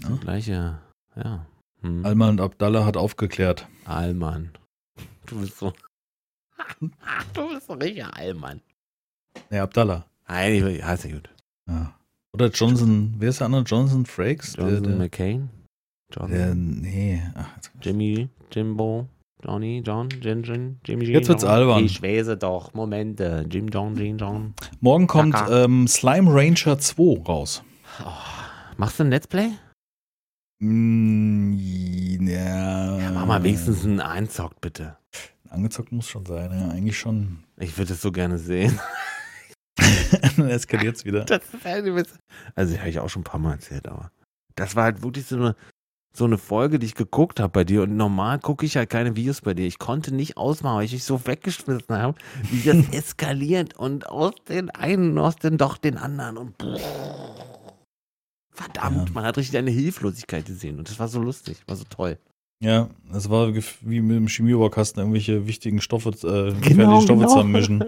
Ja. 0.00 0.16
Gleiche, 0.20 0.80
ja. 1.14 1.46
Hm. 1.80 2.04
Alma 2.04 2.28
und 2.28 2.40
Abdallah 2.40 2.84
hat 2.84 2.96
aufgeklärt. 2.96 3.68
Allmann. 3.84 4.50
Du 5.26 5.40
bist 5.40 5.58
so. 5.58 5.72
du 6.80 7.48
bist 7.48 7.66
so 7.66 7.72
richtig 7.72 8.04
Allmann. 8.04 8.60
Nee, 9.50 9.58
Abdallah. 9.58 10.06
Nein, 10.28 10.80
heißt 10.82 11.04
ja 11.04 11.12
gut. 11.12 11.30
Ja. 11.68 11.98
Oder 12.32 12.48
Johnson, 12.50 13.14
wer 13.18 13.30
ist 13.30 13.40
der 13.40 13.46
andere? 13.46 13.62
Johnson 13.62 14.06
Frakes? 14.06 14.54
Johnson 14.56 14.82
der, 14.82 14.92
der, 14.92 14.98
McCain. 14.98 15.50
John. 16.12 16.30
der, 16.30 16.54
nee. 16.54 17.20
Ach, 17.34 17.48
Jimmy, 17.82 18.28
Jimbo, 18.52 19.08
Johnny, 19.46 19.80
John, 19.86 20.08
Jin, 20.08 20.42
Jin, 20.42 20.80
Jimmy, 20.84 21.04
Jin, 21.04 21.14
Jetzt 21.14 21.28
wird's 21.28 21.44
John. 21.44 21.52
albern. 21.52 21.84
Ich 21.84 22.02
weiß 22.02 22.36
doch. 22.38 22.74
Momente. 22.74 23.46
Jim, 23.48 23.68
John, 23.68 23.94
Jin, 23.96 24.18
John. 24.18 24.54
Morgen 24.80 25.06
kommt 25.06 25.36
ähm, 25.48 25.86
Slime 25.86 26.28
Ranger 26.32 26.78
2 26.78 27.22
raus. 27.24 27.62
Oh. 28.04 28.10
Machst 28.76 28.98
du 28.98 29.04
ein 29.04 29.10
Let's 29.10 29.28
Play? 29.28 29.50
Mm, 30.58 32.26
ja. 32.26 32.98
Ja, 32.98 33.10
mach 33.12 33.26
mal 33.26 33.42
wenigstens 33.44 33.84
ein 33.84 34.00
Einzockt, 34.00 34.60
bitte. 34.60 34.96
Angezockt 35.48 35.92
muss 35.92 36.08
schon 36.08 36.26
sein, 36.26 36.50
ja, 36.50 36.68
eigentlich 36.70 36.98
schon. 36.98 37.44
Ich 37.56 37.78
würde 37.78 37.92
es 37.92 38.02
so 38.02 38.10
gerne 38.10 38.38
sehen. 38.38 38.80
Dann 40.36 40.48
eskaliert's 40.48 41.04
wieder. 41.04 41.24
Das 41.24 41.42
ist 41.54 41.64
halt 41.64 41.86
Also, 42.56 42.78
habe 42.78 42.88
ich 42.88 42.98
auch 42.98 43.08
schon 43.08 43.20
ein 43.20 43.24
paar 43.24 43.40
Mal 43.40 43.52
erzählt, 43.52 43.86
aber. 43.86 44.10
Das 44.56 44.74
war 44.74 44.84
halt 44.84 45.02
wirklich 45.02 45.26
so 45.26 45.36
eine, 45.36 45.54
so 46.16 46.24
eine 46.24 46.38
Folge, 46.38 46.78
die 46.78 46.86
ich 46.86 46.94
geguckt 46.94 47.40
habe 47.40 47.52
bei 47.52 47.64
dir. 47.64 47.82
Und 47.82 47.96
normal 47.96 48.38
gucke 48.38 48.64
ich 48.66 48.76
halt 48.76 48.90
keine 48.90 49.16
Videos 49.16 49.40
bei 49.42 49.54
dir. 49.54 49.66
Ich 49.66 49.78
konnte 49.78 50.14
nicht 50.14 50.36
ausmachen, 50.36 50.76
weil 50.78 50.84
ich 50.84 50.92
dich 50.92 51.04
so 51.04 51.26
weggeschmissen 51.26 51.96
habe, 51.96 52.18
wie 52.50 52.62
das 52.62 52.88
eskaliert 52.92 53.76
und 53.76 54.08
aus 54.08 54.32
den 54.48 54.70
einen, 54.70 55.18
aus 55.18 55.36
den 55.36 55.58
doch 55.58 55.76
den 55.76 55.96
anderen. 55.98 56.36
Und 56.38 56.56
verdammt, 58.50 59.08
Ja. 59.08 59.14
man 59.14 59.24
hat 59.24 59.36
richtig 59.36 59.56
eine 59.58 59.70
Hilflosigkeit 59.70 60.46
gesehen. 60.46 60.78
Und 60.78 60.88
das 60.88 60.98
war 60.98 61.08
so 61.08 61.20
lustig, 61.20 61.62
war 61.66 61.76
so 61.76 61.84
toll. 61.84 62.18
Ja, 62.58 62.88
das 63.12 63.28
war 63.28 63.52
wie 63.54 64.00
mit 64.00 64.16
dem 64.16 64.28
Chemiebaukasten 64.28 65.00
irgendwelche 65.00 65.46
wichtigen 65.46 65.82
Stoffe, 65.82 66.08
äh, 66.08 66.54
Genau, 66.66 67.02
Stoffe 67.02 67.18
genau. 67.20 67.28
zusammenmischen. 67.28 67.84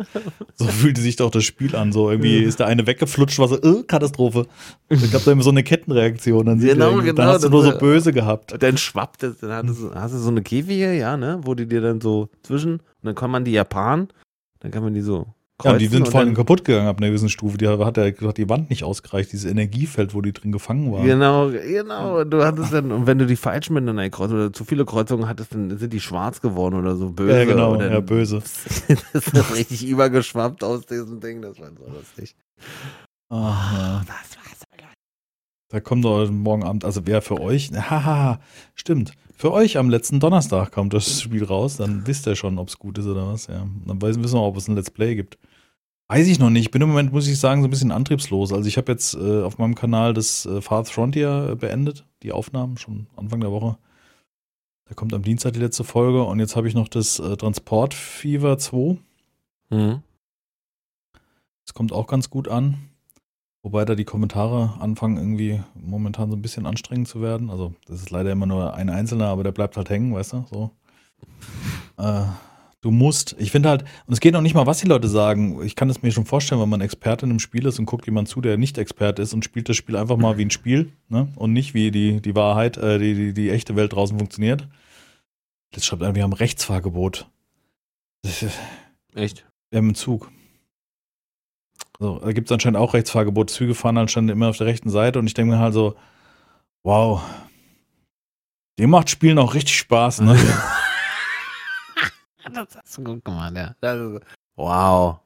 So 0.57 0.65
fühlte 0.67 1.01
sich 1.01 1.17
doch 1.17 1.31
das 1.31 1.45
Spiel 1.45 1.75
an. 1.75 1.91
So 1.91 2.11
irgendwie 2.11 2.39
ist 2.39 2.61
der 2.61 2.67
eine 2.67 2.87
weggeflutscht, 2.87 3.39
war 3.39 3.49
so, 3.49 3.57
äh, 3.57 3.83
Katastrophe. 3.85 4.47
Es 4.91 5.11
gab 5.11 5.25
da 5.25 5.33
immer 5.33 5.43
so 5.43 5.51
eine 5.51 5.63
Kettenreaktion. 5.63 6.45
Dann, 6.45 6.61
Genau, 6.61 6.97
genau, 6.97 7.13
dann 7.15 7.29
hast 7.29 7.45
du 7.45 7.49
nur 7.49 7.63
so 7.63 7.79
böse 7.79 8.13
gehabt. 8.13 8.63
Dann 8.63 8.77
schwappt 8.77 9.23
es, 9.23 9.39
dann 9.39 9.69
hast 9.69 9.81
du, 9.81 9.95
hast 9.95 10.13
du 10.13 10.19
so 10.19 10.29
eine 10.29 10.43
Käfige, 10.43 10.93
ja, 10.93 11.17
ne, 11.17 11.41
wo 11.45 11.55
die 11.55 11.67
dir 11.67 11.81
dann 11.81 12.03
so 12.03 12.29
zwischen, 12.43 12.75
und 12.75 12.83
dann 13.03 13.15
kann 13.15 13.31
man 13.31 13.47
die 13.47 13.53
Japan, 13.53 14.09
dann 14.61 14.71
kann 14.71 14.83
man 14.83 14.93
die 14.93 15.01
so 15.01 15.27
Ja, 15.65 15.73
kreuzen. 15.73 15.79
die 15.81 15.87
sind 15.89 16.07
und 16.07 16.13
vor 16.13 16.21
allem 16.21 16.35
kaputt 16.35 16.65
gegangen 16.65 16.87
ab 16.87 16.99
einer 16.99 17.09
gewissen 17.09 17.29
Stufe. 17.29 17.59
Die 17.59 17.67
hat, 17.67 17.81
hat 17.81 18.37
die 18.37 18.49
Wand 18.49 18.71
nicht 18.71 18.85
ausgereicht, 18.85 19.33
dieses 19.33 19.51
Energiefeld, 19.51 20.15
wo 20.15 20.23
die 20.23 20.33
drin 20.33 20.53
gefangen 20.53 20.93
waren. 20.93 21.05
Genau, 21.05 21.51
genau. 21.51 22.23
Du 22.23 22.45
hattest 22.45 22.73
dann, 22.73 22.93
und 22.93 23.09
wenn 23.09 23.19
du 23.19 23.27
die 23.27 23.35
falsch 23.35 23.69
miteinander 23.69 24.09
kreuzt 24.09 24.33
oder 24.33 24.53
zu 24.53 24.65
viele 24.65 24.85
Kreuzungen 24.85 25.27
hattest, 25.29 25.55
dann 25.55 25.77
sind 25.77 25.93
die 25.93 25.99
schwarz 25.99 26.41
geworden 26.41 26.77
oder 26.77 26.95
so 26.95 27.11
böse. 27.11 27.39
Ja, 27.39 27.45
genau, 27.45 27.75
dann 27.75 27.91
ja, 27.91 27.99
böse. 27.99 28.37
das 29.13 29.27
ist 29.27 29.57
richtig 29.57 29.85
übergeschwappt 29.85 30.63
aus 30.63 30.87
diesem 30.87 31.19
Ding, 31.19 31.43
das 31.43 31.59
war 31.59 31.71
so 31.77 31.93
lustig. 31.93 32.37
Ah, 33.29 33.37
ja. 33.37 34.05
Das 34.07 34.09
war 34.09 34.25
so 34.27 34.39
lustig. 34.45 34.87
Da 35.71 35.81
kommt 35.81 36.05
doch 36.05 36.31
morgen 36.31 36.63
Abend, 36.63 36.85
also 36.85 37.05
wer 37.05 37.21
für 37.21 37.41
euch, 37.41 37.73
haha, 37.91 38.39
stimmt. 38.77 39.13
Für 39.39 39.53
euch 39.53 39.79
am 39.79 39.89
letzten 39.89 40.19
Donnerstag 40.19 40.73
kommt 40.73 40.93
das 40.93 41.23
Spiel 41.23 41.45
raus, 41.45 41.77
dann 41.77 42.05
wisst 42.09 42.27
ihr 42.27 42.35
schon, 42.35 42.59
ob 42.59 42.67
es 42.67 42.77
gut 42.77 42.99
ist 42.99 43.07
oder 43.07 43.29
was, 43.29 43.47
ja. 43.47 43.69
Dann 43.87 44.03
wissen 44.03 44.25
wir, 44.25 44.43
ob 44.43 44.57
es 44.57 44.67
ein 44.67 44.75
Let's 44.75 44.91
Play 44.91 45.15
gibt. 45.15 45.39
Weiß 46.09 46.27
ich 46.27 46.41
noch 46.41 46.51
nicht. 46.51 46.63
Ich 46.63 46.71
bin 46.73 46.83
im 46.83 46.89
Moment, 46.89 47.13
muss 47.13 47.29
ich 47.29 47.39
sagen, 47.39 47.63
so 47.63 47.69
ein 47.69 47.71
bisschen 47.71 47.93
antriebslos. 47.93 48.53
Also 48.53 48.67
ich 48.67 48.77
habe 48.77 48.91
jetzt 48.91 49.15
äh, 49.15 49.43
auf 49.43 49.59
meinem 49.59 49.77
Kanal 49.77 50.13
das 50.13 50.45
äh, 50.45 50.61
Far 50.61 50.85
Frontier 50.87 51.51
äh, 51.53 51.55
beendet, 51.55 52.05
die 52.25 52.33
Aufnahmen, 52.33 52.79
schon 52.79 53.07
Anfang 53.15 53.41
der 53.41 53.53
Woche. 53.53 53.79
Da 54.89 54.95
kommt 54.97 55.15
am 55.15 55.23
Dienstag 55.23 55.53
die 55.53 55.61
letzte 55.61 55.85
Folge 55.85 56.25
und 56.25 56.41
jetzt 56.41 56.57
habe 56.57 56.67
ich 56.67 56.75
noch 56.75 56.89
das 56.89 57.21
äh, 57.21 57.37
Transport 57.37 57.95
Fever 57.95 58.59
2. 58.59 58.99
Mhm. 59.71 60.03
Das 61.65 61.75
kommt 61.75 61.93
auch 61.93 62.09
ganz 62.09 62.29
gut 62.29 62.49
an. 62.49 62.88
Wobei 63.69 63.85
da 63.85 63.95
die 63.95 64.07
Kommentare 64.07 64.81
anfangen 64.81 65.19
irgendwie 65.19 65.61
momentan 65.75 66.31
so 66.31 66.37
ein 66.37 66.41
bisschen 66.41 66.65
anstrengend 66.65 67.07
zu 67.07 67.21
werden. 67.21 67.51
Also 67.51 67.75
das 67.87 68.01
ist 68.01 68.09
leider 68.09 68.33
immer 68.33 68.47
nur 68.47 68.73
ein 68.73 68.89
Einzelner, 68.89 69.27
aber 69.27 69.43
der 69.43 69.53
bleibt 69.53 69.77
halt 69.77 69.91
hängen, 69.91 70.15
weißt 70.15 70.33
du? 70.33 70.47
So. 70.51 70.71
Äh, 71.99 72.23
du 72.81 72.91
musst. 72.91 73.37
Ich 73.39 73.51
finde 73.51 73.69
halt, 73.69 73.83
und 74.07 74.15
es 74.15 74.21
geht 74.21 74.33
noch 74.33 74.41
nicht 74.41 74.55
mal, 74.55 74.65
was 74.65 74.79
die 74.79 74.89
Leute 74.89 75.07
sagen. 75.07 75.63
Ich 75.65 75.77
kann 75.77 75.91
es 75.91 76.01
mir 76.01 76.13
schon 76.13 76.25
vorstellen, 76.25 76.63
wenn 76.63 76.69
man 76.71 76.81
Experte 76.81 77.27
in 77.27 77.31
einem 77.31 77.41
Spiel 77.41 77.67
ist 77.67 77.79
und 77.79 77.85
guckt 77.85 78.07
jemand 78.07 78.29
zu, 78.29 78.41
der 78.41 78.57
nicht 78.57 78.79
Experte 78.79 79.21
ist 79.21 79.35
und 79.35 79.45
spielt 79.45 79.69
das 79.69 79.77
Spiel 79.77 79.97
einfach 79.97 80.17
mal 80.17 80.39
wie 80.39 80.47
ein 80.47 80.51
Spiel, 80.51 80.91
ne? 81.11 81.29
Und 81.37 81.53
nicht 81.53 81.75
wie 81.75 81.91
die, 81.91 82.23
die 82.23 82.35
Wahrheit, 82.35 82.79
äh, 82.79 82.99
die, 82.99 83.13
die, 83.13 83.35
die 83.35 83.51
echte 83.51 83.77
Welt 83.77 83.93
draußen 83.93 84.17
funktioniert. 84.17 84.67
Das 85.73 85.85
schreibt 85.85 86.03
einer, 86.03 86.15
wir 86.15 86.23
haben 86.23 86.33
Rechtsfahrgebot. 86.33 87.29
Echt? 89.15 89.45
wir 89.71 89.77
haben 89.77 89.89
einen 89.89 89.95
Zug. 89.95 90.31
So, 92.01 92.19
da 92.21 92.33
gibt 92.33 92.49
es 92.49 92.53
anscheinend 92.53 92.79
auch 92.79 92.95
Rechtsfahrgebot. 92.95 93.51
Züge 93.51 93.75
fahren 93.75 93.99
anscheinend 93.99 94.31
immer 94.31 94.49
auf 94.49 94.57
der 94.57 94.67
rechten 94.69 94.91
Seite 94.91 95.19
und 95.19 95.27
ich 95.27 95.35
denke 95.35 95.55
mir 95.55 95.59
halt 95.61 95.75
so, 95.75 95.97
wow, 96.85 97.23
dem 98.79 98.91
macht 98.91 99.11
Spielen 99.11 99.39
auch 99.39 99.55
richtig 99.55 99.77
Spaß, 99.79 100.21
ne? 100.21 100.39
Das 102.51 102.77
hast 102.77 102.97
du 102.97 103.05
gut 103.05 103.25
gemacht, 103.27 103.53
ja. 103.57 103.75
Ist, 103.93 104.23
wow. 104.57 105.19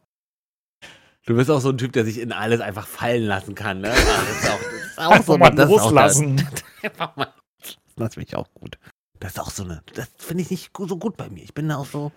Du 1.24 1.36
bist 1.36 1.48
auch 1.52 1.60
so 1.60 1.68
ein 1.68 1.78
Typ, 1.78 1.92
der 1.92 2.04
sich 2.04 2.18
in 2.18 2.32
alles 2.32 2.60
einfach 2.60 2.84
fallen 2.86 3.22
lassen 3.22 3.54
kann, 3.54 3.80
ne? 3.80 3.90
Das 3.90 3.98
ist 3.98 4.50
auch, 4.50 4.58
das 4.58 4.72
ist 4.90 4.98
auch 4.98 5.10
Einfach 5.12 5.24
so 5.24 5.38
mal 5.38 5.50
das 5.50 5.70
auch 5.70 5.84
loslassen. 5.84 6.36
Das, 6.38 6.64
einfach 6.82 7.14
mal 7.14 7.32
loslassen. 7.60 7.80
Das 7.96 8.14
finde 8.14 8.28
ich 8.28 8.34
auch 8.34 8.52
gut. 8.54 8.76
Das 9.20 9.34
ist 9.34 9.38
auch 9.38 9.50
so 9.50 9.62
eine, 9.62 9.84
das 9.94 10.10
finde 10.18 10.42
ich 10.42 10.50
nicht 10.50 10.72
so 10.76 10.96
gut 10.96 11.16
bei 11.16 11.28
mir. 11.30 11.44
Ich 11.44 11.54
bin 11.54 11.68
da 11.68 11.76
auch 11.76 11.86
so 11.86 12.10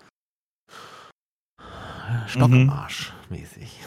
äh, 1.59 2.27
Stock 2.27 2.49
im 2.49 2.63
Mhm. 2.63 2.69
Arsch 2.71 3.13
mäßig. 3.29 3.79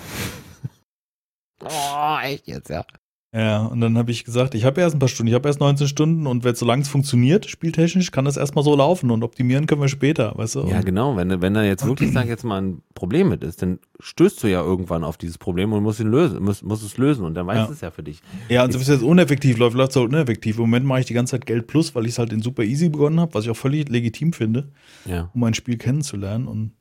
Oh, 1.65 2.17
echt 2.25 2.47
jetzt, 2.49 2.71
ja. 2.71 2.85
Ja, 3.31 3.67
und 3.67 3.83
dann 3.83 3.99
habe 3.99 4.11
ich 4.11 4.25
gesagt, 4.25 4.55
ich 4.55 4.65
habe 4.65 4.81
erst 4.81 4.97
ein 4.97 5.01
paar 5.01 5.09
Stunden, 5.11 5.29
ich 5.29 5.35
habe 5.35 5.47
erst 5.47 5.61
19 5.61 5.87
Stunden 5.87 6.27
und 6.27 6.45
wenn 6.45 6.55
solange 6.55 6.81
es 6.81 6.89
funktioniert, 6.89 7.45
spieltechnisch, 7.45 8.11
kann 8.11 8.25
das 8.25 8.39
erstmal 8.39 8.65
so 8.65 8.75
laufen 8.75 9.11
und 9.11 9.23
optimieren 9.23 9.67
können 9.67 9.83
wir 9.83 9.89
später, 9.89 10.33
weißt 10.39 10.55
du? 10.55 10.67
Ja, 10.67 10.81
genau. 10.81 11.15
Wenn, 11.15 11.43
wenn 11.43 11.53
da 11.53 11.63
jetzt 11.63 11.85
wirklich, 11.85 12.11
sag 12.11 12.23
ich 12.25 12.31
jetzt 12.31 12.43
mal, 12.45 12.63
ein 12.63 12.81
Problem 12.95 13.29
mit 13.29 13.45
ist, 13.45 13.61
dann 13.61 13.81
stößt 14.01 14.43
du 14.43 14.47
ja 14.47 14.63
irgendwann 14.63 15.05
auf 15.05 15.19
dieses 15.19 15.37
Problem 15.37 15.75
und 15.75 15.83
musst, 15.83 16.01
ihn 16.01 16.11
lösen, 16.11 16.43
musst, 16.43 16.65
musst 16.65 16.83
es 16.83 16.97
lösen 16.97 17.27
und 17.27 17.35
dann 17.35 17.47
weißt 17.47 17.59
Ja. 17.59 17.67
du 17.67 17.73
es 17.75 17.81
ja 17.83 17.91
für 17.91 18.03
dich. 18.03 18.23
Ja, 18.49 18.65
und 18.65 18.73
so 18.73 18.79
es 18.79 18.89
jetzt 18.89 19.03
uneffektiv 19.03 19.59
läuft, 19.59 19.77
läuft 19.77 19.91
es 19.91 19.97
halt 19.97 20.09
uneffektiv. 20.09 20.57
Im 20.57 20.63
Moment 20.63 20.87
mache 20.87 21.01
ich 21.01 21.07
die 21.07 21.13
ganze 21.15 21.33
Zeit 21.33 21.45
Geld 21.45 21.67
plus, 21.67 21.95
weil 21.95 22.05
ich 22.07 22.13
es 22.13 22.19
halt 22.19 22.33
in 22.33 22.41
super 22.41 22.63
easy 22.63 22.89
begonnen 22.89 23.21
habe, 23.21 23.35
was 23.35 23.45
ich 23.45 23.51
auch 23.51 23.57
völlig 23.59 23.91
legitim 23.91 24.33
finde, 24.33 24.71
Ja. 25.05 25.31
um 25.35 25.45
ein 25.45 25.53
Spiel 25.53 25.77
kennenzulernen. 25.77 26.49
Und 26.49 26.73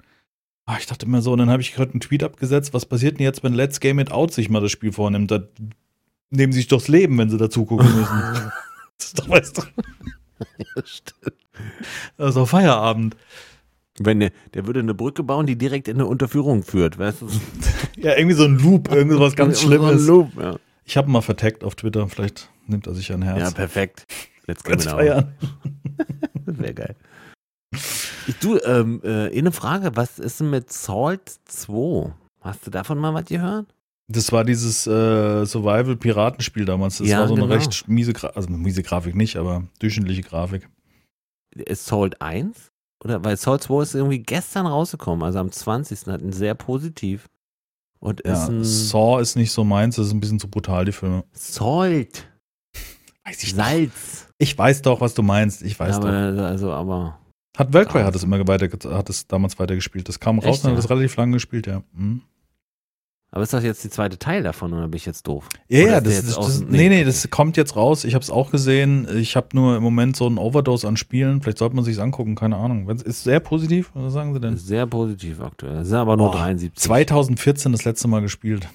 ah, 0.68 0.76
ich 0.80 0.86
dachte 0.86 1.05
immer 1.05 1.22
so, 1.22 1.32
und 1.32 1.39
dann 1.39 1.49
habe 1.49 1.61
ich 1.61 1.74
gerade 1.74 1.91
einen 1.91 2.01
Tweet 2.01 2.24
abgesetzt, 2.24 2.74
was 2.74 2.86
passiert 2.86 3.18
denn 3.18 3.24
jetzt, 3.24 3.43
wenn 3.43 3.53
Let's 3.53 3.80
Game 3.80 3.99
It 3.99 4.11
Out 4.11 4.34
sich 4.34 4.49
mal 4.49 4.61
das 4.61 4.72
Spiel 4.72 4.91
vornimmt? 4.91 5.32
Da 5.32 5.47
nehmen 6.30 6.51
sie 6.53 6.59
sich 6.59 6.68
durchs 6.68 6.89
Leben, 6.89 7.18
wenn 7.18 7.30
sie 7.30 7.38
dazu 7.38 7.65
gucken 7.65 7.88
müssen. 7.88 8.51
das 8.97 9.07
ist 9.07 9.20
doch, 9.20 9.30
weißt 9.30 9.57
du, 9.57 9.63
das 10.76 12.30
ist 12.30 12.38
doch 12.38 12.47
Feierabend. 12.47 13.15
Wenn 13.99 14.20
der, 14.20 14.32
der 14.53 14.68
würde 14.68 14.82
eine 14.82 14.93
Brücke 14.93 15.24
bauen, 15.24 15.47
die 15.47 15.57
direkt 15.57 15.88
in 15.88 15.95
eine 15.95 16.05
Unterführung 16.05 16.61
führt, 16.63 16.99
weißt 16.99 17.22
du? 17.22 17.30
Ja, 17.97 18.15
irgendwie 18.15 18.36
so 18.36 18.43
ein 18.43 18.59
Loop, 18.59 18.91
irgendwas 18.91 19.36
ganz 19.36 19.59
So 19.59 19.65
ein 19.65 19.72
Schlimmes. 19.72 20.05
Loop, 20.05 20.39
ja. 20.39 20.57
Ich 20.86 20.97
habe 20.97 21.09
mal 21.09 21.22
vertaggt 21.22 21.63
auf 21.63 21.74
Twitter, 21.74 22.07
vielleicht 22.07 22.49
nimmt 22.68 22.86
er 22.86 22.93
sich 22.93 23.11
ein 23.11 23.24
Herz. 23.24 23.39
ja, 23.39 23.49
perfekt. 23.49 24.05
Let's 24.45 24.63
go 24.63 24.72
Let's 24.72 24.86
feiern. 24.86 25.34
Sehr 26.45 26.74
geil. 26.74 26.95
Ich, 28.28 28.36
du, 28.40 28.60
ähm, 28.64 29.02
äh, 29.04 29.38
eine 29.38 29.52
Frage, 29.52 29.92
was 29.96 30.20
ist 30.20 30.40
denn 30.40 30.50
mit 30.50 30.72
Salt 30.72 31.22
2? 31.46 32.14
Hast 32.42 32.66
du 32.68 32.72
davon 32.72 32.98
mal 32.98 33.14
was 33.14 33.26
gehört? 33.26 33.74
Das 34.10 34.32
war 34.32 34.44
dieses 34.46 34.88
äh, 34.88 35.46
Survival-Piratenspiel 35.46 36.66
damals. 36.66 37.00
Das 37.00 37.08
Ja, 37.08 37.20
war 37.20 37.28
so 37.28 37.34
eine 37.36 37.44
genau. 37.44 37.56
recht 37.56 37.88
miese, 37.88 38.14
Gra 38.14 38.28
also 38.30 38.50
miese 38.50 38.84
Grafik 38.84 39.16
nicht, 39.16 39.36
aber 39.36 39.64
durchschnittliche 39.80 40.22
Grafik. 40.22 40.70
Ist 41.56 41.86
Salt 41.86 42.22
1? 42.22 42.72
Oder 43.04 43.24
weil 43.24 43.36
Salt 43.38 43.64
2 43.64 43.84
ist 43.84 43.96
irgendwie 43.96 44.20
gestern 44.20 44.66
rausgekommen, 44.66 45.24
also 45.24 45.40
am 45.40 45.52
20. 45.52 46.08
hatten 46.08 46.32
sehr 46.32 46.56
positiv. 46.56 47.28
Und 48.00 48.22
Ja, 48.26 48.34
ist 48.34 48.50
ein 48.50 48.64
Saw 48.64 49.22
ist 49.22 49.36
nicht 49.36 49.52
so 49.52 49.64
meins, 49.64 49.96
das 49.98 50.08
ist 50.08 50.14
ein 50.14 50.20
bisschen 50.20 50.40
zu 50.40 50.48
brutal, 50.50 50.86
die 50.86 50.92
Filme. 50.92 51.24
Salt. 51.34 52.28
Weiß 53.26 53.44
ich 53.44 53.56
Salz. 53.56 54.28
Ich 54.38 54.58
weiß 54.58 54.84
doch, 54.84 55.02
was 55.02 55.14
du 55.16 55.22
meinst. 55.24 55.64
Ich 55.64 55.78
weiß 55.80 55.96
Ja, 55.96 56.00
doch. 56.00 56.08
aber, 56.08 56.48
also, 56.48 56.72
aber. 56.72 57.20
Hat 57.58 57.72
Krass. 57.72 58.03
hat 58.05 58.16
es 58.16 58.24
immer 58.24 58.47
weiter, 58.47 58.70
hat 58.95 59.10
es 59.10 59.28
damals 59.28 59.58
weitergespielt. 59.58 60.08
Das 60.08 60.20
kam 60.20 60.39
raus 60.39 60.58
Echt, 60.58 60.64
und 60.66 60.72
hat 60.72 60.78
ja? 60.78 60.82
das 60.82 60.89
relativ 60.89 61.16
lange 61.18 61.34
gespielt, 61.34 61.66
ja. 61.68 61.82
Mhm. 61.93 62.22
Aber 63.30 63.43
ist 63.43 63.51
das 63.51 63.64
jetzt 63.64 63.84
die 63.84 63.89
zweite 63.89 64.18
Teil 64.18 64.41
davon 64.41 64.72
oder 64.74 64.88
bin 64.88 64.95
ich 64.95 65.05
jetzt 65.05 65.28
doof? 65.28 65.49
Ja, 65.68 65.80
ja, 65.80 65.97
ist 65.97 66.05
der 66.05 66.22
das, 66.22 66.36
das, 66.36 66.36
das, 66.36 66.62
nee, 66.62 66.88
nee. 66.88 67.03
das 67.03 67.30
kommt 67.30 67.58
jetzt 67.58 67.76
raus. 67.76 68.05
Ich 68.05 68.14
habe 68.14 68.24
es 68.24 68.30
auch 68.30 68.51
gesehen. 68.51 69.05
Ich 69.18 69.36
habe 69.36 69.49
nur 69.53 69.76
im 69.76 69.84
Moment 69.84 70.16
so 70.16 70.28
einen 70.28 70.38
Overdose 70.38 70.88
an 70.88 70.95
Spielen. 70.95 71.41
Vielleicht 71.41 71.58
sollte 71.58 71.76
man 71.76 71.84
sich 71.84 71.99
angucken, 72.01 72.36
keine 72.36 72.55
Ahnung. 72.55 72.89
Ist 72.89 73.24
sehr 73.24 73.41
positiv, 73.41 73.91
was 73.93 74.14
sagen 74.14 74.34
Sie 74.34 74.39
denn? 74.39 74.55
Sehr 74.55 74.88
positiv 74.88 75.41
aktuell. 75.41 75.76
Das 75.80 75.88
sind 75.89 75.97
aber 75.97 76.16
nur 76.16 76.30
Oh, 76.30 76.34
73. 76.34 76.82
2014 76.82 77.72
das 77.74 77.84
letzte 77.84 78.08
Mal 78.08 78.22
gespielt. 78.22 78.70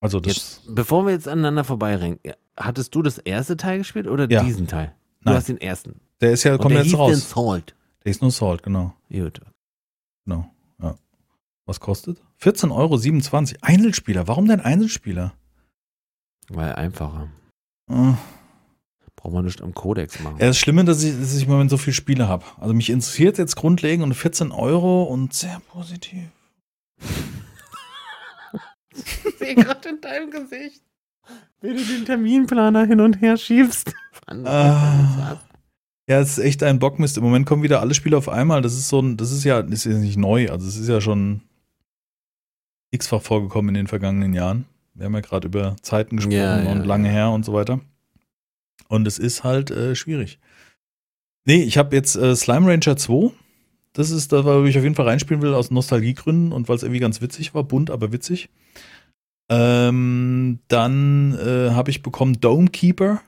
Also 0.00 0.20
das. 0.20 0.34
Jetzt, 0.36 0.74
bevor 0.74 1.06
wir 1.06 1.12
jetzt 1.12 1.28
aneinander 1.28 1.64
vorbeiringen, 1.64 2.18
hattest 2.56 2.94
du 2.94 3.00
das 3.02 3.16
erste 3.18 3.56
Teil 3.56 3.78
gespielt 3.78 4.06
oder 4.06 4.30
Ja. 4.30 4.42
diesen 4.42 4.66
Teil? 4.66 4.92
Du 5.22 5.30
Nein. 5.30 5.36
hast 5.36 5.48
den 5.48 5.58
ersten. 5.60 6.00
Der 6.20 6.32
ist 6.32 6.44
ja, 6.44 6.56
kommt 6.56 6.70
der 6.72 6.78
jetzt 6.78 6.90
hieß 6.90 6.98
raus. 6.98 7.10
denn 7.12 7.20
Salt. 7.20 7.74
Der 8.04 8.10
ist 8.10 8.22
nur 8.22 8.30
Salt, 8.30 8.62
genau. 8.62 8.94
Gut. 9.10 9.40
genau. 10.24 10.50
Ja. 10.82 10.94
Was 11.66 11.80
kostet? 11.80 12.22
14,27 12.40 12.70
Euro. 12.72 13.58
Einzelspieler. 13.62 14.28
Warum 14.28 14.46
denn 14.48 14.60
Einzelspieler? 14.60 15.34
Weil 16.48 16.74
einfacher. 16.74 17.28
Äh, 17.90 18.12
Braucht 19.16 19.32
man 19.34 19.44
nicht 19.46 19.62
am 19.62 19.72
Codex 19.74 20.20
machen. 20.20 20.36
Ja, 20.38 20.46
das 20.46 20.58
Schlimme, 20.58 20.84
dass 20.84 21.02
ich, 21.02 21.18
dass 21.18 21.34
ich 21.34 21.44
im 21.44 21.50
Moment 21.50 21.70
so 21.70 21.78
viele 21.78 21.94
Spiele 21.94 22.28
habe. 22.28 22.44
Also 22.58 22.74
mich 22.74 22.90
interessiert 22.90 23.38
jetzt 23.38 23.56
grundlegend 23.56 24.04
und 24.04 24.14
14 24.14 24.52
Euro 24.52 25.04
und 25.04 25.32
sehr 25.34 25.60
positiv. 25.68 26.28
Ich 28.94 29.38
sehe 29.38 29.54
gerade 29.54 29.88
in 29.88 30.00
deinem 30.00 30.30
Gesicht, 30.30 30.82
wie 31.60 31.74
du 31.74 31.82
den 31.84 32.04
Terminplaner 32.04 32.84
hin 32.84 33.00
und 33.00 33.20
her 33.20 33.36
schiebst. 33.36 33.92
Ah. 34.26 35.36
Ja, 36.08 36.20
es 36.20 36.38
ist 36.38 36.44
echt 36.44 36.62
ein 36.62 36.78
Bockmist. 36.78 37.16
Im 37.16 37.24
Moment 37.24 37.46
kommen 37.46 37.62
wieder 37.62 37.80
alle 37.80 37.94
Spiele 37.94 38.16
auf 38.16 38.28
einmal. 38.28 38.62
Das 38.62 38.74
ist 38.74 38.88
so 38.88 39.00
ein, 39.00 39.16
das 39.16 39.32
ist 39.32 39.44
ja, 39.44 39.62
das 39.62 39.84
ist 39.84 39.92
ja 39.92 39.98
nicht 39.98 40.16
neu. 40.16 40.50
Also 40.50 40.68
es 40.68 40.76
ist 40.76 40.88
ja 40.88 41.00
schon 41.00 41.42
x-fach 42.92 43.22
vorgekommen 43.22 43.70
in 43.70 43.74
den 43.74 43.86
vergangenen 43.88 44.32
Jahren. 44.32 44.66
Wir 44.94 45.06
haben 45.06 45.14
ja 45.14 45.20
gerade 45.20 45.48
über 45.48 45.76
Zeiten 45.82 46.16
gesprochen 46.16 46.36
Ja, 46.36 46.62
ja, 46.62 46.70
und 46.72 46.84
lange 46.84 47.08
ja. 47.08 47.14
her 47.14 47.30
und 47.30 47.44
so 47.44 47.52
weiter. 47.52 47.80
Und 48.88 49.06
es 49.06 49.18
ist 49.18 49.42
halt 49.42 49.70
äh, 49.70 49.94
schwierig. 49.96 50.38
Nee, 51.44 51.62
ich 51.62 51.76
habe 51.76 51.94
jetzt 51.94 52.16
äh, 52.16 52.34
Slime 52.34 52.68
Ranger 52.68 52.96
2. 52.96 53.32
Das 53.92 54.10
ist 54.10 54.32
da, 54.32 54.44
wo 54.44 54.64
ich 54.64 54.76
auf 54.76 54.84
jeden 54.84 54.94
Fall 54.94 55.08
reinspielen 55.08 55.42
will, 55.42 55.54
aus 55.54 55.70
Nostalgiegründen 55.70 56.52
und 56.52 56.68
weil 56.68 56.76
es 56.76 56.82
irgendwie 56.82 57.00
ganz 57.00 57.20
witzig 57.20 57.54
war, 57.54 57.64
bunt, 57.64 57.90
aber 57.90 58.12
witzig. 58.12 58.48
Ähm, 59.48 60.58
dann 60.68 61.34
äh, 61.38 61.70
habe 61.70 61.90
ich 61.90 62.02
bekommen 62.02 62.40
Dome 62.40 62.68
Keeper. 62.68 63.22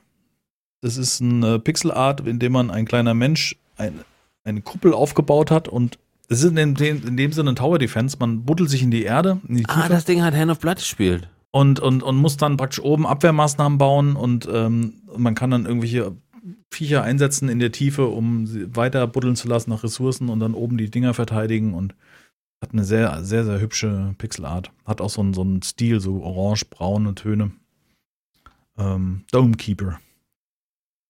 Das 0.81 0.97
ist 0.97 1.19
ein 1.19 1.43
äh, 1.43 1.59
Pixel 1.59 1.91
Art, 1.91 2.25
in 2.25 2.39
dem 2.39 2.53
man 2.53 2.71
ein 2.71 2.85
kleiner 2.85 3.13
Mensch 3.13 3.55
ein, 3.77 3.99
eine 4.43 4.61
Kuppel 4.61 4.93
aufgebaut 4.93 5.51
hat 5.51 5.67
und 5.67 5.99
es 6.29 6.43
ist 6.43 6.55
in 6.55 6.75
dem, 6.75 7.03
in 7.07 7.17
dem 7.17 7.31
Sinne 7.33 7.51
ein 7.51 7.55
Tower 7.55 7.79
Defense. 7.79 8.17
Man 8.19 8.43
buddelt 8.45 8.69
sich 8.69 8.83
in 8.83 8.91
die 8.91 9.03
Erde, 9.03 9.39
in 9.47 9.55
die 9.57 9.65
Ah, 9.67 9.89
das 9.89 10.05
Ding 10.05 10.21
hat 10.21 10.35
Hand 10.35 10.51
of 10.51 10.59
Blood 10.59 10.77
gespielt. 10.77 11.27
und, 11.51 11.79
und, 11.79 12.03
und 12.03 12.17
muss 12.17 12.37
dann 12.37 12.55
praktisch 12.57 12.81
oben 12.81 13.07
Abwehrmaßnahmen 13.07 13.77
bauen 13.77 14.15
und 14.15 14.47
ähm, 14.51 14.93
man 15.17 15.33
kann 15.35 15.49
dann 15.51 15.65
irgendwelche 15.65 16.15
Viecher 16.71 17.01
einsetzen 17.03 17.49
in 17.49 17.57
der 17.59 17.71
Tiefe, 17.71 18.05
um 18.07 18.45
sie 18.45 18.75
weiter 18.75 19.07
buddeln 19.07 19.35
zu 19.35 19.47
lassen 19.47 19.71
nach 19.71 19.83
Ressourcen 19.83 20.29
und 20.29 20.39
dann 20.39 20.53
oben 20.53 20.77
die 20.77 20.91
Dinger 20.91 21.15
verteidigen 21.15 21.73
und 21.73 21.95
hat 22.61 22.73
eine 22.73 22.83
sehr, 22.83 23.23
sehr, 23.23 23.43
sehr 23.43 23.59
hübsche 23.59 24.13
Pixelart. 24.19 24.69
Hat 24.85 25.01
auch 25.01 25.09
so 25.09 25.21
einen, 25.21 25.33
so 25.33 25.41
einen 25.41 25.61
Stil, 25.63 25.99
so 25.99 26.21
orange-braune 26.23 27.15
Töne. 27.15 27.51
Ähm, 28.77 29.23
Domekeeper. 29.31 29.99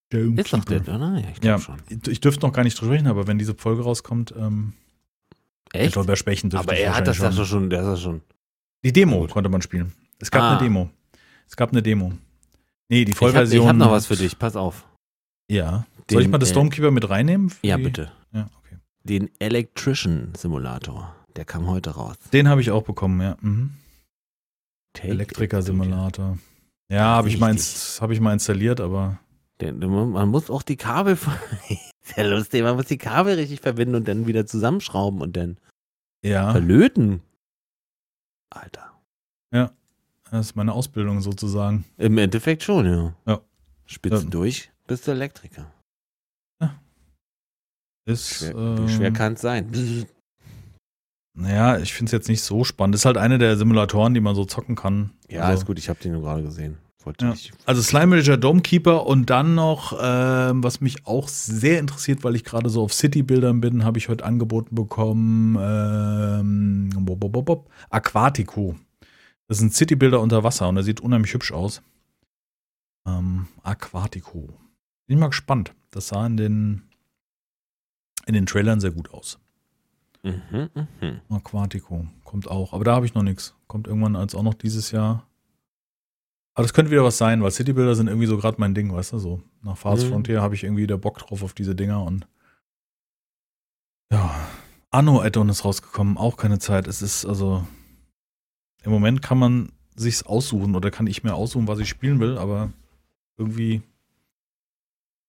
Domekeeper. 0.10 0.42
Ist 0.42 0.54
doch 0.54 0.64
das, 0.66 0.82
oder? 0.88 1.20
Ja, 1.20 1.30
ich 1.30 1.42
glaube 1.42 1.46
Ja, 1.48 1.60
schon. 1.60 1.76
ich, 1.90 2.08
ich 2.08 2.20
dürfte 2.22 2.46
noch 2.46 2.54
gar 2.54 2.64
nicht 2.64 2.80
drüber 2.80 2.94
sprechen, 2.94 3.08
aber 3.08 3.28
wenn 3.28 3.38
diese 3.38 3.54
Folge 3.56 3.84
rauskommt, 3.84 4.34
ähm, 4.38 4.74
Echt? 5.74 5.96
drüber 5.96 6.16
sprechen 6.16 6.50
dürfte 6.50 6.68
Aber 6.68 6.78
ich 6.78 6.84
er 6.84 6.96
hat 6.96 7.08
das 7.08 7.20
wahrscheinlich 7.20 7.40
ja 7.40 7.46
schon, 7.46 7.70
der 7.70 7.80
ist 7.82 7.86
das 7.88 8.02
schon. 8.02 8.22
Die 8.84 8.92
Demo 8.92 9.20
Gut. 9.20 9.32
konnte 9.32 9.50
man 9.50 9.62
spielen. 9.62 9.94
Es 10.20 10.32
gab 10.32 10.42
Ah. 10.42 10.50
eine 10.52 10.60
Demo. 10.60 10.90
Es 11.48 11.56
gab 11.56 11.72
eine 11.72 11.82
Demo. 11.84 12.14
Nee, 12.90 13.06
die 13.06 13.12
Ich 13.12 13.18
habe 13.18 13.32
Vollversion. 13.32 13.68
hab 13.68 13.76
noch 13.76 13.92
was 13.92 14.08
für 14.08 14.16
dich, 14.16 14.38
pass 14.40 14.56
auf. 14.56 14.86
Ja. 15.50 15.86
Soll 16.10 16.22
ich 16.22 16.26
Den, 16.26 16.32
mal 16.32 16.38
das 16.40 16.50
äh, 16.50 16.54
Stormkeeper 16.54 16.90
mit 16.92 17.08
reinnehmen? 17.10 17.52
Ja, 17.62 17.78
die- 17.78 17.84
bitte. 17.84 18.12
Ja, 18.34 18.48
okay. 18.60 18.78
Den 19.04 19.30
Electrician 19.40 20.34
Simulator. 20.36 21.16
Der 21.36 21.46
kam 21.46 21.68
heute 21.68 21.92
raus. 21.92 22.16
Den 22.34 22.48
habe 22.50 22.62
ich 22.62 22.72
auch 22.72 22.82
bekommen, 22.84 23.22
ja. 23.22 23.38
Mhm. 23.42 23.76
Take 24.94 25.10
Elektriker-Simulator. 25.10 26.40
Ja, 26.92 27.04
habe 27.16 27.30
ich, 27.30 27.38
mal 27.38 27.56
hab 27.56 28.10
ich 28.10 28.20
mal 28.20 28.34
installiert, 28.34 28.82
aber 28.82 29.20
man 29.62 30.30
muss 30.30 30.50
auch 30.50 30.64
die 30.64 30.78
Kabel. 30.78 31.18
Sehr 32.02 32.28
lustig, 32.28 32.64
man 32.64 32.76
muss 32.76 32.86
die 32.86 32.98
Kabel 32.98 33.36
richtig 33.36 33.62
verbinden 33.62 33.96
und 33.96 34.08
dann 34.08 34.26
wieder 34.28 34.46
zusammenschrauben 34.46 35.22
und 35.22 35.36
dann 35.38 35.58
ja, 36.24 36.52
verlöten. 36.52 37.22
Alter. 38.50 38.92
das 39.52 40.48
ist 40.48 40.56
meine 40.56 40.74
Ausbildung 40.74 41.22
sozusagen. 41.22 41.86
Im 41.98 42.18
Endeffekt 42.18 42.64
schon, 42.64 42.86
ja. 42.86 43.14
Ja. 43.26 43.42
Spitze 43.86 44.24
Ja. 44.24 44.30
durch, 44.30 44.72
bist 44.88 45.08
du 45.08 45.12
Elektriker. 45.12 45.72
Ist, 48.10 48.40
Schwer, 48.40 48.56
ähm, 48.56 48.88
wie 48.88 48.92
schwer 48.92 49.12
kann 49.12 49.34
es 49.34 49.42
sein? 49.42 49.72
Naja, 51.38 51.78
ich 51.78 51.94
finde 51.94 52.10
es 52.10 52.12
jetzt 52.12 52.28
nicht 52.28 52.42
so 52.42 52.66
spannend. 52.66 52.96
Ist 52.96 53.06
halt 53.06 53.16
eine 53.16 53.38
der 53.38 53.56
Simulatoren, 53.56 54.14
die 54.14 54.20
man 54.20 54.36
so 54.36 54.44
zocken 54.44 54.76
kann. 54.76 55.12
Ja, 55.30 55.44
also, 55.44 55.62
ist 55.62 55.68
gut, 55.68 55.80
ich 55.80 55.88
habe 55.88 55.98
den 56.00 56.12
nur 56.12 56.22
gerade 56.22 56.44
gesehen. 56.44 56.78
Ja. 57.22 57.34
Also 57.66 57.82
Slime 57.82 58.18
Ranger 58.18 58.38
Domekeeper 58.38 59.06
und 59.06 59.30
dann 59.30 59.56
noch, 59.56 59.98
ähm, 60.02 60.64
was 60.64 60.82
mich 60.82 61.08
auch 61.08 61.30
sehr 61.30 61.80
interessiert, 61.80 62.24
weil 62.24 62.36
ich 62.36 62.44
gerade 62.44 62.70
so 62.70 62.84
auf 62.84 62.94
City-Bildern 62.94 63.62
bin, 63.62 63.86
habe 63.86 63.98
ich 63.98 64.10
heute 64.10 64.26
angeboten 64.26 64.76
bekommen, 64.76 65.58
ähm, 65.60 66.90
bop, 67.06 67.20
bop, 67.20 67.46
bop, 67.46 67.70
Aquatico. 67.90 68.76
Das 69.48 69.60
sind 69.60 69.74
City-Bilder 69.74 70.20
unter 70.20 70.44
Wasser 70.44 70.68
und 70.68 70.78
er 70.78 70.84
sieht 70.84 71.00
unheimlich 71.00 71.34
hübsch 71.34 71.54
aus. 71.54 71.82
Ähm, 73.08 73.48
Aquatico. 73.64 74.48
Bin 75.08 75.18
ich 75.18 75.20
mal 75.20 75.30
gespannt. 75.30 75.74
Das 75.92 76.10
sah 76.10 76.26
in 76.26 76.38
den, 76.38 76.84
in 78.26 78.34
den 78.34 78.46
Trailern 78.46 78.80
sehr 78.80 78.92
gut 78.92 79.12
aus. 79.12 79.40
Mhm, 80.22 80.70
mhm. 80.76 81.22
Aquatico 81.30 82.08
kommt 82.26 82.50
auch, 82.50 82.74
aber 82.74 82.84
da 82.84 82.94
habe 82.96 83.06
ich 83.06 83.14
noch 83.14 83.24
nichts. 83.24 83.56
Kommt 83.68 83.88
irgendwann 83.88 84.18
als 84.18 84.36
auch 84.36 84.44
noch 84.44 84.54
dieses 84.54 84.92
Jahr. 84.92 85.29
Aber 86.60 86.66
das 86.66 86.74
könnte 86.74 86.92
wieder 86.92 87.06
was 87.06 87.18
sein, 87.18 87.42
weil 87.42 87.52
Citybuilder 87.52 87.96
sind 87.96 88.10
irgendwie 88.10 88.28
so 88.28 88.36
gerade 88.38 88.58
mein 88.60 88.74
Ding, 88.74 88.92
weißt 88.94 89.14
du, 89.14 89.18
so 89.18 89.42
nach 89.64 89.78
Fast 89.78 90.04
Mhm. 90.04 90.10
Frontier 90.10 90.42
habe 90.42 90.56
ich 90.56 90.66
irgendwie 90.66 90.84
wieder 90.84 90.98
Bock 90.98 91.18
drauf 91.20 91.42
auf 91.42 91.54
diese 91.54 91.74
Dinger 91.74 92.04
und 92.04 92.28
ja, 94.12 94.36
Anno 94.92 95.22
Add-on 95.22 95.48
ist 95.48 95.64
rausgekommen, 95.64 96.18
auch 96.18 96.36
keine 96.36 96.60
Zeit. 96.60 96.86
Es 96.88 97.02
ist 97.02 97.26
also 97.26 97.66
im 98.84 98.92
Moment 98.92 99.22
kann 99.22 99.38
man 99.38 99.72
sich's 99.96 100.24
aussuchen 100.24 100.76
oder 100.76 100.92
kann 100.92 101.08
ich 101.08 101.24
mir 101.24 101.34
aussuchen, 101.34 101.70
was 101.70 101.80
ich 101.80 101.88
spielen 101.88 102.20
will, 102.20 102.38
aber 102.38 102.74
irgendwie 103.38 103.82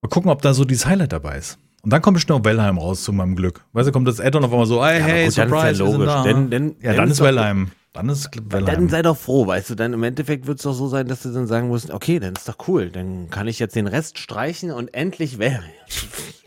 mal 0.02 0.08
gucken, 0.08 0.32
ob 0.32 0.42
da 0.42 0.52
so 0.52 0.64
dieses 0.64 0.86
Highlight 0.86 1.12
dabei 1.12 1.38
ist. 1.38 1.60
Und 1.82 1.92
dann 1.92 2.02
kommt 2.02 2.14
bestimmt 2.16 2.40
auch 2.40 2.44
Valheim 2.44 2.76
raus 2.76 3.04
zu 3.04 3.12
meinem 3.12 3.36
Glück. 3.36 3.64
Weißt 3.72 3.86
du, 3.86 3.92
kommt 3.92 4.08
das 4.08 4.18
Add-on 4.18 4.42
auf 4.42 4.50
einmal 4.50 4.66
so, 4.66 4.84
hey, 4.84 4.98
Ja, 4.98 5.06
hey, 5.06 5.26
gut, 5.28 5.38
dann 5.38 5.46
ist 5.48 5.54
Surprise, 5.54 5.84
ja 5.84 5.90
logisch. 5.92 6.22
Denn, 6.24 6.50
denn, 6.50 6.76
ja, 6.80 6.88
denn 6.90 6.96
dann 6.96 7.10
ist 7.12 7.20
Valheim. 7.20 7.70
Dann 7.92 8.08
ist 8.08 8.30
Dann 8.34 8.52
Valheim. 8.52 8.88
sei 8.88 9.02
doch 9.02 9.16
froh, 9.16 9.46
weißt 9.48 9.70
du, 9.70 9.74
dann 9.74 9.92
im 9.92 10.02
Endeffekt 10.04 10.46
wird 10.46 10.58
es 10.58 10.62
doch 10.62 10.74
so 10.74 10.86
sein, 10.86 11.08
dass 11.08 11.22
du 11.22 11.32
dann 11.32 11.48
sagen 11.48 11.68
musst, 11.68 11.90
okay, 11.90 12.20
dann 12.20 12.34
ist 12.34 12.48
doch 12.48 12.68
cool, 12.68 12.88
dann 12.90 13.30
kann 13.30 13.48
ich 13.48 13.58
jetzt 13.58 13.74
den 13.74 13.88
Rest 13.88 14.18
streichen 14.18 14.70
und 14.70 14.94
endlich 14.94 15.38
wäre. 15.38 15.64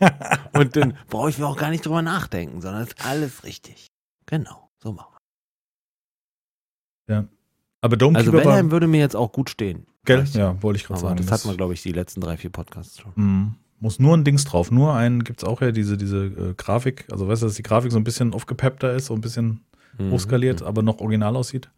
und 0.54 0.74
dann 0.76 0.96
brauche 1.08 1.28
ich 1.30 1.38
mir 1.38 1.46
auch 1.46 1.56
gar 1.58 1.70
nicht 1.70 1.84
drüber 1.84 2.02
nachdenken, 2.02 2.60
sondern 2.62 2.82
ist 2.82 3.04
alles 3.04 3.44
richtig. 3.44 3.86
Genau, 4.26 4.70
so 4.82 4.92
machen 4.92 5.14
wir. 7.06 7.28
aber 7.82 7.96
Domekeeper 7.96 8.18
Also 8.18 8.32
war, 8.32 8.44
Valheim 8.52 8.70
würde 8.70 8.86
mir 8.86 9.00
jetzt 9.00 9.14
auch 9.16 9.30
gut 9.32 9.50
stehen. 9.50 9.86
gell? 10.06 10.18
Vielleicht. 10.18 10.34
Ja, 10.36 10.60
wollte 10.62 10.78
ich 10.78 10.86
gerade 10.86 11.00
sagen. 11.00 11.16
das 11.18 11.30
hat 11.30 11.44
man, 11.44 11.56
glaube 11.58 11.74
ich, 11.74 11.82
die 11.82 11.92
letzten 11.92 12.22
drei, 12.22 12.38
vier 12.38 12.50
Podcasts 12.50 12.98
schon. 12.98 13.12
Mm, 13.16 13.54
Muss 13.80 13.98
nur 13.98 14.16
ein 14.16 14.24
Dings 14.24 14.44
drauf. 14.46 14.70
Nur 14.70 14.94
ein, 14.94 15.22
gibt's 15.24 15.44
auch 15.44 15.60
ja 15.60 15.72
diese, 15.72 15.98
diese 15.98 16.24
äh, 16.24 16.54
Grafik. 16.56 17.04
Also 17.12 17.28
weißt 17.28 17.42
du, 17.42 17.46
dass 17.46 17.56
die 17.56 17.62
Grafik 17.62 17.92
so 17.92 17.98
ein 17.98 18.04
bisschen 18.04 18.32
aufgepeppter 18.32 18.94
ist, 18.94 19.06
so 19.06 19.14
ein 19.14 19.20
bisschen 19.20 19.60
Mhm. 19.98 20.10
hochskaliert, 20.10 20.62
aber 20.62 20.82
noch 20.82 20.98
original 20.98 21.36
aussieht. 21.36 21.70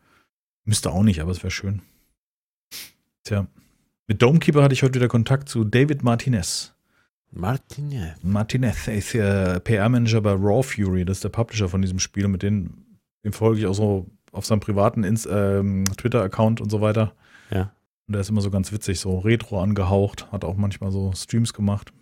Müsste 0.65 0.91
auch 0.91 1.03
nicht, 1.03 1.21
aber 1.21 1.31
es 1.31 1.43
wäre 1.43 1.51
schön. 1.51 1.83
Tja. 3.25 3.47
Mit 4.09 4.23
Domekeeper 4.23 4.63
hatte 4.63 4.75
ich 4.75 4.83
heute 4.83 4.95
wieder 4.95 5.09
Kontakt 5.09 5.49
zu 5.49 5.65
David 5.65 6.03
Martinez. 6.03 6.75
Martinez. 7.33 8.17
Martinez 8.23 8.89
ist 8.89 9.13
ja 9.13 9.59
PR-Manager 9.59 10.21
bei 10.21 10.33
Raw 10.33 10.63
Fury, 10.63 11.05
das 11.05 11.19
ist 11.19 11.25
der 11.25 11.29
Publisher 11.31 11.69
von 11.69 11.83
diesem 11.83 11.99
Spiel, 11.99 12.29
mit 12.29 12.43
dem, 12.43 12.71
dem 13.25 13.33
folge 13.33 13.61
ich 13.61 13.67
auch 13.67 13.75
so 13.75 14.07
auf 14.33 14.47
seinem 14.47 14.61
privaten 14.61 15.05
ähm, 15.05 15.85
Twitter-Account 15.97 16.61
und 16.61 16.71
so 16.71 16.81
weiter. 16.81 17.15
Ja. 17.51 17.73
Und 18.07 18.13
der 18.13 18.21
ist 18.21 18.31
immer 18.31 18.41
so 18.41 18.51
ganz 18.51 18.71
witzig, 18.73 19.01
so 19.01 19.19
retro 19.19 19.61
angehaucht, 19.61 20.31
hat 20.31 20.45
auch 20.45 20.57
manchmal 20.57 20.93
so 20.93 21.13
Streams 21.13 21.53
gemacht. 21.53 21.93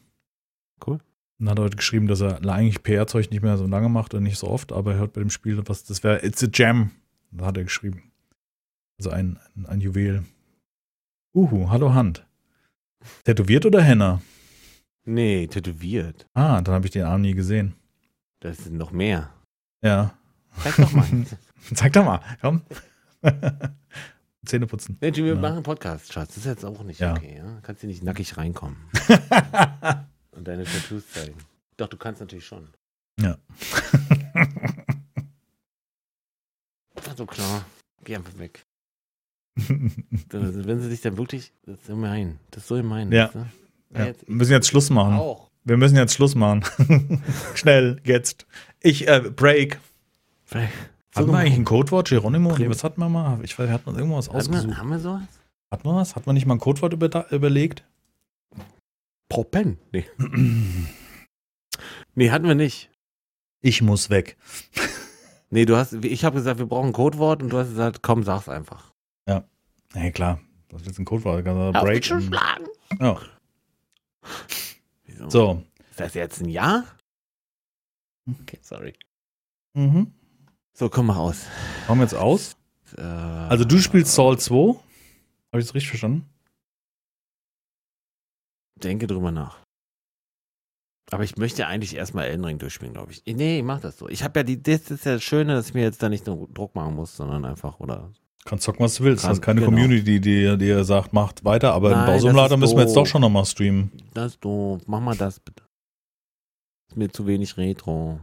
Cool. 0.87 0.99
Und 1.45 1.51
hat 1.51 1.59
heute 1.59 1.77
geschrieben, 1.77 2.07
dass 2.07 2.23
er 2.23 2.43
eigentlich 2.49 2.83
PR-Zeug 2.83 3.31
nicht 3.31 3.43
mehr 3.43 3.59
so 3.59 3.67
lange 3.67 3.91
macht 3.91 4.15
und 4.15 4.23
nicht 4.23 4.39
so 4.39 4.49
oft, 4.49 4.73
aber 4.73 4.93
er 4.93 4.99
hört 5.01 5.13
bei 5.13 5.21
dem 5.21 5.29
Spiel, 5.29 5.61
was 5.69 5.85
das 5.85 6.03
wäre, 6.03 6.25
It's 6.25 6.43
a 6.43 6.47
Jam. 6.51 6.91
Da 7.33 7.45
hat 7.45 7.59
er 7.59 7.65
geschrieben. 7.65 8.11
Also 8.99 9.11
ein, 9.11 9.39
ein, 9.55 9.67
ein 9.67 9.81
Juwel. 9.83 10.25
Uhu, 11.35 11.69
hallo 11.69 11.93
Hand. 11.93 12.27
Tätowiert 13.25 13.67
oder 13.67 13.83
Henna? 13.83 14.23
Nee, 15.05 15.47
tätowiert. 15.47 16.27
Ah, 16.33 16.63
dann 16.63 16.75
habe 16.77 16.87
ich 16.87 16.93
den 16.93 17.03
Arm 17.05 17.21
nie 17.21 17.35
gesehen. 17.35 17.75
Das 18.41 18.65
sind 18.65 18.79
noch 18.79 18.91
mehr. 18.91 19.31
Ja. 19.83 20.17
Sag 20.63 20.77
doch 20.77 20.93
mal. 20.93 21.07
Sag 21.75 21.93
doch 21.93 22.07
mal, 22.07 22.21
komm. 22.41 22.63
Zähne 24.47 24.67
putzen. 24.67 24.97
Nee, 25.03 25.09
Jimmy, 25.09 25.29
wir 25.29 25.35
Ja. 25.35 25.41
machen 25.43 25.55
einen 25.57 25.63
Podcast, 25.63 26.11
Schatz. 26.11 26.29
Das 26.29 26.39
ist 26.39 26.47
jetzt 26.47 26.65
auch 26.65 26.83
nicht 26.85 27.01
Ja. 27.01 27.13
okay, 27.13 27.37
ja? 27.37 27.59
Kannst 27.61 27.83
du 27.83 27.87
nicht 27.87 28.03
nackig 28.03 28.39
reinkommen 28.39 28.77
und 30.37 30.47
deine 30.49 30.65
Tattoos 30.65 31.09
zeigen. 31.11 31.35
Doch, 31.77 31.89
du 31.89 31.97
kannst 31.97 32.21
natürlich 32.21 32.47
schon. 32.47 32.69
Ja. 33.21 33.37
Also 37.09 37.27
klar, 37.27 37.65
geh 38.03 38.17
einfach 38.17 38.37
weg. 38.39 38.65
Wenn 39.57 40.81
sie 40.81 40.89
sich 40.89 41.01
dann 41.03 41.17
wirklich, 41.17 41.53
das 41.65 41.79
ist 41.79 41.87
gemein. 41.87 42.39
Das 42.51 42.63
ist 42.65 42.69
so 42.69 42.75
gemein. 42.77 43.13
Ja. 43.13 43.27
weißt 43.27 43.35
du? 43.35 43.47
ja. 43.99 44.05
jetzt- 44.07 44.27
Wir 44.27 44.35
müssen 44.35 44.53
jetzt 44.53 44.69
Schluss 44.69 44.91
machen. 44.91 45.15
Auch. 45.15 45.51
Wir 45.65 45.77
müssen 45.77 45.97
jetzt 45.97 46.15
Schluss 46.15 46.35
machen. 46.35 46.65
Schnell, 47.55 48.01
jetzt. 48.05 48.47
Ich, 48.81 49.07
äh, 49.09 49.21
Break. 49.21 49.79
Vielleicht- 50.45 50.73
Hatten 51.15 51.31
wir 51.31 51.39
eigentlich 51.39 51.55
ein 51.59 51.65
Codewort, 51.65 52.09
Geronimo? 52.09 52.57
Nee, 52.59 52.69
was 52.69 52.83
hatten 52.83 53.01
wir 53.01 53.09
mal? 53.09 53.39
Ich 53.45 53.57
weiß, 53.57 53.71
hat 53.71 53.87
man 53.87 53.97
irgendwas 53.97 54.27
Hat 54.29 54.35
man, 54.35 54.41
ausgesucht. 54.57 54.77
haben 54.79 54.91
wir 54.91 54.99
sowas? 54.99 55.23
Hat 55.71 55.85
man 55.85 55.95
was? 55.97 56.17
Hat 56.17 56.27
man 56.27 56.35
nicht 56.35 56.47
mal 56.47 56.55
ein 56.55 56.61
Codewort 56.61 56.93
über, 56.93 57.31
überlegt? 57.31 57.85
Propen? 59.29 59.79
Nee. 59.93 60.05
nee, 62.15 62.31
hatten 62.31 62.47
wir 62.47 62.55
nicht. 62.55 62.91
Ich 63.61 63.83
muss 63.83 64.11
weg. 64.11 64.37
Nee, 65.51 65.65
du 65.65 65.77
hast, 65.77 65.93
ich 65.93 66.25
habe 66.25 66.37
gesagt, 66.37 66.59
wir 66.59 66.67
brauchen 66.67 66.89
ein 66.89 66.93
Codewort 66.93 67.43
und 67.43 67.51
du 67.51 67.59
hast 67.59 67.69
gesagt, 67.69 68.03
komm, 68.03 68.23
sag's 68.25 68.49
einfach. 68.49 68.93
Nee, 69.97 70.11
klar. 70.11 70.41
Das 70.71 70.81
ist 70.81 70.89
jetzt 70.89 70.99
ein 70.99 71.05
Codewort. 71.05 71.45
Break. 71.45 71.73
Break. 71.73 72.05
Schon 72.05 72.21
schlagen. 72.23 72.65
Ja. 73.01 73.17
Wieso? 75.05 75.31
So. 75.31 75.63
Ist 75.91 76.01
das 76.01 76.15
jetzt 76.15 76.41
ein 76.41 76.49
Ja? 76.49 76.85
Okay, 78.29 78.59
sorry. 78.61 78.95
Mhm. 79.75 80.13
So, 80.73 80.89
komm 80.89 81.07
mal 81.07 81.13
raus. 81.13 81.47
Machen 81.87 81.99
wir 82.01 82.03
jetzt 82.07 82.17
aus? 82.17 82.57
Äh, 82.97 83.03
Also 83.03 83.65
du 83.65 83.79
spielst 83.79 84.13
Saul 84.15 84.37
2. 84.37 84.55
Habe 84.57 85.61
ich 85.61 85.67
das 85.67 85.75
richtig 85.77 85.91
verstanden? 85.91 86.29
Denke 88.83 89.07
drüber 89.07 89.31
nach. 89.31 89.59
Aber 91.11 91.23
ich 91.23 91.37
möchte 91.37 91.67
eigentlich 91.67 91.95
erstmal 91.97 92.27
Elden 92.27 92.45
Ring 92.45 92.59
durchspielen, 92.59 92.95
glaube 92.95 93.13
ich. 93.13 93.23
Nee, 93.27 93.59
ich 93.59 93.65
mach 93.65 93.81
das 93.81 93.99
so. 93.99 94.09
Ich 94.09 94.25
habe 94.25 94.41
ja 94.41 94.45
die, 94.45 94.63
das 94.63 94.91
ist 94.91 95.05
ja 95.05 95.13
das 95.15 95.23
Schöne, 95.23 95.55
dass 95.55 95.69
ich 95.69 95.75
mir 95.75 95.83
jetzt 95.83 96.03
da 96.03 96.09
nicht 96.09 96.27
nur 96.27 96.49
Druck 96.49 96.75
machen 96.75 96.95
muss, 96.95 97.15
sondern 97.17 97.45
einfach, 97.45 97.79
oder? 97.79 98.11
Kannst 98.47 98.65
zocken, 98.65 98.85
was 98.85 98.95
du 98.97 99.05
willst. 99.05 99.23
Du 99.23 99.27
Kann- 99.27 99.37
hast 99.37 99.43
keine 99.43 99.61
genau. 99.61 99.71
Community, 99.71 100.21
die 100.21 100.57
dir 100.59 100.83
sagt, 100.85 101.13
macht 101.13 101.45
weiter. 101.45 101.73
Aber 101.75 101.91
Nein, 101.91 102.01
im 102.01 102.07
das 102.07 102.15
Bausimulator 102.23 102.57
ist 102.57 102.61
müssen 102.61 102.77
wir 102.77 102.85
jetzt 102.85 102.97
doch 102.97 103.07
schon 103.07 103.21
nochmal 103.21 103.45
streamen. 103.45 103.93
Das 104.15 104.33
ist 104.33 104.45
doof. 104.45 104.81
Mach 104.87 105.01
mal 105.01 105.17
das 105.17 105.39
bitte. 105.41 105.63
Ist 106.91 106.97
mir 106.97 107.11
zu 107.11 107.27
wenig 107.27 107.57
Retro. 107.57 108.21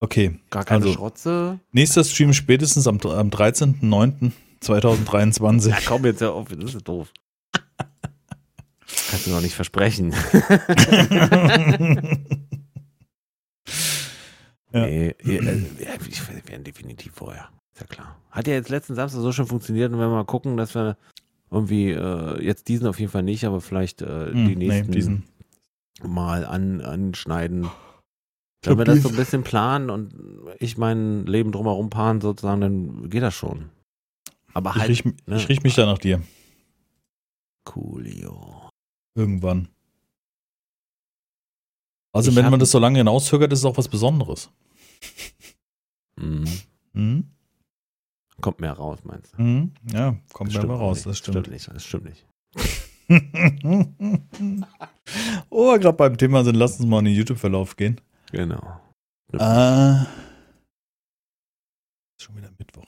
Okay. 0.00 0.40
Gar 0.50 0.64
keine 0.64 0.84
Also- 0.84 0.94
Schrotze. 0.94 1.60
Nächster 1.72 2.02
Stream 2.04 2.32
spätestens 2.32 2.86
am, 2.88 2.98
am 3.00 3.30
13.09.2023. 3.30 5.68
Ja, 5.70 5.78
komm 5.86 6.04
jetzt 6.06 6.20
hör 6.20 6.32
auf, 6.34 6.48
das 6.48 6.74
ist 6.74 6.88
doof. 6.88 7.12
Kannst 9.10 9.26
du 9.26 9.30
noch 9.30 9.40
nicht 9.40 9.54
versprechen. 9.54 10.12
Ja. 14.74 14.86
Nee, 14.86 15.08
äh, 15.08 15.84
ja, 15.84 15.90
ich 16.08 16.26
wir 16.28 16.48
werden 16.48 16.64
definitiv 16.64 17.12
vorher. 17.14 17.50
Ist 17.74 17.82
ja 17.82 17.86
klar. 17.86 18.16
Hat 18.30 18.46
ja 18.46 18.54
jetzt 18.54 18.70
letzten 18.70 18.94
Samstag 18.94 19.20
so 19.20 19.30
schon 19.30 19.46
funktioniert 19.46 19.92
und 19.92 19.98
wenn 19.98 20.08
wir 20.08 20.16
mal 20.16 20.24
gucken, 20.24 20.56
dass 20.56 20.74
wir 20.74 20.96
irgendwie, 21.50 21.90
äh, 21.90 22.42
jetzt 22.42 22.68
diesen 22.68 22.86
auf 22.86 22.98
jeden 22.98 23.12
Fall 23.12 23.22
nicht, 23.22 23.44
aber 23.44 23.60
vielleicht 23.60 24.00
äh, 24.00 24.30
Hm, 24.32 24.48
die 24.48 24.56
nächsten 24.56 24.86
Nee, 24.86 24.92
diesen. 24.96 25.24
mal 26.02 26.46
an, 26.46 26.80
anschneiden. 26.80 27.68
Wenn 28.64 28.78
wir 28.78 28.86
das 28.86 29.02
so 29.02 29.10
ein 29.10 29.16
bisschen 29.16 29.44
planen 29.44 29.90
und 29.90 30.14
ich 30.58 30.78
mein 30.78 31.26
Leben 31.26 31.52
drumherum 31.52 31.90
planen 31.90 32.22
sozusagen, 32.22 32.62
dann 32.62 33.10
geht 33.10 33.22
das 33.22 33.34
schon. 33.34 33.68
Aber 34.54 34.70
Ich 34.70 34.76
halt 34.80 34.88
riech, 34.90 35.04
ne? 35.04 35.36
ich 35.36 35.48
riech 35.50 35.62
mich 35.62 35.74
da 35.74 35.84
nach 35.84 35.98
dir. 35.98 36.22
coolio. 37.64 38.61
Irgendwann. 39.14 39.68
Also 42.14 42.30
Ich 42.30 42.36
wenn 42.36 42.50
man 42.50 42.60
das 42.60 42.70
so 42.70 42.78
lange 42.78 42.98
hinauszögert, 42.98 43.52
ist 43.52 43.60
es 43.60 43.64
auch 43.64 43.76
was 43.76 43.88
Besonderes. 43.88 44.50
Mhm. 46.16 46.44
Mhm. 46.92 47.30
Kommt 48.40 48.60
mehr 48.60 48.72
raus, 48.72 48.98
meinst 49.04 49.32
du? 49.36 49.42
Mhm. 49.42 49.72
Ja, 49.92 50.16
kommt 50.32 50.54
Das 50.54 50.64
auch 50.64 50.68
raus, 50.68 50.96
nicht. 50.98 51.06
das 51.06 51.18
stimmt. 51.18 51.48
nicht. 51.48 51.68
Das 51.68 51.84
stimmt 51.84 52.04
nicht. 52.04 52.26
oh, 55.50 55.78
gerade 55.78 55.96
beim 55.96 56.16
Thema 56.18 56.44
sind, 56.44 56.54
lass 56.56 56.78
uns 56.80 56.88
mal 56.88 56.98
in 57.00 57.06
den 57.06 57.14
YouTube-Verlauf 57.14 57.76
gehen. 57.76 58.00
Genau. 58.30 58.80
Äh, 59.32 60.04
schon 62.20 62.36
wieder 62.36 62.50
Mittwoch. 62.58 62.86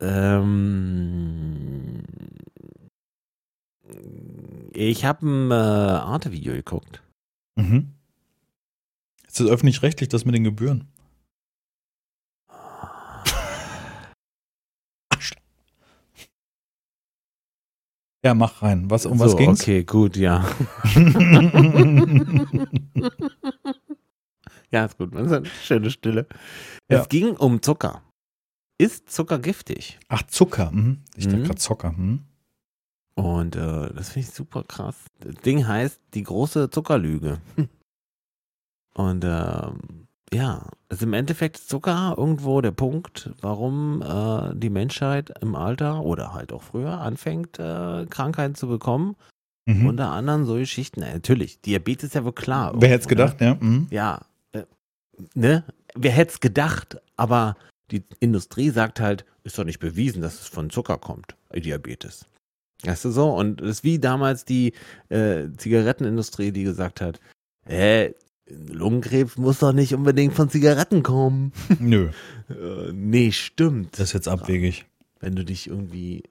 Ähm, 0.00 2.02
ich 4.72 5.04
habe 5.04 5.26
ein 5.26 5.50
äh, 5.50 5.54
Arte-Video 5.54 6.52
geguckt. 6.52 7.02
Mhm. 7.56 7.94
Ist 9.26 9.40
das 9.40 9.46
öffentlich-rechtlich, 9.48 10.08
das 10.08 10.24
mit 10.24 10.34
den 10.34 10.44
Gebühren? 10.44 10.88
Ja, 18.24 18.34
mach 18.34 18.62
rein. 18.62 18.90
Was, 18.90 19.06
um 19.06 19.18
was 19.20 19.30
so, 19.32 19.36
ging's? 19.36 19.60
Okay, 19.62 19.84
gut, 19.84 20.16
ja. 20.16 20.44
Ja, 24.70 24.84
ist 24.84 24.98
gut. 24.98 25.14
Das 25.14 25.26
ist 25.26 25.32
eine 25.32 25.46
schöne 25.46 25.90
Stille. 25.90 26.26
Ja. 26.90 27.00
Es 27.00 27.08
ging 27.08 27.36
um 27.36 27.62
Zucker. 27.62 28.02
Ist 28.76 29.10
Zucker 29.10 29.38
giftig? 29.38 29.98
Ach, 30.08 30.22
Zucker. 30.24 30.70
Mhm. 30.72 31.04
Ich 31.16 31.24
dachte 31.24 31.38
Mhm. 31.38 31.44
gerade 31.44 31.58
Zucker. 31.58 31.92
Mhm. 31.92 32.24
Und 33.18 33.56
äh, 33.56 33.92
das 33.94 34.10
finde 34.10 34.28
ich 34.28 34.34
super 34.34 34.62
krass. 34.62 34.94
Das 35.18 35.34
Ding 35.36 35.66
heißt 35.66 36.00
die 36.14 36.22
große 36.22 36.70
Zuckerlüge. 36.70 37.38
Und 38.94 39.24
ähm, 39.24 40.06
ja, 40.32 40.68
also 40.88 41.04
im 41.04 41.14
Endeffekt 41.14 41.56
ist 41.56 41.68
Zucker 41.68 42.14
irgendwo 42.16 42.60
der 42.60 42.70
Punkt, 42.70 43.30
warum 43.40 44.02
äh, 44.02 44.54
die 44.54 44.70
Menschheit 44.70 45.32
im 45.40 45.56
Alter 45.56 46.02
oder 46.02 46.32
halt 46.32 46.52
auch 46.52 46.62
früher 46.62 47.00
anfängt, 47.00 47.58
äh, 47.58 48.06
Krankheiten 48.06 48.54
zu 48.54 48.68
bekommen. 48.68 49.16
Mhm. 49.66 49.86
Unter 49.86 50.10
anderem 50.10 50.44
so 50.44 50.54
Geschichten. 50.54 51.00
Na, 51.00 51.12
natürlich, 51.12 51.60
Diabetes 51.60 52.10
ist 52.10 52.14
ja 52.14 52.24
wohl 52.24 52.32
klar. 52.32 52.72
Wer 52.76 52.90
hätte 52.90 53.00
es 53.00 53.06
ne? 53.06 53.10
gedacht, 53.10 53.40
ja? 53.40 53.56
Mhm. 53.58 53.88
Ja, 53.90 54.20
äh, 54.52 54.62
ne? 55.34 55.64
Wer 55.96 56.12
hätte 56.12 56.34
es 56.34 56.40
gedacht? 56.40 57.00
Aber 57.16 57.56
die 57.90 58.04
Industrie 58.20 58.70
sagt 58.70 59.00
halt, 59.00 59.24
ist 59.42 59.58
doch 59.58 59.64
nicht 59.64 59.80
bewiesen, 59.80 60.22
dass 60.22 60.40
es 60.40 60.46
von 60.46 60.70
Zucker 60.70 60.98
kommt, 60.98 61.34
äh, 61.50 61.60
Diabetes. 61.60 62.28
Weißt 62.84 63.04
du 63.04 63.10
so? 63.10 63.30
Und 63.34 63.60
das 63.60 63.68
ist 63.70 63.84
wie 63.84 63.98
damals 63.98 64.44
die 64.44 64.72
äh, 65.08 65.48
Zigarettenindustrie, 65.56 66.52
die 66.52 66.62
gesagt 66.64 67.00
hat, 67.00 67.20
äh, 67.66 68.12
Lungenkrebs 68.50 69.36
muss 69.36 69.58
doch 69.58 69.72
nicht 69.72 69.94
unbedingt 69.94 70.32
von 70.34 70.48
Zigaretten 70.48 71.02
kommen. 71.02 71.52
Nö, 71.80 72.10
Äh, 72.48 72.92
nee, 72.92 73.30
stimmt. 73.32 73.94
das 73.98 74.08
ist 74.08 74.12
jetzt 74.14 74.28
abwegig. 74.28 74.86
Wenn 75.20 75.34
du 75.34 75.44
dich 75.44 75.66
irgendwie 75.68 76.22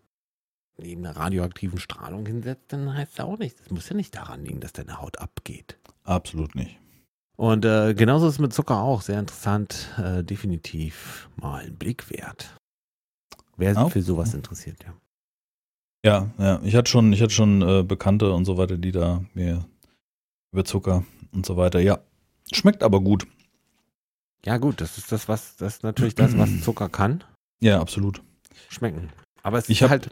neben 0.79 1.05
einer 1.05 1.15
radioaktiven 1.17 1.79
Strahlung 1.79 2.25
hinsetzt, 2.25 2.65
dann 2.73 2.93
heißt 2.93 3.19
das 3.19 3.25
auch 3.25 3.37
nicht. 3.37 3.59
Das 3.59 3.69
muss 3.69 3.89
ja 3.89 3.95
nicht 3.95 4.15
daran 4.15 4.43
liegen, 4.45 4.59
dass 4.61 4.73
deine 4.73 4.99
Haut 5.01 5.19
abgeht. 5.19 5.77
Absolut 6.03 6.55
nicht. 6.55 6.79
Und 7.35 7.65
äh, 7.65 7.93
genauso 7.93 8.27
ist 8.27 8.35
es 8.35 8.39
mit 8.39 8.53
Zucker 8.53 8.79
auch. 8.81 9.01
Sehr 9.01 9.19
interessant. 9.19 9.89
Äh, 9.97 10.23
definitiv 10.23 11.29
mal 11.35 11.65
ein 11.65 11.75
Blick 11.75 12.09
wert. 12.09 12.55
Wer 13.57 13.75
sich 13.75 13.91
für 13.93 14.01
sowas 14.01 14.33
interessiert, 14.33 14.77
ja. 14.85 14.93
Ja, 16.05 16.29
ja. 16.37 16.59
Ich 16.63 16.75
hatte 16.75 16.89
schon, 16.89 17.11
ich 17.13 17.21
hatte 17.21 17.33
schon 17.33 17.61
äh, 17.61 17.83
Bekannte 17.83 18.31
und 18.33 18.45
so 18.45 18.57
weiter, 18.57 18.77
die 18.77 18.91
da 18.91 19.23
mir 19.33 19.65
über 20.53 20.63
Zucker 20.63 21.03
und 21.33 21.45
so 21.45 21.57
weiter. 21.57 21.79
Ja, 21.79 21.99
schmeckt 22.51 22.83
aber 22.83 23.01
gut. 23.01 23.27
Ja, 24.45 24.57
gut, 24.57 24.79
das 24.79 24.97
ist 24.97 25.11
das, 25.11 25.27
was, 25.27 25.55
das 25.57 25.75
ist 25.77 25.83
natürlich 25.83 26.15
das, 26.15 26.37
was 26.37 26.49
Zucker 26.61 26.89
kann. 26.89 27.23
Ja, 27.59 27.81
absolut. 27.81 28.21
Schmecken. 28.69 29.09
Aber 29.43 29.57
es 29.57 29.67
Ich 29.69 29.81
ist 29.81 29.89
halt 29.89 30.09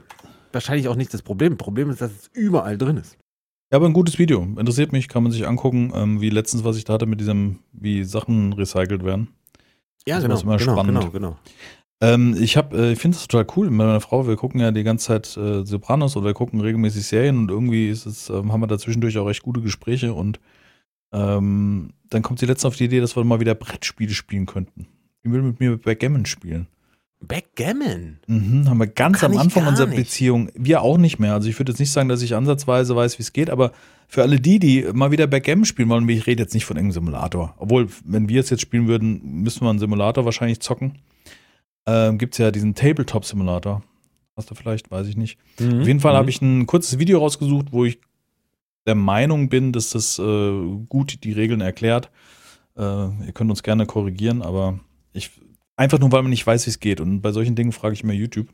wahrscheinlich 0.51 0.87
auch 0.87 0.95
nicht 0.95 1.13
das 1.13 1.21
Problem. 1.21 1.57
Problem 1.57 1.89
ist, 1.89 2.01
dass 2.01 2.11
es 2.11 2.29
überall 2.33 2.77
drin 2.77 2.97
ist. 2.97 3.17
Ja, 3.71 3.77
aber 3.77 3.85
ein 3.87 3.93
gutes 3.93 4.19
Video. 4.19 4.41
Interessiert 4.43 4.91
mich, 4.91 5.07
kann 5.07 5.23
man 5.23 5.31
sich 5.31 5.47
angucken, 5.47 5.91
ähm, 5.95 6.21
wie 6.21 6.29
letztens, 6.29 6.63
was 6.63 6.77
ich 6.77 6.83
da 6.83 6.93
hatte 6.93 7.05
mit 7.05 7.19
diesem, 7.19 7.59
wie 7.71 8.03
Sachen 8.03 8.53
recycelt 8.53 9.03
werden. 9.03 9.29
Ja, 10.07 10.15
Das 10.15 10.23
genau. 10.23 10.35
ist 10.35 10.43
immer 10.43 10.57
genau, 10.57 10.73
spannend. 10.73 10.99
genau, 10.99 11.11
genau. 11.11 11.37
Ähm, 12.01 12.35
ich 12.39 12.57
hab, 12.57 12.73
äh, 12.73 12.91
ich 12.91 12.99
finde 12.99 13.17
es 13.17 13.27
total 13.27 13.47
cool. 13.55 13.67
Mit 13.69 13.77
meiner 13.77 14.01
Frau, 14.01 14.27
wir 14.27 14.35
gucken 14.35 14.59
ja 14.59 14.71
die 14.71 14.83
ganze 14.83 15.07
Zeit 15.07 15.37
äh, 15.37 15.65
Sopranos 15.65 16.15
oder 16.17 16.27
wir 16.27 16.33
gucken 16.33 16.59
regelmäßig 16.59 17.05
Serien 17.07 17.37
und 17.37 17.49
irgendwie 17.49 17.89
ist 17.89 18.05
es, 18.05 18.29
ähm, 18.29 18.51
haben 18.51 18.61
wir 18.61 18.67
da 18.67 18.77
zwischendurch 18.77 19.17
auch 19.17 19.27
recht 19.27 19.43
gute 19.43 19.61
Gespräche 19.61 20.13
und 20.13 20.39
ähm, 21.13 21.91
dann 22.09 22.21
kommt 22.21 22.39
sie 22.39 22.45
letztens 22.45 22.65
auf 22.65 22.75
die 22.75 22.85
Idee, 22.85 22.99
dass 22.99 23.15
wir 23.15 23.23
mal 23.23 23.39
wieder 23.39 23.55
Brettspiele 23.55 24.13
spielen 24.13 24.45
könnten. 24.45 24.87
Die 25.23 25.31
will 25.31 25.41
mit 25.41 25.59
mir 25.59 25.77
Backgammon 25.77 26.25
spielen. 26.25 26.67
Backgammon. 27.21 28.19
Mhm, 28.27 28.69
haben 28.69 28.77
wir 28.77 28.87
ganz 28.87 29.19
Kann 29.19 29.31
am 29.31 29.37
Anfang 29.37 29.65
unserer 29.65 29.87
nicht. 29.87 29.97
Beziehung. 29.97 30.51
Wir 30.53 30.81
auch 30.81 30.97
nicht 30.97 31.17
mehr. 31.17 31.33
Also 31.33 31.49
ich 31.49 31.57
würde 31.57 31.71
jetzt 31.71 31.79
nicht 31.79 31.91
sagen, 31.91 32.09
dass 32.09 32.21
ich 32.21 32.35
ansatzweise 32.35 32.95
weiß, 32.95 33.17
wie 33.17 33.23
es 33.23 33.33
geht, 33.33 33.49
aber 33.49 33.71
für 34.07 34.21
alle 34.21 34.39
die, 34.39 34.59
die 34.59 34.85
mal 34.93 35.11
wieder 35.11 35.25
Backgammon 35.25 35.65
spielen 35.65 35.89
wollen, 35.89 36.07
ich 36.09 36.27
rede 36.27 36.43
jetzt 36.43 36.53
nicht 36.53 36.65
von 36.65 36.77
irgendeinem 36.77 37.05
Simulator. 37.05 37.55
Obwohl, 37.57 37.87
wenn 38.03 38.29
wir 38.29 38.41
es 38.41 38.49
jetzt 38.49 38.61
spielen 38.61 38.87
würden, 38.87 39.41
müssten 39.41 39.65
wir 39.65 39.69
einen 39.69 39.79
Simulator 39.79 40.25
wahrscheinlich 40.25 40.59
zocken. 40.59 40.99
Ähm, 41.87 42.17
Gibt 42.17 42.33
es 42.33 42.37
ja 42.39 42.51
diesen 42.51 42.75
Tabletop-Simulator. 42.75 43.83
Hast 44.35 44.51
du 44.51 44.55
vielleicht, 44.55 44.91
weiß 44.91 45.07
ich 45.07 45.15
nicht. 45.15 45.37
Mhm. 45.59 45.81
Auf 45.81 45.87
jeden 45.87 45.99
Fall 45.99 46.15
habe 46.15 46.29
ich 46.29 46.41
ein 46.41 46.65
kurzes 46.65 46.99
Video 46.99 47.19
rausgesucht, 47.19 47.71
wo 47.71 47.85
ich 47.85 47.99
der 48.85 48.95
Meinung 48.95 49.49
bin, 49.49 49.71
dass 49.71 49.91
das 49.91 50.19
äh, 50.19 50.61
gut 50.89 51.23
die 51.23 51.31
Regeln 51.31 51.61
erklärt. 51.61 52.11
Äh, 52.77 52.81
ihr 52.81 53.31
könnt 53.33 53.49
uns 53.49 53.63
gerne 53.63 53.85
korrigieren, 53.85 54.41
aber 54.41 54.79
ich 55.13 55.31
einfach 55.77 55.99
nur, 55.99 56.11
weil 56.11 56.21
man 56.21 56.29
nicht 56.29 56.45
weiß, 56.45 56.65
wie 56.65 56.69
es 56.69 56.79
geht. 56.79 56.99
Und 56.99 57.21
bei 57.21 57.31
solchen 57.31 57.55
Dingen 57.55 57.71
frage 57.71 57.93
ich 57.93 58.03
immer 58.03 58.13
YouTube. 58.13 58.49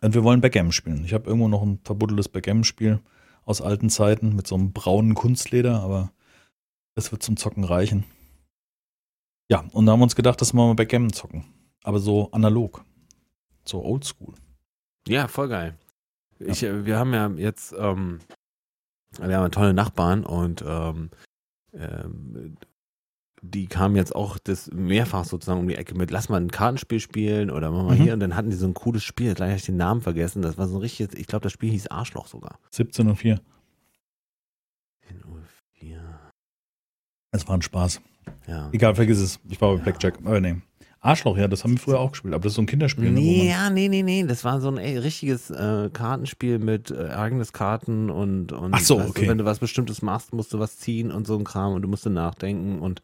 Und 0.00 0.14
wir 0.14 0.24
wollen 0.24 0.40
Backgammon 0.40 0.72
spielen. 0.72 1.04
Ich 1.04 1.14
habe 1.14 1.26
irgendwo 1.26 1.48
noch 1.48 1.62
ein 1.62 1.78
verbuddeltes 1.84 2.28
Backgammon-Spiel 2.28 3.00
aus 3.44 3.60
alten 3.60 3.90
Zeiten 3.90 4.34
mit 4.34 4.46
so 4.46 4.54
einem 4.54 4.72
braunen 4.72 5.14
Kunstleder, 5.14 5.80
aber 5.80 6.12
das 6.94 7.12
wird 7.12 7.22
zum 7.22 7.36
Zocken 7.36 7.64
reichen. 7.64 8.04
Ja, 9.48 9.64
und 9.72 9.86
da 9.86 9.92
haben 9.92 10.00
wir 10.00 10.04
uns 10.04 10.16
gedacht, 10.16 10.40
dass 10.40 10.52
wir 10.52 10.66
mal 10.66 10.74
Backgammon 10.74 11.12
zocken. 11.12 11.44
Aber 11.82 11.98
so 11.98 12.30
analog. 12.32 12.84
So 13.64 13.84
oldschool. 13.84 14.34
Ja, 15.08 15.28
voll 15.28 15.48
geil. 15.48 15.76
Ich, 16.38 16.62
äh, 16.62 16.84
wir 16.86 16.98
haben 16.98 17.12
ja 17.14 17.28
jetzt, 17.30 17.74
ähm, 17.78 18.20
wir 19.20 19.36
haben 19.38 19.50
tolle 19.52 19.74
Nachbarn 19.74 20.24
und 20.24 20.62
ähm, 20.66 21.10
ähm, 21.72 22.56
die 23.44 23.66
kamen 23.66 23.96
jetzt 23.96 24.14
auch 24.14 24.38
das 24.38 24.70
mehrfach 24.72 25.24
sozusagen 25.24 25.58
um 25.60 25.66
die 25.68 25.74
Ecke 25.74 25.94
mit, 25.96 26.10
lass 26.12 26.28
mal 26.28 26.40
ein 26.40 26.50
Kartenspiel 26.50 27.00
spielen 27.00 27.50
oder 27.50 27.70
mach 27.72 27.82
mal 27.84 27.96
Mhm. 27.96 28.02
hier 28.02 28.12
und 28.14 28.20
dann 28.20 28.36
hatten 28.36 28.50
die 28.50 28.56
so 28.56 28.66
ein 28.66 28.74
cooles 28.74 29.02
Spiel, 29.02 29.34
gleich 29.34 29.48
habe 29.50 29.58
ich 29.58 29.66
den 29.66 29.76
Namen 29.76 30.00
vergessen, 30.00 30.42
das 30.42 30.56
war 30.58 30.68
so 30.68 30.76
ein 30.76 30.80
richtiges, 30.80 31.14
ich 31.18 31.26
glaube 31.26 31.42
das 31.42 31.52
Spiel 31.52 31.70
hieß 31.70 31.88
Arschloch 31.88 32.28
sogar. 32.28 32.58
17 32.70 33.08
und 33.08 33.16
4. 33.16 33.40
10.04 35.08 36.00
Es 37.32 37.46
war 37.48 37.56
ein 37.56 37.62
Spaß. 37.62 38.00
Ja. 38.46 38.68
Egal, 38.72 38.94
vergiss 38.94 39.18
es. 39.18 39.40
Ich 39.48 39.60
war 39.60 39.70
bei 39.72 39.76
Ja. 39.78 39.82
Blackjack. 39.82 40.18
Aber 40.24 40.40
nee. 40.40 40.60
Arschloch, 41.04 41.36
ja, 41.36 41.48
das 41.48 41.64
haben 41.64 41.72
wir 41.72 41.78
früher 41.80 41.98
auch 42.00 42.12
gespielt. 42.12 42.32
Aber 42.32 42.44
das 42.44 42.52
ist 42.52 42.56
so 42.56 42.62
ein 42.62 42.66
Kinderspiel. 42.66 43.10
ne, 43.10 43.20
Nee, 43.20 43.38
man- 43.38 43.46
ja, 43.48 43.70
nee, 43.70 43.88
nee, 43.88 44.02
nee. 44.02 44.24
Das 44.24 44.44
war 44.44 44.60
so 44.60 44.68
ein 44.68 44.78
ey, 44.78 44.96
richtiges 44.98 45.50
äh, 45.50 45.90
Kartenspiel 45.92 46.58
mit 46.60 46.90
äh, 46.92 47.08
eigenes 47.08 47.52
Karten 47.52 48.08
und, 48.08 48.52
und 48.52 48.72
Ach 48.72 48.80
so, 48.80 48.98
weißt 48.98 49.10
okay. 49.10 49.28
wenn 49.28 49.38
du 49.38 49.44
was 49.44 49.58
Bestimmtes 49.58 50.00
machst, 50.00 50.32
musst 50.32 50.52
du 50.52 50.60
was 50.60 50.78
ziehen 50.78 51.10
und 51.10 51.26
so 51.26 51.36
ein 51.36 51.42
Kram 51.44 51.72
und 51.74 51.82
du 51.82 51.88
musst 51.88 52.06
nachdenken 52.06 52.78
und 52.78 53.02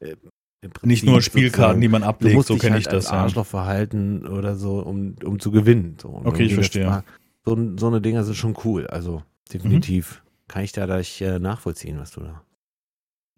äh, 0.00 0.16
im 0.62 0.70
Prinzip 0.70 0.86
Nicht 0.86 1.04
nur 1.04 1.20
Spielkarten, 1.20 1.80
die 1.82 1.88
man 1.88 2.00
du 2.02 2.08
ablegt, 2.08 2.34
musst 2.36 2.48
so 2.48 2.54
dich 2.54 2.62
kenne 2.62 2.74
halt 2.76 2.86
ich 2.86 2.90
als 2.90 3.04
das. 3.04 3.12
Ja. 3.12 3.18
Arschloch 3.22 3.46
verhalten 3.46 4.26
oder 4.26 4.56
so, 4.56 4.78
um, 4.80 5.14
um 5.22 5.38
zu 5.38 5.50
gewinnen. 5.50 5.96
So. 6.00 6.08
Und 6.08 6.26
Okay, 6.26 6.44
ich 6.44 6.54
verstehe. 6.54 6.86
war- 6.86 7.04
So, 7.44 7.56
so 7.76 7.86
eine 7.88 8.00
Dinger 8.00 8.24
sind 8.24 8.34
schon 8.36 8.56
cool. 8.64 8.86
Also 8.86 9.22
definitiv 9.52 10.22
kann 10.48 10.64
ich 10.64 10.72
da 10.72 10.86
gleich 10.86 11.20
äh, 11.20 11.38
nachvollziehen, 11.38 11.98
was 11.98 12.12
du 12.12 12.20
da. 12.20 12.42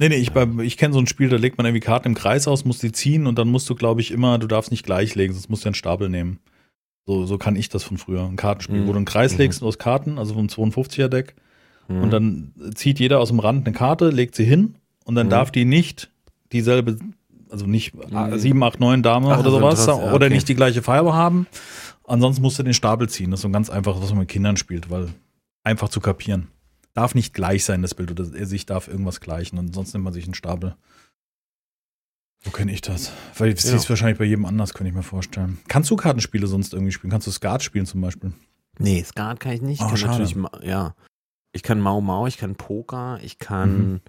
Nee, 0.00 0.08
nee, 0.10 0.16
ich, 0.16 0.30
ich 0.62 0.76
kenne 0.76 0.94
so 0.94 1.00
ein 1.00 1.08
Spiel, 1.08 1.28
da 1.28 1.36
legt 1.36 1.58
man 1.58 1.66
irgendwie 1.66 1.80
Karten 1.84 2.08
im 2.08 2.14
Kreis 2.14 2.46
aus, 2.46 2.64
musst 2.64 2.82
die 2.84 2.92
ziehen 2.92 3.26
und 3.26 3.36
dann 3.38 3.48
musst 3.48 3.68
du, 3.68 3.74
glaube 3.74 4.00
ich, 4.00 4.12
immer, 4.12 4.38
du 4.38 4.46
darfst 4.46 4.70
nicht 4.70 4.84
gleich 4.86 5.16
legen, 5.16 5.32
sonst 5.32 5.50
musst 5.50 5.64
du 5.64 5.68
einen 5.68 5.74
Stapel 5.74 6.08
nehmen. 6.08 6.38
So, 7.06 7.26
so 7.26 7.36
kann 7.36 7.56
ich 7.56 7.68
das 7.68 7.82
von 7.82 7.98
früher. 7.98 8.24
Ein 8.24 8.36
Kartenspiel, 8.36 8.82
Mhm. 8.82 8.86
wo 8.86 8.92
du 8.92 8.98
einen 8.98 9.06
Kreis 9.06 9.32
Mhm. 9.32 9.38
legst 9.38 9.62
aus 9.62 9.78
Karten, 9.78 10.18
also 10.18 10.34
vom 10.34 10.48
52er-Deck, 10.48 11.34
Mhm. 11.88 12.02
und 12.02 12.10
dann 12.12 12.52
zieht 12.76 13.00
jeder 13.00 13.18
aus 13.18 13.28
dem 13.28 13.40
Rand 13.40 13.66
eine 13.66 13.74
Karte, 13.74 14.10
legt 14.10 14.36
sie 14.36 14.44
hin 14.44 14.76
und 15.04 15.16
dann 15.16 15.26
Mhm. 15.26 15.30
darf 15.30 15.50
die 15.50 15.64
nicht 15.64 16.10
dieselbe, 16.52 16.96
also 17.50 17.66
nicht 17.66 17.94
Mhm. 17.94 18.38
7, 18.38 18.62
8, 18.62 18.78
9 18.78 19.02
Dame 19.02 19.30
Ach, 19.34 19.40
oder 19.40 19.50
so 19.50 19.56
sowas, 19.58 19.84
ja, 19.84 19.94
oder 19.94 20.26
okay. 20.26 20.34
nicht 20.34 20.48
die 20.48 20.54
gleiche 20.54 20.82
Farbe 20.82 21.14
haben. 21.14 21.48
Ansonsten 22.06 22.42
musst 22.42 22.58
du 22.58 22.62
den 22.62 22.74
Stapel 22.74 23.08
ziehen. 23.08 23.32
Das 23.32 23.40
ist 23.40 23.42
so 23.42 23.50
ganz 23.50 23.68
einfach, 23.68 24.00
was 24.00 24.10
man 24.10 24.20
mit 24.20 24.28
Kindern 24.28 24.56
spielt, 24.56 24.90
weil 24.90 25.08
einfach 25.64 25.88
zu 25.88 26.00
kapieren. 26.00 26.46
Darf 26.98 27.14
nicht 27.14 27.32
gleich 27.32 27.64
sein, 27.64 27.80
das 27.82 27.94
Bild, 27.94 28.10
oder 28.10 28.24
er 28.34 28.46
sich 28.46 28.66
darf 28.66 28.88
irgendwas 28.88 29.20
gleichen 29.20 29.56
und 29.56 29.72
sonst 29.72 29.92
nimmt 29.92 30.02
man 30.02 30.12
sich 30.12 30.24
einen 30.24 30.34
Stapel. 30.34 30.74
So 32.44 32.50
kenne 32.50 32.72
ich 32.72 32.80
das. 32.80 33.12
Weil 33.36 33.52
es 33.52 33.62
Ja. 33.70 33.76
ist 33.76 33.88
wahrscheinlich 33.88 34.18
bei 34.18 34.24
jedem 34.24 34.44
anders, 34.46 34.74
könnte 34.74 34.88
ich 34.90 34.96
mir 34.96 35.04
vorstellen. 35.04 35.58
Kannst 35.68 35.90
du 35.90 35.96
Kartenspiele 35.96 36.48
sonst 36.48 36.72
irgendwie 36.72 36.90
spielen? 36.90 37.12
Kannst 37.12 37.28
du 37.28 37.30
Skat 37.30 37.62
spielen 37.62 37.86
zum 37.86 38.00
Beispiel? 38.00 38.32
Nee, 38.78 39.04
Skat 39.04 39.38
kann 39.38 39.52
ich 39.52 39.62
nicht. 39.62 39.78
Ich 39.80 39.84
Oh, 39.86 39.88
kann 39.90 39.96
schade. 39.96 40.24
natürlich, 40.24 40.36
ja. 40.68 40.96
Ich 41.52 41.62
kann 41.62 41.80
Mau 41.80 42.00
Mau, 42.00 42.26
ich 42.26 42.36
kann 42.36 42.56
Poker, 42.56 43.20
ich 43.22 43.38
kann. 43.38 43.92
Mhm. 43.92 44.00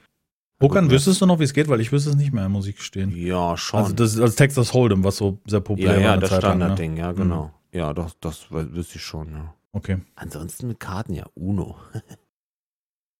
Pokern 0.60 0.86
Gut, 0.86 0.94
wüsstest 0.94 1.22
du 1.22 1.28
noch, 1.28 1.38
wie 1.40 1.44
es 1.44 1.54
geht? 1.54 1.68
Weil 1.68 1.82
ich 1.82 1.92
wüsste 1.92 2.10
es 2.10 2.16
nicht 2.16 2.34
mehr, 2.34 2.50
muss 2.50 2.66
ich 2.68 2.76
gestehen. 2.76 3.12
Ja, 3.16 3.56
schon. 3.56 3.82
Also 3.82 3.94
das 3.94 4.16
ist 4.16 4.20
als 4.20 4.36
Texas 4.36 4.74
Hold'em, 4.74 5.04
was 5.04 5.18
so 5.18 5.40
sehr 5.46 5.62
populär 5.62 5.92
ja, 5.92 5.98
war 5.98 6.04
ja, 6.04 6.12
eine 6.14 6.22
das 6.22 6.32
lang. 6.32 6.40
Ne? 6.40 6.48
Standardding, 6.66 6.98
ja, 6.98 7.12
genau. 7.12 7.54
Ja, 7.72 7.94
doch, 7.94 8.12
das 8.20 8.48
wü- 8.50 8.74
wüsste 8.74 8.96
ich 8.98 9.04
schon, 9.04 9.32
ja. 9.32 9.54
Okay. 9.74 10.00
Ansonsten 10.16 10.68
mit 10.68 10.80
Karten 10.80 11.14
ja 11.14 11.26
Uno. 11.36 11.78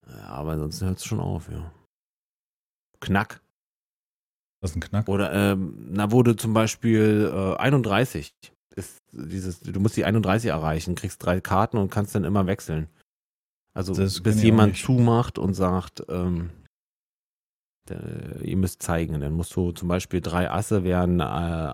ja, 0.10 0.26
aber 0.28 0.52
ansonsten 0.54 0.86
hört 0.88 0.98
es 0.98 1.06
schon 1.06 1.20
auf, 1.20 1.50
ja. 1.52 1.72
Knack. 3.00 3.42
Das 4.62 4.72
ist 4.72 4.78
ein 4.78 4.82
Knack. 4.82 5.08
Oder, 5.08 5.32
ähm, 5.34 5.88
na, 5.92 6.12
wurde 6.12 6.36
zum 6.36 6.54
Beispiel 6.54 7.32
äh, 7.34 7.56
31. 7.58 8.34
Ist 8.76 8.98
dieses, 9.12 9.62
du 9.62 9.80
musst 9.80 9.96
die 9.98 10.06
31 10.06 10.50
erreichen, 10.50 10.96
kriegst 10.96 11.24
drei 11.24 11.40
Karten 11.42 11.78
und 11.78 11.90
kannst 11.92 12.14
dann 12.16 12.24
immer 12.26 12.46
wechseln. 12.46 12.88
Also 13.74 13.94
Das 13.94 14.22
bis 14.22 14.42
jemand 14.44 14.76
zumacht 14.78 15.38
und 15.40 15.54
sagt, 15.54 16.04
ähm, 16.10 16.50
der, 17.88 18.42
ihr 18.42 18.58
müsst 18.58 18.84
zeigen. 18.84 19.20
Dann 19.22 19.34
musst 19.34 19.56
du 19.56 19.72
zum 19.72 19.88
Beispiel 19.88 20.22
drei 20.22 20.52
Asse 20.52 20.84
wären, 20.84 21.20
äh, 21.22 21.74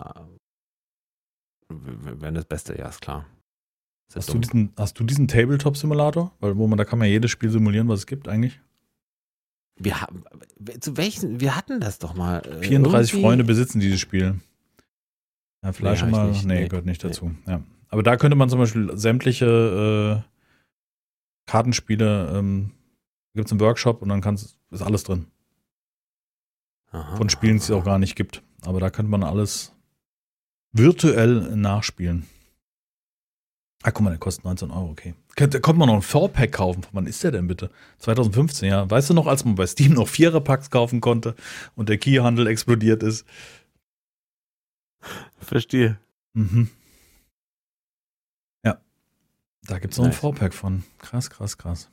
w- 1.68 2.20
wären 2.20 2.34
das 2.34 2.44
Beste, 2.46 2.78
ja, 2.78 2.88
ist 2.88 3.00
klar. 3.00 3.26
Hast 4.14 4.32
du 4.32 4.38
diesen, 4.38 4.72
hast 4.76 4.98
du 4.98 5.04
diesen 5.04 5.28
Tabletop-Simulator? 5.28 6.32
Weil 6.40 6.56
wo 6.56 6.66
man, 6.66 6.78
da 6.78 6.84
kann 6.84 6.98
man 6.98 7.08
ja 7.08 7.12
jedes 7.12 7.30
Spiel 7.30 7.50
simulieren, 7.50 7.88
was 7.88 8.00
es 8.00 8.06
gibt 8.06 8.28
eigentlich. 8.28 8.60
Wir 9.78 10.00
haben, 10.00 10.24
zu 10.80 10.96
welchen, 10.96 11.40
wir 11.40 11.54
hatten 11.56 11.80
das 11.80 11.98
doch 11.98 12.14
mal. 12.14 12.38
äh, 12.46 12.62
34 12.62 13.12
irgendwie- 13.12 13.22
Freunde 13.26 13.44
besitzen 13.44 13.78
dieses 13.80 14.00
Spiel. 14.00 14.40
Ja, 15.62 15.72
vielleicht 15.72 16.04
Nee, 16.04 16.10
mal. 16.10 16.30
ich 16.30 16.36
nicht. 16.36 16.46
Nee, 16.46 16.60
Nee. 16.62 16.68
gehört 16.68 16.86
nicht 16.86 17.02
dazu. 17.04 17.34
Ja. 17.46 17.60
Aber 17.88 18.02
da 18.02 18.16
könnte 18.16 18.36
man 18.36 18.48
zum 18.48 18.58
Beispiel 18.58 18.96
sämtliche 18.96 20.24
äh, 20.24 20.30
Kartenspiele, 21.50 22.32
ähm, 22.36 22.72
gibt 23.34 23.46
es 23.46 23.52
einen 23.52 23.60
Workshop 23.60 24.00
und 24.02 24.08
dann 24.08 24.20
kannst, 24.22 24.56
ist 24.70 24.82
alles 24.82 25.02
drin. 25.04 25.26
Aha. 26.92 27.16
von 27.16 27.28
Spielen, 27.28 27.56
die 27.56 27.62
es 27.62 27.70
auch 27.70 27.84
gar 27.84 27.98
nicht 27.98 28.16
gibt. 28.16 28.42
Aber 28.64 28.80
da 28.80 28.88
könnte 28.90 29.10
man 29.10 29.22
alles 29.22 29.74
virtuell 30.72 31.54
nachspielen. 31.56 32.24
Ah, 33.82 33.90
guck 33.90 34.00
mal, 34.02 34.10
der 34.10 34.18
kostet 34.18 34.44
19 34.44 34.70
Euro, 34.70 34.90
okay. 34.90 35.14
Da 35.36 35.46
konnte 35.60 35.78
man 35.78 35.88
noch 35.88 35.94
ein 35.96 36.00
4-Pack 36.02 36.52
kaufen. 36.52 36.84
Wann 36.92 37.06
ist 37.06 37.22
der 37.22 37.30
denn 37.30 37.46
bitte? 37.46 37.70
2015, 37.98 38.68
ja. 38.68 38.90
Weißt 38.90 39.10
du 39.10 39.14
noch, 39.14 39.26
als 39.26 39.44
man 39.44 39.54
bei 39.54 39.66
Steam 39.66 39.92
noch 39.92 40.08
4er-Packs 40.08 40.70
kaufen 40.70 41.00
konnte 41.00 41.34
und 41.76 41.88
der 41.88 41.98
Keyhandel 41.98 42.46
explodiert 42.46 43.02
ist? 43.02 43.26
Verstehe. 45.38 45.98
Mhm. 46.32 46.68
Ja. 48.64 48.78
Da 49.66 49.78
gibt 49.78 49.92
es 49.92 49.98
noch 49.98 50.06
Nice. 50.06 50.24
ein 50.24 50.32
4-Pack 50.32 50.54
von. 50.54 50.82
Krass, 50.98 51.30
krass, 51.30 51.56
krass. 51.58 51.88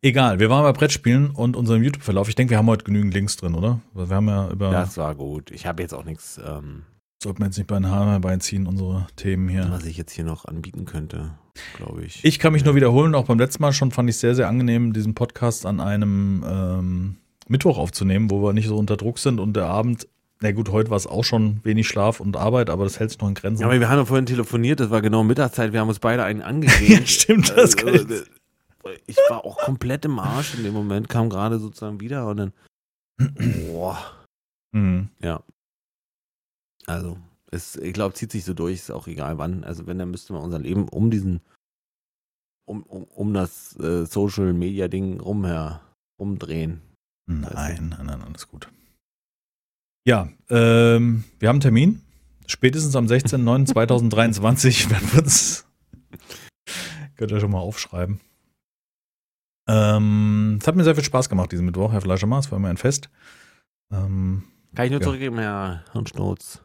Egal, 0.00 0.38
wir 0.38 0.48
waren 0.48 0.62
bei 0.62 0.72
Brettspielen 0.72 1.30
und 1.30 1.56
unserem 1.56 1.82
YouTube-Verlauf. 1.82 2.28
Ich 2.28 2.34
denke, 2.36 2.50
wir 2.52 2.58
haben 2.58 2.66
heute 2.68 2.84
genügend 2.84 3.14
Links 3.14 3.36
drin, 3.36 3.54
oder? 3.54 3.80
Wir 3.94 4.08
haben 4.08 4.28
ja 4.28 4.48
über. 4.50 4.70
Das 4.70 4.96
war 4.96 5.14
gut. 5.14 5.50
Ich 5.50 5.66
habe 5.66 5.82
jetzt 5.82 5.92
auch 5.92 6.04
nichts, 6.04 6.40
ähm, 6.44 6.84
Sollten 7.20 7.40
wir 7.40 7.46
jetzt 7.46 7.56
nicht 7.58 7.66
bei 7.66 7.74
den 7.76 7.90
Haaren 7.90 8.10
herbeiziehen, 8.10 8.66
unsere 8.68 9.08
Themen 9.16 9.48
hier. 9.48 9.66
was 9.70 9.84
ich 9.84 9.96
jetzt 9.96 10.12
hier 10.12 10.24
noch 10.24 10.44
anbieten 10.44 10.84
könnte, 10.84 11.32
glaube 11.76 12.04
ich. 12.04 12.24
Ich 12.24 12.38
kann 12.38 12.52
mich 12.52 12.64
nur 12.64 12.76
wiederholen, 12.76 13.16
auch 13.16 13.26
beim 13.26 13.40
letzten 13.40 13.60
Mal 13.62 13.72
schon 13.72 13.90
fand 13.90 14.08
ich 14.08 14.14
es 14.14 14.20
sehr, 14.20 14.36
sehr 14.36 14.46
angenehm, 14.48 14.92
diesen 14.92 15.14
Podcast 15.14 15.66
an 15.66 15.80
einem 15.80 16.44
ähm, 16.46 17.16
Mittwoch 17.48 17.76
aufzunehmen, 17.76 18.30
wo 18.30 18.40
wir 18.44 18.52
nicht 18.52 18.68
so 18.68 18.76
unter 18.76 18.96
Druck 18.96 19.18
sind 19.18 19.40
und 19.40 19.54
der 19.54 19.66
Abend, 19.66 20.06
na 20.40 20.52
gut, 20.52 20.70
heute 20.70 20.90
war 20.90 20.96
es 20.96 21.08
auch 21.08 21.24
schon 21.24 21.58
wenig 21.64 21.88
Schlaf 21.88 22.20
und 22.20 22.36
Arbeit, 22.36 22.70
aber 22.70 22.84
das 22.84 23.00
hält 23.00 23.10
sich 23.10 23.18
noch 23.20 23.26
in 23.26 23.34
Grenzen. 23.34 23.62
Ja, 23.62 23.66
aber 23.66 23.80
wir 23.80 23.88
haben 23.88 23.98
ja 23.98 24.04
vorhin 24.04 24.26
telefoniert, 24.26 24.78
das 24.78 24.90
war 24.90 25.02
genau 25.02 25.24
Mittagszeit, 25.24 25.72
wir 25.72 25.80
haben 25.80 25.88
uns 25.88 25.98
beide 25.98 26.22
einen 26.22 26.42
angegeben. 26.42 27.00
Ja, 27.00 27.04
stimmt, 27.06 27.52
das 27.56 27.76
kann 27.76 27.94
ich- 27.94 28.02
äh, 28.08 28.22
ich 29.08 29.16
war 29.28 29.44
auch 29.44 29.58
komplett 29.58 30.04
im 30.04 30.20
Arsch 30.20 30.54
in 30.54 30.62
dem 30.62 30.72
Moment, 30.72 31.08
kam 31.08 31.28
gerade 31.30 31.58
sozusagen 31.58 32.00
wieder 32.00 32.28
und 32.28 32.36
dann, 32.36 32.52
boah, 33.72 33.98
Mhm. 34.70 35.08
Also, 36.88 37.18
es, 37.50 37.76
ich 37.76 37.92
glaube, 37.92 38.14
zieht 38.14 38.32
sich 38.32 38.44
so 38.44 38.54
durch, 38.54 38.74
ist 38.76 38.90
auch 38.90 39.06
egal 39.06 39.38
wann. 39.38 39.64
Also 39.64 39.86
wenn, 39.86 39.98
dann 39.98 40.10
müsste 40.10 40.32
man 40.32 40.42
unser 40.42 40.58
Leben 40.58 40.88
um 40.88 41.10
diesen, 41.10 41.40
um, 42.66 42.82
um, 42.82 43.04
um 43.04 43.32
das 43.34 43.76
äh, 43.80 44.04
Social 44.04 44.52
Media 44.52 44.88
Ding 44.88 45.20
rumher, 45.20 45.80
rumdrehen. 46.20 46.82
Nein, 47.26 47.94
nein, 47.96 48.06
nein, 48.06 48.22
alles 48.22 48.48
gut. 48.48 48.70
Ja, 50.06 50.28
ähm, 50.48 51.24
wir 51.38 51.48
haben 51.48 51.56
einen 51.56 51.60
Termin. 51.60 52.02
Spätestens 52.46 52.96
am 52.96 53.06
16.09.2023 53.06 54.90
werden 54.90 55.12
wir 55.12 55.22
uns. 55.22 55.66
Könnt 57.16 57.30
ihr 57.32 57.40
schon 57.40 57.50
mal 57.50 57.58
aufschreiben. 57.60 58.20
Ähm, 59.68 60.58
es 60.60 60.66
hat 60.66 60.76
mir 60.76 60.84
sehr 60.84 60.94
viel 60.94 61.04
Spaß 61.04 61.28
gemacht 61.28 61.52
diesen 61.52 61.66
Mittwoch, 61.66 61.92
Herr 61.92 62.00
Fleischermaß. 62.00 62.46
Es 62.46 62.50
war 62.52 62.56
immer 62.58 62.70
ein 62.70 62.78
Fest. 62.78 63.10
Ähm, 63.92 64.44
Kann 64.74 64.86
ich 64.86 64.90
nur 64.92 65.00
Ja. 65.00 65.04
zurückgeben, 65.04 65.38
Herr 65.38 65.84
Hirnschnurz. 65.92 66.62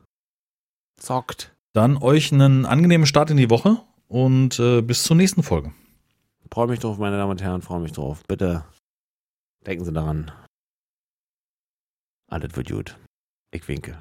Zockt. 1.03 1.53
dann 1.73 1.97
euch 1.97 2.31
einen 2.31 2.65
angenehmen 2.65 3.05
Start 3.05 3.29
in 3.29 3.35
die 3.35 3.49
Woche 3.49 3.81
und 4.07 4.57
äh, 4.59 4.81
bis 4.81 5.03
zur 5.03 5.17
nächsten 5.17 5.43
Folge. 5.43 5.73
Freue 6.49 6.67
mich 6.67 6.79
drauf, 6.79 6.97
meine 6.97 7.17
Damen 7.17 7.31
und 7.31 7.41
Herren, 7.41 7.61
freue 7.61 7.81
mich 7.81 7.91
drauf. 7.91 8.23
Bitte 8.25 8.63
denken 9.67 9.83
Sie 9.83 9.91
daran. 9.91 10.31
Alles 12.31 12.55
wird 12.55 12.69
gut. 12.69 12.97
Ich 13.51 13.67
winke. 13.67 13.97